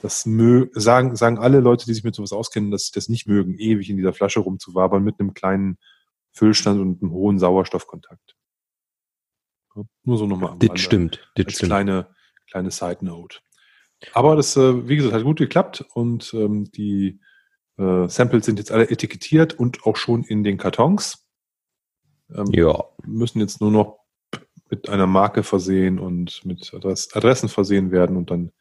das 0.00 0.26
mö 0.26 0.66
sagen, 0.72 1.14
sagen 1.14 1.38
alle 1.38 1.60
Leute, 1.60 1.86
die 1.86 1.94
sich 1.94 2.02
mit 2.02 2.14
sowas 2.14 2.32
auskennen, 2.32 2.72
dass 2.72 2.86
sie 2.86 2.92
das 2.92 3.08
nicht 3.08 3.28
mögen, 3.28 3.54
ewig 3.54 3.88
in 3.88 3.96
dieser 3.96 4.12
Flasche 4.12 4.40
rumzuwabern 4.40 5.04
mit 5.04 5.20
einem 5.20 5.34
kleinen 5.34 5.78
Füllstand 6.32 6.80
und 6.80 7.02
einem 7.02 7.12
hohen 7.12 7.38
Sauerstoffkontakt. 7.38 8.34
nur 10.02 10.18
so 10.18 10.26
nochmal 10.26 10.52
am 10.52 10.58
Das 10.58 10.80
stimmt. 10.80 11.30
Das 11.36 11.52
stimmt. 11.52 11.68
kleine, 11.68 12.08
kleine 12.50 12.70
Side 12.72 13.04
Note. 13.04 13.38
Aber 14.12 14.36
das, 14.36 14.56
äh, 14.56 14.88
wie 14.88 14.96
gesagt, 14.96 15.14
hat 15.14 15.22
gut 15.22 15.38
geklappt 15.38 15.84
und 15.94 16.32
ähm, 16.34 16.70
die 16.72 17.20
äh, 17.78 18.08
Samples 18.08 18.46
sind 18.46 18.58
jetzt 18.58 18.72
alle 18.72 18.90
etikettiert 18.90 19.54
und 19.54 19.84
auch 19.86 19.96
schon 19.96 20.24
in 20.24 20.44
den 20.44 20.58
Kartons. 20.58 21.26
Ähm, 22.34 22.46
ja. 22.52 22.84
Müssen 23.04 23.40
jetzt 23.40 23.60
nur 23.60 23.70
noch 23.70 23.98
mit 24.70 24.88
einer 24.88 25.06
Marke 25.06 25.42
versehen 25.42 25.98
und 25.98 26.44
mit 26.44 26.72
Adress 26.74 27.14
Adressen 27.14 27.48
versehen 27.48 27.90
werden 27.90 28.16
und 28.16 28.30
dann 28.30 28.52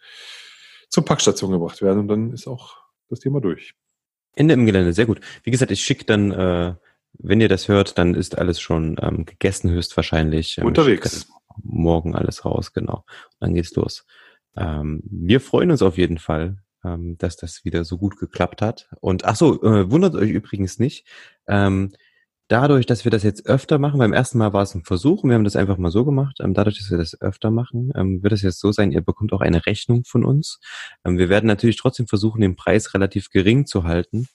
zur 0.89 1.05
Packstation 1.05 1.51
gebracht 1.51 1.81
werden 1.81 1.99
und 1.99 2.07
dann 2.09 2.33
ist 2.33 2.47
auch 2.47 2.77
das 3.09 3.19
Thema 3.19 3.39
durch. 3.39 3.73
Ende 4.35 4.53
im 4.53 4.65
Gelände, 4.65 4.93
sehr 4.93 5.05
gut. 5.05 5.21
Wie 5.43 5.51
gesagt, 5.51 5.71
ich 5.71 5.83
schicke 5.83 6.05
dann, 6.05 6.31
äh, 6.31 6.75
wenn 7.13 7.41
ihr 7.41 7.49
das 7.49 7.67
hört, 7.67 7.97
dann 7.97 8.15
ist 8.15 8.37
alles 8.37 8.59
schon 8.59 8.97
ähm, 9.01 9.25
gegessen 9.25 9.69
höchstwahrscheinlich. 9.71 10.57
Ähm, 10.57 10.65
Unterwegs. 10.65 11.27
Morgen 11.63 12.15
alles 12.15 12.45
raus, 12.45 12.73
genau. 12.73 13.03
Und 13.05 13.41
dann 13.41 13.53
geht's 13.53 13.75
los. 13.75 14.05
Ähm, 14.55 15.01
wir 15.05 15.41
freuen 15.41 15.71
uns 15.71 15.81
auf 15.81 15.97
jeden 15.97 16.17
Fall, 16.17 16.57
ähm, 16.83 17.17
dass 17.17 17.37
das 17.37 17.63
wieder 17.65 17.83
so 17.83 17.97
gut 17.97 18.17
geklappt 18.17 18.61
hat. 18.61 18.89
Und 18.99 19.25
ach 19.25 19.35
so, 19.35 19.61
äh, 19.63 19.89
wundert 19.91 20.15
euch 20.15 20.29
übrigens 20.29 20.79
nicht. 20.79 21.07
Ähm, 21.47 21.93
dadurch, 22.47 22.85
dass 22.85 23.05
wir 23.05 23.11
das 23.11 23.23
jetzt 23.23 23.45
öfter 23.45 23.79
machen, 23.79 23.99
beim 23.99 24.13
ersten 24.13 24.37
Mal 24.37 24.53
war 24.53 24.63
es 24.63 24.75
ein 24.75 24.83
Versuch 24.83 25.23
und 25.23 25.29
wir 25.29 25.35
haben 25.35 25.43
das 25.43 25.55
einfach 25.55 25.77
mal 25.77 25.91
so 25.91 26.03
gemacht. 26.05 26.39
Ähm, 26.41 26.53
dadurch, 26.53 26.77
dass 26.79 26.91
wir 26.91 26.97
das 26.97 27.19
öfter 27.21 27.51
machen, 27.51 27.91
ähm, 27.95 28.23
wird 28.23 28.33
es 28.33 28.41
jetzt 28.41 28.59
so 28.59 28.71
sein, 28.71 28.91
ihr 28.91 29.01
bekommt 29.01 29.33
auch 29.33 29.41
eine 29.41 29.65
Rechnung 29.65 30.03
von 30.05 30.25
uns. 30.25 30.59
Ähm, 31.05 31.17
wir 31.17 31.29
werden 31.29 31.47
natürlich 31.47 31.77
trotzdem 31.77 32.07
versuchen, 32.07 32.41
den 32.41 32.55
Preis 32.55 32.93
relativ 32.93 33.29
gering 33.29 33.65
zu 33.65 33.83
halten. 33.83 34.27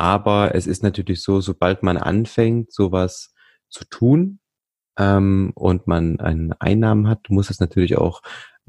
Aber 0.00 0.54
es 0.54 0.66
ist 0.66 0.82
natürlich 0.82 1.22
so, 1.22 1.40
sobald 1.40 1.84
man 1.84 1.96
anfängt, 1.96 2.72
sowas 2.72 3.32
zu 3.68 3.84
tun, 3.84 4.40
ähm, 5.00 5.52
und 5.54 5.86
man 5.86 6.20
einen 6.20 6.52
Einnahmen 6.52 7.08
hat, 7.08 7.30
muss 7.30 7.48
es 7.48 7.58
natürlich 7.58 7.96
auch 7.96 8.20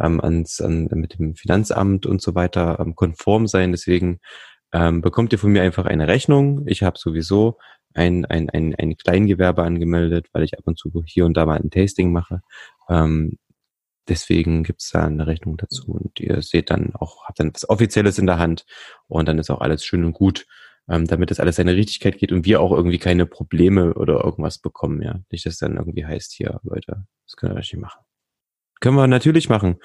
ähm, 0.01 0.21
ans, 0.21 0.61
an, 0.61 0.87
mit 0.93 1.19
dem 1.19 1.35
Finanzamt 1.35 2.05
und 2.05 2.21
so 2.21 2.33
weiter 2.35 2.79
ähm, 2.79 2.95
konform 2.95 3.47
sein. 3.47 3.71
Deswegen 3.71 4.19
ähm, 4.71 5.01
bekommt 5.01 5.33
ihr 5.33 5.39
von 5.39 5.51
mir 5.51 5.61
einfach 5.61 5.85
eine 5.85 6.07
Rechnung. 6.07 6.65
Ich 6.67 6.83
habe 6.83 6.97
sowieso 6.97 7.57
ein, 7.93 8.23
ein, 8.25 8.49
ein, 8.49 8.73
ein 8.75 8.95
Kleingewerbe 8.95 9.63
angemeldet, 9.63 10.27
weil 10.31 10.43
ich 10.43 10.57
ab 10.57 10.63
und 10.65 10.79
zu 10.79 11.03
hier 11.05 11.25
und 11.25 11.35
da 11.35 11.45
mal 11.45 11.59
ein 11.59 11.69
Tasting 11.69 12.13
mache. 12.13 12.41
Ähm, 12.87 13.37
deswegen 14.07 14.63
gibt's 14.63 14.91
da 14.91 15.05
eine 15.05 15.27
Rechnung 15.27 15.57
dazu 15.57 15.91
und 15.91 16.17
ihr 16.21 16.41
seht 16.41 16.69
dann 16.69 16.95
auch, 16.95 17.25
habt 17.25 17.41
dann 17.41 17.53
was 17.53 17.69
Offizielles 17.69 18.17
in 18.17 18.25
der 18.25 18.39
Hand 18.39 18.65
und 19.09 19.27
dann 19.27 19.37
ist 19.37 19.49
auch 19.49 19.59
alles 19.59 19.83
schön 19.83 20.05
und 20.05 20.13
gut, 20.13 20.45
ähm, 20.89 21.07
damit 21.07 21.31
das 21.31 21.39
alles 21.39 21.55
seine 21.55 21.75
Richtigkeit 21.75 22.17
geht 22.17 22.31
und 22.31 22.45
wir 22.45 22.61
auch 22.61 22.71
irgendwie 22.71 22.99
keine 22.99 23.25
Probleme 23.25 23.93
oder 23.93 24.23
irgendwas 24.23 24.59
bekommen, 24.59 25.01
ja. 25.01 25.19
Nicht, 25.31 25.45
dass 25.45 25.57
dann 25.57 25.77
irgendwie 25.77 26.05
heißt, 26.05 26.33
hier, 26.33 26.59
Leute, 26.63 27.05
das 27.25 27.35
können 27.35 27.53
wir 27.53 27.59
nicht 27.59 27.75
machen. 27.77 28.01
Können 28.79 28.95
wir 28.95 29.07
natürlich 29.07 29.47
machen, 29.47 29.77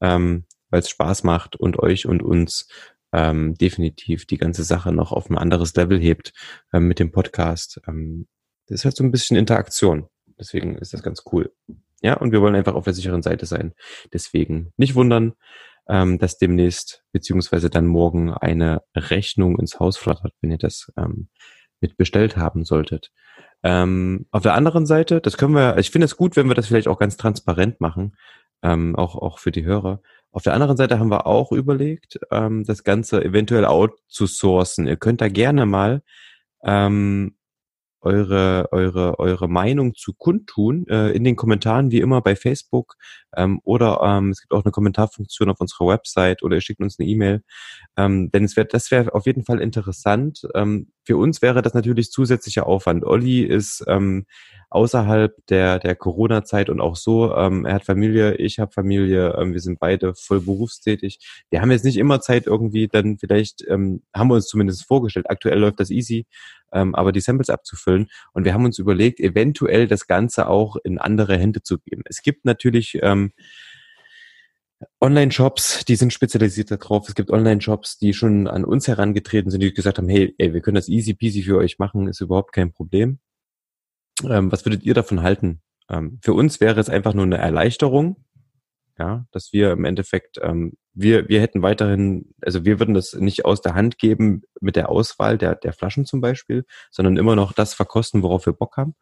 ähm, 0.00 0.46
weil 0.70 0.80
es 0.80 0.88
Spaß 0.88 1.22
macht 1.24 1.56
und 1.56 1.78
euch 1.78 2.06
und 2.06 2.22
uns 2.22 2.68
ähm, 3.12 3.54
definitiv 3.54 4.26
die 4.26 4.38
ganze 4.38 4.64
Sache 4.64 4.92
noch 4.92 5.12
auf 5.12 5.30
ein 5.30 5.38
anderes 5.38 5.74
Level 5.74 5.98
hebt 5.98 6.32
ähm, 6.72 6.88
mit 6.88 6.98
dem 6.98 7.10
Podcast. 7.10 7.80
Ähm, 7.86 8.26
das 8.66 8.80
ist 8.80 8.84
halt 8.84 8.96
so 8.96 9.04
ein 9.04 9.10
bisschen 9.10 9.36
Interaktion. 9.36 10.08
Deswegen 10.38 10.76
ist 10.76 10.92
das 10.92 11.02
ganz 11.02 11.22
cool. 11.32 11.52
Ja, 12.00 12.14
und 12.14 12.32
wir 12.32 12.40
wollen 12.40 12.54
einfach 12.54 12.74
auf 12.74 12.84
der 12.84 12.94
sicheren 12.94 13.22
Seite 13.22 13.46
sein. 13.46 13.74
Deswegen 14.12 14.72
nicht 14.76 14.94
wundern. 14.94 15.34
Ähm, 15.88 16.18
dass 16.18 16.38
demnächst 16.38 17.04
beziehungsweise 17.12 17.70
dann 17.70 17.86
morgen 17.86 18.32
eine 18.32 18.82
Rechnung 18.94 19.58
ins 19.58 19.80
Haus 19.80 19.96
flattert, 19.96 20.34
wenn 20.40 20.50
ihr 20.50 20.58
das 20.58 20.92
ähm, 20.96 21.28
mit 21.80 21.96
bestellt 21.96 22.36
haben 22.36 22.64
solltet. 22.64 23.10
Ähm, 23.62 24.26
auf 24.30 24.42
der 24.42 24.54
anderen 24.54 24.86
Seite, 24.86 25.20
das 25.20 25.36
können 25.36 25.54
wir, 25.54 25.78
ich 25.78 25.90
finde 25.90 26.04
es 26.04 26.16
gut, 26.16 26.36
wenn 26.36 26.48
wir 26.48 26.54
das 26.54 26.66
vielleicht 26.66 26.88
auch 26.88 26.98
ganz 26.98 27.16
transparent 27.16 27.80
machen, 27.80 28.16
ähm, 28.62 28.96
auch, 28.96 29.16
auch 29.16 29.38
für 29.38 29.50
die 29.50 29.64
Hörer. 29.64 30.00
Auf 30.30 30.42
der 30.42 30.54
anderen 30.54 30.76
Seite 30.76 30.98
haben 30.98 31.10
wir 31.10 31.26
auch 31.26 31.52
überlegt, 31.52 32.20
ähm, 32.30 32.64
das 32.64 32.84
Ganze 32.84 33.24
eventuell 33.24 33.64
outzusourcen. 33.64 34.86
Ihr 34.86 34.96
könnt 34.96 35.20
da 35.20 35.28
gerne 35.28 35.66
mal 35.66 36.02
ähm, 36.62 37.36
eure, 38.00 38.68
eure, 38.72 39.18
eure 39.18 39.48
Meinung 39.48 39.94
zu 39.94 40.12
kundtun 40.12 40.86
äh, 40.88 41.10
in 41.10 41.24
den 41.24 41.36
Kommentaren, 41.36 41.90
wie 41.90 42.00
immer 42.00 42.22
bei 42.22 42.36
Facebook 42.36 42.96
ähm, 43.36 43.60
oder 43.64 44.00
ähm, 44.02 44.30
es 44.30 44.40
gibt 44.40 44.52
auch 44.52 44.64
eine 44.64 44.72
Kommentarfunktion 44.72 45.50
auf 45.50 45.60
unserer 45.60 45.86
Website 45.88 46.42
oder 46.42 46.56
ihr 46.56 46.60
schickt 46.60 46.80
uns 46.80 46.98
eine 46.98 47.08
E-Mail. 47.08 47.42
Ähm, 47.96 48.30
denn 48.30 48.44
es 48.44 48.56
wäre, 48.56 48.66
das 48.66 48.90
wäre 48.90 49.14
auf 49.14 49.26
jeden 49.26 49.44
Fall 49.44 49.60
interessant. 49.60 50.42
Ähm, 50.54 50.92
für 51.04 51.16
uns 51.16 51.42
wäre 51.42 51.62
das 51.62 51.74
natürlich 51.74 52.10
zusätzlicher 52.10 52.66
Aufwand. 52.66 53.04
Olli 53.04 53.42
ist 53.42 53.84
ähm, 53.86 54.26
außerhalb 54.70 55.34
der, 55.46 55.78
der 55.78 55.94
Corona-Zeit 55.96 56.68
und 56.70 56.80
auch 56.80 56.96
so. 56.96 57.34
Ähm, 57.34 57.64
er 57.64 57.74
hat 57.74 57.84
Familie, 57.84 58.34
ich 58.36 58.58
habe 58.58 58.72
Familie, 58.72 59.34
ähm, 59.38 59.52
wir 59.52 59.60
sind 59.60 59.78
beide 59.78 60.14
voll 60.14 60.40
berufstätig. 60.40 61.18
Wir 61.50 61.60
haben 61.60 61.70
jetzt 61.70 61.84
nicht 61.84 61.96
immer 61.96 62.20
Zeit 62.20 62.46
irgendwie, 62.46 62.88
dann 62.88 63.18
vielleicht 63.18 63.64
ähm, 63.68 64.02
haben 64.14 64.28
wir 64.28 64.34
uns 64.34 64.46
zumindest 64.46 64.84
vorgestellt, 64.86 65.30
aktuell 65.30 65.58
läuft 65.58 65.80
das 65.80 65.90
easy, 65.90 66.26
ähm, 66.72 66.94
aber 66.94 67.12
die 67.12 67.20
Samples 67.20 67.50
abzufüllen. 67.50 68.08
Und 68.32 68.44
wir 68.44 68.54
haben 68.54 68.64
uns 68.64 68.78
überlegt, 68.78 69.20
eventuell 69.20 69.86
das 69.88 70.06
Ganze 70.06 70.48
auch 70.48 70.76
in 70.76 70.98
andere 70.98 71.36
Hände 71.38 71.62
zu 71.62 71.78
geben. 71.78 72.02
Es 72.06 72.22
gibt 72.22 72.44
natürlich 72.44 72.98
ähm, 73.02 73.32
Online-Shops, 75.00 75.84
die 75.84 75.96
sind 75.96 76.12
spezialisiert 76.12 76.70
darauf. 76.70 77.08
Es 77.08 77.14
gibt 77.14 77.30
Online-Shops, 77.30 77.98
die 77.98 78.12
schon 78.12 78.46
an 78.46 78.64
uns 78.64 78.86
herangetreten 78.86 79.50
sind, 79.50 79.60
die 79.60 79.72
gesagt 79.72 79.98
haben, 79.98 80.08
hey, 80.08 80.34
ey, 80.38 80.54
wir 80.54 80.60
können 80.60 80.76
das 80.76 80.88
easy 80.88 81.14
peasy 81.14 81.42
für 81.42 81.58
euch 81.58 81.78
machen, 81.78 82.08
ist 82.08 82.20
überhaupt 82.20 82.52
kein 82.52 82.72
Problem. 82.72 83.18
Ähm, 84.24 84.50
was 84.52 84.64
würdet 84.64 84.84
ihr 84.84 84.94
davon 84.94 85.22
halten? 85.22 85.62
Ähm, 85.88 86.18
für 86.22 86.34
uns 86.34 86.60
wäre 86.60 86.80
es 86.80 86.88
einfach 86.88 87.14
nur 87.14 87.24
eine 87.24 87.38
Erleichterung, 87.38 88.24
ja, 88.98 89.26
dass 89.30 89.52
wir 89.52 89.72
im 89.72 89.84
Endeffekt, 89.84 90.38
ähm, 90.42 90.74
wir, 91.00 91.28
wir 91.28 91.40
hätten 91.40 91.62
weiterhin, 91.62 92.34
also 92.42 92.64
wir 92.64 92.80
würden 92.80 92.94
das 92.94 93.14
nicht 93.14 93.44
aus 93.44 93.60
der 93.60 93.74
Hand 93.74 93.98
geben 93.98 94.42
mit 94.60 94.76
der 94.76 94.88
Auswahl 94.88 95.38
der, 95.38 95.54
der 95.54 95.72
Flaschen 95.72 96.06
zum 96.06 96.20
Beispiel, 96.20 96.64
sondern 96.90 97.16
immer 97.16 97.36
noch 97.36 97.52
das 97.52 97.74
verkosten, 97.74 98.22
worauf 98.22 98.46
wir 98.46 98.52
Bock 98.52 98.76
haben. 98.76 98.94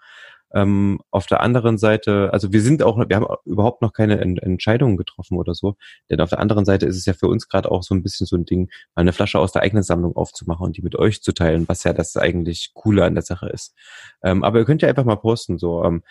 Ähm, 0.55 1.01
auf 1.11 1.27
der 1.27 1.41
anderen 1.41 1.77
Seite, 1.77 2.31
also 2.33 2.53
wir 2.53 2.61
sind 2.61 2.83
auch, 2.83 2.97
wir 2.97 3.17
haben 3.17 3.27
überhaupt 3.45 3.83
noch 3.83 3.93
keine 3.93 4.21
Ent 4.21 4.41
Entscheidungen 4.43 4.97
getroffen 4.97 5.39
oder 5.39 5.55
so, 5.55 5.77
denn 6.09 6.21
auf 6.21 6.31
der 6.31 6.39
anderen 6.39 6.65
Seite 6.65 6.87
ist 6.87 6.97
es 6.97 7.05
ja 7.05 7.15
für 7.15 7.27
uns 7.27 7.49
gerade 7.49 7.71
auch 7.71 7.83
so 7.83 7.95
ein 7.95 8.03
bisschen 8.03 8.27
so 8.27 8.37
ein 8.37 8.45
Ding, 8.45 8.71
mal 8.95 9.03
eine 9.03 9.13
Flasche 9.13 9.41
aus 9.41 9.51
der 9.51 9.63
eigenen 9.63 9.83
Sammlung 9.83 10.15
aufzumachen 10.15 10.65
und 10.67 10.77
die 10.77 10.83
mit 10.83 10.95
euch 10.97 11.21
zu 11.21 11.33
teilen, 11.33 11.67
was 11.69 11.83
ja 11.83 11.93
das 11.93 12.17
eigentlich 12.17 12.73
Coole 12.75 13.05
an 13.05 13.15
der 13.15 13.25
Sache 13.25 13.49
ist. 13.49 13.75
Ähm, 14.23 14.45
aber 14.45 14.61
ihr 14.61 14.65
könnt 14.67 14.83
ja 14.83 14.89
einfach 14.89 15.05
mal 15.05 15.17
posten, 15.17 15.59
so 15.59 15.83
ähm, 15.83 16.03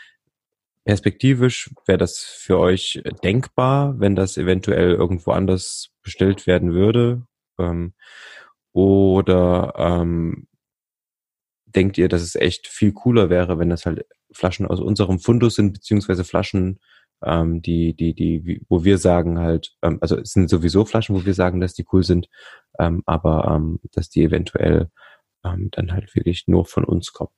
perspektivisch 0.85 1.71
wäre 1.85 1.97
das 1.97 2.19
für 2.19 2.59
euch 2.59 3.01
denkbar, 3.23 3.99
wenn 3.99 4.15
das 4.15 4.37
eventuell 4.37 4.93
irgendwo 4.93 5.31
anders 5.31 5.89
bestellt 6.01 6.47
werden 6.47 6.73
würde? 6.73 7.25
Ähm, 7.59 7.93
oder 8.71 9.73
ähm, 9.77 10.47
denkt 11.65 11.97
ihr, 11.97 12.07
dass 12.07 12.21
es 12.21 12.35
echt 12.35 12.67
viel 12.67 12.93
cooler 12.93 13.29
wäre, 13.29 13.59
wenn 13.59 13.69
das 13.69 13.85
halt 13.85 14.05
Flaschen 14.31 14.65
aus 14.65 14.79
unserem 14.79 15.19
Fundus 15.19 15.55
sind, 15.55 15.73
beziehungsweise 15.73 16.23
Flaschen, 16.23 16.79
ähm, 17.23 17.61
die, 17.61 17.95
die, 17.95 18.13
die, 18.13 18.61
wo 18.69 18.83
wir 18.83 18.97
sagen 18.97 19.39
halt, 19.39 19.75
ähm, 19.81 19.97
also 20.01 20.17
es 20.17 20.31
sind 20.31 20.49
sowieso 20.49 20.85
Flaschen, 20.85 21.15
wo 21.15 21.25
wir 21.25 21.33
sagen, 21.33 21.61
dass 21.61 21.73
die 21.73 21.85
cool 21.91 22.03
sind, 22.03 22.29
ähm, 22.79 23.01
aber 23.05 23.55
ähm, 23.55 23.79
dass 23.93 24.09
die 24.09 24.23
eventuell 24.23 24.89
ähm, 25.43 25.69
dann 25.71 25.91
halt 25.91 26.13
wirklich 26.15 26.47
nur 26.47 26.65
von 26.65 26.83
uns 26.83 27.13
kommen. 27.13 27.31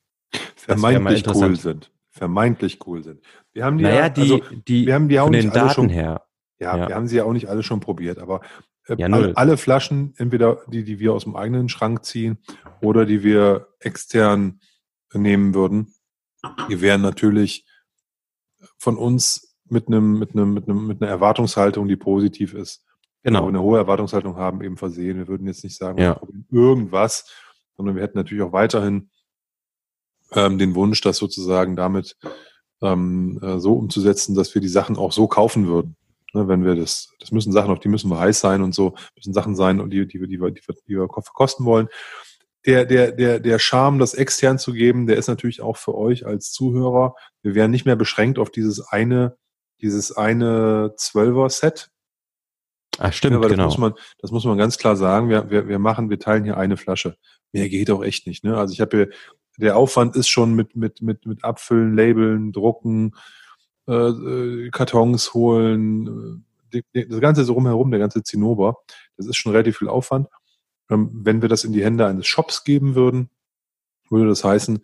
Vermeintlich 0.56 1.26
cool 1.28 1.56
sind. 1.56 1.92
Vermeintlich 2.18 2.80
cool 2.88 3.04
sind. 3.04 3.22
Wir 3.54 3.64
haben 3.64 3.78
die, 3.78 3.84
naja, 3.84 3.96
ja, 3.96 4.10
die, 4.10 4.22
also, 4.22 4.42
die, 4.68 4.88
wir 4.88 4.94
haben 4.94 5.08
die 5.08 5.20
auch 5.20 5.30
den 5.30 5.52
Daten 5.52 5.74
schon, 5.74 5.90
her. 5.90 6.24
Ja, 6.60 6.76
ja, 6.76 6.88
wir 6.90 6.96
haben 6.96 7.08
sie 7.08 7.18
ja 7.18 7.24
auch 7.24 7.34
nicht 7.34 7.48
alle 7.48 7.62
schon 7.62 7.80
probiert, 7.80 8.18
aber 8.18 8.42
äh, 8.88 8.96
ja, 8.98 9.08
alle, 9.08 9.38
alle 9.38 9.58
Flaschen, 9.58 10.14
entweder 10.18 10.62
die, 10.68 10.84
die 10.84 11.00
wir 11.00 11.14
aus 11.14 11.26
dem 11.26 11.36
eigenen 11.36 11.70
Schrank 11.70 12.04
ziehen 12.04 12.40
oder 12.82 13.06
die 13.06 13.24
wir 13.24 13.68
extern 13.80 14.60
nehmen 15.14 15.54
würden, 15.54 15.94
die 16.70 16.82
wären 16.82 17.02
natürlich 17.02 17.66
von 18.78 18.98
uns 18.98 19.56
mit 19.70 19.88
einem, 19.88 20.18
mit 20.18 20.34
einem, 20.34 20.54
mit 20.54 20.68
einem, 20.68 20.88
mit 20.88 21.02
einer 21.02 21.12
Erwartungshaltung, 21.12 21.88
die 21.88 21.96
positiv 21.96 22.54
ist. 22.54 22.84
Genau. 23.24 23.42
Wo 23.42 23.46
wir 23.46 23.50
eine 23.50 23.62
hohe 23.62 23.78
Erwartungshaltung 23.78 24.38
haben, 24.38 24.62
eben 24.62 24.78
versehen. 24.78 25.18
Wir 25.18 25.28
würden 25.28 25.48
jetzt 25.48 25.64
nicht 25.64 25.76
sagen, 25.76 26.00
ja. 26.00 26.20
irgendwas, 26.50 27.30
sondern 27.76 27.96
wir 27.96 28.04
hätten 28.04 28.18
natürlich 28.18 28.44
auch 28.44 28.54
weiterhin 28.54 29.10
ähm, 30.34 30.58
den 30.58 30.76
Wunsch, 30.76 31.02
das 31.02 31.18
sozusagen 31.18 31.76
damit 31.76 32.16
ähm, 32.82 33.40
äh, 33.42 33.60
so 33.60 33.74
umzusetzen, 33.74 34.36
dass 34.36 34.54
wir 34.54 34.62
die 34.62 34.68
Sachen 34.68 34.98
auch 34.98 35.12
so 35.12 35.28
kaufen 35.28 35.68
würden. 35.68 35.96
Ne, 36.34 36.48
wenn 36.48 36.66
wir 36.66 36.76
das, 36.76 37.14
das 37.20 37.32
müssen 37.32 37.54
Sachen, 37.54 37.72
auf 37.72 37.80
die 37.80 37.88
müssen 37.88 38.10
wir 38.10 38.20
heiß 38.20 38.40
sein 38.40 38.62
und 38.62 38.76
so, 38.76 38.96
müssen 39.16 39.34
Sachen 39.34 39.56
sein, 39.56 39.90
die, 39.90 40.08
die, 40.08 40.20
die, 40.20 40.28
die, 40.28 40.42
wir, 40.42 40.52
die 40.52 40.62
wir 40.88 41.08
verkosten 41.08 41.66
wollen 41.66 41.88
der, 42.68 42.86
der, 42.86 43.14
der, 43.14 43.40
der 43.40 43.60
Charme, 43.60 43.98
das 43.98 44.14
extern 44.14 44.60
zu 44.60 44.74
geben, 44.74 45.08
der 45.08 45.16
ist 45.16 45.28
natürlich 45.28 45.62
auch 45.62 45.78
für 45.78 45.96
euch 45.96 46.26
als 46.26 46.52
Zuhörer. 46.52 47.16
Wir 47.42 47.56
wären 47.56 47.72
nicht 47.72 47.86
mehr 47.86 47.96
beschränkt 47.96 48.38
auf 48.38 48.52
dieses 48.52 48.82
eine, 48.82 49.38
dieses 49.82 50.16
eine 50.16 50.94
Zwölfer-Set. 50.98 51.90
Ah, 52.98 53.12
stimmt, 53.12 53.36
ja, 53.36 53.42
das 53.42 53.52
genau. 53.52 53.66
Muss 53.66 53.78
man, 53.78 53.94
das 54.20 54.32
muss 54.32 54.44
man 54.44 54.58
ganz 54.58 54.78
klar 54.78 54.98
sagen. 54.98 55.30
Wir, 55.30 55.50
wir, 55.50 55.70
wir 55.70 55.80
machen, 55.80 56.10
wir 56.10 56.20
teilen 56.20 56.44
hier 56.44 56.58
eine 56.58 56.76
Flasche. 56.76 57.16
Mehr 57.54 57.70
geht 57.70 57.90
auch 57.90 58.04
echt 58.04 58.28
nicht. 58.28 58.44
Ne? 58.44 58.58
Also 58.58 58.74
ich 58.74 58.82
habe 58.82 58.98
hier, 58.98 59.10
der 59.58 59.76
Aufwand 59.78 60.16
ist 60.16 60.30
schon 60.30 60.54
mit, 60.54 60.76
mit, 60.76 61.02
mit, 61.02 61.26
mit 61.26 61.44
Abfüllen, 61.44 61.96
Labeln, 61.96 62.52
Drucken, 62.52 63.16
äh, 63.88 63.94
äh 63.94 64.70
Kartons 64.70 65.34
holen, 65.34 66.44
äh, 66.72 67.04
das 67.06 67.20
Ganze 67.20 67.44
so 67.44 67.54
rumherum, 67.54 67.92
der 67.92 68.00
ganze 68.00 68.24
Zinnober. 68.24 68.78
Das 69.18 69.26
ist 69.26 69.38
schon 69.38 69.52
relativ 69.52 69.78
viel 69.80 69.88
Aufwand. 69.88 70.28
Ähm, 70.90 71.10
wenn 71.14 71.42
wir 71.42 71.50
das 71.50 71.64
in 71.64 71.74
die 71.74 71.84
Hände 71.84 72.06
eines 72.06 72.28
Shops 72.28 72.64
geben 72.64 72.96
würden, 72.96 73.30
würde 74.10 74.30
das 74.30 74.44
heißen, 74.44 74.80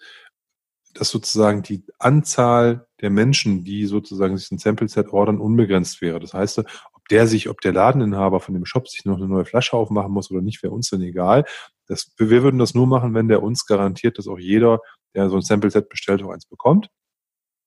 dass 0.94 1.10
sozusagen 1.10 1.64
die 1.64 1.84
Anzahl 2.00 2.88
der 3.04 3.10
Menschen, 3.10 3.66
die 3.66 3.86
sozusagen 3.86 4.38
sich 4.38 4.50
ein 4.50 4.58
Sample-Set 4.58 5.10
ordern, 5.10 5.38
unbegrenzt 5.38 6.02
wäre. 6.02 6.22
Das 6.22 6.34
heißt, 6.34 6.60
ob 6.60 7.08
der 7.10 7.28
sich, 7.28 7.50
ob 7.50 7.60
der 7.60 7.74
Ladeninhaber 7.74 8.40
von 8.40 8.54
dem 8.54 8.66
Shop 8.66 8.88
sich 8.88 9.04
noch 9.04 9.18
eine 9.18 9.28
neue 9.28 9.44
Flasche 9.44 9.76
aufmachen 9.76 10.12
muss 10.12 10.32
oder 10.32 10.42
nicht, 10.42 10.64
wäre 10.64 10.74
uns 10.74 10.90
dann 10.90 11.02
egal. 11.02 11.44
Das, 11.88 12.14
wir 12.18 12.30
würden 12.30 12.60
das 12.60 12.74
nur 12.74 12.88
machen, 12.88 13.14
wenn 13.14 13.28
der 13.28 13.44
uns 13.44 13.66
garantiert, 13.66 14.18
dass 14.18 14.30
auch 14.30 14.40
jeder, 14.40 14.80
der 15.14 15.30
so 15.30 15.36
ein 15.36 15.42
Sample-Set 15.42 15.90
bestellt, 15.90 16.24
auch 16.24 16.32
eins 16.32 16.46
bekommt. 16.46 16.88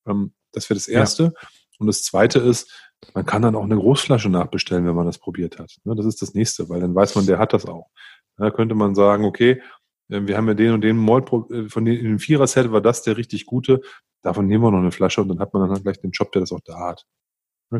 Ähm, 0.07 0.33
das 0.53 0.67
wäre 0.71 0.77
das 0.77 0.87
Erste. 0.87 1.23
Ja. 1.23 1.47
Und 1.77 1.85
das 1.85 2.01
Zweite 2.01 2.39
ist, 2.39 2.89
man 3.13 3.27
kann 3.27 3.43
dann 3.43 3.55
auch 3.55 3.63
eine 3.63 3.75
Großflasche 3.75 4.29
nachbestellen, 4.29 4.87
wenn 4.87 4.95
man 4.95 5.05
das 5.05 5.19
probiert 5.19 5.59
hat. 5.59 5.71
Ne, 5.83 5.93
das 5.93 6.07
ist 6.07 6.19
das 6.23 6.33
Nächste, 6.33 6.67
weil 6.67 6.81
dann 6.81 6.95
weiß 6.95 7.13
man, 7.13 7.27
der 7.27 7.37
hat 7.37 7.53
das 7.53 7.67
auch. 7.67 7.91
Da 8.37 8.49
könnte 8.49 8.73
man 8.73 8.95
sagen, 8.95 9.23
okay, 9.23 9.61
äh, 10.09 10.21
wir 10.25 10.35
haben 10.35 10.47
ja 10.47 10.55
den 10.55 10.73
und 10.73 10.81
den 10.81 10.97
Malt, 10.97 11.31
äh, 11.51 11.69
von 11.69 11.85
den, 11.85 11.95
in 11.97 12.05
dem 12.05 12.19
Vierer-Set 12.19 12.71
war 12.71 12.81
das 12.81 13.03
der 13.03 13.17
richtig 13.17 13.45
gute. 13.45 13.81
Davon 14.21 14.47
nehmen 14.47 14.63
wir 14.63 14.71
noch 14.71 14.79
eine 14.79 14.91
Flasche 14.91 15.21
und 15.21 15.29
dann 15.29 15.39
hat 15.39 15.53
man 15.53 15.63
dann 15.63 15.71
halt 15.71 15.83
gleich 15.83 15.99
den 15.99 16.11
Job, 16.11 16.31
der 16.31 16.41
das 16.41 16.51
auch 16.51 16.61
da 16.65 16.79
hat. 16.79 17.05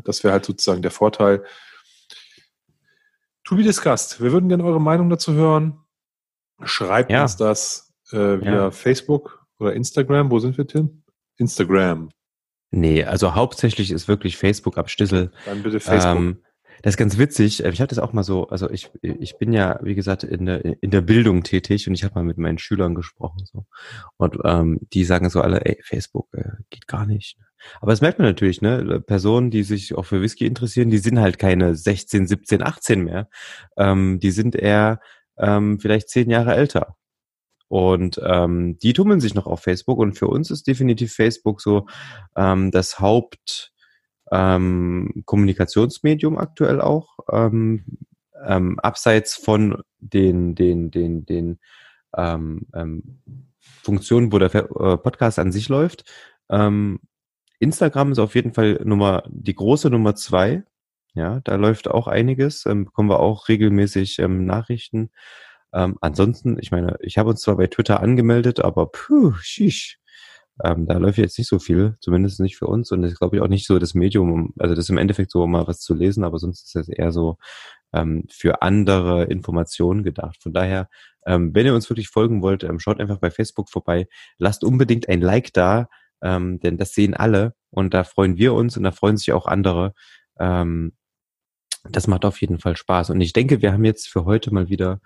Das 0.04 0.24
wäre 0.24 0.34
halt 0.34 0.46
sozusagen 0.46 0.82
der 0.82 0.92
Vorteil. 0.92 1.44
To 3.46 3.56
be 3.56 3.64
discussed. 3.64 4.22
Wir 4.22 4.32
würden 4.32 4.50
gerne 4.50 4.64
eure 4.64 4.82
Meinung 4.82 5.10
dazu 5.10 5.34
hören. 5.34 5.80
Schreibt 6.64 7.12
ja. 7.12 7.22
uns 7.22 7.38
das 7.38 7.94
äh, 8.12 8.42
via 8.42 8.54
ja. 8.54 8.72
Facebook 8.72 9.46
oder 9.60 9.74
Instagram. 9.74 10.30
Wo 10.32 10.40
sind 10.40 10.58
wir, 10.58 10.68
Tim? 10.68 11.04
Instagram. 11.38 12.10
Nee, 12.72 13.04
also 13.04 13.36
hauptsächlich 13.36 13.92
ist 13.92 14.08
wirklich 14.08 14.36
Facebook 14.38 14.78
ab 14.78 14.90
Stissel. 14.90 15.32
Dann 15.46 15.64
bitte 15.64 15.80
Facebook. 15.80 16.18
Ähm, 16.18 16.44
das 16.82 16.94
ist 16.94 16.98
ganz 16.98 17.18
witzig. 17.18 17.64
Ich 17.64 17.82
habe 17.82 17.88
das 17.88 18.00
auch 18.00 18.14
mal 18.14 18.24
so, 18.24 18.48
also 18.48 18.70
ich, 18.70 18.90
ich 19.02 19.38
bin 19.38 19.54
ja, 19.54 19.80
wie 19.82 19.96
gesagt, 19.96 20.24
in 20.24 20.46
der, 20.46 20.64
in 20.64 20.92
der 20.92 21.02
Bildung 21.02 21.44
tätig 21.44 21.88
und 21.88 21.94
ich 21.94 22.04
habe 22.04 22.16
mal 22.16 22.24
mit 22.24 22.38
meinen 22.38 22.58
Schülern 22.58 22.96
gesprochen. 22.96 23.46
so 23.46 23.66
Und 24.18 24.38
ähm, 24.44 24.80
die 24.94 25.04
sagen 25.04 25.30
so 25.30 25.42
alle, 25.42 25.66
ey, 25.66 25.80
Facebook 25.84 26.28
äh, 26.34 26.52
geht 26.70 26.88
gar 26.88 27.06
nicht. 27.06 27.38
Aber 27.82 27.92
das 27.92 28.02
merkt 28.02 28.20
man 28.20 28.28
natürlich, 28.28 28.62
ne? 28.62 29.02
Personen, 29.02 29.50
die 29.50 29.64
sich 29.64 29.96
auch 29.96 30.06
für 30.06 30.22
Whisky 30.22 30.46
interessieren, 30.46 30.90
die 30.90 31.00
sind 31.00 31.20
halt 31.20 31.40
keine 31.40 31.76
16, 31.76 32.28
17, 32.28 32.62
18 32.62 33.04
mehr. 33.04 33.30
Ähm, 33.78 34.20
die 34.20 34.32
sind 34.32 34.56
eher 34.56 35.00
ähm, 35.38 35.80
vielleicht 35.80 36.10
zehn 36.10 36.30
Jahre 36.30 36.56
älter. 36.56 36.96
Und 37.70 38.22
ähm, 38.24 38.78
die 38.80 38.94
tummeln 38.94 39.20
sich 39.20 39.34
noch 39.34 39.46
auf 39.46 39.62
Facebook 39.62 39.98
und 40.00 40.14
für 40.14 40.28
uns 40.28 40.52
ist 40.52 40.68
definitiv 40.68 41.14
Facebook 41.14 41.60
so 41.62 41.86
ähm, 42.38 42.72
das 42.72 43.00
Haupt 43.00 43.74
ähm, 44.32 45.24
Kommunikationsmedium 45.26 46.38
aktuell 46.38 46.82
auch, 46.82 47.20
ähm, 47.32 47.84
ähm, 48.46 48.80
abseits 48.80 49.36
von 49.36 49.82
den, 50.00 50.56
den, 50.56 50.92
den, 50.92 51.26
den 51.26 51.60
ähm, 52.16 52.68
ähm, 52.74 53.20
Funktionen, 53.60 54.32
wo 54.32 54.40
der 54.40 54.54
äh, 54.54 54.98
Podcast 54.98 55.40
an 55.40 55.52
sich 55.52 55.70
läuft. 55.70 56.04
Ähm, 56.50 57.00
Instagram 57.60 58.12
ist 58.12 58.20
auf 58.20 58.36
jeden 58.36 58.54
Fall 58.54 58.82
Nummer, 58.84 59.24
die 59.30 59.56
große 59.56 59.90
Nummer 59.90 60.16
zwei. 60.16 60.64
Ja, 61.14 61.40
da 61.44 61.56
läuft 61.56 61.88
auch 61.88 62.08
einiges. 62.08 62.66
Ähm, 62.66 62.86
bekommen 62.86 63.10
wir 63.10 63.20
auch 63.20 63.48
regelmäßig 63.48 64.20
ähm, 64.20 64.46
Nachrichten. 64.46 65.10
Ähm, 65.74 65.98
ansonsten, 66.02 66.58
ich 66.60 66.72
meine, 66.72 66.98
ich 67.02 67.18
habe 67.18 67.30
uns 67.30 67.42
zwar 67.42 67.58
bei 67.58 67.68
Twitter 67.68 68.02
angemeldet, 68.02 68.60
aber 68.60 68.88
puh, 68.88 69.34
shish. 69.42 70.00
Ähm, 70.64 70.88
da 70.88 70.98
läuft 70.98 71.18
jetzt 71.18 71.38
nicht 71.38 71.48
so 71.48 71.60
viel, 71.60 71.98
zumindest 72.00 72.40
nicht 72.40 72.58
für 72.58 72.68
uns. 72.68 72.92
Und 72.92 73.02
das 73.02 73.12
ist, 73.12 73.20
glaube 73.20 73.36
ich, 73.36 73.42
auch 73.42 73.48
nicht 73.48 73.68
so 73.68 73.78
das 73.80 73.94
Medium, 73.94 74.54
also 74.58 74.74
das 74.76 74.86
ist 74.86 74.90
im 74.90 74.98
Endeffekt 74.98 75.32
so, 75.32 75.44
um 75.44 75.52
mal 75.52 75.68
was 75.68 75.80
zu 75.80 75.94
lesen, 75.94 76.24
aber 76.24 76.40
sonst 76.40 76.66
ist 76.66 76.76
das 76.76 76.90
eher 76.90 77.12
so 77.12 77.38
ähm, 77.94 78.26
für 78.30 78.62
andere 78.62 79.26
Informationen 79.26 80.04
gedacht. 80.04 80.42
Von 80.42 80.54
daher, 80.54 80.90
ähm, 81.26 81.54
wenn 81.54 81.66
ihr 81.66 81.76
uns 81.76 81.90
wirklich 81.90 82.10
folgen 82.10 82.42
wollt, 82.42 82.64
ähm, 82.64 82.80
schaut 82.80 83.00
einfach 83.00 83.20
bei 83.20 83.32
Facebook 83.32 83.70
vorbei. 83.70 84.08
Lasst 84.38 84.64
unbedingt 84.64 85.08
ein 85.10 85.22
Like 85.22 85.54
da, 85.54 85.90
ähm, 86.22 86.60
denn 86.60 86.78
das 86.78 86.94
sehen 86.94 87.14
alle 87.14 87.54
und 87.70 87.94
da 87.94 88.04
freuen 88.04 88.38
wir 88.38 88.54
uns 88.54 88.78
und 88.78 88.84
da 88.84 88.92
freuen 88.92 89.18
sich 89.18 89.32
auch 89.34 89.46
andere. 89.46 89.94
Ähm, 90.40 90.94
das 91.90 92.08
macht 92.08 92.26
auf 92.26 92.42
jeden 92.42 92.60
Fall 92.60 92.76
Spaß. 92.76 93.12
Und 93.12 93.22
ich 93.22 93.34
denke, 93.34 93.62
wir 93.62 93.72
haben 93.72 93.86
jetzt 93.86 94.10
für 94.10 94.26
heute 94.26 94.54
mal 94.54 94.70
wieder 94.70 95.00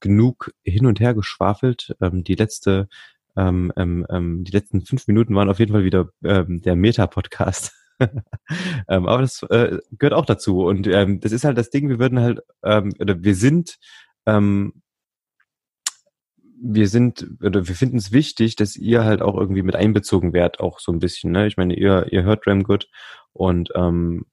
genug 0.00 0.50
hin 0.64 0.86
und 0.86 0.98
her 0.98 1.14
geschwafelt. 1.14 1.94
Die 2.00 2.34
letzte, 2.34 2.88
ähm, 3.36 3.72
ähm, 3.76 4.06
ähm 4.10 4.44
die 4.44 4.52
letzten 4.52 4.82
fünf 4.82 5.06
Minuten 5.06 5.34
waren 5.34 5.48
auf 5.48 5.58
jeden 5.58 5.72
Fall 5.72 5.84
wieder 5.84 6.08
ähm, 6.24 6.62
der 6.62 6.76
Meta-Podcast. 6.76 7.72
ähm, 8.88 9.06
aber 9.06 9.22
das 9.22 9.42
äh, 9.44 9.78
gehört 9.92 10.14
auch 10.14 10.26
dazu. 10.26 10.64
Und 10.64 10.86
ähm, 10.86 11.20
das 11.20 11.32
ist 11.32 11.44
halt 11.44 11.58
das 11.58 11.70
Ding, 11.70 11.88
wir 11.88 11.98
würden 11.98 12.20
halt, 12.20 12.40
ähm, 12.62 12.92
oder 12.98 13.22
wir 13.22 13.34
sind, 13.34 13.78
ähm, 14.26 14.82
wir 16.60 16.88
sind, 16.88 17.26
oder 17.42 17.68
wir 17.68 17.74
finden 17.74 17.98
es 17.98 18.12
wichtig, 18.12 18.56
dass 18.56 18.76
ihr 18.76 19.04
halt 19.04 19.22
auch 19.22 19.36
irgendwie 19.36 19.62
mit 19.62 19.76
einbezogen 19.76 20.32
werdet, 20.32 20.60
auch 20.60 20.80
so 20.80 20.92
ein 20.92 20.98
bisschen. 20.98 21.32
Ne? 21.32 21.46
Ich 21.46 21.56
meine, 21.56 21.74
ihr, 21.74 22.06
ihr 22.10 22.22
hört 22.22 22.46
Ramgood 22.46 22.88
und 23.32 23.70
ähm, 23.74 24.24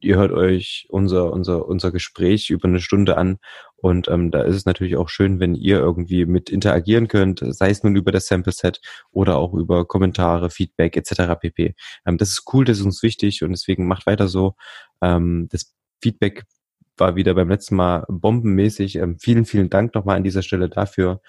ihr 0.00 0.16
hört 0.16 0.32
euch 0.32 0.86
unser, 0.88 1.32
unser, 1.32 1.66
unser 1.66 1.92
Gespräch 1.92 2.50
über 2.50 2.68
eine 2.68 2.80
Stunde 2.80 3.16
an 3.16 3.38
und 3.80 4.08
ähm, 4.08 4.30
da 4.32 4.42
ist 4.42 4.56
es 4.56 4.64
natürlich 4.64 4.96
auch 4.96 5.08
schön, 5.08 5.38
wenn 5.38 5.54
ihr 5.54 5.78
irgendwie 5.78 6.26
mit 6.26 6.50
interagieren 6.50 7.06
könnt, 7.06 7.42
sei 7.46 7.70
es 7.70 7.84
nun 7.84 7.94
über 7.94 8.10
das 8.10 8.26
Sample 8.26 8.52
Set 8.52 8.80
oder 9.12 9.36
auch 9.36 9.54
über 9.54 9.86
Kommentare, 9.86 10.50
Feedback 10.50 10.96
etc. 10.96 11.38
pp. 11.40 11.74
Ähm, 12.04 12.18
das 12.18 12.30
ist 12.30 12.42
cool, 12.52 12.64
das 12.64 12.78
ist 12.78 12.84
uns 12.84 13.02
wichtig 13.02 13.42
und 13.44 13.50
deswegen 13.50 13.86
macht 13.86 14.06
weiter 14.06 14.26
so. 14.26 14.56
Ähm, 15.00 15.48
das 15.50 15.72
Feedback 16.02 16.44
war 16.96 17.14
wieder 17.14 17.34
beim 17.34 17.48
letzten 17.48 17.76
Mal 17.76 18.04
bombenmäßig. 18.08 18.96
Ähm, 18.96 19.18
vielen, 19.20 19.44
vielen 19.44 19.70
Dank 19.70 19.94
nochmal 19.94 20.16
an 20.16 20.24
dieser 20.24 20.42
Stelle 20.42 20.68
dafür. 20.68 21.20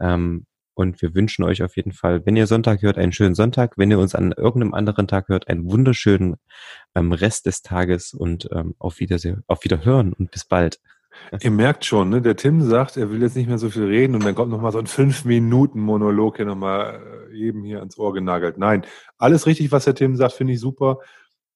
Ähm, 0.00 0.46
und 0.78 1.02
wir 1.02 1.12
wünschen 1.12 1.42
euch 1.42 1.64
auf 1.64 1.76
jeden 1.76 1.90
Fall, 1.90 2.24
wenn 2.24 2.36
ihr 2.36 2.46
Sonntag 2.46 2.82
hört, 2.82 2.98
einen 2.98 3.10
schönen 3.12 3.34
Sonntag. 3.34 3.76
Wenn 3.76 3.90
ihr 3.90 3.98
uns 3.98 4.14
an 4.14 4.30
irgendeinem 4.30 4.74
anderen 4.74 5.08
Tag 5.08 5.28
hört, 5.28 5.48
einen 5.48 5.68
wunderschönen 5.68 6.36
ähm, 6.94 7.10
Rest 7.10 7.46
des 7.46 7.62
Tages 7.62 8.14
und 8.14 8.48
ähm, 8.52 8.76
auf 8.78 9.00
Wiedersehen, 9.00 9.42
auf 9.48 9.64
Wiederhören 9.64 10.12
und 10.12 10.30
bis 10.30 10.44
bald. 10.44 10.78
Ihr 11.40 11.50
merkt 11.50 11.84
schon, 11.84 12.10
ne? 12.10 12.22
der 12.22 12.36
Tim 12.36 12.62
sagt, 12.62 12.96
er 12.96 13.10
will 13.10 13.20
jetzt 13.20 13.34
nicht 13.34 13.48
mehr 13.48 13.58
so 13.58 13.70
viel 13.70 13.86
reden 13.86 14.14
und 14.14 14.24
dann 14.24 14.36
kommt 14.36 14.52
nochmal 14.52 14.70
so 14.70 14.78
ein 14.78 14.86
fünf 14.86 15.24
Minuten 15.24 15.80
Monolog 15.80 16.36
hier 16.36 16.46
nochmal 16.46 17.28
äh, 17.32 17.36
jedem 17.36 17.64
hier 17.64 17.80
ans 17.80 17.98
Ohr 17.98 18.14
genagelt. 18.14 18.56
Nein, 18.56 18.86
alles 19.16 19.46
richtig, 19.46 19.72
was 19.72 19.84
der 19.84 19.96
Tim 19.96 20.14
sagt, 20.14 20.34
finde 20.34 20.52
ich 20.52 20.60
super. 20.60 21.00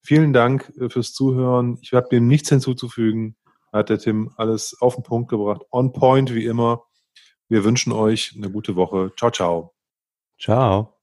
Vielen 0.00 0.32
Dank 0.32 0.72
äh, 0.80 0.88
fürs 0.88 1.12
Zuhören. 1.12 1.78
Ich 1.80 1.92
habe 1.92 2.08
dem 2.10 2.26
nichts 2.26 2.48
hinzuzufügen. 2.48 3.36
Hat 3.72 3.88
der 3.88 3.98
Tim 3.98 4.32
alles 4.36 4.76
auf 4.80 4.96
den 4.96 5.04
Punkt 5.04 5.30
gebracht. 5.30 5.62
On 5.70 5.92
point 5.92 6.34
wie 6.34 6.44
immer. 6.44 6.82
Wir 7.52 7.64
wünschen 7.64 7.92
euch 7.92 8.32
eine 8.34 8.50
gute 8.50 8.76
Woche. 8.76 9.12
Ciao, 9.14 9.30
ciao. 9.30 9.74
Ciao. 10.38 11.01